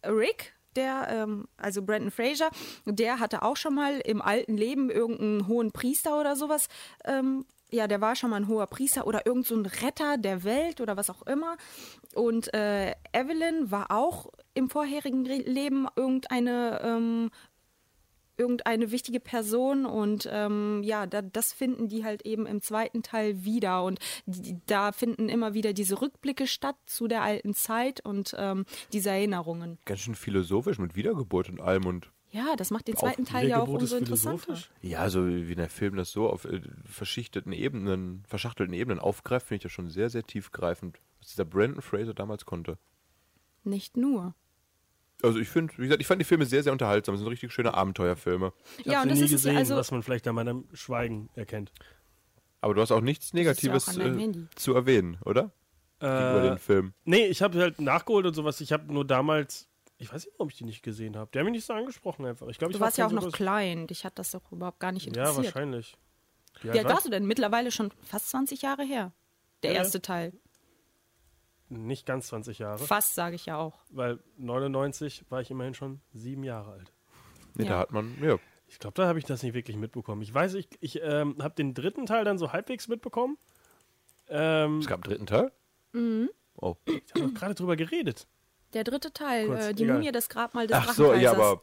Rick, 0.04 0.54
der, 0.76 1.08
ähm, 1.10 1.46
also 1.56 1.82
Brandon 1.82 2.10
Fraser, 2.10 2.50
der 2.84 3.20
hatte 3.20 3.42
auch 3.42 3.56
schon 3.56 3.74
mal 3.74 4.00
im 4.00 4.22
alten 4.22 4.56
Leben 4.56 4.90
irgendeinen 4.90 5.46
hohen 5.46 5.72
Priester 5.72 6.18
oder 6.20 6.36
sowas. 6.36 6.68
Ähm, 7.04 7.44
ja, 7.72 7.86
der 7.86 8.00
war 8.00 8.16
schon 8.16 8.30
mal 8.30 8.36
ein 8.36 8.48
hoher 8.48 8.66
Priester 8.66 9.06
oder 9.06 9.26
irgend 9.26 9.46
so 9.46 9.54
Retter 9.54 10.18
der 10.18 10.44
Welt 10.44 10.80
oder 10.80 10.96
was 10.96 11.10
auch 11.10 11.22
immer. 11.22 11.56
Und 12.14 12.52
äh, 12.52 12.94
Evelyn 13.12 13.70
war 13.70 13.90
auch 13.90 14.30
im 14.54 14.68
vorherigen 14.68 15.24
Leben 15.24 15.86
irgendeine 15.94 16.80
ähm, 16.82 17.30
irgendeine 18.40 18.90
wichtige 18.90 19.20
Person 19.20 19.86
und 19.86 20.28
ähm, 20.32 20.82
ja, 20.82 21.06
da, 21.06 21.22
das 21.22 21.52
finden 21.52 21.88
die 21.88 22.04
halt 22.04 22.22
eben 22.22 22.46
im 22.46 22.62
zweiten 22.62 23.02
Teil 23.02 23.44
wieder 23.44 23.84
und 23.84 23.98
die, 24.26 24.56
da 24.66 24.92
finden 24.92 25.28
immer 25.28 25.54
wieder 25.54 25.72
diese 25.72 26.00
Rückblicke 26.00 26.46
statt 26.46 26.76
zu 26.86 27.06
der 27.06 27.22
alten 27.22 27.54
Zeit 27.54 28.04
und 28.04 28.34
ähm, 28.38 28.64
diese 28.92 29.10
Erinnerungen. 29.10 29.78
Ganz 29.84 30.00
schön 30.00 30.14
philosophisch 30.14 30.78
mit 30.78 30.96
Wiedergeburt 30.96 31.48
und 31.50 31.60
allem 31.60 31.84
und 31.86 32.10
Ja, 32.32 32.56
das 32.56 32.70
macht 32.70 32.88
den 32.88 32.96
zweiten 32.96 33.24
Teil 33.26 33.48
ja 33.48 33.58
auch 33.58 33.66
Wiedergeburt 33.68 33.82
ist 33.82 33.92
umso 33.92 34.04
interessanter. 34.04 34.38
philosophisch. 34.38 34.70
ja, 34.80 35.08
so 35.10 35.26
wie 35.28 35.54
der 35.54 35.68
Film 35.68 35.96
das 35.96 36.10
so 36.10 36.28
auf 36.28 36.46
äh, 36.46 36.60
verschichteten 36.84 37.52
Ebenen, 37.52 38.24
verschachtelten 38.26 38.74
Ebenen 38.74 38.98
aufgreift, 38.98 39.46
finde 39.48 39.56
ich 39.58 39.62
das 39.64 39.72
schon 39.72 39.90
sehr, 39.90 40.08
sehr 40.10 40.22
tiefgreifend, 40.24 40.98
was 41.18 41.28
dieser 41.28 41.44
Brandon 41.44 41.82
Fraser 41.82 42.14
damals 42.14 42.46
konnte. 42.46 42.78
Nicht 43.64 43.96
nur. 43.96 44.34
Also 45.22 45.38
ich 45.38 45.48
finde, 45.48 45.72
wie 45.78 45.82
gesagt, 45.82 46.00
ich 46.00 46.06
fand 46.06 46.20
die 46.20 46.24
Filme 46.24 46.46
sehr, 46.46 46.62
sehr 46.62 46.72
unterhaltsam. 46.72 47.14
Das 47.14 47.20
sind 47.20 47.28
richtig 47.28 47.52
schöne 47.52 47.74
Abenteuerfilme. 47.74 48.52
Ich 48.78 48.86
ja, 48.86 49.00
habe 49.00 49.08
und 49.10 49.14
sie 49.16 49.20
das 49.22 49.30
nie 49.30 49.34
ist 49.36 49.44
ja 49.44 49.50
gesehen, 49.50 49.56
also 49.58 49.76
was 49.76 49.90
man 49.90 50.02
vielleicht 50.02 50.26
an 50.28 50.34
meinem 50.34 50.64
Schweigen 50.72 51.28
erkennt. 51.34 51.72
Aber 52.60 52.74
du 52.74 52.80
hast 52.80 52.92
auch 52.92 53.00
nichts 53.00 53.26
ist 53.26 53.32
ja 53.34 53.38
Negatives 53.40 53.88
auch 53.88 53.98
äh, 53.98 54.32
zu 54.54 54.74
erwähnen, 54.74 55.18
oder? 55.24 55.50
Äh, 56.00 56.42
den 56.42 56.58
Film. 56.58 56.94
nee, 57.04 57.26
ich 57.26 57.42
habe 57.42 57.58
halt 57.58 57.80
nachgeholt 57.80 58.26
und 58.26 58.34
sowas. 58.34 58.60
Ich 58.60 58.72
habe 58.72 58.92
nur 58.92 59.06
damals, 59.06 59.68
ich 59.98 60.12
weiß 60.12 60.24
nicht, 60.26 60.40
ob 60.40 60.50
ich 60.50 60.56
die 60.56 60.64
nicht 60.64 60.82
gesehen 60.82 61.16
habe. 61.16 61.30
Der 61.32 61.40
hat 61.40 61.44
mich 61.44 61.52
nicht 61.52 61.66
so 61.66 61.72
angesprochen 61.74 62.24
einfach. 62.26 62.48
Ich 62.48 62.58
glaube, 62.58 62.72
ich 62.72 62.76
Du 62.76 62.80
war 62.80 62.86
warst 62.86 62.98
ja 62.98 63.06
auch 63.06 63.12
noch 63.12 63.32
klein, 63.32 63.86
dich 63.86 64.04
hat 64.04 64.18
das 64.18 64.30
doch 64.30 64.50
überhaupt 64.52 64.80
gar 64.80 64.92
nicht 64.92 65.04
Ja, 65.06 65.24
interessiert. 65.28 65.54
wahrscheinlich. 65.54 65.96
Wie 66.62 66.64
Wie 66.64 66.70
alt 66.70 66.78
alt 66.78 66.86
war 66.86 66.92
warst 66.94 67.06
du 67.06 67.10
denn? 67.10 67.26
Mittlerweile 67.26 67.70
schon 67.70 67.90
fast 68.02 68.30
20 68.30 68.62
Jahre 68.62 68.82
her. 68.84 69.12
Der 69.62 69.70
Ja, 69.72 69.76
ja. 69.76 69.82
erste 69.82 70.00
Teil. 70.00 70.32
Ich? 71.70 71.84
Nicht 71.84 72.06
ganz 72.06 72.28
20 72.28 72.58
Jahre. 72.58 72.78
Fast, 72.78 73.14
sage 73.14 73.36
ich 73.36 73.46
ja 73.46 73.56
auch. 73.56 73.78
Weil 73.90 74.18
99 74.36 75.24
war 75.28 75.40
ich 75.40 75.50
immerhin 75.50 75.74
schon 75.74 76.00
sieben 76.12 76.44
Jahre 76.44 76.72
alt. 76.72 76.92
Nee, 77.54 77.64
ja. 77.64 77.70
da 77.70 77.78
hat 77.80 77.92
man, 77.92 78.16
ja. 78.22 78.38
Ich 78.68 78.78
glaube, 78.78 78.94
da 78.94 79.08
habe 79.08 79.18
ich 79.18 79.24
das 79.24 79.42
nicht 79.42 79.54
wirklich 79.54 79.76
mitbekommen. 79.76 80.22
Ich 80.22 80.32
weiß, 80.32 80.54
ich, 80.54 80.68
ich 80.80 81.00
ähm, 81.02 81.36
habe 81.40 81.54
den 81.54 81.74
dritten 81.74 82.06
Teil 82.06 82.24
dann 82.24 82.38
so 82.38 82.52
halbwegs 82.52 82.86
mitbekommen. 82.86 83.36
Ähm, 84.28 84.78
Es 84.78 84.86
gab 84.86 84.98
einen 84.98 85.10
dritten 85.10 85.26
Teil? 85.26 85.50
Mhm. 85.92 86.30
Oh. 86.56 86.76
ich 86.84 87.02
habe 87.14 87.32
gerade 87.32 87.54
drüber 87.54 87.76
geredet. 87.76 88.28
Der 88.72 88.84
dritte 88.84 89.12
Teil, 89.12 89.46
Kurz, 89.46 89.64
äh, 89.66 89.74
die 89.74 89.84
egal. 89.84 89.96
Mumie, 89.96 90.12
das 90.12 90.28
Grabmal 90.28 90.68
des 90.68 90.76
Ach 90.76 90.92
so, 90.92 91.12
ja, 91.14 91.32
aber 91.32 91.62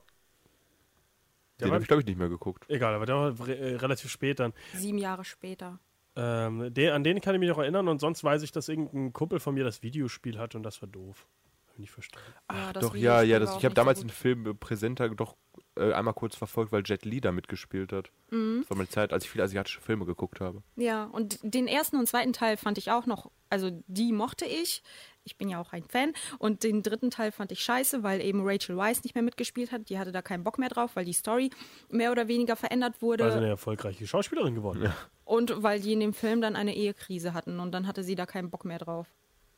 den 1.59 1.71
habe 1.71 1.81
ich, 1.81 1.87
glaube 1.87 2.01
ich, 2.01 2.07
nicht 2.07 2.17
mehr 2.17 2.29
geguckt. 2.29 2.65
Egal, 2.69 2.93
aber 2.93 3.05
der 3.05 3.15
war 3.15 3.47
re 3.47 3.57
äh, 3.57 3.75
relativ 3.77 4.11
spät 4.11 4.39
dann. 4.39 4.53
Sieben 4.75 4.97
Jahre 4.97 5.25
später. 5.25 5.79
Ähm, 6.17 6.73
der, 6.73 6.95
an 6.95 7.03
den 7.03 7.21
kann 7.21 7.35
ich 7.35 7.39
mich 7.39 7.49
noch 7.49 7.59
erinnern 7.59 7.87
und 7.87 7.99
sonst 7.99 8.23
weiß 8.23 8.41
ich, 8.41 8.51
dass 8.51 8.69
irgendein 8.69 9.13
Kumpel 9.13 9.39
von 9.39 9.53
mir 9.53 9.63
das 9.63 9.83
Videospiel 9.83 10.39
hat 10.39 10.55
und 10.55 10.63
das 10.63 10.81
war 10.81 10.89
doof. 10.89 11.27
Hab 11.67 11.73
ich 11.75 11.79
nicht 11.79 11.91
verstanden. 11.91 12.33
Ja, 12.51 12.73
das 12.73 12.83
Doch, 12.83 12.95
ja, 12.95 13.21
ja, 13.21 13.37
das, 13.37 13.51
auch 13.51 13.59
ich 13.59 13.65
habe 13.65 13.75
damals 13.75 13.99
so 13.99 14.05
den. 14.05 14.09
Film 14.09 14.47
äh, 14.47 14.53
präsenter 14.55 15.09
doch 15.09 15.35
äh, 15.75 15.93
einmal 15.93 16.15
kurz 16.15 16.35
verfolgt, 16.35 16.71
weil 16.71 16.81
Jet 16.83 17.05
Li 17.05 17.21
da 17.21 17.31
mitgespielt 17.31 17.93
hat. 17.93 18.11
Mhm. 18.31 18.61
Das 18.61 18.69
war 18.71 18.77
meine 18.77 18.89
Zeit, 18.89 19.13
als 19.13 19.25
ich 19.25 19.29
viele 19.29 19.43
asiatische 19.43 19.79
Filme 19.79 20.05
geguckt 20.05 20.41
habe. 20.41 20.63
Ja, 20.75 21.05
und 21.05 21.39
den 21.43 21.67
ersten 21.67 21.97
und 21.97 22.07
zweiten 22.07 22.33
Teil 22.33 22.57
fand 22.57 22.79
ich 22.79 22.89
auch 22.89 23.05
noch, 23.05 23.29
also 23.51 23.69
die 23.85 24.11
mochte 24.11 24.45
ich. 24.45 24.81
Ich 25.27 25.37
bin 25.37 25.49
ja 25.49 25.59
auch 25.61 25.73
ein 25.73 25.83
Fan. 25.83 26.13
Und 26.39 26.63
den 26.63 26.81
dritten 26.81 27.11
Teil 27.11 27.31
fand 27.31 27.51
ich 27.51 27.61
scheiße, 27.61 28.01
weil 28.01 28.21
eben 28.21 28.41
Rachel 28.43 28.77
Weisz 28.77 29.03
nicht 29.03 29.13
mehr 29.13 29.23
mitgespielt 29.23 29.71
hat. 29.71 29.89
Die 29.89 29.99
hatte 29.99 30.11
da 30.11 30.21
keinen 30.21 30.43
Bock 30.43 30.57
mehr 30.57 30.69
drauf, 30.69 30.95
weil 30.95 31.05
die 31.05 31.13
Story 31.13 31.51
mehr 31.89 32.11
oder 32.11 32.27
weniger 32.27 32.55
verändert 32.55 33.01
wurde. 33.01 33.25
Weil 33.25 33.31
sie 33.31 33.37
eine 33.37 33.49
erfolgreiche 33.49 34.07
Schauspielerin 34.07 34.55
geworden 34.55 34.83
ist. 34.83 34.93
Und 35.25 35.61
weil 35.61 35.79
die 35.79 35.93
in 35.93 35.99
dem 35.99 36.13
Film 36.13 36.41
dann 36.41 36.55
eine 36.55 36.75
Ehekrise 36.75 37.33
hatten 37.33 37.59
und 37.59 37.71
dann 37.73 37.85
hatte 37.85 38.03
sie 38.03 38.15
da 38.15 38.25
keinen 38.25 38.49
Bock 38.49 38.65
mehr 38.65 38.79
drauf. 38.79 39.07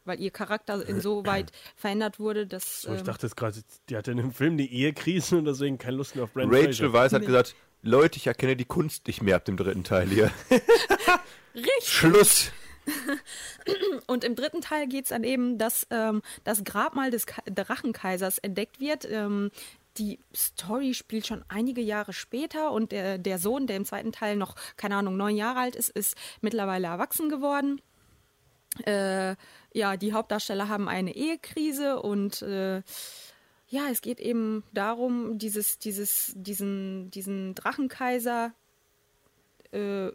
Weil 0.06 0.20
ihr 0.20 0.32
Charakter 0.32 0.88
insoweit 0.88 1.52
verändert 1.76 2.20
wurde, 2.20 2.48
dass. 2.48 2.82
So, 2.82 2.94
ich 2.94 3.00
ähm, 3.00 3.06
dachte 3.06 3.28
jetzt 3.28 3.36
gerade, 3.36 3.62
die 3.90 3.96
hatte 3.96 4.12
in 4.12 4.18
dem 4.18 4.32
Film 4.32 4.54
eine 4.54 4.64
Ehekrise 4.64 5.38
und 5.38 5.46
deswegen 5.46 5.78
keine 5.78 5.98
Lust 5.98 6.16
mehr 6.16 6.24
auf 6.24 6.34
Brandon 6.34 6.56
Rachel 6.56 6.90
Fraser. 6.90 6.94
Weisz 6.94 7.14
hat 7.14 7.26
gesagt, 7.26 7.56
Leute, 7.82 8.18
ich 8.18 8.28
erkenne 8.28 8.56
die 8.56 8.66
Kunst 8.66 9.08
nicht 9.08 9.22
mehr 9.22 9.36
ab 9.36 9.46
dem 9.46 9.58
dritten 9.58 9.84
Teil 9.84 10.08
hier. 10.08 10.32
Richtig. 11.56 11.84
Schluss! 11.84 12.52
Und 14.08 14.24
im 14.24 14.36
dritten 14.36 14.62
Teil 14.62 14.88
geht 14.88 15.06
es 15.06 15.10
dann 15.10 15.24
eben, 15.24 15.58
dass 15.58 15.88
ähm, 15.90 16.22
das 16.44 16.64
Grabmal 16.64 17.12
des 17.12 17.26
Ka 17.26 17.42
Drachenkaisers 17.46 18.40
entdeckt 18.40 18.80
wird. 18.80 19.06
Ähm, 19.10 19.52
die 19.98 20.20
Story 20.36 20.94
spielt 20.94 21.28
schon 21.28 21.44
einige 21.50 21.82
Jahre 21.82 22.14
später 22.14 22.72
und 22.72 22.92
der, 22.92 23.18
der 23.18 23.38
Sohn, 23.38 23.68
der 23.68 23.76
im 23.76 23.86
zweiten 23.86 24.12
Teil 24.12 24.38
noch, 24.38 24.56
keine 24.78 24.96
Ahnung, 24.96 25.18
neun 25.18 25.36
Jahre 25.36 25.60
alt 25.60 25.76
ist, 25.76 25.90
ist 25.90 26.16
mittlerweile 26.42 26.88
erwachsen 26.88 27.30
geworden. 27.30 27.82
Äh, 28.86 29.36
ja, 29.74 29.98
die 29.98 30.14
Hauptdarsteller 30.14 30.70
haben 30.70 30.88
eine 30.88 31.16
Ehekrise 31.16 32.02
und 32.02 32.42
äh, 32.42 32.82
ja, 33.68 33.88
es 33.92 34.02
geht 34.02 34.20
eben 34.20 34.64
darum, 34.74 35.38
dieses, 35.38 35.78
dieses, 35.80 36.34
diesen, 36.36 37.12
diesen 37.12 37.56
Drachenkaiser, 37.56 38.54
äh, 39.72 40.10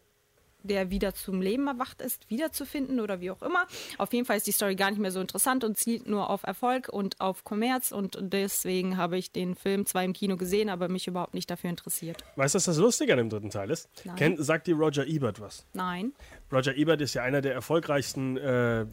der 0.65 0.91
wieder 0.91 1.15
zum 1.15 1.41
Leben 1.41 1.67
erwacht 1.67 2.01
ist, 2.01 2.29
wiederzufinden 2.29 3.01
oder 3.01 3.21
wie 3.21 3.31
auch 3.31 3.43
immer. 3.43 3.67
Auf 3.99 4.13
jeden 4.13 4.27
Fall 4.27 4.37
ist 4.37 4.47
die 4.47 4.53
Story 4.53 4.75
gar 4.75 4.91
nicht 4.91 4.99
mehr 5.01 5.11
so 5.13 5.21
interessant 5.21 5.63
und 5.63 5.77
zielt 5.79 6.09
nur 6.09 6.31
auf 6.31 6.43
Erfolg 6.43 6.89
und 6.89 7.21
auf 7.21 7.45
Kommerz 7.45 7.93
und 7.93 8.19
deswegen 8.21 8.97
habe 8.97 9.17
ich 9.19 9.31
den 9.31 9.55
Film 9.55 9.87
zwar 9.87 10.05
im 10.05 10.13
Kino 10.13 10.37
gesehen, 10.37 10.69
aber 10.69 10.89
mich 10.89 11.07
überhaupt 11.07 11.35
nicht 11.35 11.51
dafür 11.51 11.71
interessiert. 11.71 12.25
Weißt 12.37 12.55
du, 12.55 12.57
was 12.57 12.65
das 12.65 12.79
Lustige 12.79 13.13
an 13.13 13.19
dem 13.19 13.29
dritten 13.31 13.51
Teil 13.51 13.71
ist? 13.71 13.89
Nein. 14.05 14.17
Kennt, 14.17 14.45
sagt 14.45 14.67
dir 14.67 14.75
Roger 14.77 15.07
Ebert 15.07 15.41
was? 15.41 15.67
Nein. 15.73 16.13
Roger 16.51 16.75
Ebert 16.75 17.01
ist 17.01 17.15
ja 17.15 17.23
einer 17.23 17.41
der 17.41 17.55
erfolgreichsten. 17.55 18.37
Äh, 18.37 18.87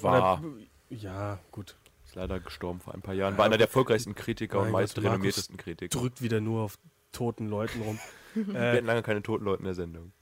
War. 0.00 0.40
oder- 0.40 0.42
ja, 0.90 1.38
gut. 1.50 1.76
Ist 2.04 2.14
leider 2.16 2.40
gestorben 2.40 2.80
vor 2.80 2.94
ein 2.94 3.00
paar 3.00 3.14
Jahren. 3.14 3.38
War 3.38 3.46
einer 3.46 3.56
der 3.56 3.68
erfolgreichsten 3.68 4.14
Kritiker 4.14 4.60
und 4.60 4.70
meist 4.70 4.98
renommiertesten 4.98 5.56
Kritiker. 5.56 5.98
Drückt 5.98 6.20
wieder 6.20 6.40
nur 6.40 6.62
auf 6.62 6.78
toten 7.12 7.48
Leuten 7.48 7.80
rum. 7.82 7.98
Wir 8.34 8.54
äh, 8.54 8.76
hatten 8.76 8.86
lange 8.86 9.02
keine 9.02 9.22
toten 9.22 9.44
Leute 9.44 9.60
in 9.60 9.64
der 9.66 9.74
Sendung. 9.74 10.12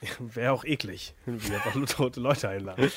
Wäre 0.18 0.52
auch 0.52 0.64
eklig, 0.64 1.14
wenn 1.26 1.42
wir 1.42 1.54
einfach 1.54 1.74
nur 1.74 1.86
tote 1.86 2.20
Leute 2.20 2.48
einladen. 2.48 2.90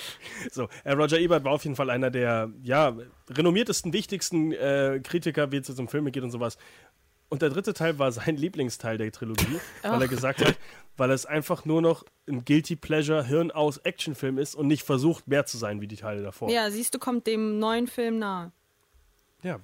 So, 0.51 0.67
äh, 0.83 0.91
Roger 0.91 1.19
Ebert 1.19 1.43
war 1.43 1.53
auf 1.53 1.63
jeden 1.63 1.75
Fall 1.75 1.89
einer 1.89 2.11
der 2.11 2.51
ja, 2.63 2.95
renommiertesten, 3.29 3.93
wichtigsten 3.93 4.51
äh, 4.51 4.99
Kritiker, 5.03 5.51
wie 5.51 5.57
es 5.57 5.67
jetzt 5.67 5.79
um 5.79 5.87
Filme 5.87 6.11
geht 6.11 6.23
und 6.23 6.31
sowas. 6.31 6.57
Und 7.29 7.41
der 7.41 7.49
dritte 7.49 7.73
Teil 7.73 7.97
war 7.97 8.11
sein 8.11 8.35
Lieblingsteil 8.35 8.97
der 8.97 9.09
Trilogie, 9.11 9.59
weil 9.83 10.01
er 10.01 10.07
gesagt 10.09 10.43
hat, 10.45 10.57
weil 10.97 11.11
es 11.11 11.25
einfach 11.25 11.63
nur 11.63 11.81
noch 11.81 12.03
ein 12.27 12.43
Guilty 12.43 12.75
Pleasure, 12.75 13.25
Hirn 13.25 13.51
aus 13.51 13.77
Actionfilm 13.77 14.37
ist 14.37 14.53
und 14.53 14.67
nicht 14.67 14.83
versucht, 14.83 15.27
mehr 15.29 15.45
zu 15.45 15.57
sein 15.57 15.79
wie 15.79 15.87
die 15.87 15.95
Teile 15.95 16.21
davor. 16.23 16.51
Ja, 16.51 16.69
siehst 16.69 16.93
du, 16.93 16.99
kommt 16.99 17.27
dem 17.27 17.57
neuen 17.57 17.87
Film 17.87 18.19
nahe. 18.19 18.51
Ja. 19.43 19.59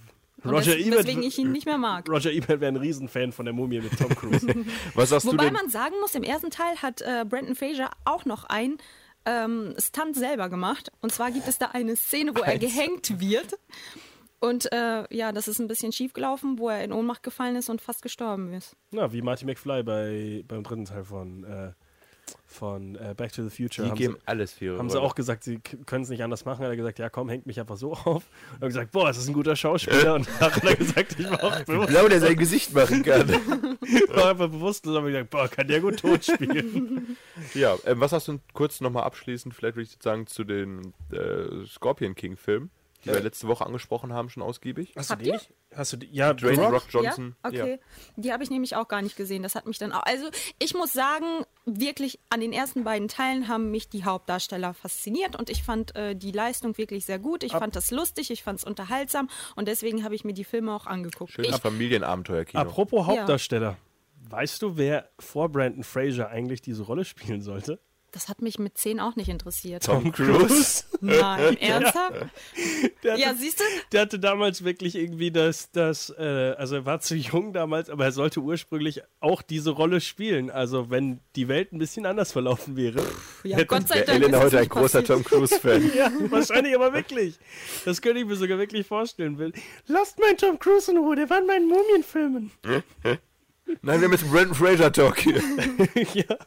Roger 0.46 0.76
des, 0.76 0.86
Ebert, 0.86 1.00
weswegen 1.00 1.24
ich 1.24 1.38
ihn 1.38 1.52
nicht 1.52 1.66
mehr 1.66 1.78
mag. 1.78 2.08
Roger 2.10 2.32
Ebert 2.32 2.62
wäre 2.62 2.72
ein 2.72 2.78
Riesenfan 2.78 3.32
von 3.32 3.46
der 3.46 3.54
Mumie 3.54 3.80
mit 3.80 3.98
Tom 3.98 4.10
Cruise. 4.16 4.46
Was 4.94 5.10
sagst 5.10 5.26
du 5.26 5.32
Wobei 5.32 5.46
denn? 5.46 5.54
man 5.54 5.70
sagen 5.70 5.96
muss, 6.00 6.14
im 6.16 6.24
ersten 6.24 6.52
Teil 6.52 6.76
hat 6.82 7.02
äh, 7.02 7.26
Brandon 7.28 7.56
Fraser 7.56 7.90
auch 8.06 8.26
noch 8.26 8.44
ein 8.46 8.78
ähm, 9.26 9.74
Stunt 9.78 10.16
selber 10.16 10.50
gemacht. 10.50 10.92
Und 11.02 11.12
zwar 11.12 11.32
gibt 11.32 11.48
es 11.48 11.58
da 11.58 11.68
eine 11.74 11.96
Szene, 11.96 12.36
wo 12.36 12.42
er 12.42 12.58
gehängt 12.60 13.20
wird. 13.20 13.58
Und 14.40 14.72
äh, 14.72 15.04
ja, 15.14 15.32
das 15.32 15.48
ist 15.48 15.60
ein 15.60 15.68
bisschen 15.68 15.92
schief 15.92 16.14
gelaufen, 16.14 16.60
wo 16.60 16.70
er 16.70 16.84
in 16.84 16.92
Ohnmacht 16.92 17.24
gefallen 17.24 17.56
ist 17.56 17.70
und 17.70 17.82
fast 17.82 18.04
gestorben 18.04 18.54
ist. 18.54 18.76
Na, 18.92 19.12
wie 19.12 19.22
Marty 19.22 19.46
McFly 19.46 19.84
bei, 19.84 20.44
beim 20.48 20.64
dritten 20.64 20.86
Teil 20.86 21.04
von, 21.04 21.44
äh, 21.44 21.74
von 22.46 22.96
äh, 22.96 23.14
Back 23.16 23.34
to 23.34 23.48
the 23.48 23.50
Future. 23.50 23.86
Die 23.86 23.92
haben 23.92 23.98
geben 23.98 24.14
sie, 24.16 24.22
alles 24.28 24.54
für 24.54 24.66
ihre 24.66 24.78
haben 24.80 24.90
sie 24.90 24.98
Rolle. 24.98 25.08
auch 25.10 25.16
gesagt, 25.16 25.44
sie 25.44 25.60
können 25.60 26.04
es 26.04 26.10
nicht 26.10 26.24
anders 26.24 26.46
machen. 26.46 26.64
Er 26.64 26.70
hat 26.70 26.78
gesagt, 26.78 27.00
ja 27.00 27.10
komm, 27.10 27.30
hängt 27.30 27.46
mich 27.46 27.60
einfach 27.60 27.78
so 27.78 27.94
auf. 28.06 28.06
Und 28.06 28.62
haben 28.62 28.68
gesagt, 28.68 28.92
boah, 28.92 29.08
das 29.08 29.18
ist 29.18 29.28
ein 29.28 29.34
guter 29.34 29.56
Schauspieler. 29.56 30.16
Und 30.16 30.28
danach 30.40 30.56
hat 30.56 30.64
er 30.64 30.76
gesagt, 30.76 31.20
ich 31.20 31.30
war 31.30 31.44
auch 31.44 31.60
bewusst, 31.66 31.90
Blau, 31.90 32.08
der 32.08 32.20
sein 32.20 32.36
Gesicht 32.38 32.74
machen 32.74 33.04
kann. 33.04 33.28
war 34.10 34.32
einfach 34.32 34.50
bewusstlos. 34.50 34.96
Aber 34.96 35.08
ich 35.08 35.14
gesagt, 35.14 35.30
boah, 35.30 35.48
kann 35.48 35.68
der 35.68 35.82
gut 35.82 36.00
tot 36.00 36.26
spielen. 36.26 37.18
ja, 37.54 37.76
ähm, 37.86 38.00
was 38.00 38.12
hast 38.12 38.28
du 38.28 38.40
kurz 38.54 38.82
nochmal 38.82 39.04
abschließend, 39.04 39.54
vielleicht 39.54 39.76
würde 39.76 39.90
ich 39.90 39.98
sagen, 40.02 40.28
zu 40.28 40.44
den 40.44 40.94
äh, 41.12 41.66
Scorpion 41.66 42.16
King-Filmen, 42.16 42.72
die 43.08 43.14
wir 43.14 43.22
letzte 43.22 43.48
Woche 43.48 43.66
angesprochen 43.66 44.14
haben, 44.14 44.30
schon 44.30 44.44
ausgiebig? 44.44 44.94
Hast 44.96 45.10
Habt 45.10 45.22
du 45.22 45.26
die 45.26 45.32
nicht? 45.32 45.52
Hast 45.76 45.94
du 45.94 45.98
die? 45.98 46.08
Ja, 46.12 46.34
Dwayne 46.34 46.62
Rock? 46.62 46.74
Rock 46.74 46.84
Johnson. 46.90 47.36
Ja? 47.44 47.50
Okay. 47.50 47.80
Die 48.16 48.32
habe 48.32 48.44
ich 48.44 48.50
nämlich 48.50 48.76
auch 48.76 48.88
gar 48.88 49.02
nicht 49.02 49.16
gesehen. 49.16 49.44
Das 49.44 49.56
hat 49.56 49.66
mich 49.66 49.78
dann 49.78 49.92
auch. 49.92 50.04
Also, 50.04 50.30
ich 50.60 50.74
muss 50.74 50.94
sagen, 50.94 51.26
wirklich 51.66 52.20
an 52.30 52.40
den 52.40 52.54
ersten 52.54 52.84
beiden 52.84 53.08
Teilen 53.08 53.48
haben 53.48 53.72
mich 53.72 53.90
die 53.90 54.06
Hauptdarsteller 54.06 54.74
fasziniert 54.74 55.36
und 55.36 55.50
ich 55.50 55.64
fand 55.64 55.96
äh, 55.96 56.16
die 56.16 56.32
Leistung 56.32 56.78
wirklich 56.78 57.06
sehr 57.06 57.20
gut. 57.20 57.44
Ich 57.44 57.52
fand 57.52 57.76
das 57.76 57.92
lustig, 57.92 58.32
ich 58.32 58.44
fand 58.44 58.60
es 58.60 58.66
unterhaltsam 58.66 59.30
und 59.56 59.68
deswegen 59.68 60.04
habe 60.04 60.16
ich 60.16 60.24
mir 60.24 60.34
die 60.34 60.44
Filme 60.44 60.74
auch 60.74 60.86
angeguckt. 60.86 61.32
Schönes 61.32 61.60
Familienabenteuer-Kino. 61.60 62.62
Apropos 62.62 63.06
Hauptdarsteller. 63.06 63.78
Weißt 64.30 64.62
du, 64.62 64.76
wer 64.78 65.10
vor 65.20 65.50
Brandon 65.50 65.84
Fraser 65.84 66.30
eigentlich 66.30 66.62
diese 66.62 66.84
Rolle 66.84 67.06
spielen 67.06 67.42
sollte? 67.42 67.80
Das 68.12 68.30
hat 68.30 68.42
mich 68.42 68.58
mit 68.58 68.78
10 68.78 69.00
auch 69.00 69.16
nicht 69.16 69.30
interessiert. 69.30 69.84
Tom 69.84 70.12
Cruise. 70.12 70.84
Nein, 71.02 71.58
ernsthaft? 71.62 72.26
Der 73.04 73.12
hatte, 73.14 73.22
Ja, 73.22 73.34
siehst 73.36 73.60
du? 73.60 73.64
der 73.92 74.02
hatte 74.02 74.18
damals 74.20 74.64
wirklich 74.64 74.96
irgendwie 74.96 75.30
das, 75.30 75.72
das 75.72 76.10
äh, 76.18 76.56
also 76.58 76.76
er 76.76 76.86
war 76.86 77.00
zu 77.00 77.16
jung 77.16 77.54
damals, 77.54 77.90
aber 77.90 78.06
er 78.06 78.12
sollte 78.12 78.40
ursprünglich 78.40 79.02
auch 79.20 79.42
diese 79.42 79.72
Rolle 79.72 80.02
spielen. 80.02 80.50
Also 80.50 80.90
wenn 80.90 81.20
die 81.36 81.48
Welt 81.48 81.74
ein 81.74 81.80
bisschen 81.80 82.06
anders 82.06 82.32
verlaufen 82.32 82.76
wäre. 82.78 83.04
Ja, 83.44 83.58
hätte- 83.58 83.68
Gott 83.68 83.88
sei 83.88 84.02
Dank. 84.02 84.20
Elena 84.22 84.40
heute 84.40 84.60
ein 84.60 84.70
großer 84.70 85.02
passiert. 85.02 85.08
Tom 85.08 85.24
Cruise-Fan. 85.24 85.92
Ja, 85.98 86.12
wahrscheinlich 86.30 86.76
aber 86.76 86.94
wirklich. 86.94 87.36
Das 87.86 88.02
könnte 88.02 88.20
ich 88.22 88.26
mir 88.26 88.36
sogar 88.36 88.58
wirklich 88.58 88.86
vorstellen. 88.88 89.38
Will. 89.38 89.52
Lasst 89.88 90.20
meinen 90.20 90.38
Tom 90.38 90.58
Cruise 90.60 90.90
in 90.92 90.98
Ruhe, 90.98 91.16
der 91.16 91.30
war 91.30 91.40
in 91.40 91.46
meinen 91.48 91.68
Mumienfilmen. 91.68 92.52
Nein, 93.82 94.00
wir 94.00 94.06
haben 94.06 94.12
jetzt 94.14 94.24
einen 94.24 94.32
Brandon 94.32 94.56
Fraser-Talk 94.56 95.20
hier. 95.20 95.36
ja, 96.14 96.38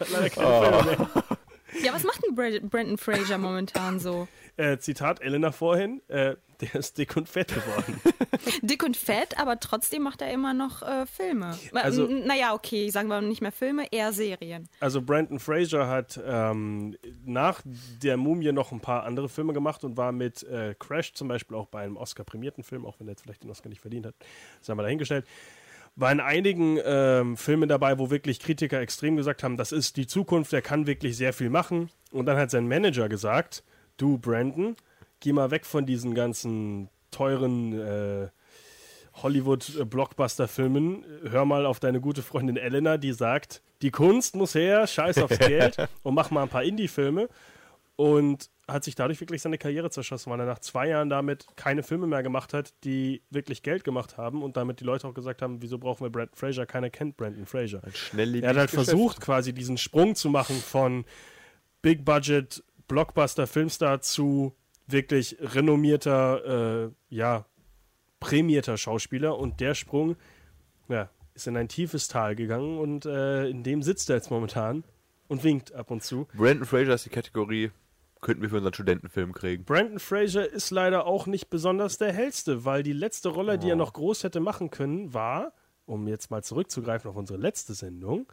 hat 0.00 0.10
leider 0.10 0.30
keine 0.30 0.82
Filme 0.82 0.96
mehr. 1.06 1.24
Ja, 1.84 1.92
was 1.92 2.02
macht 2.02 2.22
denn 2.26 2.34
Bra- 2.34 2.66
Brandon 2.66 2.96
Fraser 2.96 3.36
momentan 3.38 4.00
so? 4.00 4.26
Äh, 4.56 4.78
Zitat 4.78 5.20
Elena 5.20 5.52
vorhin, 5.52 6.00
äh, 6.08 6.34
der 6.60 6.74
ist 6.74 6.96
dick 6.98 7.16
und 7.16 7.28
fett 7.28 7.48
geworden. 7.54 8.00
Dick 8.62 8.82
und 8.82 8.96
fett, 8.96 9.38
aber 9.38 9.60
trotzdem 9.60 10.02
macht 10.02 10.20
er 10.22 10.32
immer 10.32 10.54
noch 10.54 10.82
äh, 10.82 11.06
Filme. 11.06 11.56
Also- 11.72 12.06
naja, 12.08 12.54
okay, 12.54 12.88
sagen 12.90 13.08
wir 13.08 13.20
nicht 13.20 13.42
mehr 13.42 13.52
Filme, 13.52 13.86
eher 13.92 14.12
Serien. 14.12 14.68
Also 14.80 15.00
Brandon 15.02 15.38
Fraser 15.38 15.86
hat 15.88 16.18
ähm, 16.26 16.96
nach 17.24 17.60
der 18.02 18.16
Mumie 18.16 18.50
noch 18.50 18.72
ein 18.72 18.80
paar 18.80 19.04
andere 19.04 19.28
Filme 19.28 19.52
gemacht 19.52 19.84
und 19.84 19.96
war 19.96 20.10
mit 20.10 20.42
äh, 20.44 20.74
Crash 20.76 21.12
zum 21.12 21.28
Beispiel 21.28 21.56
auch 21.56 21.66
bei 21.66 21.82
einem 21.82 21.96
Oscar-prämierten 21.96 22.64
Film, 22.64 22.84
auch 22.86 22.98
wenn 22.98 23.06
er 23.06 23.12
jetzt 23.12 23.22
vielleicht 23.22 23.44
den 23.44 23.50
Oscar 23.50 23.68
nicht 23.68 23.80
verdient 23.82 24.06
hat, 24.06 24.14
sei 24.60 24.74
mal 24.74 24.82
dahingestellt. 24.82 25.26
War 25.98 26.12
in 26.12 26.20
einigen 26.20 26.78
ähm, 26.84 27.36
Filmen 27.36 27.68
dabei, 27.68 27.98
wo 27.98 28.08
wirklich 28.08 28.38
Kritiker 28.38 28.80
extrem 28.80 29.16
gesagt 29.16 29.42
haben, 29.42 29.56
das 29.56 29.72
ist 29.72 29.96
die 29.96 30.06
Zukunft, 30.06 30.52
der 30.52 30.62
kann 30.62 30.86
wirklich 30.86 31.16
sehr 31.16 31.32
viel 31.32 31.50
machen. 31.50 31.90
Und 32.12 32.26
dann 32.26 32.36
hat 32.36 32.52
sein 32.52 32.68
Manager 32.68 33.08
gesagt, 33.08 33.64
du 33.96 34.16
Brandon, 34.16 34.76
geh 35.18 35.32
mal 35.32 35.50
weg 35.50 35.66
von 35.66 35.86
diesen 35.86 36.14
ganzen 36.14 36.88
teuren 37.10 37.80
äh, 37.80 38.28
Hollywood-Blockbuster-Filmen. 39.14 41.04
Hör 41.30 41.44
mal 41.44 41.66
auf 41.66 41.80
deine 41.80 42.00
gute 42.00 42.22
Freundin 42.22 42.56
Elena, 42.56 42.96
die 42.96 43.12
sagt, 43.12 43.60
die 43.82 43.90
Kunst 43.90 44.36
muss 44.36 44.54
her, 44.54 44.86
scheiß 44.86 45.18
aufs 45.18 45.38
Geld 45.40 45.76
und 46.04 46.14
mach 46.14 46.30
mal 46.30 46.44
ein 46.44 46.48
paar 46.48 46.62
Indie-Filme. 46.62 47.28
Und 47.96 48.50
hat 48.68 48.84
sich 48.84 48.94
dadurch 48.94 49.20
wirklich 49.20 49.40
seine 49.40 49.56
Karriere 49.56 49.90
zerschossen, 49.90 50.30
weil 50.30 50.40
er 50.40 50.46
nach 50.46 50.58
zwei 50.58 50.88
Jahren 50.88 51.08
damit 51.08 51.46
keine 51.56 51.82
Filme 51.82 52.06
mehr 52.06 52.22
gemacht 52.22 52.52
hat, 52.52 52.74
die 52.84 53.22
wirklich 53.30 53.62
Geld 53.62 53.82
gemacht 53.82 54.18
haben 54.18 54.42
und 54.42 54.56
damit 54.56 54.80
die 54.80 54.84
Leute 54.84 55.08
auch 55.08 55.14
gesagt 55.14 55.40
haben, 55.40 55.62
wieso 55.62 55.78
brauchen 55.78 56.04
wir 56.04 56.10
Brandon 56.10 56.36
Fraser? 56.36 56.66
Keiner 56.66 56.90
kennt 56.90 57.16
Brandon 57.16 57.46
Fraser. 57.46 57.80
Er 58.44 58.50
hat 58.50 58.56
halt 58.56 58.70
versucht, 58.70 59.20
quasi 59.20 59.54
diesen 59.54 59.78
Sprung 59.78 60.14
zu 60.14 60.28
machen 60.28 60.56
von 60.56 61.04
Big 61.80 62.04
Budget 62.04 62.62
Blockbuster 62.88 63.46
Filmstar 63.46 64.00
zu 64.00 64.54
wirklich 64.86 65.36
renommierter, 65.40 66.86
äh, 66.86 66.90
ja, 67.08 67.46
prämierter 68.20 68.76
Schauspieler 68.76 69.38
und 69.38 69.60
der 69.60 69.74
Sprung, 69.74 70.16
ja, 70.88 71.10
ist 71.34 71.46
in 71.46 71.56
ein 71.56 71.68
tiefes 71.68 72.08
Tal 72.08 72.34
gegangen 72.34 72.78
und 72.78 73.06
äh, 73.06 73.48
in 73.48 73.62
dem 73.62 73.82
sitzt 73.82 74.10
er 74.10 74.16
jetzt 74.16 74.30
momentan 74.30 74.84
und 75.28 75.44
winkt 75.44 75.72
ab 75.72 75.90
und 75.90 76.02
zu. 76.02 76.26
Brandon 76.34 76.66
Fraser 76.66 76.94
ist 76.94 77.04
die 77.04 77.10
Kategorie, 77.10 77.70
könnten 78.20 78.42
wir 78.42 78.50
für 78.50 78.56
unseren 78.56 78.74
Studentenfilm 78.74 79.32
kriegen. 79.32 79.64
Brandon 79.64 79.98
Fraser 79.98 80.50
ist 80.50 80.70
leider 80.70 81.06
auch 81.06 81.26
nicht 81.26 81.50
besonders 81.50 81.98
der 81.98 82.12
hellste, 82.12 82.64
weil 82.64 82.82
die 82.82 82.92
letzte 82.92 83.28
Rolle, 83.28 83.58
die 83.58 83.70
er 83.70 83.76
noch 83.76 83.92
groß 83.92 84.24
hätte 84.24 84.40
machen 84.40 84.70
können, 84.70 85.14
war, 85.14 85.52
um 85.86 86.06
jetzt 86.08 86.30
mal 86.30 86.42
zurückzugreifen 86.42 87.10
auf 87.10 87.16
unsere 87.16 87.38
letzte 87.38 87.74
Sendung, 87.74 88.32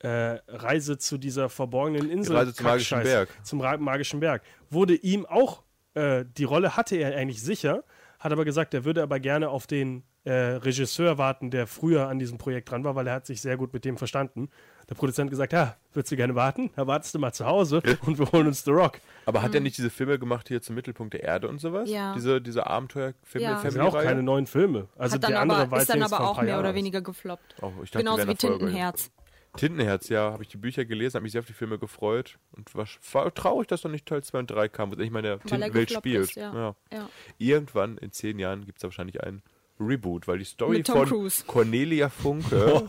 äh, 0.00 0.38
Reise 0.48 0.98
zu 0.98 1.18
dieser 1.18 1.48
verborgenen 1.48 2.10
Insel. 2.10 2.36
Reise 2.36 2.54
zum 2.54 2.66
magischen. 2.66 3.02
Berg. 3.02 3.28
Zum 3.42 3.58
magischen 3.58 4.20
Berg. 4.20 4.42
Wurde 4.70 4.94
ihm 4.94 5.26
auch 5.26 5.62
äh, 5.94 6.24
die 6.36 6.44
Rolle 6.44 6.76
hatte 6.76 6.96
er 6.96 7.16
eigentlich 7.16 7.42
sicher, 7.42 7.84
hat 8.18 8.32
aber 8.32 8.44
gesagt, 8.44 8.74
er 8.74 8.84
würde 8.84 9.02
aber 9.02 9.20
gerne 9.20 9.50
auf 9.50 9.66
den 9.66 10.04
äh, 10.24 10.32
Regisseur 10.32 11.18
warten, 11.18 11.50
der 11.50 11.66
früher 11.66 12.08
an 12.08 12.18
diesem 12.18 12.38
Projekt 12.38 12.70
dran 12.70 12.84
war, 12.84 12.94
weil 12.94 13.06
er 13.06 13.14
hat 13.14 13.26
sich 13.26 13.40
sehr 13.40 13.56
gut 13.56 13.72
mit 13.72 13.84
dem 13.84 13.98
verstanden. 13.98 14.48
Der 14.92 14.96
Produzent 14.98 15.30
gesagt, 15.30 15.54
ja, 15.54 15.74
würdest 15.94 16.12
du 16.12 16.16
gerne 16.16 16.34
warten? 16.34 16.68
Da 16.76 16.86
wartest 16.86 17.14
du 17.14 17.18
mal 17.18 17.32
zu 17.32 17.46
Hause 17.46 17.80
und 18.04 18.18
wir 18.18 18.30
holen 18.30 18.46
uns 18.46 18.62
The 18.62 18.72
Rock. 18.72 19.00
Aber 19.24 19.40
hat 19.40 19.54
er 19.54 19.62
nicht 19.62 19.78
diese 19.78 19.88
Filme 19.88 20.18
gemacht 20.18 20.48
hier 20.48 20.60
zum 20.60 20.74
Mittelpunkt 20.74 21.14
der 21.14 21.22
Erde 21.22 21.48
und 21.48 21.62
sowas? 21.62 21.88
Ja. 21.88 22.12
Diese, 22.12 22.42
diese 22.42 22.66
Abenteuerfilme, 22.66 23.46
Ja. 23.46 23.62
Das 23.62 23.72
sind 23.72 23.80
auch 23.80 23.94
keine 23.94 24.22
neuen 24.22 24.46
Filme. 24.46 24.88
Also 24.98 25.14
Hat 25.14 25.24
dann 25.24 25.30
der 25.30 25.40
andere 25.40 25.60
aber, 25.62 25.70
war 25.70 25.80
ist 25.80 25.88
dann 25.88 26.02
aber 26.02 26.20
auch 26.20 26.36
mehr 26.42 26.50
Jahren 26.50 26.60
oder 26.60 26.74
weniger 26.74 27.00
gefloppt. 27.00 27.54
Oh, 27.62 27.72
ich 27.82 27.90
dachte, 27.90 28.04
Genauso 28.04 28.28
wie. 28.28 28.34
Tintenherz. 28.34 29.10
Tintenherz, 29.56 30.10
ja, 30.10 30.30
habe 30.30 30.42
ich 30.42 30.50
die 30.50 30.58
Bücher 30.58 30.84
gelesen, 30.84 31.14
habe 31.14 31.22
mich 31.22 31.32
sehr 31.32 31.38
auf 31.40 31.46
die 31.46 31.54
Filme 31.54 31.78
gefreut 31.78 32.38
und 32.54 32.74
war, 32.74 32.86
war 33.12 33.32
traurig, 33.32 33.68
dass 33.68 33.84
noch 33.84 33.90
nicht 33.90 34.04
Teil 34.04 34.22
2 34.22 34.40
und 34.40 34.50
3 34.50 34.68
kam, 34.68 34.90
wo 34.90 34.92
endlich 34.92 35.10
mal 35.10 35.20
in 35.20 35.24
der 35.24 35.32
er 35.32 35.40
Tintenwelt 35.40 35.90
spielt. 35.90 36.28
ist, 36.28 36.36
ja. 36.36 36.74
Ja. 36.92 37.08
Irgendwann 37.38 37.96
in 37.96 38.12
zehn 38.12 38.38
Jahren 38.38 38.66
gibt 38.66 38.76
es 38.76 38.84
wahrscheinlich 38.84 39.22
ein 39.22 39.42
Reboot, 39.86 40.26
weil 40.28 40.38
die 40.38 40.44
Story 40.44 40.82
von 40.84 41.06
Cruise. 41.06 41.44
Cornelia 41.46 42.08
Funke 42.08 42.82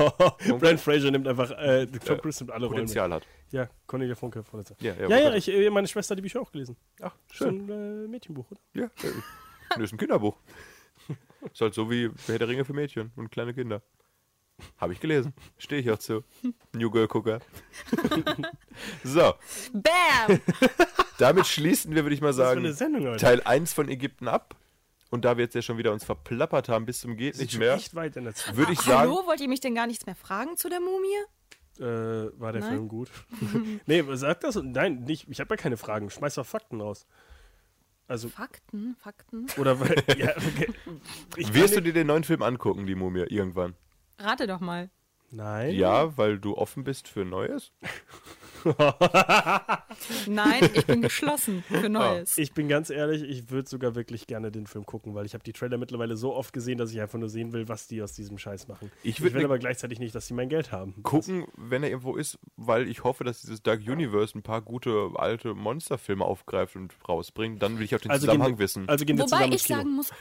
Brent 0.60 0.80
Fraser 0.80 1.12
nimmt 1.12 1.28
einfach, 1.28 1.52
äh, 1.52 1.86
Tom 1.88 2.20
Cruise 2.20 2.44
nimmt 2.44 2.52
alle 2.52 2.66
Rollen. 2.66 2.82
Potenzial 2.82 3.12
hat. 3.14 3.28
Ja, 3.52 3.70
Cornelia 3.86 4.16
Funke. 4.16 4.44
Vorletzter. 4.44 4.76
Ja, 4.80 4.94
ja, 4.96 5.08
ja, 5.10 5.20
ja 5.20 5.36
ich, 5.36 5.48
äh, 5.48 5.70
meine 5.70 5.88
Schwester 5.88 6.14
hat 6.14 6.18
die 6.18 6.24
Bücher 6.24 6.42
auch 6.42 6.52
gelesen. 6.52 6.76
Ach, 7.02 7.16
So 7.28 7.46
schön. 7.46 7.70
ein 7.70 8.06
äh, 8.06 8.08
Mädchenbuch, 8.08 8.50
oder? 8.52 8.60
Ja, 8.74 8.86
äh, 8.86 9.14
das 9.70 9.80
ist 9.80 9.94
ein 9.94 9.98
Kinderbuch. 9.98 10.38
ist 11.52 11.62
halt 11.62 11.74
so 11.74 11.90
wie 11.90 12.10
Herr 12.28 12.40
der 12.40 12.48
Ringe 12.48 12.66
für 12.66 12.74
Mädchen 12.74 13.12
und 13.16 13.32
kleine 13.32 13.54
Kinder. 13.54 13.82
Habe 14.78 14.94
ich 14.94 15.00
gelesen. 15.00 15.34
Stehe 15.58 15.82
ich 15.82 15.90
auch 15.92 15.98
zu. 15.98 16.24
New 16.74 16.90
Girl 16.92 17.08
Gucker. 17.08 17.40
so, 19.04 19.34
Bam! 19.74 20.40
damit 21.18 21.48
schließen 21.48 21.96
wir, 21.96 22.04
würde 22.04 22.14
ich 22.16 22.22
mal 22.22 22.34
sagen. 22.34 22.64
Teil 23.18 23.42
1 23.44 23.74
von 23.74 23.90
Ägypten 23.90 24.28
ab. 24.28 24.56
Und 25.14 25.26
da 25.26 25.38
wir 25.38 25.44
jetzt 25.44 25.54
ja 25.54 25.62
schon 25.62 25.78
wieder 25.78 25.92
uns 25.94 26.04
verplappert 26.04 26.70
haben 26.70 26.88
bis 26.88 27.02
zum 27.02 27.18
geht 27.18 27.38
nicht 27.38 27.60
mehr, 27.60 27.76
echt 27.76 27.94
weit 27.94 28.16
in 28.16 28.24
der 28.24 28.34
Zeit. 28.34 28.58
würde 28.58 28.74
ich 28.74 28.80
sagen, 28.80 29.12
Hallo, 29.12 29.28
wollt 29.28 29.40
ihr 29.42 29.48
mich 29.48 29.60
denn 29.60 29.76
gar 29.76 29.86
nichts 29.86 30.08
mehr 30.08 30.16
fragen 30.16 30.58
zu 30.58 30.70
der 30.70 30.80
Mumie? 30.80 31.06
Äh, 31.78 32.32
war 32.40 32.52
der 32.52 32.62
Nein? 32.62 32.72
Film 32.72 32.88
gut? 32.88 33.12
nee, 33.86 34.04
sag 34.14 34.40
das. 34.40 34.56
Nein, 34.56 35.04
nicht. 35.04 35.30
Ich 35.30 35.40
habe 35.40 35.54
ja 35.54 35.56
keine 35.56 35.78
Fragen. 35.78 36.10
Schmeiß 36.10 36.34
doch 36.34 36.48
Fakten 36.48 36.82
raus. 36.82 37.06
Also, 38.08 38.28
Fakten, 38.28 38.96
Fakten. 38.98 39.46
oder 39.58 39.80
weil. 39.80 40.04
ja, 40.18 40.36
okay. 40.36 40.74
wirst 41.54 41.76
du 41.76 41.82
dir 41.82 41.94
den 41.94 42.08
neuen 42.08 42.24
Film 42.24 42.42
angucken, 42.42 42.88
die 42.88 42.96
Mumie, 42.96 43.26
irgendwann? 43.30 43.76
Rate 44.18 44.48
doch 44.48 44.62
mal. 44.62 44.90
Nein. 45.36 45.74
Ja, 45.74 46.16
weil 46.18 46.38
du 46.38 46.56
offen 46.56 46.84
bist 46.84 47.08
für 47.08 47.26
Neues? 47.26 47.72
Nein, 50.28 50.70
ich 50.74 50.86
bin 50.86 51.02
geschlossen 51.02 51.64
für 51.68 51.90
Neues. 51.90 52.38
Ich 52.38 52.54
bin 52.54 52.68
ganz 52.68 52.90
ehrlich, 52.90 53.24
ich 53.24 53.50
würde 53.50 53.68
sogar 53.68 53.96
wirklich 53.96 54.28
gerne 54.28 54.52
den 54.52 54.68
Film 54.68 54.86
gucken, 54.86 55.16
weil 55.16 55.26
ich 55.26 55.34
habe 55.34 55.44
die 55.44 55.54
Trailer 55.54 55.78
mittlerweile 55.78 56.16
so 56.18 56.34
oft 56.36 56.54
gesehen, 56.54 56.78
dass 56.78 56.92
ich 56.92 57.02
einfach 57.02 57.20
nur 57.20 57.30
sehen 57.30 57.52
will, 57.52 57.68
was 57.68 57.88
die 57.88 58.02
aus 58.02 58.14
diesem 58.14 58.38
Scheiß 58.38 58.68
machen. 58.68 58.92
Ich 59.04 59.16
Ich, 59.18 59.22
will 59.24 59.34
ne- 59.34 59.46
aber 59.46 59.58
gleichzeitig 59.60 60.00
nicht, 60.00 60.14
dass 60.16 60.28
sie 60.28 60.34
mein 60.34 60.50
Geld 60.50 60.72
haben. 60.72 61.02
Gucken, 61.04 61.46
wenn 61.58 61.84
er 61.84 61.90
irgendwo 61.90 62.16
ist, 62.16 62.38
weil 62.56 62.88
ich 62.88 63.04
hoffe, 63.04 63.24
dass 63.24 63.42
dieses 63.42 63.62
Dark 63.64 63.82
Universe 63.82 64.38
ein 64.38 64.44
paar 64.44 64.62
gute 64.62 65.10
alte 65.16 65.54
Monsterfilme 65.54 66.24
aufgreift 66.24 66.76
und 66.76 66.94
rausbringt. 67.08 67.62
Dann 67.62 67.78
will 67.80 67.86
ich 67.86 67.96
auch 67.96 68.00
den 68.00 68.12
Also 68.12 68.28
Zusammenhang 68.28 68.52
gehen, 68.52 68.60
wir- 68.60 68.64
wissen. 68.64 68.88
Also 68.90 69.04
gehen 69.06 69.18
wir 69.18 69.24
Wobei 69.26 69.30
zusammen 69.38 69.48
ich 69.54 69.54
ins 69.54 69.64
Kino. 69.66 69.78
sagen 69.80 69.92
muss, 69.96 70.12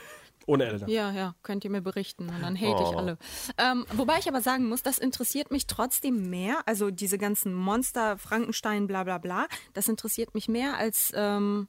Ohne 0.45 0.65
Eltern. 0.65 0.89
ja, 0.89 1.11
ja, 1.11 1.35
könnt 1.43 1.63
ihr 1.63 1.69
mir 1.71 1.81
berichten 1.81 2.27
und 2.29 2.41
dann 2.41 2.55
hate 2.59 2.83
ich 2.83 2.89
Oh. 2.89 2.97
alle. 2.97 3.17
Ähm, 3.57 3.85
wobei 3.93 4.17
ich 4.19 4.27
aber 4.27 4.41
sagen 4.41 4.67
muss, 4.67 4.83
das 4.83 4.97
interessiert 4.97 5.51
mich 5.51 5.67
trotzdem 5.67 6.29
mehr, 6.29 6.61
also 6.65 6.91
diese 6.91 7.17
ganzen 7.17 7.53
Monster, 7.53 8.17
Frankenstein, 8.17 8.87
bla 8.87 9.03
bla 9.03 9.17
bla, 9.19 9.47
das 9.73 9.87
interessiert 9.87 10.33
mich 10.33 10.47
mehr 10.49 10.77
als 10.77 11.11
ähm, 11.15 11.67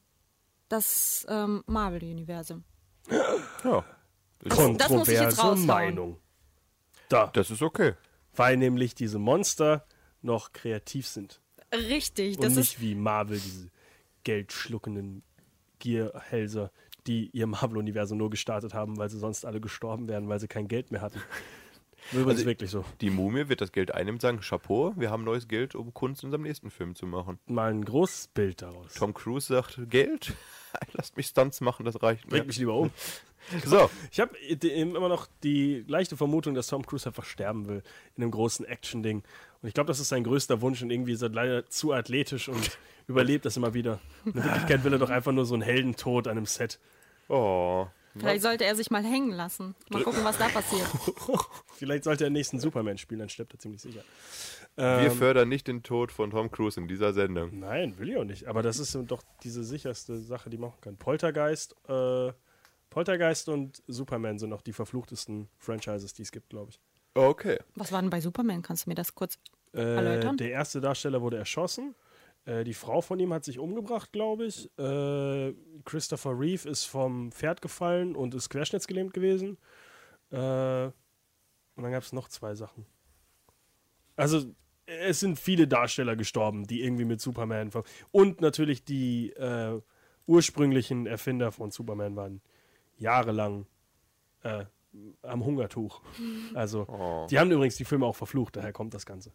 das 0.69 1.25
ähm, 1.29 1.63
Marvel-Universum. 1.67 2.65
ja, 3.11 3.85
Das- 4.41 4.57
das 4.79 4.91
muss 4.91 5.09
ich 5.09 5.15
jetzt 5.21 5.37
Kontroverse 5.37 5.41
raushauen. 5.43 5.67
Meinung. 5.67 6.21
Da. 7.09 7.27
das 7.29 7.51
ist 7.51 7.63
okay. 7.63 7.95
Weil 8.35 8.57
nämlich 8.57 8.95
diese 8.95 9.19
Monster 9.19 9.87
noch 10.23 10.53
kreativ 10.53 11.07
sind. 11.07 11.41
Richtig, 11.73 12.39
Und 12.39 12.45
das 12.45 12.55
nicht 12.57 12.75
ist 12.75 12.81
wie 12.81 12.95
Marvel, 12.95 13.39
diese 13.39 13.71
geldschluckenden 14.25 15.23
Gierhälser, 15.79 16.71
die 17.07 17.31
ihr 17.33 17.47
Marvel-Universum 17.49 18.19
nur 18.19 18.31
gestartet 18.31 18.75
haben, 18.75 18.97
weil 18.99 19.09
sie 19.11 19.19
sonst 19.19 19.45
alle 19.45 19.61
gestorben 19.61 20.09
wären, 20.09 20.29
weil 20.29 20.41
sie 20.41 20.49
kein 20.49 20.69
Geld 20.69 20.91
mehr 20.91 21.01
hatten. 21.03 21.21
Übrigens 22.13 22.33
Also- 22.41 22.47
wirklich 22.47 22.71
so. 22.71 22.85
Die 23.01 23.09
Mumie 23.11 23.49
wird 23.49 23.61
das 23.63 23.73
Geld 23.73 23.93
einnehmen 23.95 24.17
und 24.17 24.21
sagen, 24.21 24.41
Chapeau, 24.41 24.93
wir 24.97 25.11
haben 25.11 25.25
neues 25.25 25.49
Geld, 25.49 25.75
um 25.75 25.95
Kunst 25.95 26.23
in 26.23 26.27
unserem 26.29 26.43
nächsten 26.43 26.71
Film 26.71 26.95
zu 26.95 27.07
machen. 27.07 27.39
Mal 27.47 27.71
ein 27.71 27.85
großes 27.85 28.29
Bild 28.29 28.61
daraus. 28.61 28.93
Tom 28.95 29.15
Cruise 29.15 29.47
sagt, 29.47 29.81
Geld? 29.89 30.35
Lasst 30.93 31.17
mich 31.17 31.27
Stunts 31.29 31.61
machen, 31.63 31.87
das 31.87 32.03
reicht 32.03 32.27
Bringt 32.29 32.45
mir. 32.45 32.49
mich 32.49 32.59
lieber 32.59 32.75
um. 32.75 32.91
So, 33.65 33.91
Ich 34.11 34.21
habe 34.21 34.37
immer 34.39 35.09
noch 35.09 35.27
die 35.43 35.85
leichte 35.87 36.17
Vermutung, 36.17 36.55
dass 36.55 36.67
Tom 36.67 36.85
Cruise 36.85 37.07
einfach 37.07 37.25
sterben 37.25 37.69
will 37.69 37.83
in 38.17 38.23
einem 38.23 38.31
großen 38.33 38.65
Action-Ding. 38.67 39.23
Und 39.63 39.69
ich 39.69 39.75
glaube, 39.75 39.89
das 39.89 40.01
ist 40.01 40.09
sein 40.09 40.25
größter 40.25 40.61
Wunsch 40.63 40.83
und 40.83 40.91
irgendwie 40.91 41.13
ist 41.13 41.21
er 41.23 41.29
leider 41.31 41.67
zu 41.67 41.93
athletisch 41.93 42.49
und 42.49 42.79
überlebt 43.07 43.45
das 43.45 43.57
immer 43.59 43.73
wieder. 43.75 43.99
In 44.25 44.35
Wirklichkeit 44.43 44.83
will 44.85 44.93
er 44.95 44.99
doch 44.99 45.11
einfach 45.11 45.33
nur 45.33 45.45
so 45.47 45.55
einen 45.55 45.63
Heldentod 45.63 46.27
an 46.27 46.37
einem 46.39 46.47
Set. 46.47 46.79
Oh. 47.29 47.87
Vielleicht 48.17 48.43
sollte 48.43 48.65
er 48.65 48.77
sich 48.77 48.93
mal 48.93 49.03
hängen 49.03 49.33
lassen. 49.33 49.75
Mal 49.91 50.05
gucken, 50.05 50.23
was 50.23 50.39
da 50.39 50.49
passiert. 50.49 50.87
Vielleicht 51.75 52.05
sollte 52.05 52.23
er 52.25 52.31
den 52.31 52.35
nächsten 52.35 52.61
Superman 52.61 52.97
spielen, 52.97 53.19
dann 53.19 53.29
stirbt 53.29 53.53
er 53.55 53.59
ziemlich 53.59 53.83
sicher. 53.83 54.03
Wir 54.77 54.85
Ähm, 54.99 55.11
fördern 55.13 55.49
nicht 55.49 55.67
den 55.67 55.83
Tod 55.83 56.13
von 56.13 56.31
Tom 56.31 56.49
Cruise 56.51 56.79
in 56.79 56.87
dieser 56.87 57.13
Sendung. 57.13 57.59
Nein, 57.59 57.99
will 57.99 58.11
ich 58.11 58.17
auch 58.17 58.25
nicht. 58.25 58.47
Aber 58.47 58.63
das 58.63 58.79
ist 58.79 58.97
doch 59.07 59.23
diese 59.43 59.65
sicherste 59.65 60.17
Sache, 60.19 60.49
die 60.49 60.59
man 60.59 60.71
machen 60.71 60.81
kann. 60.81 60.97
Poltergeist, 60.97 61.75
äh, 61.89 62.33
Poltergeist 62.91 63.49
und 63.49 63.83
Superman 63.89 64.39
sind 64.39 64.51
noch 64.51 64.63
die 64.63 64.73
verfluchtesten 64.73 65.49
Franchises, 65.59 66.13
die 66.15 66.23
es 66.23 66.31
gibt, 66.31 66.51
glaube 66.51 66.71
ich. 66.71 66.81
Okay. 67.15 67.59
Was 67.75 67.91
war 67.91 68.01
denn 68.01 68.11
bei 68.11 68.21
Superman? 68.21 68.63
Kannst 68.63 68.87
du 68.87 68.91
mir 68.91 68.95
das 68.97 69.15
kurz 69.17 69.39
Äh, 69.73 69.81
erläutern? 69.81 70.37
der 70.37 70.51
erste 70.51 70.81
Darsteller 70.81 71.21
wurde 71.21 71.39
erschossen. 71.39 71.97
Äh, 72.47 72.65
die 72.65 72.75
Frau 72.75 73.01
von 73.01 73.19
ihm 73.21 73.33
hat 73.33 73.45
sich 73.45 73.59
umgebracht, 73.59 74.13
glaube 74.13 74.47
ich. 74.47 74.67
Äh, 74.79 75.55
Christopher 75.85 76.39
Reeve 76.39 76.69
ist 76.69 76.85
vom 76.85 77.33
Pferd 77.33 77.63
gefallen 77.63 78.15
und 78.17 78.35
ist 78.35 78.51
querschnittsgelähmt 78.51 79.13
gewesen. 79.15 79.57
Äh, 80.31 80.87
und 81.77 81.83
dann 81.83 81.93
gab 81.93 82.03
es 82.03 82.13
noch 82.13 82.29
zwei 82.29 82.55
Sachen. 82.55 82.87
Also, 84.17 84.45
es 84.87 85.21
sind 85.21 85.39
viele 85.39 85.67
Darsteller 85.67 86.15
gestorben, 86.17 86.67
die 86.67 86.83
irgendwie 86.83 87.05
mit 87.07 87.21
Superman. 87.21 87.71
Und 88.13 88.41
natürlich 88.41 88.85
die 88.85 89.31
äh, 89.31 89.81
ursprünglichen 90.27 91.07
Erfinder 91.07 91.51
von 91.53 91.71
Superman 91.71 92.15
waren 92.17 92.41
jahrelang 92.99 93.67
äh, 94.43 94.65
am 95.23 95.45
Hungertuch. 95.45 96.01
Also, 96.55 96.87
Oh. 96.89 97.27
die 97.29 97.39
haben 97.41 97.51
übrigens 97.51 97.77
die 97.77 97.85
Filme 97.85 98.07
auch 98.07 98.15
verflucht, 98.15 98.55
daher 98.57 98.73
kommt 98.73 98.95
das 98.95 99.05
Ganze. 99.07 99.33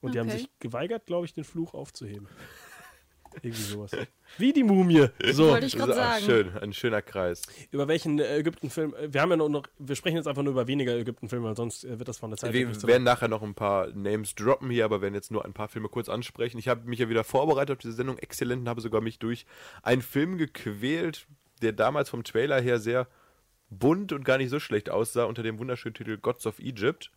Und 0.00 0.14
die 0.14 0.18
haben 0.18 0.28
Okay. 0.28 0.38
sich 0.38 0.50
geweigert, 0.58 1.06
glaube 1.06 1.26
ich, 1.26 1.34
den 1.34 1.44
Fluch 1.44 1.74
aufzuheben. 1.74 2.26
Irgendwie 3.42 3.62
sowas. 3.62 3.92
Wie 4.38 4.52
die 4.52 4.64
Mumie. 4.64 5.06
So, 5.32 5.48
Wollte 5.50 5.66
ich 5.66 5.76
gerade 5.76 5.94
sagen. 5.94 6.24
schön, 6.24 6.58
ein 6.58 6.72
schöner 6.72 7.00
Kreis. 7.00 7.42
über 7.70 7.86
welchen 7.86 8.18
äh, 8.18 8.38
Ägyptenfilm? 8.38 8.92
äh, 8.94 9.12
Wir 9.12 9.20
haben 9.20 9.30
ja 9.30 9.36
nur 9.36 9.48
noch, 9.48 9.66
wir 9.78 9.94
sprechen 9.94 10.16
jetzt 10.16 10.26
einfach 10.26 10.42
nur 10.42 10.50
über 10.52 10.66
weniger 10.66 10.96
Ägyptenfilme, 10.96 11.46
weil 11.46 11.56
sonst 11.56 11.84
äh, 11.84 11.96
wird 11.98 12.08
das 12.08 12.18
von 12.18 12.30
der 12.30 12.38
Zeit 12.38 12.52
Wir 12.52 12.66
nicht 12.66 12.80
so 12.80 12.88
werden 12.88 13.04
nachher 13.04 13.28
noch 13.28 13.42
ein 13.42 13.54
paar 13.54 13.86
Names 13.88 14.34
droppen 14.34 14.68
hier, 14.70 14.84
aber 14.84 15.00
werden 15.00 15.14
jetzt 15.14 15.30
nur 15.30 15.44
ein 15.44 15.52
paar 15.52 15.68
Filme 15.68 15.88
kurz 15.88 16.08
ansprechen. 16.08 16.58
Ich 16.58 16.66
habe 16.66 16.88
mich 16.88 16.98
ja 16.98 17.08
wieder 17.08 17.22
vorbereitet 17.22 17.76
auf 17.76 17.78
diese 17.82 17.92
Sendung 17.94 18.18
exzellent 18.18 18.62
und 18.62 18.68
habe 18.68 18.80
sogar 18.80 19.00
mich 19.00 19.20
durch 19.20 19.46
einen 19.84 20.02
Film 20.02 20.36
gequält, 20.36 21.28
der 21.62 21.72
damals 21.72 22.10
vom 22.10 22.24
Trailer 22.24 22.60
her 22.60 22.80
sehr 22.80 23.06
bunt 23.68 24.12
und 24.12 24.24
gar 24.24 24.38
nicht 24.38 24.50
so 24.50 24.58
schlecht 24.58 24.90
aussah, 24.90 25.24
unter 25.24 25.44
dem 25.44 25.60
wunderschönen 25.60 25.94
Titel 25.94 26.16
Gods 26.18 26.46
of 26.46 26.58
Egypt. 26.58 27.12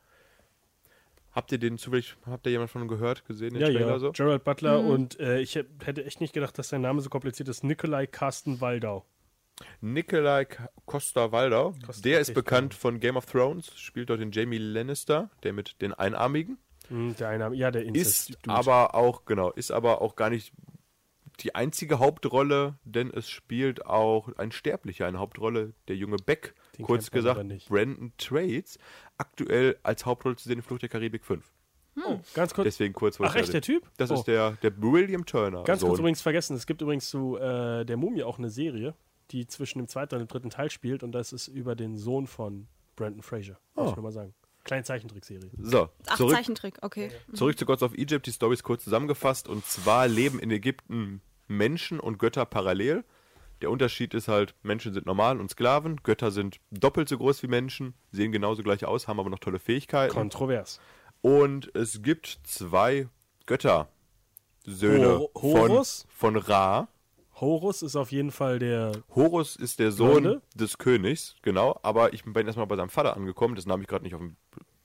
Habt 1.34 1.52
ihr 1.52 1.58
den 1.58 1.78
zufällig, 1.80 2.16
habt 2.28 2.46
ihr 2.46 2.52
jemand 2.52 2.70
von 2.70 2.88
gehört, 2.88 3.26
gesehen, 3.26 3.54
den 3.54 3.62
Ja, 3.62 3.68
Trailer 3.68 3.88
ja, 3.92 4.00
so? 4.00 4.12
Gerald 4.12 4.44
Butler 4.44 4.80
und 4.82 5.20
äh, 5.20 5.40
ich 5.40 5.56
hätt- 5.56 5.68
hätte 5.84 6.06
echt 6.06 6.22
nicht 6.22 6.34
gedacht, 6.34 6.58
dass 6.60 6.70
sein 6.70 6.82
Name 6.82 7.02
so 7.02 7.10
kompliziert 7.10 7.50
ist. 7.50 7.64
Nikolai 7.64 8.06
Carsten 8.08 8.62
Waldau. 8.62 9.04
Nikolai 9.82 10.48
Costa 10.86 11.32
Waldau, 11.32 11.74
Costa, 11.86 12.02
der 12.04 12.20
ist 12.20 12.34
bekannt 12.34 12.74
von 12.74 13.00
Game 13.00 13.18
of 13.18 13.26
Thrones, 13.26 13.72
spielt 13.78 14.10
dort 14.10 14.20
den 14.20 14.32
Jamie 14.32 14.58
Lannister, 14.58 15.30
der 15.44 15.54
mit 15.54 15.82
den 15.82 15.94
Einarmigen. 15.94 16.58
Hm, 16.90 17.16
der 17.18 17.30
eine, 17.30 17.54
ja, 17.56 17.72
der 17.72 17.84
ist 17.84 17.88
Incest 18.30 18.38
aber 18.48 18.94
auch 18.96 19.26
genau 19.26 19.52
ist 19.52 19.72
aber 19.72 20.02
auch 20.02 20.16
gar 20.16 20.30
nicht 20.30 20.52
die 21.40 21.56
einzige 21.56 22.00
Hauptrolle, 22.00 22.76
denn 22.84 23.10
es 23.12 23.30
spielt 23.30 23.86
auch 23.86 24.30
ein 24.38 24.52
Sterblicher 24.52 25.08
eine 25.08 25.20
Hauptrolle, 25.20 25.74
der 25.88 25.96
junge 25.96 26.18
Beck, 26.18 26.54
Den 26.78 26.86
kurz 26.86 27.12
gesagt. 27.12 27.40
Brandon 27.68 28.12
Trades, 28.18 28.78
aktuell 29.18 29.78
als 29.84 30.06
Hauptrolle 30.06 30.36
zu 30.36 30.48
sehen 30.48 30.58
in 30.58 30.62
Flucht 30.64 30.82
der 30.82 30.90
Karibik 30.90 31.24
5. 31.24 31.46
Oh, 32.04 32.20
ganz 32.34 32.54
kurz. 32.56 32.66
Deswegen 32.66 32.94
kurz 32.94 33.20
Ach, 33.22 33.36
echt, 33.36 33.54
der 33.54 33.62
Typ? 33.62 33.88
Das 33.98 34.10
Oh. 34.10 34.16
ist 34.16 34.24
der 34.24 34.52
der 34.64 34.76
William 34.82 35.26
Turner. 35.26 35.64
Ganz 35.64 35.82
Sohn. 35.82 35.90
kurz 35.90 36.00
übrigens 36.00 36.22
vergessen, 36.24 36.56
es 36.56 36.66
gibt 36.66 36.82
übrigens 36.82 37.08
zu 37.10 37.38
äh, 37.38 37.86
der 37.86 37.98
Mumie 37.98 38.24
auch 38.24 38.40
eine 38.40 38.50
Serie, 38.50 38.96
die 39.30 39.46
zwischen 39.46 39.78
dem 39.78 39.88
zweiten 39.88 40.16
und 40.16 40.22
dem 40.22 40.28
dritten 40.28 40.50
Teil 40.50 40.72
spielt 40.72 41.04
und 41.04 41.12
das 41.12 41.32
ist 41.34 41.48
über 41.48 41.76
den 41.76 41.98
Sohn 41.98 42.26
von 42.26 42.68
Brandon 42.96 43.22
Fraser. 43.22 43.60
Muss 43.76 43.86
Oh. 43.88 43.90
ich 43.92 43.96
nur 43.96 44.04
mal 44.04 44.12
sagen. 44.12 44.34
Kleine 44.64 44.84
Zeichentrickserie. 44.84 45.52
So, 45.60 45.90
Ach, 46.08 46.16
zurück, 46.18 46.34
Zeichentrick, 46.34 46.80
okay. 46.82 47.12
zurück 47.34 47.60
zu 47.60 47.66
Gods 47.66 47.84
of 47.84 47.94
Egypt. 47.94 48.26
Die 48.26 48.32
Story 48.32 48.54
ist 48.54 48.64
kurz 48.64 48.84
zusammengefasst 48.86 49.48
und 49.48 49.64
zwar 49.66 50.08
leben 50.08 50.40
in 50.40 50.50
Ägypten 50.50 51.22
Menschen 51.48 52.00
und 52.00 52.18
Götter 52.18 52.46
parallel. 52.46 53.04
Der 53.64 53.72
Unterschied 53.72 54.14
ist 54.14 54.28
halt, 54.28 54.56
Menschen 54.62 54.94
sind 54.94 55.06
normal 55.06 55.40
und 55.40 55.50
Sklaven, 55.50 55.96
Götter 56.04 56.32
sind 56.32 56.60
doppelt 56.70 57.08
so 57.08 57.18
groß 57.18 57.44
wie 57.44 57.48
Menschen, 57.48 57.94
sehen 58.12 58.34
genauso 58.34 58.62
gleich 58.62 58.84
aus, 58.84 59.08
haben 59.08 59.22
aber 59.22 59.30
noch 59.30 59.40
tolle 59.40 59.58
Fähigkeiten. 59.58 60.14
Kontrovers. 60.14 60.82
Und 61.22 61.74
es 61.74 62.02
gibt 62.02 62.40
zwei 62.44 63.08
Götter. 63.46 63.88
Söhne 64.66 65.18
Hor- 65.18 65.30
von, 65.34 65.72
Horus? 65.72 66.06
von 66.10 66.36
Ra. 66.36 66.90
Horus 67.40 67.84
ist 67.84 67.96
auf 67.96 68.12
jeden 68.12 68.32
Fall 68.32 68.60
der. 68.60 68.92
Horus 69.16 69.56
ist 69.56 69.80
der 69.80 69.94
Sohn 69.94 70.24
Blonde? 70.24 70.42
des 70.56 70.78
Königs, 70.78 71.38
genau, 71.42 71.80
aber 71.84 72.12
ich 72.14 72.26
bin 72.26 72.46
erstmal 72.46 72.68
bei 72.68 72.76
seinem 72.76 72.90
Vater 72.90 73.16
angekommen, 73.16 73.56
das 73.56 73.66
nahm 73.66 73.82
ich 73.82 73.88
gerade 73.88 74.04
nicht 74.04 74.14
auf 74.14 74.20
dem 74.20 74.36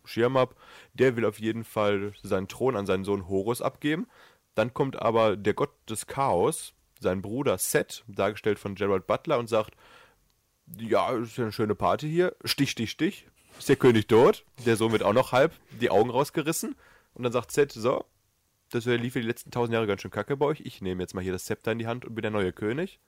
Schirm 0.05 0.37
ab. 0.37 0.55
Der 0.95 1.17
will 1.17 1.25
auf 1.25 1.41
jeden 1.41 1.65
Fall 1.65 2.13
seinen 2.23 2.47
Thron 2.47 2.77
an 2.77 2.87
seinen 2.87 3.03
Sohn 3.03 3.29
Horus 3.29 3.61
abgeben. 3.61 4.07
Dann 4.55 4.73
kommt 4.73 5.03
aber 5.03 5.37
der 5.37 5.55
Gott 5.55 5.71
des 5.91 6.07
Chaos, 6.07 6.75
sein 7.01 7.23
Bruder 7.23 7.59
Set, 7.59 8.05
dargestellt 8.09 8.59
von 8.59 8.75
Gerald 8.75 9.07
Butler, 9.07 9.39
und 9.39 9.49
sagt: 9.49 9.75
Ja, 10.79 11.11
ist 11.12 11.37
ja 11.37 11.45
eine 11.45 11.53
schöne 11.53 11.75
Party 11.75 12.09
hier. 12.09 12.35
Stich, 12.45 12.70
Stich, 12.70 12.91
Stich. 12.91 13.27
Ist 13.59 13.69
der 13.69 13.77
König 13.77 14.07
tot? 14.07 14.45
Der 14.66 14.77
Sohn 14.77 14.93
wird 14.93 15.03
auch 15.03 15.12
noch 15.12 15.33
halb 15.33 15.53
die 15.81 15.91
Augen 15.91 16.11
rausgerissen. 16.11 16.77
Und 17.15 17.23
dann 17.23 17.33
sagt 17.33 17.53
Set: 17.53 17.73
So, 17.73 18.05
das 18.70 18.85
lief 18.85 19.15
ja 19.15 19.20
die 19.20 19.27
letzten 19.27 19.51
tausend 19.51 19.75
Jahre 19.75 19.87
ganz 19.87 20.03
schön 20.03 20.11
kacke 20.11 20.37
bei 20.37 20.47
euch. 20.47 20.61
Ich 20.61 20.81
nehme 20.81 21.03
jetzt 21.03 21.15
mal 21.15 21.23
hier 21.23 21.33
das 21.33 21.45
Zepter 21.45 21.73
in 21.73 21.79
die 21.79 21.87
Hand 21.87 22.05
und 22.05 22.15
bin 22.15 22.23
der 22.23 22.31
neue 22.31 22.53
König. 22.53 23.01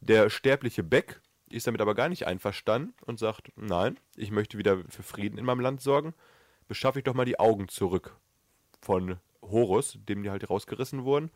Der 0.00 0.30
sterbliche 0.30 0.82
Beck 0.82 1.20
ist 1.50 1.66
damit 1.66 1.80
aber 1.80 1.94
gar 1.94 2.08
nicht 2.08 2.26
einverstanden 2.26 2.94
und 3.04 3.18
sagt, 3.18 3.52
nein, 3.56 3.98
ich 4.16 4.30
möchte 4.30 4.58
wieder 4.58 4.78
für 4.88 5.02
Frieden 5.02 5.38
in 5.38 5.44
meinem 5.44 5.60
Land 5.60 5.80
sorgen. 5.80 6.14
Beschaffe 6.68 7.00
ich 7.00 7.04
doch 7.04 7.14
mal 7.14 7.24
die 7.24 7.40
Augen 7.40 7.68
zurück 7.68 8.16
von 8.80 9.18
Horus, 9.42 9.98
dem 10.08 10.22
die 10.22 10.30
halt 10.30 10.48
rausgerissen 10.48 11.04
wurden. 11.04 11.30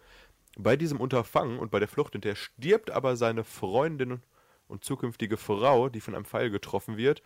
Bei 0.58 0.76
diesem 0.76 1.00
Unterfangen 1.00 1.58
und 1.58 1.70
bei 1.70 1.78
der 1.78 1.88
Flucht 1.88 2.12
hinterher 2.12 2.36
stirbt 2.36 2.90
aber 2.90 3.16
seine 3.16 3.44
Freundin 3.44 4.20
und 4.68 4.84
zukünftige 4.84 5.36
Frau, 5.36 5.88
die 5.88 6.00
von 6.00 6.14
einem 6.14 6.24
Pfeil 6.24 6.50
getroffen 6.50 6.96
wird. 6.96 7.22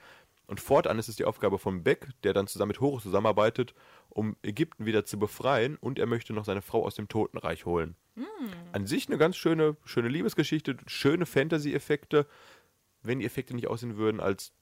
Und 0.47 0.61
fortan 0.61 0.99
ist 0.99 1.09
es 1.09 1.17
die 1.17 1.25
Aufgabe 1.25 1.59
von 1.59 1.83
Beck, 1.83 2.09
der 2.23 2.33
dann 2.33 2.47
zusammen 2.47 2.69
mit 2.69 2.81
Horus 2.81 3.03
zusammenarbeitet, 3.03 3.75
um 4.09 4.37
Ägypten 4.43 4.87
wieder 4.87 5.05
zu 5.05 5.19
befreien 5.19 5.77
und 5.77 5.99
er 5.99 6.07
möchte 6.07 6.33
noch 6.33 6.45
seine 6.45 6.63
Frau 6.63 6.85
aus 6.85 6.95
dem 6.95 7.09
Totenreich 7.09 7.67
holen. 7.67 7.97
An 8.73 8.87
sich 8.87 9.09
eine 9.09 9.19
ganz 9.19 9.37
schöne, 9.37 9.77
schöne 9.85 10.09
Liebesgeschichte, 10.09 10.77
schöne 10.87 11.27
Fantasy-Effekte. 11.27 12.27
Wenn 13.03 13.19
die 13.19 13.27
Effekte 13.27 13.55
nicht 13.55 13.67
aussehen 13.67 13.97
würden, 13.97 14.21
als 14.21 14.53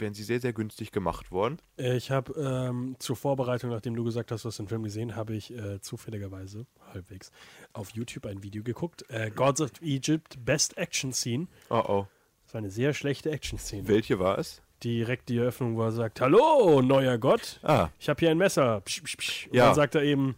wären 0.00 0.14
sie 0.14 0.22
sehr, 0.22 0.40
sehr 0.40 0.52
günstig 0.52 0.92
gemacht 0.92 1.30
worden. 1.30 1.58
Äh, 1.78 1.96
Ich 1.96 2.10
habe 2.10 2.32
ähm, 2.40 2.96
zur 2.98 3.16
Vorbereitung, 3.16 3.70
nachdem 3.70 3.94
du 3.96 4.04
gesagt 4.04 4.30
hast, 4.30 4.44
du 4.44 4.48
hast 4.48 4.58
den 4.58 4.68
Film 4.68 4.82
gesehen, 4.82 5.16
habe 5.16 5.34
ich 5.34 5.52
äh, 5.52 5.80
zufälligerweise, 5.80 6.66
halbwegs, 6.92 7.30
auf 7.72 7.90
YouTube 7.90 8.26
ein 8.26 8.42
Video 8.42 8.62
geguckt. 8.62 9.04
Äh, 9.10 9.30
Gods 9.30 9.60
of 9.60 9.70
Egypt 9.82 10.36
Best 10.44 10.76
Action 10.76 11.12
Scene. 11.12 11.46
Oh 11.70 11.82
oh. 11.86 12.06
Das 12.44 12.54
war 12.54 12.58
eine 12.58 12.70
sehr 12.70 12.92
schlechte 12.94 13.30
Action-Szene. 13.30 13.88
Welche 13.88 14.18
war 14.18 14.38
es? 14.38 14.60
Direkt 14.82 15.28
die 15.30 15.38
Eröffnung, 15.38 15.76
wo 15.76 15.82
er 15.82 15.92
sagt: 15.92 16.20
Hallo, 16.20 16.82
neuer 16.82 17.16
Gott. 17.18 17.58
Ah, 17.62 17.88
Ich 17.98 18.08
habe 18.08 18.20
hier 18.20 18.30
ein 18.30 18.38
Messer. 18.38 18.80
Psch, 18.82 19.02
psch, 19.02 19.16
psch. 19.16 19.46
Und 19.48 19.54
Ja. 19.56 19.66
dann 19.66 19.74
sagt 19.74 19.94
er 19.94 20.02
eben: 20.02 20.36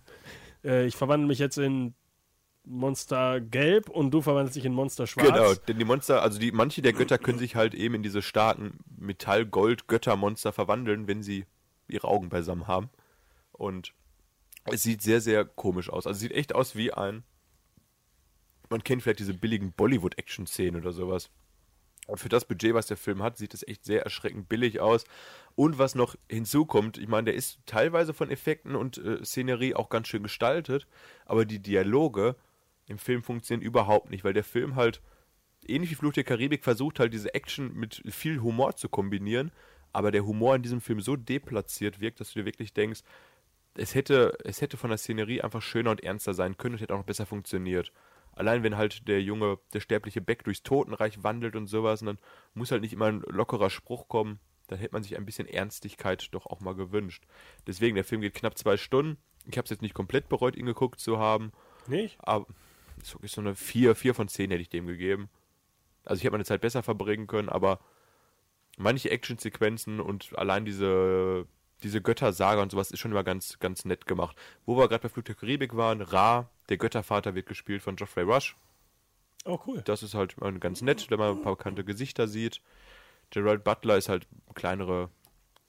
äh, 0.65 0.87
Ich 0.87 0.95
verwandle 0.95 1.27
mich 1.27 1.39
jetzt 1.41 1.59
in 1.59 1.95
Monster 2.67 3.41
Gelb 3.41 3.89
und 3.89 4.11
du 4.11 4.21
verwandelst 4.21 4.57
dich 4.57 4.65
in 4.65 4.75
Monster 4.75 5.07
Schwarz. 5.07 5.29
genau. 5.29 5.55
Denn 5.55 5.79
die 5.79 5.85
Monster, 5.85 6.23
also 6.23 6.39
die, 6.39 6.53
manche 6.53 6.83
der 6.83 6.93
Götter 6.93 7.17
können 7.17 7.39
sich 7.39 7.55
halt 7.55 7.75
eben 7.75 7.95
in 7.95 8.03
diese 8.03 8.23
starken 8.23 8.79
Metall-Gold-Göttermonster 8.99 10.53
verwandeln, 10.53 11.07
wenn 11.07 11.23
sie 11.23 11.47
ihre 11.89 12.09
Augen 12.09 12.29
beisammen 12.29 12.67
haben. 12.67 12.91
Und 13.53 13.95
es 14.65 14.83
sieht 14.83 15.01
sehr, 15.01 15.21
sehr 15.21 15.45
komisch 15.45 15.89
aus. 15.89 16.07
Also 16.07 16.19
sieht 16.19 16.33
echt 16.33 16.55
aus 16.55 16.75
wie 16.75 16.93
ein. 16.93 17.23
Man 18.69 18.83
kennt 18.83 19.03
vielleicht 19.03 19.21
diese 19.21 19.35
billigen 19.35 19.73
Bollywood-Action-Szenen 19.73 20.81
oder 20.81 20.93
sowas. 20.93 21.31
Und 22.09 22.19
für 22.19 22.29
das 22.29 22.45
Budget, 22.45 22.75
was 22.75 22.87
der 22.87 22.97
Film 22.97 23.23
hat, 23.23 23.37
sieht 23.37 23.55
es 23.55 23.67
echt 23.67 23.85
sehr 23.85 24.03
erschreckend 24.03 24.49
billig 24.49 24.81
aus. 24.81 25.05
Und 25.55 25.79
was 25.79 25.95
noch 25.95 26.17
hinzukommt, 26.29 26.99
ich 26.99 27.09
meine, 27.09 27.27
der 27.27 27.35
ist 27.35 27.59
teilweise 27.67 28.13
von 28.13 28.31
Effekten 28.31 28.75
und 28.77 28.99
äh, 28.99 29.25
Szenerie 29.25 29.75
auch 29.75 29.89
ganz 29.89 30.09
schön 30.09 30.23
gestaltet, 30.23 30.87
aber 31.25 31.45
die 31.45 31.61
Dialoge 31.61 32.37
im 32.87 32.99
Film 32.99 33.23
funktionieren 33.23 33.67
überhaupt 33.67 34.11
nicht, 34.11 34.25
weil 34.25 34.33
der 34.33 34.45
Film 34.45 34.77
halt, 34.77 35.01
ähnlich 35.67 35.91
wie 35.91 35.97
Fluch 35.97 36.13
der 36.13 36.25
Karibik, 36.25 36.65
versucht 36.65 37.01
halt 37.01 37.13
diese 37.13 37.35
Action 37.35 37.75
mit 37.75 38.03
viel 38.09 38.41
Humor 38.41 38.77
zu 38.77 38.89
kombinieren, 38.89 39.51
aber 39.93 40.11
der 40.11 40.25
Humor 40.25 40.55
in 40.55 40.63
diesem 40.63 40.81
Film 40.81 41.01
so 41.01 41.17
deplatziert 41.17 42.01
wirkt, 42.01 42.21
dass 42.21 42.33
du 42.33 42.41
dir 42.41 42.45
wirklich 42.45 42.73
denkst, 42.73 43.01
es 43.75 43.95
hätte, 43.95 44.37
es 44.45 44.61
hätte 44.61 44.77
von 44.77 44.91
der 44.91 44.99
Szenerie 44.99 45.43
einfach 45.43 45.63
schöner 45.63 45.91
und 45.91 46.03
ernster 46.03 46.35
sein 46.35 46.57
können 46.57 46.75
und 46.75 46.81
hätte 46.81 46.95
auch 46.95 46.99
noch 46.99 47.07
besser 47.07 47.27
funktioniert. 47.27 47.93
Allein 48.33 48.63
wenn 48.63 48.77
halt 48.77 49.09
der 49.09 49.23
junge, 49.23 49.59
der 49.73 49.81
sterbliche 49.81 50.21
Beck 50.21 50.45
durchs 50.45 50.63
Totenreich 50.63 51.23
wandelt 51.23 51.57
und 51.57 51.67
sowas, 51.67 52.03
und 52.03 52.07
dann 52.07 52.19
muss 52.55 52.71
halt 52.71 52.83
nicht 52.83 52.93
immer 52.93 53.07
ein 53.07 53.23
lockerer 53.27 53.71
Spruch 53.71 54.09
kommen, 54.09 54.41
dann 54.69 54.79
hätte 54.79 54.93
man 54.93 55.03
sich 55.03 55.17
ein 55.17 55.25
bisschen 55.25 55.49
Ernstigkeit 55.49 56.29
doch 56.33 56.47
auch 56.47 56.61
mal 56.61 56.75
gewünscht. 56.75 57.25
Deswegen, 57.67 57.95
der 57.95 58.05
Film 58.05 58.21
geht 58.21 58.35
knapp 58.35 58.59
zwei 58.59 58.77
Stunden. 58.77 59.17
Ich 59.47 59.57
habe 59.57 59.65
es 59.65 59.71
jetzt 59.71 59.83
nicht 59.83 59.95
komplett 59.95 60.29
bereut, 60.29 60.57
ihn 60.57 60.67
geguckt 60.67 61.01
zu 61.01 61.19
haben, 61.19 61.53
Nicht? 61.87 62.19
aber 62.19 62.47
so 63.07 63.19
ist 63.21 63.35
so 63.35 63.41
eine 63.41 63.55
4, 63.55 63.95
4 63.95 64.15
von 64.15 64.29
10 64.29 64.51
hätte 64.51 64.63
ich 64.63 64.69
dem 64.69 64.87
gegeben. 64.87 65.29
Also 66.05 66.19
ich 66.19 66.25
hätte 66.25 66.33
meine 66.33 66.45
Zeit 66.45 66.61
besser 66.61 66.83
verbringen 66.83 67.27
können, 67.27 67.49
aber 67.49 67.81
manche 68.77 69.11
Actionsequenzen 69.11 70.01
und 70.01 70.37
allein 70.37 70.65
diese, 70.65 71.47
diese 71.83 72.01
Göttersaga 72.01 72.63
und 72.63 72.71
sowas 72.71 72.91
ist 72.91 73.01
schon 73.01 73.11
immer 73.11 73.25
ganz, 73.25 73.59
ganz 73.59 73.85
nett 73.85 74.07
gemacht. 74.07 74.37
Wo 74.65 74.77
wir 74.77 74.89
gerade 74.89 75.03
bei 75.03 75.09
Flug 75.09 75.25
der 75.25 75.35
Karibik 75.35 75.77
waren, 75.77 76.01
Ra, 76.01 76.51
der 76.69 76.79
Göttervater, 76.79 77.35
wird 77.35 77.47
gespielt 77.47 77.83
von 77.83 77.97
Geoffrey 77.97 78.25
Rush. 78.25 78.57
Oh, 79.45 79.61
cool. 79.67 79.83
Das 79.83 80.03
ist 80.03 80.15
halt 80.15 80.37
immer 80.39 80.53
ganz 80.59 80.83
nett, 80.83 81.09
wenn 81.11 81.19
man 81.19 81.37
ein 81.37 81.43
paar 81.43 81.57
bekannte 81.57 81.85
Gesichter 81.85 82.27
sieht. 82.27 82.61
Gerald 83.31 83.65
Butler 83.65 83.97
ist 83.97 84.09
halt 84.09 84.27
eine 84.47 84.55
kleinere, 84.55 85.11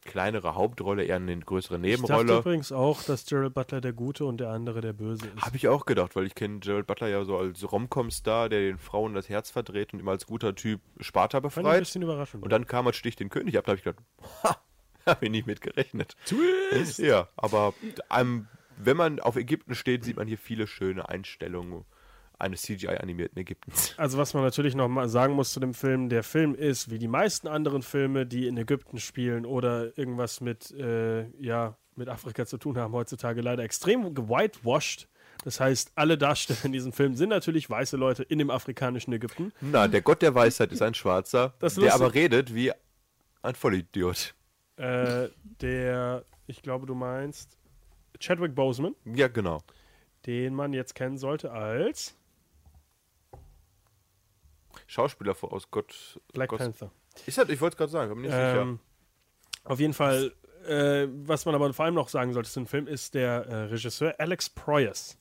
kleinere 0.08 0.56
Hauptrolle, 0.56 1.04
eher 1.04 1.18
eine 1.18 1.38
größere 1.38 1.76
Ich 1.76 1.82
dachte 1.98 2.02
Nebenrolle. 2.14 2.40
übrigens 2.40 2.72
auch, 2.72 3.04
dass 3.04 3.26
Gerald 3.26 3.54
Butler 3.54 3.82
der 3.82 3.94
Gute 3.94 4.26
und 4.26 4.38
der 4.40 4.50
andere 4.50 4.82
der 4.82 4.94
Böse 4.94 5.28
ist. 5.28 5.46
Habe 5.46 5.56
ich 5.58 5.68
auch 5.68 5.86
gedacht, 5.86 6.16
weil 6.16 6.26
ich 6.26 6.34
kenne 6.34 6.60
Gerald 6.60 6.88
Butler 6.88 7.08
ja 7.10 7.24
so 7.26 7.38
als 7.38 7.72
Romcom-Star, 7.72 8.50
der 8.50 8.62
den 8.62 8.80
Frauen 8.80 9.14
das 9.14 9.30
Herz 9.30 9.52
verdreht 9.52 9.94
und 9.94 10.00
immer 10.00 10.12
als 10.12 10.26
guter 10.26 10.56
Typ 10.56 10.82
Sparta 11.00 11.42
Fand 11.42 11.52
ich 11.52 11.58
ein 11.58 11.64
befreit. 11.64 11.80
bisschen 11.82 12.02
überraschend. 12.02 12.44
Und 12.44 12.50
dann 12.52 12.66
kam 12.66 12.88
er 12.88 12.94
Stich 12.94 13.16
den 13.16 13.30
König 13.30 13.58
ab, 13.58 13.66
da 13.66 13.74
habe 13.74 13.78
ich 13.78 13.84
gedacht, 13.84 14.04
ha, 14.44 14.58
habe 15.06 15.26
ich 15.26 15.32
nicht 15.32 15.46
mit 15.46 15.62
gerechnet. 15.62 16.16
Twist! 16.26 16.98
Ja, 17.00 17.28
aber 17.36 17.74
ähm, 18.18 18.48
wenn 18.78 18.98
man 18.98 19.20
auf 19.20 19.36
Ägypten 19.36 19.76
steht, 19.76 20.04
sieht 20.04 20.18
man 20.18 20.28
hier 20.28 20.38
viele 20.38 20.68
schöne 20.68 21.08
Einstellungen 21.10 21.86
eines 22.40 22.62
CGI-animierten 22.64 23.40
Ägyptens. 23.40 23.94
Also 23.98 24.18
was 24.18 24.34
man 24.34 24.44
natürlich 24.44 24.76
noch 24.76 24.88
mal 24.88 25.10
sagen 25.10 25.34
muss 25.34 25.52
zu 25.54 25.60
dem 25.60 25.74
Film, 25.74 26.10
der 26.10 26.24
Film 26.24 26.54
ist, 26.56 26.90
wie 26.92 27.00
die 27.00 27.08
meisten 27.08 27.48
anderen 27.48 27.82
Filme, 27.82 28.26
die 28.26 28.48
in 28.48 28.58
Ägypten 28.58 29.00
spielen 29.00 29.46
oder 29.46 29.98
irgendwas 29.98 30.42
mit, 30.42 30.72
äh, 30.72 31.28
ja, 31.40 31.78
mit 31.96 32.10
Afrika 32.10 32.46
zu 32.46 32.58
tun 32.58 32.78
haben, 32.78 32.94
heutzutage 32.94 33.42
leider 33.42 33.64
extrem 33.64 34.14
gewhitewashed. 34.14 35.08
Das 35.44 35.60
heißt, 35.60 35.92
alle 35.96 36.18
Darsteller 36.18 36.66
in 36.66 36.72
diesem 36.74 36.94
Film 36.94 37.16
sind 37.16 37.30
natürlich 37.30 37.70
weiße 37.70 37.98
Leute 37.98 38.24
in 38.24 38.38
dem 38.40 38.50
afrikanischen 38.50 39.14
Ägypten. 39.14 39.52
Na, 39.62 39.88
der 39.88 40.02
Gott 40.02 40.22
der 40.22 40.36
Weisheit 40.36 40.72
ist 40.72 40.82
ein 40.82 40.94
Schwarzer, 40.94 41.54
ist 41.62 41.82
der 41.82 41.94
aber 41.96 42.14
redet 42.14 42.54
wie 42.54 42.72
ein 43.42 43.56
Vollidiot. 43.56 44.36
Äh, 44.78 45.30
der, 45.62 46.26
ich 46.46 46.62
glaube, 46.62 46.86
du 46.86 46.94
meinst 46.96 47.58
Chadwick 48.20 48.54
Boseman, 48.56 48.96
Ja, 49.06 49.28
genau. 49.28 49.64
den 50.26 50.54
man 50.54 50.74
jetzt 50.74 50.96
kennen 50.96 51.18
sollte 51.18 51.52
als 51.52 52.16
Schauspieler 54.88 55.36
vor- 55.36 55.54
aus 55.54 55.70
Gott. 55.70 56.20
Black 56.34 56.50
Gott 56.50 56.60
Panther. 56.60 56.92
Ist 57.26 57.38
das, 57.38 57.50
ich 57.50 57.62
wollte 57.62 57.76
es 57.76 57.78
gerade 57.78 57.92
sagen, 57.92 58.12
ich 58.12 58.16
bin 58.16 58.22
nicht 58.24 58.32
sicher. 58.32 58.62
Ähm, 58.62 58.80
auf 59.64 59.80
jeden 59.80 59.94
Fall, 59.94 60.34
äh, 60.68 61.08
was 61.26 61.46
man 61.46 61.56
aber 61.56 61.72
vor 61.74 61.86
allem 61.86 61.96
noch 61.96 62.10
sagen 62.10 62.34
sollte 62.34 62.50
zu 62.50 62.60
dem 62.62 62.68
Film, 62.68 62.88
ist 62.88 63.14
der 63.14 63.46
äh, 63.48 63.56
Regisseur 63.66 64.16
Alex 64.18 64.50
Proyas. 64.50 65.18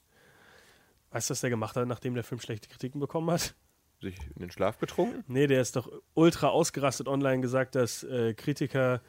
Weißt 1.11 1.31
du, 1.31 1.33
was 1.33 1.41
der 1.41 1.51
gemacht 1.51 1.77
hat, 1.77 1.87
nachdem 1.89 2.15
der 2.15 2.25
Film 2.25 2.41
schlechte 2.41 2.69
Kritiken 2.69 3.01
bekommen 3.01 3.31
hat? 3.31 3.55
Sich 4.01 4.19
in 4.35 4.41
den 4.41 4.51
Schlaf 4.51 4.77
betrunken? 4.77 5.25
Nee, 5.27 5.47
der 5.47 5.63
ist 5.63 5.75
doch 5.77 5.91
ultra 6.15 6.49
ausgerastet 6.49 7.09
online 7.09 7.41
gesagt, 7.41 7.75
dass 7.75 8.05
äh, 8.05 8.35
Kritiker 8.35 9.01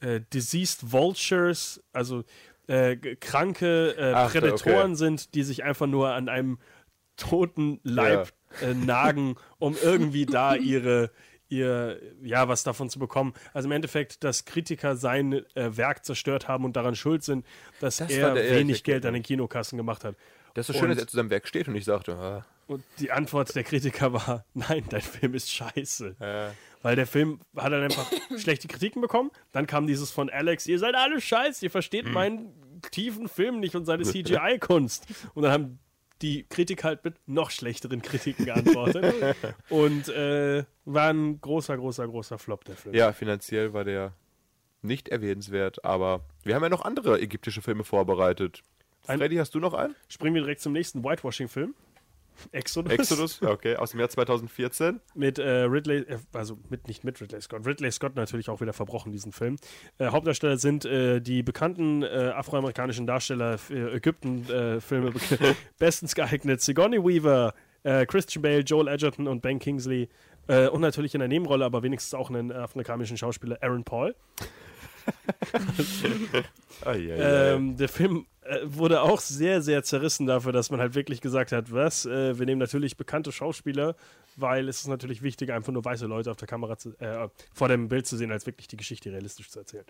äh, 0.00 0.20
Diseased 0.32 0.90
Vultures, 0.90 1.82
also 1.92 2.24
äh, 2.66 2.96
kranke 2.96 3.94
äh, 3.96 4.12
Ach, 4.14 4.32
Prädatoren 4.32 4.92
okay. 4.92 4.94
sind, 4.96 5.34
die 5.34 5.44
sich 5.44 5.62
einfach 5.62 5.86
nur 5.86 6.10
an 6.10 6.28
einem 6.28 6.58
toten 7.16 7.78
Leib 7.84 8.32
äh, 8.60 8.74
nagen, 8.74 9.36
um 9.58 9.76
irgendwie 9.82 10.26
da 10.26 10.54
ihre 10.54 11.10
ihr 11.48 12.00
ja 12.22 12.48
was 12.48 12.62
davon 12.62 12.88
zu 12.88 12.98
bekommen. 12.98 13.34
Also 13.52 13.68
im 13.68 13.72
Endeffekt, 13.72 14.24
dass 14.24 14.46
Kritiker 14.46 14.96
sein 14.96 15.32
äh, 15.54 15.76
Werk 15.76 16.02
zerstört 16.02 16.48
haben 16.48 16.64
und 16.64 16.76
daran 16.76 16.94
schuld 16.96 17.22
sind, 17.24 17.44
dass 17.78 17.98
Das 17.98 18.10
er 18.10 18.34
wenig 18.34 18.68
gesagt 18.68 18.84
Geld 18.84 19.04
an 19.06 19.12
den 19.12 19.22
Kinokassen 19.22 19.76
gemacht 19.76 20.02
hat. 20.02 20.16
Das 20.54 20.68
ist 20.68 20.74
so 20.74 20.80
schön, 20.80 20.88
dass 20.88 20.98
er 20.98 21.06
zu 21.06 21.16
seinem 21.16 21.28
Werk 21.28 21.46
steht 21.46 21.68
und 21.68 21.74
ich 21.76 21.84
sagte, 21.84 22.14
ah, 22.16 22.46
Und 22.68 22.82
die 23.00 23.10
Antwort 23.10 23.54
der 23.54 23.64
Kritiker 23.64 24.14
war, 24.14 24.46
nein, 24.54 24.82
dein 24.88 25.02
Film 25.02 25.34
ist 25.34 25.50
scheiße. 25.52 26.16
äh, 26.20 26.52
Weil 26.80 26.96
der 26.96 27.06
Film 27.06 27.40
hat 27.54 27.70
dann 27.70 27.82
einfach 27.82 28.10
schlechte 28.38 28.66
Kritiken 28.68 29.02
bekommen. 29.02 29.30
Dann 29.52 29.66
kam 29.66 29.86
dieses 29.86 30.10
von 30.10 30.30
Alex, 30.30 30.66
ihr 30.66 30.78
seid 30.78 30.94
alle 30.94 31.20
scheiße, 31.20 31.66
ihr 31.66 31.70
versteht 31.70 32.06
Mhm. 32.06 32.12
meinen 32.14 32.80
tiefen 32.90 33.28
Film 33.28 33.60
nicht 33.60 33.74
und 33.76 33.84
seine 33.84 34.04
CGI-Kunst. 34.10 35.04
Und 35.34 35.42
dann 35.42 35.52
haben 35.52 35.78
die 36.22 36.44
Kritik 36.48 36.84
halt 36.84 37.04
mit 37.04 37.16
noch 37.26 37.50
schlechteren 37.50 38.00
Kritiken 38.02 38.46
geantwortet. 38.46 39.36
und 39.68 40.08
äh, 40.08 40.64
war 40.84 41.10
ein 41.10 41.40
großer, 41.40 41.76
großer, 41.76 42.06
großer 42.08 42.38
Flop, 42.38 42.64
der 42.64 42.76
Film. 42.76 42.94
Ja, 42.94 43.12
finanziell 43.12 43.72
war 43.72 43.84
der 43.84 44.12
nicht 44.80 45.08
erwähnenswert, 45.08 45.84
aber 45.84 46.24
wir 46.42 46.54
haben 46.54 46.62
ja 46.62 46.68
noch 46.68 46.84
andere 46.84 47.20
ägyptische 47.20 47.62
Filme 47.62 47.84
vorbereitet. 47.84 48.62
Ein- 49.06 49.18
Freddy, 49.18 49.36
hast 49.36 49.54
du 49.54 49.60
noch 49.60 49.74
einen? 49.74 49.94
Springen 50.08 50.34
wir 50.34 50.42
direkt 50.42 50.60
zum 50.60 50.72
nächsten 50.72 51.04
Whitewashing-Film. 51.04 51.74
Exodus. 52.52 52.92
Exodus, 52.92 53.42
okay, 53.42 53.76
aus 53.76 53.90
dem 53.90 54.00
Jahr 54.00 54.08
2014. 54.08 55.00
Mit 55.14 55.38
äh, 55.38 55.48
Ridley, 55.62 55.98
äh, 55.98 56.18
also 56.32 56.58
mit, 56.68 56.88
nicht 56.88 57.04
mit 57.04 57.20
Ridley 57.20 57.40
Scott. 57.40 57.66
Ridley 57.66 57.90
Scott 57.90 58.16
natürlich 58.16 58.48
auch 58.48 58.60
wieder 58.60 58.72
verbrochen, 58.72 59.12
diesen 59.12 59.32
Film. 59.32 59.56
Äh, 59.98 60.08
Hauptdarsteller 60.08 60.56
sind 60.56 60.84
äh, 60.84 61.20
die 61.20 61.42
bekannten 61.42 62.02
äh, 62.02 62.32
afroamerikanischen 62.34 63.06
Darsteller 63.06 63.58
für 63.58 63.92
Ägypten-Filme, 63.92 65.12
bestens 65.78 66.14
geeignet. 66.14 66.60
Sigourney 66.60 66.98
Weaver, 66.98 67.54
äh, 67.82 68.06
Christian 68.06 68.42
Bale, 68.42 68.60
Joel 68.60 68.88
Edgerton 68.88 69.28
und 69.28 69.42
Ben 69.42 69.58
Kingsley. 69.58 70.08
Äh, 70.48 70.68
und 70.68 70.80
natürlich 70.80 71.14
in 71.14 71.20
der 71.20 71.28
Nebenrolle, 71.28 71.64
aber 71.64 71.82
wenigstens 71.82 72.14
auch 72.14 72.28
einen 72.28 72.50
afrikanischen 72.52 73.16
Schauspieler, 73.16 73.58
Aaron 73.60 73.84
Paul. 73.84 74.14
Ähm, 76.84 77.76
der 77.76 77.88
Film 77.88 78.26
äh, 78.42 78.58
wurde 78.64 79.02
auch 79.02 79.20
sehr, 79.20 79.62
sehr 79.62 79.84
zerrissen 79.84 80.26
dafür, 80.26 80.50
dass 80.52 80.70
man 80.70 80.80
halt 80.80 80.94
wirklich 80.96 81.20
gesagt 81.20 81.52
hat, 81.52 81.72
was, 81.72 82.06
äh, 82.06 82.38
wir 82.38 82.46
nehmen 82.46 82.58
natürlich 82.58 82.96
bekannte 82.96 83.30
Schauspieler, 83.30 83.94
weil 84.36 84.68
es 84.68 84.80
ist 84.80 84.88
natürlich 84.88 85.22
wichtiger, 85.22 85.54
einfach 85.54 85.72
nur 85.72 85.84
weiße 85.84 86.06
Leute 86.06 86.30
auf 86.30 86.38
der 86.38 86.48
Kamera 86.48 86.76
zu, 86.76 86.90
äh, 86.98 87.28
vor 87.54 87.68
dem 87.68 87.88
Bild 87.88 88.06
zu 88.06 88.16
sehen, 88.16 88.32
als 88.32 88.46
wirklich 88.46 88.66
die 88.66 88.76
Geschichte 88.76 89.12
realistisch 89.12 89.48
zu 89.50 89.60
erzählen. 89.60 89.84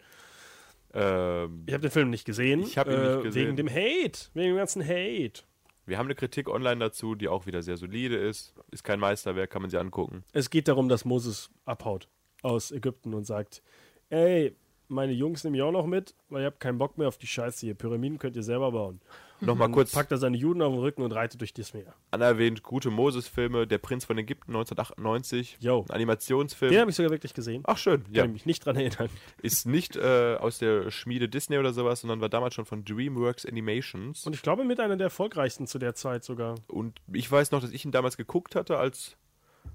ähm, 0.93 1.63
Ich 1.67 1.73
habe 1.73 1.83
den 1.83 1.91
Film 1.91 2.11
nicht 2.11 2.27
gesehen. 2.27 2.61
Ich 2.63 2.77
hab 2.77 2.89
ihn 2.89 3.01
nicht 3.01 3.21
äh, 3.21 3.23
gesehen. 3.23 3.47
Wegen 3.47 3.57
dem 3.57 3.71
Hate, 3.71 4.29
wegen 4.35 4.49
dem 4.49 4.57
ganzen 4.57 4.83
Hate. 4.87 5.45
wir 5.87 5.97
haben 5.97 6.07
eine 6.07 6.15
Kritik 6.15 6.49
online 6.51 6.79
dazu, 6.81 7.15
die 7.15 7.29
auch 7.29 7.47
wieder 7.47 7.63
sehr 7.63 7.79
solide 7.79 8.17
ist. 8.17 8.53
Ist 8.71 8.85
kein 8.85 9.01
Meisterwerk, 9.01 9.49
kann 9.49 9.63
man 9.63 9.71
sie 9.71 9.79
angucken. 9.79 10.25
Es 10.33 10.51
geht 10.51 10.69
darum, 10.69 10.91
dass 10.91 11.05
Moses 11.07 11.49
abhaut 11.65 12.09
aus 12.43 12.71
Ägypten 12.71 13.15
und 13.15 13.25
sagt, 13.25 13.63
ey, 14.11 14.55
meine 14.93 15.13
Jungs 15.13 15.43
nehmen 15.45 15.57
ich 15.57 15.63
auch 15.63 15.73
noch 15.73 15.87
mit, 15.87 16.15
weil 16.29 16.43
ihr 16.43 16.47
habt 16.47 16.61
keinen 16.61 16.79
Bock 16.79 16.99
mehr 16.99 17.09
auf 17.09 17.19
die 17.19 17.27
Scheiße 17.27 17.67
hier. 17.67 17.75
Pyramiden 17.75 18.19
könnt 18.19 18.37
ihr 18.37 18.43
selber 18.43 18.73
bauen. 18.73 19.01
Nochmal 19.41 19.73
kurz 19.73 19.91
packt 19.91 20.13
er 20.13 20.19
seine 20.19 20.37
Juden 20.37 20.63
auf 20.63 20.73
den 20.73 20.79
Rücken 20.81 21.03
und 21.03 21.11
reitet 21.11 21.41
durch 21.41 21.53
das 21.53 21.75
Meer. 21.75 21.95
anerwähnt, 22.13 22.63
gute 22.63 22.91
Moses-Filme, 22.91 23.67
Der 23.67 23.79
Prinz 23.79 24.05
von 24.05 24.17
Ägypten 24.17 24.53
1998, 24.53 25.57
Yo. 25.59 25.85
ein 25.89 25.95
Animationsfilm. 25.97 26.71
Den 26.71 26.81
habe 26.81 26.91
ich 26.91 26.97
sogar 26.97 27.11
wirklich 27.11 27.35
gesehen. 27.35 27.63
Ach 27.67 27.77
schön, 27.77 28.05
Kann 28.05 28.15
ja. 28.15 28.25
ich 28.27 28.31
mich 28.31 28.47
nicht 28.47 28.65
dran 28.65 28.77
erinnern. 28.77 29.09
Ist 29.43 29.67
nicht 29.67 29.97
äh, 29.97 30.37
aus 30.39 30.59
der 30.59 30.93
Schmiede 30.93 31.29
Disney 31.29 31.59
oder 31.59 31.73
sowas, 31.73 32.03
sondern 32.03 32.21
war 32.21 32.29
damals 32.29 32.55
schon 32.55 32.67
von 32.67 32.85
DreamWorks 32.85 33.45
Animations. 33.45 34.25
Und 34.27 34.35
ich 34.37 34.43
glaube, 34.43 34.63
mit 34.65 34.79
einer 34.79 34.97
der 34.97 35.07
erfolgreichsten 35.07 35.67
zu 35.67 35.81
der 35.81 35.97
Zeit 35.97 36.23
sogar. 36.23 36.55
Und 36.69 37.01
ich 37.13 37.31
weiß 37.31 37.51
noch, 37.51 37.61
dass 37.63 37.73
ich 37.73 37.85
ihn 37.85 37.91
damals 37.91 38.17
geguckt 38.17 38.55
hatte 38.55 38.79
als, 38.79 39.17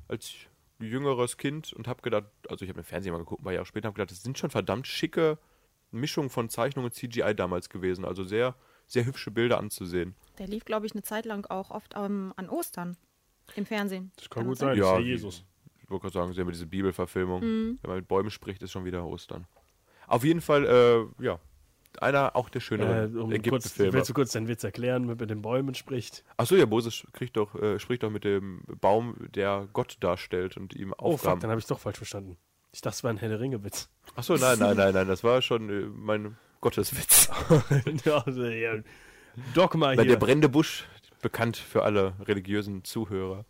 als 0.07 0.33
jüngeres 0.79 1.37
Kind 1.37 1.73
und 1.73 1.87
habe 1.87 2.01
gedacht, 2.01 2.25
also 2.49 2.63
ich 2.63 2.69
habe 2.69 2.79
mir 2.79 2.83
Fernsehen 2.83 3.11
mal 3.13 3.19
geguckt, 3.19 3.41
ein 3.41 3.43
paar 3.43 3.53
Jahre 3.53 3.65
später, 3.65 3.87
habe 3.87 3.95
gedacht, 3.95 4.11
das 4.11 4.23
sind 4.23 4.37
schon 4.37 4.49
verdammt 4.49 4.87
schicke 4.87 5.37
Mischungen 5.91 6.29
von 6.29 6.49
Zeichnung 6.49 6.85
und 6.85 6.93
CGI 6.93 7.33
damals 7.35 7.69
gewesen. 7.69 8.05
Also 8.05 8.23
sehr, 8.23 8.55
sehr 8.85 9.05
hübsche 9.05 9.31
Bilder 9.31 9.57
anzusehen. 9.57 10.15
Der 10.37 10.47
lief, 10.47 10.65
glaube 10.65 10.85
ich, 10.85 10.93
eine 10.93 11.03
Zeit 11.03 11.25
lang 11.25 11.45
auch 11.49 11.71
oft 11.71 11.93
ähm, 11.95 12.33
an 12.35 12.49
Ostern 12.49 12.97
im 13.55 13.65
Fernsehen. 13.65 14.11
Das 14.15 14.29
kann, 14.29 14.41
Kann 14.43 14.49
gut 14.49 14.57
sein? 14.57 14.69
sein. 14.69 14.77
Ja 14.77 14.99
Jesus. 14.99 15.43
Ich 15.81 15.89
wollte 15.89 16.01
gerade 16.03 16.13
sagen, 16.13 16.33
sehen 16.33 16.45
wir 16.45 16.51
diese 16.51 16.65
Bibelverfilmung. 16.67 17.41
Mhm. 17.41 17.79
Wenn 17.81 17.89
man 17.89 17.99
mit 17.99 18.07
Bäumen 18.07 18.29
spricht, 18.29 18.61
ist 18.61 18.71
schon 18.71 18.83
wieder 18.85 19.05
Ostern. 19.05 19.47
Auf 20.07 20.23
jeden 20.23 20.41
Fall, 20.41 20.65
äh, 20.65 21.23
ja, 21.23 21.39
einer 22.01 22.35
auch 22.35 22.49
der 22.49 22.59
Äh, 22.59 22.63
schöneren 22.63 23.17
um 23.17 23.29
kurz, 23.29 23.33
Ägypten-Filme. 23.39 23.93
willst 23.93 24.09
du 24.09 24.13
kurz 24.13 24.31
deinen 24.31 24.47
Witz 24.47 24.63
erklären, 24.63 25.05
mit, 25.05 25.19
mit 25.19 25.29
den 25.29 25.41
Bäumen 25.41 25.75
spricht? 25.75 26.23
Achso, 26.37 26.55
ja, 26.55 26.65
Moses 26.65 27.05
kriegt 27.13 27.37
doch, 27.37 27.55
äh, 27.55 27.79
spricht 27.79 28.03
doch 28.03 28.09
mit 28.09 28.23
dem 28.23 28.61
Baum, 28.81 29.15
der 29.35 29.67
Gott 29.73 29.97
darstellt 29.99 30.57
und 30.57 30.73
ihm 30.75 30.93
Oh, 30.93 31.11
fuck, 31.11 31.13
Aufgaben. 31.13 31.41
dann 31.41 31.49
habe 31.51 31.59
ich 31.59 31.67
doch 31.67 31.79
falsch 31.79 31.97
verstanden. 31.97 32.37
Ich 32.73 32.81
dachte, 32.81 32.95
es 32.95 33.03
war 33.03 33.11
ein 33.11 33.17
Herr 33.17 33.29
der 33.29 33.39
Ringe-Witz. 33.39 33.89
Achso, 34.15 34.35
nein, 34.35 34.59
nein, 34.59 34.75
nein, 34.77 34.93
nein, 34.93 35.07
das 35.07 35.23
war 35.23 35.41
schon 35.41 35.69
äh, 35.69 35.85
mein 35.93 36.37
Gotteswitz. 36.61 37.29
ja, 38.05 38.17
also, 38.25 38.43
ja. 38.45 38.75
Dogma 39.53 39.91
hier. 39.91 40.05
der 40.05 40.15
brennende 40.17 40.49
Busch, 40.49 40.85
bekannt 41.21 41.57
für 41.57 41.83
alle 41.83 42.13
religiösen 42.27 42.83
Zuhörer. 42.83 43.45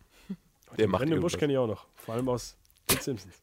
Der 0.78 0.86
macht 0.88 1.00
Brennenden 1.00 1.20
Busch 1.22 1.36
kenne 1.38 1.52
ich 1.54 1.58
auch 1.58 1.66
noch. 1.66 1.86
Vor 1.96 2.14
allem 2.14 2.28
aus 2.28 2.56
den 2.90 2.98
Simpsons. 3.00 3.34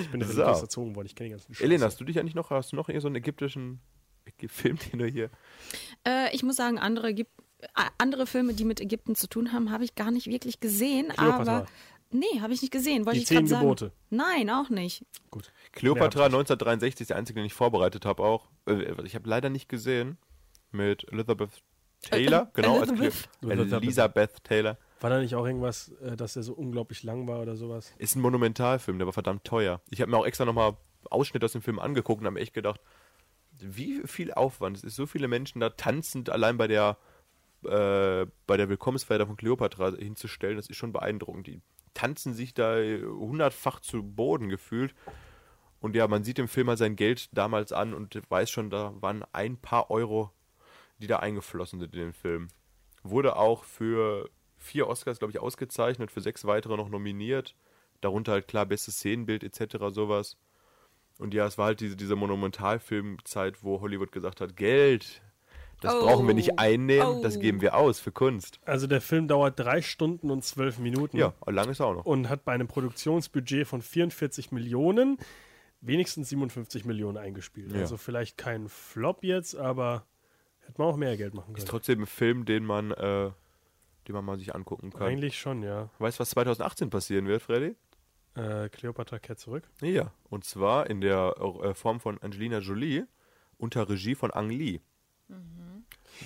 Ich 0.00 0.10
bin 0.10 0.22
So. 0.24 0.42
erzogen 0.42 0.94
worden, 0.96 1.06
ich 1.06 1.14
kenne 1.14 1.28
die 1.28 1.32
ganzen 1.32 1.54
Scheiße. 1.54 1.64
Elena, 1.64 1.86
hast 1.86 2.00
du 2.00 2.04
dich 2.04 2.18
eigentlich 2.18 2.34
noch, 2.34 2.50
hast 2.50 2.72
du 2.72 2.76
noch 2.76 2.88
irgend 2.88 3.02
so 3.02 3.08
einen 3.08 3.16
ägyptischen 3.16 3.74
Ägy- 3.74 3.78
Film, 4.48 4.78
den 4.92 4.98
du 4.98 5.06
hier... 5.06 5.30
Äh, 6.06 6.34
ich 6.34 6.42
muss 6.42 6.56
sagen, 6.56 6.78
andere, 6.78 7.08
Ägyp- 7.08 7.26
äh, 7.60 7.66
andere 7.98 8.26
Filme, 8.26 8.54
die 8.54 8.64
mit 8.64 8.80
Ägypten 8.80 9.14
zu 9.14 9.28
tun 9.28 9.52
haben, 9.52 9.70
habe 9.70 9.84
ich 9.84 9.94
gar 9.94 10.10
nicht 10.10 10.26
wirklich 10.28 10.60
gesehen. 10.60 11.08
Kleopatra. 11.08 11.56
Aber 11.58 11.66
nee, 12.10 12.40
habe 12.40 12.52
ich 12.52 12.62
nicht 12.62 12.70
gesehen. 12.72 13.04
Wollte 13.06 13.18
Die 13.18 13.22
ich 13.22 13.28
zehn 13.28 13.46
sagen. 13.46 13.62
Gebote. 13.62 13.92
Nein, 14.10 14.50
auch 14.50 14.68
nicht. 14.70 15.04
Gut. 15.30 15.52
Cleopatra 15.72 16.20
Wer 16.20 16.26
1963 16.26 17.02
ist 17.02 17.10
der 17.10 17.16
einzige, 17.16 17.40
den 17.40 17.46
ich 17.46 17.54
vorbereitet 17.54 18.04
habe 18.04 18.22
auch. 18.22 18.48
Äh, 18.66 18.94
Ich 19.04 19.14
habe 19.14 19.28
leider 19.28 19.50
nicht 19.50 19.68
gesehen. 19.68 20.18
Mit 20.70 21.10
Elizabeth 21.10 21.50
Taylor, 22.02 22.42
Äh, 22.42 22.46
genau. 22.62 22.80
Als 22.80 22.90
Elizabeth. 22.90 23.28
Cle 23.40 23.76
Elisabeth 23.76 24.44
Taylor. 24.44 24.76
War 25.00 25.10
da 25.10 25.20
nicht 25.20 25.34
auch 25.34 25.46
irgendwas, 25.46 25.88
äh, 26.02 26.16
dass 26.16 26.34
der 26.34 26.42
so 26.42 26.52
unglaublich 26.52 27.02
lang 27.04 27.26
war 27.26 27.40
oder 27.40 27.56
sowas? 27.56 27.94
Ist 27.98 28.16
ein 28.16 28.20
Monumentalfilm, 28.20 28.98
der 28.98 29.06
war 29.06 29.12
verdammt 29.12 29.44
teuer. 29.44 29.80
Ich 29.90 30.00
habe 30.00 30.10
mir 30.10 30.18
auch 30.18 30.26
extra 30.26 30.44
nochmal 30.44 30.76
Ausschnitte 31.10 31.46
aus 31.46 31.52
dem 31.52 31.62
Film 31.62 31.78
angeguckt 31.78 32.20
und 32.20 32.26
habe 32.26 32.34
mir 32.34 32.40
echt 32.40 32.52
gedacht, 32.54 32.80
wie 33.60 34.02
viel 34.06 34.32
Aufwand. 34.32 34.76
Es 34.76 34.84
ist 34.84 34.96
so 34.96 35.06
viele 35.06 35.28
Menschen 35.28 35.60
da 35.60 35.70
tanzend 35.70 36.30
allein 36.30 36.56
bei 36.56 36.68
der 36.68 36.98
äh, 37.64 38.26
bei 38.46 38.56
der 38.56 38.68
Willkommensfeier 38.68 39.26
von 39.26 39.36
Cleopatra 39.36 39.96
hinzustellen, 39.96 40.56
das 40.56 40.68
ist 40.68 40.76
schon 40.76 40.92
beeindruckend. 40.92 41.46
Die 41.48 41.60
tanzen 41.94 42.32
sich 42.32 42.54
da 42.54 42.76
hundertfach 42.76 43.80
zu 43.80 44.02
Boden 44.02 44.48
gefühlt. 44.48 44.94
Und 45.80 45.96
ja, 45.96 46.06
man 46.08 46.24
sieht 46.24 46.38
im 46.38 46.48
Film 46.48 46.68
halt 46.68 46.78
sein 46.78 46.96
Geld 46.96 47.28
damals 47.36 47.72
an 47.72 47.94
und 47.94 48.20
weiß 48.30 48.50
schon, 48.50 48.70
da 48.70 48.94
waren 49.00 49.24
ein 49.32 49.56
paar 49.56 49.90
Euro, 49.90 50.32
die 50.98 51.06
da 51.06 51.18
eingeflossen 51.18 51.80
sind 51.80 51.94
in 51.94 52.00
den 52.00 52.12
Film. 52.12 52.48
Wurde 53.02 53.36
auch 53.36 53.64
für 53.64 54.28
vier 54.56 54.88
Oscars, 54.88 55.18
glaube 55.18 55.32
ich, 55.32 55.38
ausgezeichnet, 55.38 56.10
für 56.10 56.20
sechs 56.20 56.44
weitere 56.44 56.76
noch 56.76 56.88
nominiert. 56.88 57.56
Darunter 58.00 58.32
halt 58.32 58.48
klar 58.48 58.66
bestes 58.66 58.96
Szenenbild 58.96 59.42
etc. 59.44 59.76
sowas. 59.90 60.36
Und 61.18 61.34
ja, 61.34 61.46
es 61.46 61.58
war 61.58 61.66
halt 61.66 61.80
diese, 61.80 61.96
diese 61.96 62.14
Monumentalfilmzeit, 62.16 63.62
wo 63.64 63.80
Hollywood 63.80 64.12
gesagt 64.12 64.40
hat, 64.40 64.56
Geld, 64.56 65.20
das 65.80 65.94
Oh. 65.94 66.00
brauchen 66.06 66.26
wir 66.26 66.34
nicht 66.34 66.58
einnehmen, 66.58 67.22
das 67.22 67.36
Oh. 67.36 67.40
geben 67.40 67.60
wir 67.60 67.76
aus 67.76 68.00
für 68.00 68.12
Kunst. 68.12 68.60
Also 68.64 68.86
der 68.86 69.00
Film 69.00 69.28
dauert 69.28 69.58
drei 69.58 69.82
Stunden 69.82 70.30
und 70.30 70.44
zwölf 70.44 70.78
Minuten. 70.78 71.16
Ja, 71.16 71.34
lang 71.46 71.68
ist 71.70 71.80
er 71.80 71.86
auch 71.86 71.94
noch. 71.94 72.06
Und 72.06 72.28
hat 72.28 72.44
bei 72.44 72.52
einem 72.52 72.68
Produktionsbudget 72.68 73.66
von 73.66 73.82
44 73.82 74.52
Millionen 74.52 75.18
wenigstens 75.80 76.28
57 76.30 76.84
Millionen 76.84 77.16
eingespielt. 77.18 77.72
Ja. 77.72 77.80
Also 77.80 77.96
vielleicht 77.96 78.36
kein 78.36 78.68
Flop 78.68 79.22
jetzt, 79.24 79.54
aber 79.56 80.04
hätte 80.66 80.80
man 80.80 80.88
auch 80.88 80.96
mehr 80.96 81.16
Geld 81.16 81.34
machen 81.34 81.54
Ist 81.54 81.58
können. 81.62 81.68
trotzdem 81.70 82.00
ein 82.02 82.06
Film, 82.06 82.44
den 82.44 82.64
man, 82.64 82.90
äh, 82.92 83.30
den 84.08 84.14
man 84.14 84.24
mal 84.24 84.38
sich 84.38 84.54
angucken 84.54 84.90
kann. 84.90 85.02
Eigentlich 85.02 85.38
schon, 85.38 85.62
ja. 85.62 85.88
Weißt 85.98 86.18
du, 86.18 86.20
was 86.22 86.30
2018 86.30 86.90
passieren 86.90 87.26
wird, 87.26 87.42
Freddy? 87.42 87.76
Äh, 88.34 88.68
Cleopatra 88.68 89.18
kehrt 89.18 89.38
zurück. 89.40 89.68
Ja, 89.80 90.12
und 90.30 90.44
zwar 90.44 90.88
in 90.88 91.00
der 91.00 91.34
äh, 91.62 91.74
Form 91.74 91.98
von 92.00 92.18
Angelina 92.22 92.58
Jolie 92.58 93.06
unter 93.56 93.88
Regie 93.88 94.14
von 94.14 94.32
Ang 94.32 94.50
Lee. 94.50 94.80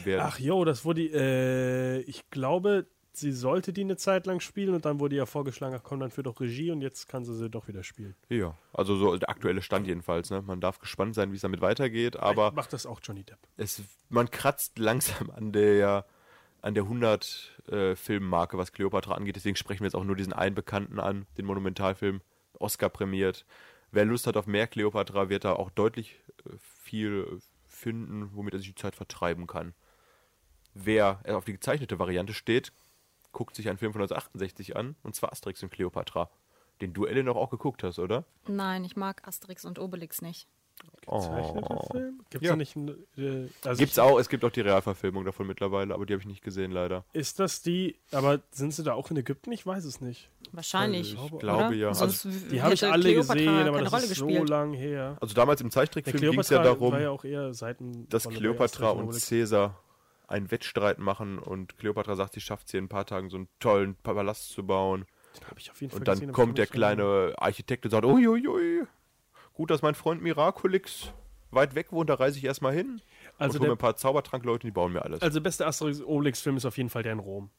Wer- 0.05 0.24
Ach 0.24 0.39
jo, 0.39 0.65
das 0.65 0.85
wurde, 0.85 1.03
äh, 1.12 2.01
ich 2.03 2.29
glaube, 2.31 2.87
sie 3.12 3.33
sollte 3.33 3.73
die 3.73 3.83
eine 3.83 3.97
Zeit 3.97 4.27
lang 4.27 4.41
spielen 4.41 4.74
und 4.74 4.85
dann 4.87 5.01
wurde 5.01 5.16
ja 5.16 5.27
vorgeschlagen, 5.27 5.74
ach 5.79 5.83
komm, 5.83 6.01
dann 6.01 6.11
für 6.11 6.23
doch 6.23 6.41
Regie 6.41 6.70
und 6.70 6.81
jetzt 6.81 7.09
kann 7.09 7.24
sie 7.24 7.35
sie 7.37 7.51
doch 7.51 7.69
wieder 7.69 7.83
spielen. 7.83 8.15
Ja, 8.31 8.57
also 8.73 8.97
so 8.97 9.16
der 9.16 9.29
aktuelle 9.29 9.61
Stand 9.61 9.87
jedenfalls. 9.87 10.31
Ne? 10.31 10.41
Man 10.43 10.61
darf 10.61 10.79
gespannt 10.79 11.15
sein, 11.15 11.31
wie 11.33 11.37
es 11.37 11.43
damit 11.43 11.61
weitergeht, 11.61 12.16
aber 12.16 12.45
Vielleicht 12.47 12.55
macht 12.57 12.73
das 12.73 12.87
auch 12.87 13.01
Johnny 13.03 13.24
Depp. 13.24 13.39
es, 13.59 13.83
man 14.09 14.31
kratzt 14.31 14.79
langsam 14.79 15.31
an 15.31 15.53
der 15.53 16.07
an 16.62 16.74
der 16.74 16.84
100 16.84 17.60
äh, 17.68 17.97
Filmmarke, 17.97 18.56
was 18.56 18.72
Cleopatra 18.72 19.14
angeht. 19.14 19.36
Deswegen 19.36 19.56
sprechen 19.56 19.80
wir 19.80 19.86
jetzt 19.86 19.97
auch 19.97 20.05
nur 20.05 20.16
diesen 20.16 20.32
einen 20.32 20.55
Bekannten 20.55 21.01
an, 21.01 21.26
den 21.36 21.44
Monumentalfilm, 21.44 22.22
Oscar 22.59 22.89
prämiert. 22.89 23.44
Wer 23.90 24.05
Lust 24.05 24.26
hat 24.26 24.36
auf 24.36 24.47
mehr 24.47 24.68
Cleopatra, 24.68 25.28
wird 25.28 25.44
da 25.44 25.55
auch 25.55 25.70
deutlich 25.70 26.20
äh, 26.47 26.51
viel 26.59 27.40
finden, 27.66 28.30
womit 28.34 28.55
er 28.55 28.60
sich 28.60 28.68
die 28.68 28.74
Zeit 28.74 28.94
vertreiben 28.94 29.47
kann. 29.47 29.74
Wer 30.72 31.20
äh, 31.24 31.32
auf 31.32 31.44
die 31.44 31.52
gezeichnete 31.52 31.98
Variante 31.98 32.32
steht, 32.32 32.72
guckt 33.32 33.56
sich 33.56 33.68
einen 33.68 33.78
Film 33.78 33.93
von 33.93 34.01
1968 34.02 34.76
an, 34.76 34.94
und 35.02 35.16
zwar 35.16 35.32
Asterix 35.32 35.62
und 35.62 35.70
Cleopatra. 35.70 36.30
Den 36.80 36.93
du, 36.93 37.06
Ellen, 37.06 37.28
auch 37.28 37.51
geguckt 37.51 37.82
hast, 37.82 37.98
oder? 37.98 38.24
Nein, 38.47 38.84
ich 38.84 38.97
mag 38.97 39.26
Asterix 39.26 39.64
und 39.64 39.78
Obelix 39.78 40.22
nicht. 40.22 40.48
Gezeichneter 41.07 41.87
Film? 41.91 42.21
Gibt 42.31 42.35
es 42.35 42.41
Oh. 42.41 42.45
Ja. 42.45 42.51
da 42.53 42.57
nicht 42.57 42.77
äh, 43.19 43.49
also 43.65 43.79
Gibt's 43.79 43.97
ich, 43.97 44.01
auch, 44.03 44.19
es 44.19 44.29
gibt 44.29 44.45
auch 44.45 44.51
die 44.51 44.61
Realverfilmung 44.61 45.25
davon 45.25 45.47
mittlerweile, 45.47 45.95
aber 45.95 46.07
die 46.07 46.13
habe 46.15 46.21
ich 46.23 46.27
nicht 46.29 46.43
gesehen, 46.43 46.71
leider. 46.71 47.05
Ist 47.13 47.41
das 47.41 47.61
die, 47.63 47.97
aber 48.13 48.41
sind 48.51 48.73
sie 48.73 48.83
da 48.85 48.95
auch 48.95 49.11
in 49.11 49.17
Ägypten? 49.17 49.53
Ich 49.53 49.67
weiß 49.67 49.85
es 49.85 50.01
nicht. 50.01 50.31
Wahrscheinlich. 50.53 51.15
Ich 51.15 51.39
glaube, 51.39 51.67
oder? 51.67 51.73
ja. 51.73 51.89
Also, 51.89 52.07
Sonst 52.07 52.51
Die 52.53 52.63
habe 52.63 52.75
ich 52.75 52.85
alle 52.85 53.03
Kleopatra 53.03 53.35
gesehen, 53.35 53.69
aber 53.69 53.81
das 53.83 53.93
Rolle 53.93 54.03
ist 54.05 54.15
so 54.15 54.27
gespielt. 54.27 54.49
lang 54.49 54.73
her. 54.75 55.17
Also 55.21 55.35
damals 55.35 55.61
im 55.61 55.71
Zeichentrickfilm 55.71 56.31
ging 56.31 56.41
es 56.41 56.51
ja 56.51 56.63
darum, 56.63 56.95
ja 56.99 57.11
auch 57.11 57.25
eher 57.25 57.53
Seiten 57.55 58.09
dass 58.09 58.27
Asterix 58.27 58.79
und. 58.83 59.13
Caesar 59.29 59.79
einen 60.29 60.51
Wettstreit 60.51 60.99
machen 60.99 61.39
und 61.39 61.77
Cleopatra 61.79 62.17
sagt, 62.17 62.35
sie 62.35 62.41
schafft 62.41 62.67
es 62.67 62.71
hier 62.71 62.79
in 62.79 62.85
ein 62.87 62.89
paar 62.89 63.05
Tagen 63.05 63.29
so 63.29 63.37
einen 63.37 63.49
tollen 63.61 63.97
Palast 63.97 64.51
zu 64.51 64.65
bauen. 64.65 65.05
Den 65.39 65.47
habe 65.49 65.61
ich 65.61 65.71
auf 65.71 65.81
jeden 65.81 65.91
Fall 65.91 65.99
Und 66.01 66.09
dann 66.09 66.21
gesehen, 66.21 66.33
kommt 66.33 66.59
der 66.59 66.67
kleine 66.67 67.35
Architekt 67.37 67.85
und 67.85 67.91
sagt, 67.91 68.05
uiuiui, 68.07 68.85
gut, 69.62 69.70
dass 69.70 69.80
mein 69.80 69.94
Freund 69.94 70.20
Miraculix 70.22 71.12
weit 71.52 71.76
weg 71.76 71.93
wohnt, 71.93 72.10
da 72.10 72.14
reise 72.14 72.36
ich 72.36 72.44
erstmal 72.44 72.74
hin. 72.74 73.01
Also 73.39 73.59
und 73.59 73.60
hol 73.60 73.60
mir 73.60 73.66
der- 73.66 73.74
ein 73.76 73.78
paar 73.78 73.94
Zaubertrankleute, 73.94 74.66
die 74.66 74.72
bauen 74.72 74.93
mir 74.93 75.02
alles. 75.05 75.22
Also 75.22 75.39
der 75.39 75.44
beste 75.44 75.64
Asterix 75.64 76.01
Obelix-Film 76.02 76.56
ist 76.56 76.64
auf 76.64 76.76
jeden 76.76 76.89
Fall 76.89 77.05
der 77.05 77.12
in 77.12 77.20
Rom. 77.20 77.51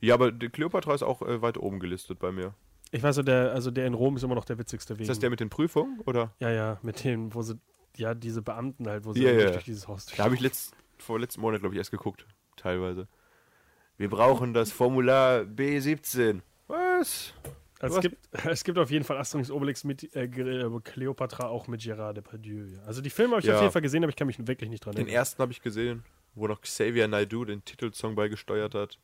ja, 0.00 0.14
aber 0.14 0.32
die 0.32 0.48
Cleopatra 0.48 0.94
ist 0.94 1.04
auch 1.04 1.22
äh, 1.22 1.40
weit 1.40 1.56
oben 1.56 1.78
gelistet 1.78 2.18
bei 2.18 2.32
mir. 2.32 2.54
Ich 2.90 3.04
weiß 3.04 3.16
der, 3.22 3.52
also 3.52 3.70
der 3.70 3.86
in 3.86 3.94
Rom 3.94 4.16
ist 4.16 4.24
immer 4.24 4.34
noch 4.34 4.46
der 4.46 4.58
witzigste 4.58 4.94
Weg. 4.96 5.02
Ist 5.02 5.08
das 5.10 5.20
der 5.20 5.30
mit 5.30 5.38
den 5.38 5.48
Prüfungen, 5.48 6.00
oder? 6.06 6.34
Ja, 6.40 6.50
ja, 6.50 6.78
mit 6.82 7.04
dem, 7.04 7.32
wo 7.32 7.42
sie, 7.42 7.54
ja, 7.96 8.14
diese 8.14 8.42
Beamten 8.42 8.88
halt, 8.88 9.04
wo 9.04 9.12
sie 9.12 9.20
wirklich 9.22 9.44
ja. 9.44 9.50
durch 9.52 9.64
dieses 9.64 9.86
Haus 9.86 10.06
Da 10.06 10.24
habe 10.24 10.34
ich 10.34 10.40
letzt, 10.40 10.74
vor 10.98 11.20
letzten 11.20 11.40
Monat, 11.40 11.60
glaube 11.60 11.76
ich, 11.76 11.78
erst 11.78 11.92
geguckt, 11.92 12.26
teilweise. 12.56 13.06
Wir 13.96 14.10
brauchen 14.10 14.54
das 14.54 14.72
Formular 14.72 15.42
B17. 15.42 16.40
Was? 16.66 17.32
Also 17.80 17.96
es, 17.96 18.02
gibt, 18.02 18.16
es 18.46 18.64
gibt 18.64 18.78
auf 18.78 18.90
jeden 18.90 19.04
Fall 19.04 19.18
Asterix 19.18 19.50
Obelix 19.50 19.84
mit 19.84 20.14
äh, 20.16 20.24
äh, 20.24 20.80
Cleopatra 20.82 21.46
auch 21.48 21.68
mit 21.68 21.80
Gerard 21.82 22.16
Depardieu. 22.16 22.66
Ja. 22.66 22.82
Also 22.86 23.00
die 23.02 23.10
Filme 23.10 23.32
habe 23.32 23.40
ich 23.40 23.46
Ja. 23.46 23.54
auf 23.56 23.60
jeden 23.62 23.72
Fall 23.72 23.82
gesehen, 23.82 24.02
aber 24.02 24.10
ich 24.10 24.16
kann 24.16 24.26
mich 24.26 24.44
wirklich 24.46 24.68
nicht 24.70 24.84
dran 24.84 24.94
Den 24.94 25.02
erinnern. 25.06 25.14
ersten 25.20 25.40
habe 25.42 25.52
ich 25.52 25.62
gesehen, 25.62 26.04
wo 26.34 26.46
noch 26.48 26.60
Xavier 26.60 27.06
Naidoo 27.08 27.44
den 27.44 27.64
Titelsong 27.64 28.14
beigesteuert 28.14 28.74
hat. 28.74 28.98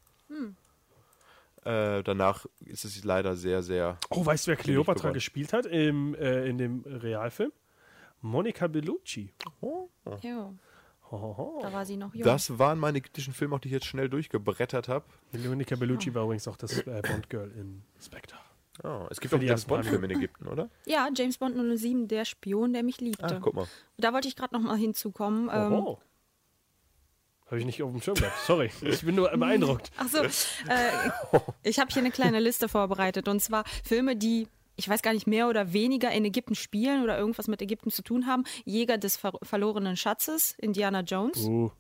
Äh, 1.65 2.03
danach 2.03 2.45
ist 2.67 2.85
es 2.85 3.05
leider 3.05 3.37
sehr, 3.37 3.63
sehr. 3.63 3.99
Oh, 4.11 4.25
weißt 4.27 4.47
du, 4.47 4.51
wer 4.51 4.57
Cleopatra 4.57 5.11
gespielt 5.11 5.53
hat 5.53 5.65
im, 5.67 6.15
äh, 6.15 6.47
in 6.47 6.59
dem 6.59 6.83
Realfilm? 6.85 7.53
Monica 8.21 8.67
Bellucci. 8.67 9.33
Ja, 10.23 10.53
Hohoho. 11.11 11.61
da 11.63 11.73
war 11.73 11.85
sie 11.87 11.97
noch 11.97 12.15
jung. 12.15 12.25
Das 12.25 12.59
waren 12.59 12.79
meine 12.79 12.99
ägyptischen 12.99 13.33
Filme, 13.35 13.55
auch 13.57 13.61
die 13.61 13.69
ich 13.69 13.73
jetzt 13.75 13.87
schnell 13.87 14.09
durchgebrettert 14.09 14.89
habe. 14.89 15.05
Monica 15.33 15.77
Bellucci 15.77 16.15
war 16.15 16.25
übrigens 16.25 16.49
auch 16.49 16.57
das 16.57 16.79
äh, 16.81 17.03
Bond-Girl 17.03 17.51
in 17.53 17.83
Spectre. 18.03 18.39
Oh, 18.83 19.07
es 19.11 19.21
gibt 19.21 19.33
auch 19.33 19.39
die 19.39 19.47
James 19.47 19.67
Bond-Filme 19.67 20.07
in 20.07 20.11
Ägypten, 20.19 20.49
oder? 20.49 20.69
Ja, 20.85 21.09
James 21.15 21.39
Bond 21.39 21.57
007, 21.79 22.09
der 22.09 22.25
Spion, 22.25 22.73
der 22.73 22.83
mich 22.83 23.01
liebte. 23.01 23.25
Ah, 23.37 23.39
guck 23.41 23.55
mal. 23.55 23.67
Da 23.99 24.13
wollte 24.13 24.27
ich 24.27 24.35
gerade 24.35 24.55
noch 24.55 24.63
mal 24.63 24.77
hinzukommen. 24.77 25.49
Ähm, 25.53 25.73
Oho. 25.73 26.01
Habe 27.47 27.61
ich 27.61 27.67
nicht 27.67 27.83
auf 27.83 27.93
dem 27.93 28.01
Schirm 28.01 28.17
gehabt. 28.17 28.37
Sorry, 28.47 28.71
ich 28.83 29.03
bin 29.03 29.15
nur 29.15 29.29
beeindruckt. 29.31 29.93
Ach 29.97 30.09
so, 30.09 30.19
äh, 30.19 30.29
ich 31.63 31.79
habe 31.79 31.91
hier 31.93 32.03
eine 32.03 32.11
kleine 32.11 32.41
Liste 32.41 32.69
vorbereitet 32.69 33.29
und 33.29 33.41
zwar 33.41 33.65
Filme, 33.85 34.17
die 34.17 34.49
ich 34.77 34.89
weiß 34.89 35.03
gar 35.03 35.13
nicht 35.13 35.29
mehr 35.29 35.49
oder 35.49 35.73
weniger 35.73 36.11
in 36.11 36.25
Ägypten 36.25 36.57
spielen 36.57 37.05
oder 37.05 37.17
irgendwas 37.17 37.47
mit 37.47 37.63
Ägypten 37.63 37.91
zu 37.93 38.03
tun 38.03 38.27
haben. 38.27 38.43
Jäger 38.65 38.99
des 38.99 39.17
ver 39.17 39.33
verlorenen 39.43 39.97
Schatzes, 39.97 40.57
Indiana 40.59 41.01
Jones, 41.03 41.45
Uh, 41.45 41.71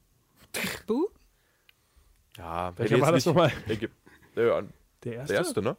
Boo. 0.86 1.08
Ja, 2.36 2.72
Welcher 2.76 3.00
war 3.00 3.10
das 3.10 3.26
nochmal? 3.26 3.52
Ägypten. 3.66 3.98
Ja, 4.36 4.62
der 5.02 5.12
erste? 5.14 5.32
der 5.32 5.36
erste, 5.36 5.62
ne? 5.62 5.76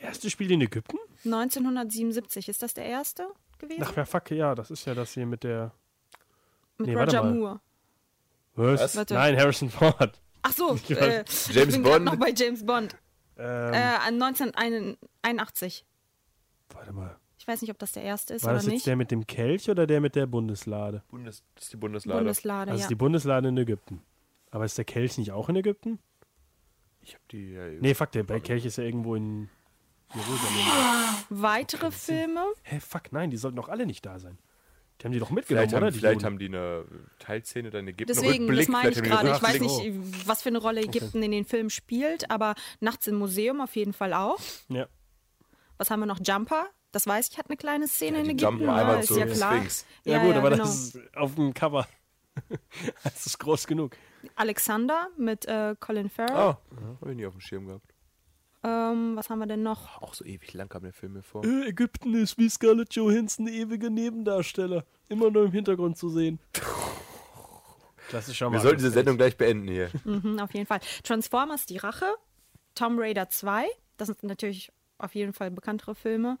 Der 0.00 0.08
erste 0.08 0.30
spielt 0.30 0.50
in 0.50 0.60
Ägypten? 0.60 0.96
1977, 1.24 2.48
ist 2.48 2.62
das 2.62 2.74
der 2.74 2.84
erste 2.86 3.26
gewesen? 3.58 3.82
Ach 3.84 3.96
ja, 3.96 4.04
fuck, 4.04 4.30
ja, 4.30 4.54
das 4.54 4.70
ist 4.70 4.84
ja 4.86 4.94
das 4.94 5.12
hier 5.14 5.26
mit 5.26 5.42
der. 5.44 5.72
mit 6.78 6.86
nee, 6.88 6.94
Roger. 6.94 7.22
Moore. 7.24 7.60
Was? 8.54 8.96
Was? 8.96 9.10
Nein, 9.10 9.36
Harrison 9.36 9.70
Ford. 9.70 10.20
Ach 10.42 10.52
so, 10.52 10.76
äh, 10.90 11.24
ich 11.28 11.46
James 11.48 11.74
bin 11.74 11.82
grad 11.82 11.92
Bond. 11.94 12.04
noch 12.04 12.16
bei 12.16 12.32
James 12.34 12.64
Bond. 12.64 12.96
Ähm, 13.36 13.72
Äh, 13.72 13.98
1981. 14.08 15.84
warte 16.72 16.92
mal. 16.92 17.16
Ich 17.38 17.46
weiß 17.46 17.60
nicht, 17.62 17.70
ob 17.70 17.78
das 17.78 17.92
der 17.92 18.02
erste 18.02 18.34
ist 18.34 18.42
War 18.42 18.50
oder 18.50 18.56
das 18.58 18.64
jetzt 18.66 18.72
nicht. 18.74 18.86
der 18.86 18.96
mit 18.96 19.10
dem 19.10 19.26
Kelch 19.26 19.70
oder 19.70 19.86
der 19.86 20.00
mit 20.00 20.14
der 20.16 20.26
Bundeslade? 20.26 21.02
Bundes, 21.08 21.42
das 21.54 21.64
ist 21.64 21.72
die 21.72 21.76
Bundeslade. 21.76 22.18
Bundeslade, 22.18 22.70
Also 22.72 22.80
ja. 22.80 22.84
ist 22.84 22.90
die 22.90 22.94
Bundeslade 22.96 23.48
in 23.48 23.56
Ägypten. 23.56 24.02
Aber 24.50 24.64
ist 24.64 24.76
der 24.76 24.84
Kelch 24.84 25.18
nicht 25.18 25.32
auch 25.32 25.48
in 25.48 25.56
Ägypten? 25.56 25.98
ich 27.00 27.14
habe 27.14 27.24
die. 27.30 27.52
Ja, 27.52 27.68
Nee, 27.80 27.94
fuck, 27.94 28.10
der 28.12 28.24
Kelch 28.40 28.64
ist 28.66 28.76
ja 28.76 28.84
irgendwo 28.84 29.14
in 29.14 29.48
Jerusalem. 30.14 31.24
Weitere 31.30 31.90
Filme. 31.90 32.44
Hä, 32.62 32.80
fuck, 32.80 33.12
nein, 33.12 33.30
die 33.30 33.36
sollten 33.36 33.56
doch 33.56 33.68
alle 33.68 33.86
nicht 33.86 34.04
da 34.06 34.18
sein. 34.18 34.38
Die 35.00 35.04
haben 35.04 35.12
die 35.12 35.20
doch 35.20 35.30
mitgenommen, 35.30 35.68
Vielleicht, 35.68 35.74
haben, 35.74 35.82
oder? 35.82 35.90
Die 35.92 35.98
vielleicht 35.98 36.14
Juden? 36.22 36.26
haben 36.26 36.38
die 36.38 36.46
eine 36.46 36.84
Teilszene 37.20 37.70
dann 37.70 37.82
in 37.82 37.88
Ägypten. 37.88 38.06
Deswegen, 38.12 38.46
das 38.48 38.56
Rückblick, 38.58 38.68
meine 38.68 38.90
ich 38.90 38.96
haben 38.98 39.04
gerade. 39.04 39.30
Ich 39.30 39.42
weiß 39.42 39.60
nicht, 39.60 40.26
was 40.28 40.42
für 40.42 40.48
eine 40.48 40.58
Rolle 40.58 40.80
Ägypten 40.82 41.22
in 41.22 41.30
den 41.30 41.44
Filmen 41.44 41.70
spielt, 41.70 42.30
aber 42.30 42.54
Nachts 42.80 43.06
im 43.06 43.14
Museum 43.16 43.60
auf 43.60 43.76
jeden 43.76 43.92
Fall 43.92 44.12
auch. 44.12 44.38
Ja. 44.68 44.86
Was 45.76 45.90
haben 45.90 46.00
wir 46.00 46.06
noch? 46.06 46.18
Jumper. 46.20 46.66
Das 46.90 47.06
weiß 47.06 47.28
ich, 47.30 47.38
hat 47.38 47.46
eine 47.48 47.56
kleine 47.58 47.86
Szene 47.86 48.18
in 48.18 48.24
Die 48.24 48.30
Ägypten. 48.30 48.44
jumpen 48.60 48.66
ja, 48.66 48.74
einmal 48.76 49.00
ist 49.00 49.08
zur 49.08 49.18
ja 49.18 49.26
klar. 49.26 49.56
Sphinx. 49.56 49.86
Ja, 50.04 50.12
Ja, 50.14 50.22
gut, 50.24 50.32
ja, 50.32 50.38
aber 50.38 50.50
genau. 50.50 50.64
das 50.64 50.74
ist 50.94 51.16
auf 51.16 51.34
dem 51.36 51.54
Cover. 51.54 51.86
das 53.04 53.26
ist 53.26 53.38
groß 53.38 53.66
genug. 53.66 53.96
Alexander 54.34 55.08
mit 55.16 55.44
äh, 55.46 55.76
Colin 55.78 56.08
Farrell. 56.10 56.34
Oh, 56.34 56.56
habe 57.00 57.10
ich 57.10 57.16
nie 57.16 57.26
auf 57.26 57.34
dem 57.34 57.40
Schirm 57.40 57.66
gehabt. 57.66 57.94
Ähm, 58.64 59.14
was 59.14 59.30
haben 59.30 59.38
wir 59.38 59.46
denn 59.46 59.62
noch? 59.62 60.02
Auch 60.02 60.14
so 60.14 60.24
ewig 60.24 60.52
lang 60.54 60.68
kam 60.68 60.82
der 60.82 60.92
Film 60.92 61.12
mir 61.12 61.22
vor. 61.22 61.44
Äh, 61.44 61.68
Ägypten 61.68 62.14
ist 62.14 62.38
wie 62.38 62.48
Scarlett 62.48 62.94
Johansson 62.94 63.46
ewiger 63.46 63.90
Nebendarsteller. 63.90 64.84
Immer 65.08 65.30
nur 65.30 65.44
im 65.44 65.52
Hintergrund 65.52 65.96
zu 65.96 66.08
sehen. 66.08 66.40
Klassischer 68.08 68.50
Wir 68.50 68.60
sollten 68.60 68.78
diese 68.78 68.90
Sendung 68.90 69.16
gleich 69.16 69.36
beenden 69.36 69.68
hier. 69.68 69.90
Mhm, 70.04 70.40
auf 70.40 70.52
jeden 70.54 70.66
Fall. 70.66 70.80
Transformers, 71.04 71.66
die 71.66 71.76
Rache. 71.76 72.06
Tomb 72.74 72.98
Raider 72.98 73.28
2. 73.28 73.66
Das 73.96 74.08
sind 74.08 74.22
natürlich 74.24 74.72
auf 74.98 75.14
jeden 75.14 75.32
Fall 75.32 75.50
bekanntere 75.50 75.94
Filme. 75.94 76.38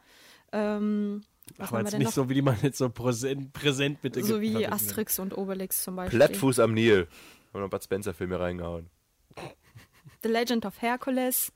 Ähm, 0.52 1.22
was 1.56 1.68
Aber 1.68 1.78
haben 1.78 1.78
wir 1.78 1.80
jetzt 1.82 1.92
denn 1.92 1.98
nicht 1.98 2.06
noch? 2.06 2.14
so, 2.14 2.28
wie 2.28 2.34
die 2.34 2.42
man 2.42 2.58
jetzt 2.62 2.78
so 2.78 2.88
präsent, 2.90 3.52
präsent 3.52 4.02
mit 4.02 4.16
Ägypten 4.16 4.34
so 4.34 4.40
wie. 4.40 4.66
Asterix 4.66 5.18
und 5.18 5.36
Obelix 5.36 5.82
zum 5.84 5.96
Beispiel. 5.96 6.18
Plattfuß 6.18 6.58
am 6.60 6.74
Nil. 6.74 7.06
Haben 7.52 7.62
noch 7.62 7.70
Bud 7.70 7.82
Spencer-Filme 7.84 8.40
reingehauen. 8.40 8.90
The 10.22 10.28
Legend 10.28 10.66
of 10.66 10.80
Hercules 10.82 11.52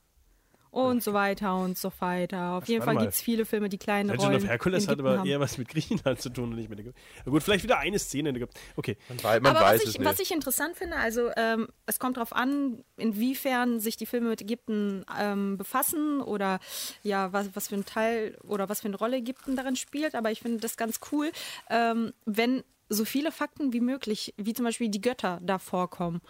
und 0.73 1.03
so 1.03 1.13
weiter 1.13 1.55
und 1.55 1.77
so 1.77 1.91
weiter. 1.99 2.53
Auf 2.53 2.67
jeden 2.67 2.79
warte 2.79 2.85
Fall 2.87 2.95
mal. 2.95 3.01
gibt 3.01 3.13
es 3.13 3.21
viele 3.21 3.45
Filme, 3.45 3.69
die 3.69 3.77
kleine 3.77 4.11
Legend 4.13 4.27
Rollen 4.27 4.43
of 4.43 4.49
Hercules 4.49 4.87
hat 4.87 4.99
aber 4.99 5.19
haben. 5.19 5.29
eher 5.29 5.39
was 5.39 5.59
mit 5.59 5.69
Griechenland 5.69 6.19
zu 6.19 6.29
tun 6.29 6.45
und 6.49 6.55
nicht 6.55 6.69
mit 6.69 6.79
Ägypten. 6.79 6.99
Gut, 7.29 7.43
vielleicht 7.43 7.63
wieder 7.63 7.77
eine 7.77 7.99
Szene 7.99 8.29
in 8.29 8.35
Ägypten. 8.35 8.57
Okay. 8.75 8.97
Weil 9.21 9.39
man 9.39 9.55
Aber 9.55 9.65
weiß 9.65 9.81
was 9.81 9.83
es 9.83 9.93
ich, 9.93 9.99
nicht. 9.99 10.09
was 10.09 10.19
ich 10.19 10.31
interessant 10.31 10.75
finde, 10.75 10.95
also 10.95 11.29
ähm, 11.37 11.67
es 11.85 11.99
kommt 11.99 12.17
darauf 12.17 12.33
an, 12.33 12.83
inwiefern 12.97 13.79
sich 13.79 13.97
die 13.97 14.07
Filme 14.07 14.29
mit 14.29 14.41
Ägypten 14.41 15.05
ähm, 15.19 15.57
befassen 15.57 16.21
oder 16.21 16.59
ja, 17.03 17.31
was, 17.31 17.49
was 17.53 17.67
für 17.67 17.75
ein 17.75 17.85
Teil 17.85 18.35
oder 18.43 18.67
was 18.67 18.81
für 18.81 18.87
eine 18.87 18.97
Rolle 18.97 19.17
Ägypten 19.17 19.55
darin 19.55 19.75
spielt. 19.75 20.15
Aber 20.15 20.31
ich 20.31 20.41
finde 20.41 20.57
das 20.57 20.75
ganz 20.75 20.99
cool, 21.11 21.31
ähm, 21.69 22.13
wenn 22.25 22.63
so 22.89 23.05
viele 23.05 23.31
Fakten 23.31 23.73
wie 23.73 23.79
möglich, 23.79 24.33
wie 24.37 24.53
zum 24.53 24.65
Beispiel 24.65 24.89
die 24.89 25.01
Götter 25.01 25.39
da 25.41 25.59
vorkommen. 25.59 26.21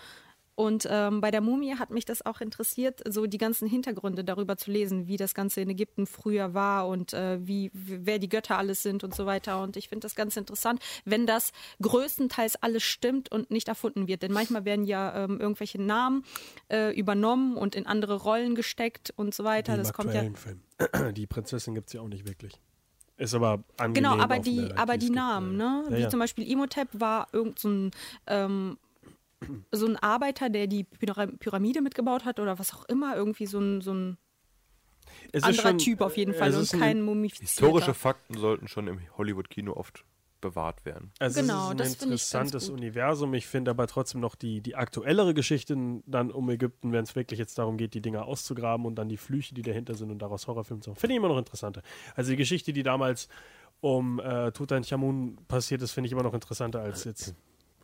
Und 0.55 0.87
ähm, 0.89 1.19
bei 1.19 1.31
der 1.31 1.41
Mumie 1.41 1.75
hat 1.75 1.89
mich 1.89 2.05
das 2.05 2.25
auch 2.25 2.39
interessiert, 2.39 3.01
so 3.07 3.25
die 3.25 3.39
ganzen 3.39 3.67
Hintergründe 3.67 4.23
darüber 4.23 4.55
zu 4.55 4.69
lesen, 4.69 5.07
wie 5.07 5.17
das 5.17 5.33
Ganze 5.33 5.61
in 5.61 5.69
Ägypten 5.69 6.05
früher 6.05 6.53
war 6.53 6.87
und 6.87 7.13
äh, 7.13 7.39
wie, 7.45 7.71
wer 7.73 8.19
die 8.19 8.29
Götter 8.29 8.57
alles 8.57 8.83
sind 8.83 9.03
und 9.03 9.15
so 9.15 9.25
weiter. 9.25 9.61
Und 9.61 9.77
ich 9.77 9.89
finde 9.89 10.05
das 10.05 10.13
ganz 10.13 10.37
interessant, 10.37 10.79
wenn 11.05 11.25
das 11.25 11.51
größtenteils 11.81 12.61
alles 12.61 12.83
stimmt 12.83 13.31
und 13.31 13.49
nicht 13.49 13.67
erfunden 13.67 14.07
wird. 14.07 14.21
Denn 14.21 14.31
manchmal 14.31 14.63
werden 14.63 14.85
ja 14.85 15.23
ähm, 15.23 15.39
irgendwelche 15.39 15.81
Namen 15.81 16.23
äh, 16.69 16.95
übernommen 16.95 17.57
und 17.57 17.75
in 17.75 17.87
andere 17.87 18.15
Rollen 18.15 18.53
gesteckt 18.53 19.11
und 19.15 19.33
so 19.33 19.43
weiter. 19.43 19.73
Wie 19.73 19.77
im 19.77 19.83
das 19.83 19.93
kommt 19.93 20.13
ja. 20.13 20.23
Film. 20.35 20.61
Die 21.13 21.25
Prinzessin 21.25 21.73
gibt 21.73 21.87
es 21.87 21.93
ja 21.93 22.01
auch 22.01 22.07
nicht 22.07 22.27
wirklich. 22.27 22.59
Ist 23.17 23.35
aber 23.35 23.63
angenehm. 23.77 24.11
Genau, 24.11 24.23
aber 24.23 24.39
die, 24.39 24.71
aber 24.75 24.97
die 24.97 25.11
Namen, 25.11 25.55
ne? 25.55 25.83
Ja, 25.89 25.97
Wie 25.97 26.01
ja. 26.01 26.09
zum 26.09 26.19
Beispiel 26.19 26.49
Imhotep 26.49 26.89
war 26.93 27.27
irgend 27.31 27.59
so 27.59 27.89
ähm, 28.25 28.77
so 29.71 29.85
ein 29.87 29.95
Arbeiter, 29.97 30.49
der 30.49 30.67
die 30.67 30.85
Pyra- 30.85 31.35
Pyramide 31.37 31.81
mitgebaut 31.81 32.25
hat 32.25 32.39
oder 32.39 32.59
was 32.59 32.73
auch 32.73 32.85
immer, 32.85 33.15
irgendwie 33.15 33.45
so 33.45 33.59
ein, 33.59 33.81
so 33.81 33.93
ein 33.93 34.17
Es 35.31 35.39
ist 35.41 35.43
anderer 35.43 35.69
schon- 35.69 35.77
Typ 35.79 36.01
auf 36.01 36.17
jeden 36.17 36.33
Fall 36.33 36.49
es 36.53 36.73
und 36.73 36.79
kein 36.79 37.01
mumifizierter. 37.01 37.49
Historische 37.49 37.93
Fakten 37.93 38.37
sollten 38.37 38.67
schon 38.67 38.87
im 38.87 38.99
Hollywood-Kino 39.17 39.73
oft 39.73 40.05
bewahrt 40.41 40.83
werden. 40.85 41.11
Also 41.19 41.39
Genau, 41.39 41.53
es 41.55 41.63
ist 41.67 41.71
ein 41.71 41.77
das 41.77 41.87
finde 41.87 41.93
ich 41.93 42.09
ganz 42.09 42.33
interessantes 42.33 42.67
gut. 42.67 42.77
Universum. 42.77 43.33
Ich 43.33 43.47
finde 43.47 43.71
aber 43.71 43.87
trotzdem 43.87 44.19
noch 44.19 44.35
die, 44.35 44.59
die 44.59 44.75
aktuellere 44.75 45.33
Geschichte 45.33 46.01
dann 46.05 46.31
um 46.31 46.49
Ägypten, 46.49 46.91
wenn 46.91 47.03
es 47.05 47.15
wirklich 47.15 47.39
jetzt 47.39 47.57
darum 47.57 47.77
geht, 47.77 47.93
die 47.93 48.01
Dinger 48.01 48.25
auszugraben 48.25 48.85
und 48.85 48.95
dann 48.95 49.07
die 49.07 49.15
Flüche, 49.15 49.55
die 49.55 49.61
dahinter 49.61 49.95
sind 49.95 50.11
und 50.11 50.19
daraus 50.19 50.45
Horrorfilme 50.47 50.81
zu 50.81 50.89
machen, 50.89 50.99
finde 50.99 51.13
ich 51.13 51.17
immer 51.19 51.29
noch 51.29 51.37
interessanter. 51.37 51.81
Also 52.15 52.31
die 52.31 52.35
Geschichte, 52.37 52.73
die 52.73 52.83
damals 52.83 53.29
um 53.79 54.19
äh, 54.19 54.51
Tutanchamun 54.51 55.37
passiert 55.47 55.81
ist, 55.81 55.91
finde 55.91 56.07
ich 56.07 56.11
immer 56.11 56.23
noch 56.23 56.33
interessanter 56.33 56.81
als 56.81 57.05
jetzt 57.05 57.35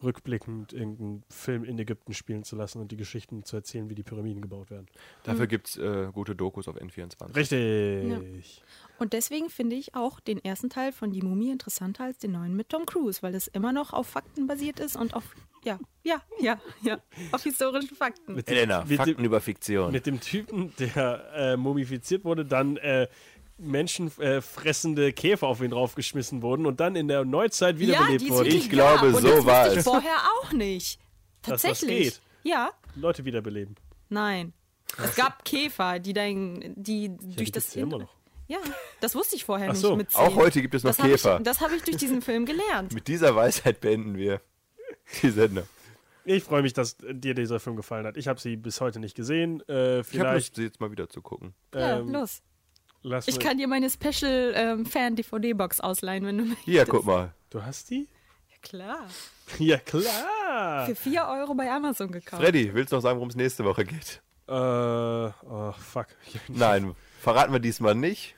rückblickend 0.04 0.74
irgendeinen 0.74 1.24
Film 1.30 1.64
in 1.64 1.78
Ägypten 1.80 2.14
spielen 2.14 2.44
zu 2.44 2.56
lassen 2.56 2.80
und 2.80 2.92
die 2.92 2.98
Geschichten 2.98 3.44
zu 3.44 3.56
erzählen, 3.58 3.90
wie 3.90 3.96
die 3.96 4.04
Pyramiden 4.04 4.42
gebaut 4.42 4.70
werden. 4.72 4.88
Dafür 5.24 5.46
Mhm. 5.46 5.50
gibt 5.50 5.68
es 5.70 5.78
äh, 5.78 6.10
gute 6.14 6.36
Dokus 6.36 6.68
auf 6.68 6.76
N24. 6.78 7.36
Richtig. 7.36 8.64
Und 8.98 9.14
deswegen 9.14 9.50
finde 9.50 9.76
ich 9.76 9.96
auch 9.96 10.20
den 10.20 10.44
ersten 10.44 10.70
Teil 10.70 10.92
von 10.92 11.12
Die 11.12 11.22
Mumie 11.22 11.52
interessanter 11.52 12.04
als 12.06 12.18
den 12.18 12.32
neuen 12.34 12.56
mit 12.56 12.70
Tom 12.70 12.86
Cruise, 12.86 13.22
weil 13.22 13.34
es 13.36 13.48
immer 13.48 13.72
noch 13.72 13.94
auf 13.94 14.08
Fakten 14.08 14.48
basiert 14.48 14.80
ist 14.80 14.96
und 14.98 15.14
auf, 15.14 15.36
ja, 15.64 15.80
ja, 16.04 16.22
ja, 16.40 16.60
ja, 16.82 17.00
auf 17.32 17.44
historischen 17.44 17.96
Fakten. 17.96 18.36
Mit 18.36 18.50
Elena, 18.50 18.84
mit 18.86 18.98
Fakten 18.98 19.16
dem- 19.18 19.26
über 19.26 19.40
Fiktion. 19.42 19.92
mit 19.92 20.06
dem 20.06 20.20
Typen, 20.20 20.74
der 20.80 21.24
äh, 21.34 21.58
mumifiziert 21.58 22.26
wurde, 22.26 22.46
dann 22.46 22.78
äh, 22.78 23.08
menschenfressende 23.60 25.14
Käfer 25.14 25.48
auf 25.48 25.62
ihn 25.62 25.72
draufgeschmissen 25.72 26.42
wurden 26.42 26.66
und 26.66 26.80
dann 26.80 26.96
in 26.96 27.08
der 27.08 27.26
Neuzeit 27.26 27.76
ja, 27.76 27.80
wiederbelebt 27.80 28.22
die 28.22 28.30
wurden. 28.30 28.48
Ich 28.48 28.66
ja, 28.66 28.70
glaube, 28.72 29.08
und 29.16 29.22
so 29.22 29.28
das 29.28 29.46
war 29.46 29.62
wusste 29.66 29.74
ich 29.74 29.80
es. 29.80 29.84
vorher 29.86 30.18
auch 30.42 30.52
nicht. 30.54 31.00
Dass 31.42 31.62
das 31.62 31.80
Tatsächlich. 31.80 32.04
geht. 32.14 32.22
Ja, 32.44 32.72
Leute 32.96 33.26
wiederbeleben. 33.26 33.76
nein. 34.10 34.54
Es 34.98 35.16
gab 35.16 35.46
Käfer, 35.46 36.00
die 36.00 36.14
dein, 36.14 36.74
die 36.76 37.10
durch 37.16 37.36
die 37.36 37.52
das 37.52 37.76
ja 37.76 37.84
immer 37.84 38.00
noch. 38.00 38.16
Ja, 38.48 38.58
das 39.02 39.14
wusste 39.14 39.36
ich 39.36 39.46
vorher 39.46 39.68
Ach 39.70 39.74
nicht 39.74 39.82
so. 39.82 39.96
mit 39.96 40.16
Auch 40.16 40.36
heute 40.36 40.64
gibt 40.64 40.74
es 40.74 40.82
noch 40.84 40.90
das 40.90 40.98
hab 41.00 41.06
Käfer. 41.06 41.38
Ich, 41.38 41.44
das 41.44 41.62
habe 41.62 41.76
ich 41.76 41.84
durch 41.84 41.98
diesen 41.98 42.24
Film 42.24 42.48
gelernt. 42.48 42.92
Mit 42.94 43.08
dieser 43.08 43.36
Weisheit 43.36 43.82
beenden 43.82 44.18
wir 44.18 44.42
die 45.22 45.30
Sendung. 45.30 45.66
Ich 46.26 46.44
freue 46.44 46.64
mich, 46.64 46.74
dass 46.74 46.98
dir 46.98 47.36
dieser 47.36 47.60
Film 47.60 47.76
gefallen 47.76 48.08
hat. 48.08 48.18
Ich 48.18 48.28
habe 48.28 48.40
sie 48.40 48.56
bis 48.56 48.82
heute 48.82 49.00
nicht 49.00 49.16
gesehen. 49.16 49.62
Äh, 49.70 49.72
Ich 49.72 49.78
habe 50.00 50.04
vielleicht 50.06 50.34
Lust, 50.34 50.56
sie 50.56 50.64
jetzt 50.64 50.80
mal 50.82 50.90
wieder 50.92 51.08
zu 51.08 51.22
gucken. 51.22 51.54
Ja, 51.76 52.00
ähm, 52.00 52.10
los. 52.12 52.42
Lassen 53.02 53.30
Ich 53.30 53.40
kann 53.40 53.58
dir 53.58 53.68
meine 53.68 53.90
Special 53.90 54.54
ähm, 54.56 54.86
Fan-DVD-Box 54.86 55.80
ausleihen, 55.80 56.26
wenn 56.26 56.38
du 56.38 56.44
möchtest. 56.46 56.66
Hier, 56.66 56.86
guck 56.86 57.06
mal. 57.06 57.34
Du 57.50 57.64
hast 57.64 57.90
die? 57.90 58.08
Ja, 58.50 58.58
klar. 58.62 59.08
Ja, 59.58 59.80
klar. 59.80 60.86
Für 60.86 60.94
4 60.94 61.26
Euro 61.28 61.56
bei 61.56 61.72
Amazon 61.72 62.12
gekauft. 62.12 62.44
Freddy, 62.44 62.72
willst 62.72 62.92
du 62.92 62.98
noch 62.98 63.02
sagen, 63.02 63.18
worum 63.18 63.30
es 63.30 63.36
nächste 63.36 63.66
Woche 63.66 63.84
geht? 63.84 64.22
Äh, 64.48 64.52
oh, 64.54 65.72
fuck. 65.72 66.06
Nein, 66.48 66.94
verraten 67.20 67.52
wir 67.52 67.60
diesmal 67.60 67.96
nicht. 67.96 68.36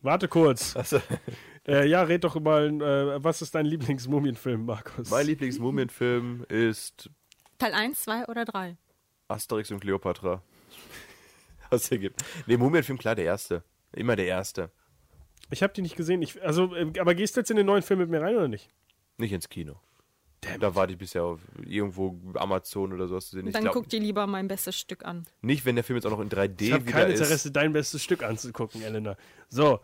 Warte 0.00 0.28
kurz. 0.28 0.76
Also, 0.76 1.00
Äh, 1.66 1.88
ja, 1.88 2.02
red 2.02 2.24
doch 2.24 2.38
mal, 2.38 2.68
äh, 2.68 3.24
was 3.24 3.40
ist 3.40 3.54
dein 3.54 3.64
Lieblingsmumienfilm, 3.64 4.66
Markus? 4.66 5.10
mein 5.10 5.26
Lieblingsmumienfilm 5.26 6.44
ist 6.48 7.08
Teil 7.58 7.72
1, 7.72 8.02
2 8.02 8.26
oder 8.26 8.44
3? 8.44 8.76
Asterix 9.28 9.70
und 9.70 9.80
Cleopatra. 9.80 10.42
Was 11.70 11.90
ergibt. 11.90 12.22
Nee, 12.46 12.58
Mumienfilm, 12.58 12.98
klar, 12.98 13.14
der 13.14 13.24
erste. 13.24 13.64
Immer 13.94 14.16
der 14.16 14.26
erste. 14.26 14.70
Ich 15.50 15.62
habe 15.62 15.72
die 15.72 15.82
nicht 15.82 15.96
gesehen. 15.96 16.22
Ich, 16.22 16.42
also, 16.42 16.74
äh, 16.74 16.90
aber 16.98 17.14
gehst 17.14 17.36
du 17.36 17.40
jetzt 17.40 17.50
in 17.50 17.56
den 17.56 17.66
neuen 17.66 17.82
Film 17.82 18.00
mit 18.00 18.08
mir 18.10 18.20
rein 18.20 18.34
oder 18.36 18.48
nicht? 18.48 18.68
Nicht 19.18 19.32
ins 19.32 19.48
Kino. 19.48 19.76
Da 20.60 20.74
warte 20.74 20.92
ich 20.92 20.98
bisher 20.98 21.24
auf 21.24 21.40
irgendwo 21.64 22.18
Amazon 22.34 22.92
oder 22.92 23.08
sowas 23.08 23.28
zu 23.30 23.36
sehen. 23.36 23.46
Ich 23.46 23.54
Dann 23.54 23.62
glaub, 23.62 23.74
guck 23.74 23.88
dir 23.88 24.00
lieber 24.00 24.26
mein 24.26 24.46
bestes 24.46 24.76
Stück 24.78 25.04
an. 25.04 25.24
nicht, 25.40 25.64
wenn 25.64 25.74
der 25.74 25.84
Film 25.84 25.96
jetzt 25.96 26.04
auch 26.04 26.10
noch 26.10 26.20
in 26.20 26.28
3D 26.28 26.60
Ich 26.60 26.72
habe 26.72 26.86
wieder 26.86 26.92
kein 26.92 27.10
ist. 27.12 27.20
Interesse, 27.20 27.50
dein 27.50 27.72
bestes 27.72 28.02
Stück 28.02 28.22
anzugucken, 28.22 28.82
Elena. 28.82 29.16
So, 29.48 29.80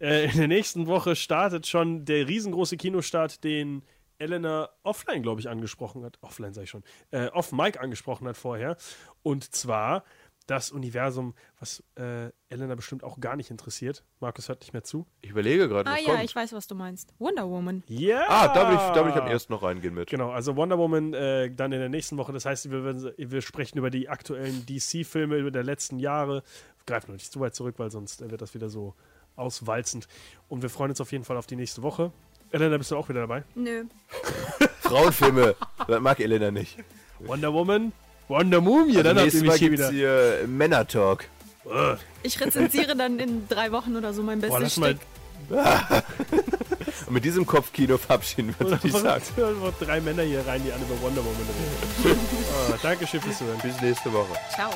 äh, 0.00 0.30
in 0.30 0.36
der 0.36 0.48
nächsten 0.48 0.86
Woche 0.86 1.16
startet 1.16 1.66
schon 1.66 2.04
der 2.04 2.28
riesengroße 2.28 2.76
Kinostart, 2.76 3.44
den 3.44 3.82
Elena 4.18 4.68
offline, 4.82 5.22
glaube 5.22 5.40
ich, 5.40 5.48
angesprochen 5.48 6.04
hat. 6.04 6.18
Offline 6.20 6.52
sage 6.52 6.64
ich 6.64 6.70
schon. 6.70 6.84
Äh, 7.10 7.28
off 7.28 7.52
Mike 7.52 7.80
angesprochen 7.80 8.28
hat 8.28 8.36
vorher. 8.36 8.76
Und 9.22 9.54
zwar 9.54 10.04
das 10.46 10.70
Universum, 10.70 11.34
was 11.58 11.82
äh, 11.96 12.30
Elena 12.48 12.74
bestimmt 12.74 13.02
auch 13.02 13.18
gar 13.20 13.34
nicht 13.36 13.50
interessiert. 13.50 14.04
Markus 14.20 14.48
hört 14.48 14.60
nicht 14.60 14.72
mehr 14.72 14.84
zu. 14.84 15.06
Ich 15.22 15.30
überlege 15.30 15.68
gerade, 15.68 15.88
Ah 15.88 15.94
was 15.94 16.02
ja, 16.04 16.12
kommt. 16.12 16.24
ich 16.24 16.36
weiß, 16.36 16.52
was 16.52 16.66
du 16.66 16.74
meinst. 16.74 17.14
Wonder 17.18 17.48
Woman. 17.48 17.82
Ja! 17.88 18.24
ah, 18.28 18.48
da 18.54 18.68
will, 18.68 18.74
ich, 18.76 18.94
da 18.94 19.04
will 19.04 19.10
ich 19.12 19.16
am 19.16 19.26
ersten 19.26 19.52
noch 19.52 19.62
reingehen 19.62 19.94
mit. 19.94 20.10
Genau, 20.10 20.30
also 20.30 20.54
Wonder 20.56 20.76
Woman 20.78 21.14
äh, 21.14 21.50
dann 21.54 21.72
in 21.72 21.80
der 21.80 21.88
nächsten 21.88 22.16
Woche. 22.18 22.32
Das 22.32 22.44
heißt, 22.44 22.70
wir, 22.70 22.84
werden- 22.84 23.12
wir 23.16 23.40
sprechen 23.42 23.78
über 23.78 23.88
die 23.90 24.08
aktuellen 24.08 24.66
DC-Filme 24.66 25.36
über 25.38 25.50
der 25.50 25.62
letzten 25.64 25.98
Jahre. 25.98 26.42
Greifen 26.86 27.08
noch 27.12 27.14
nicht 27.16 27.32
zu 27.32 27.40
weit 27.40 27.54
zurück, 27.54 27.76
weil 27.78 27.90
sonst 27.90 28.28
wird 28.30 28.42
das 28.42 28.52
wieder 28.54 28.68
so 28.68 28.94
auswalzend. 29.36 30.06
Und 30.48 30.60
wir 30.62 30.68
freuen 30.70 30.90
uns 30.90 31.00
auf 31.00 31.10
jeden 31.12 31.24
Fall 31.24 31.36
auf 31.38 31.46
die 31.46 31.56
nächste 31.56 31.82
Woche. 31.82 32.12
Elena, 32.50 32.76
bist 32.76 32.90
du 32.90 32.96
auch 32.96 33.08
wieder 33.08 33.20
dabei? 33.22 33.42
Nö. 33.54 33.84
Frauenfilme, 34.80 35.56
das 35.88 36.00
mag 36.00 36.20
Elena 36.20 36.50
nicht. 36.50 36.76
Wonder 37.20 37.52
Woman, 37.52 37.92
Wonder 38.28 38.60
Mumie, 38.60 39.02
dann 39.02 39.18
habt 39.18 39.32
ihr 39.34 39.40
mich 39.40 39.48
Mal 39.48 39.58
hier 39.58 39.72
wieder. 39.72 39.90
hier 39.90 40.44
Männer-Talk. 40.46 41.24
Ich 42.22 42.40
rezensiere 42.40 42.96
dann 42.96 43.18
in 43.18 43.48
drei 43.48 43.72
Wochen 43.72 43.96
oder 43.96 44.12
so 44.12 44.22
mein 44.22 44.40
Boah, 44.40 44.58
bestes 44.58 44.76
lass 44.76 44.76
mal 44.78 44.90
Stück. 44.90 45.00
Und 47.06 47.12
mit 47.12 47.24
diesem 47.24 47.44
Kopfkino 47.44 47.98
verabschieden 47.98 48.54
wir 48.58 48.66
uns, 48.66 48.82
würde 48.82 48.88
ich 48.88 49.02
sagen. 49.02 49.22
einfach 49.36 49.78
drei 49.78 50.00
Männer 50.00 50.22
hier 50.22 50.46
rein, 50.46 50.62
die 50.64 50.72
alle 50.72 50.82
über 50.82 51.00
Wonder 51.02 51.22
Woman 51.24 51.40
reden. 52.04 52.18
oh, 52.70 52.74
danke 52.82 53.06
schön 53.06 53.20
fürs 53.20 53.38
Zuhören. 53.38 53.58
Bis 53.62 53.80
nächste 53.80 54.12
Woche. 54.12 54.34
Ciao. 54.54 54.70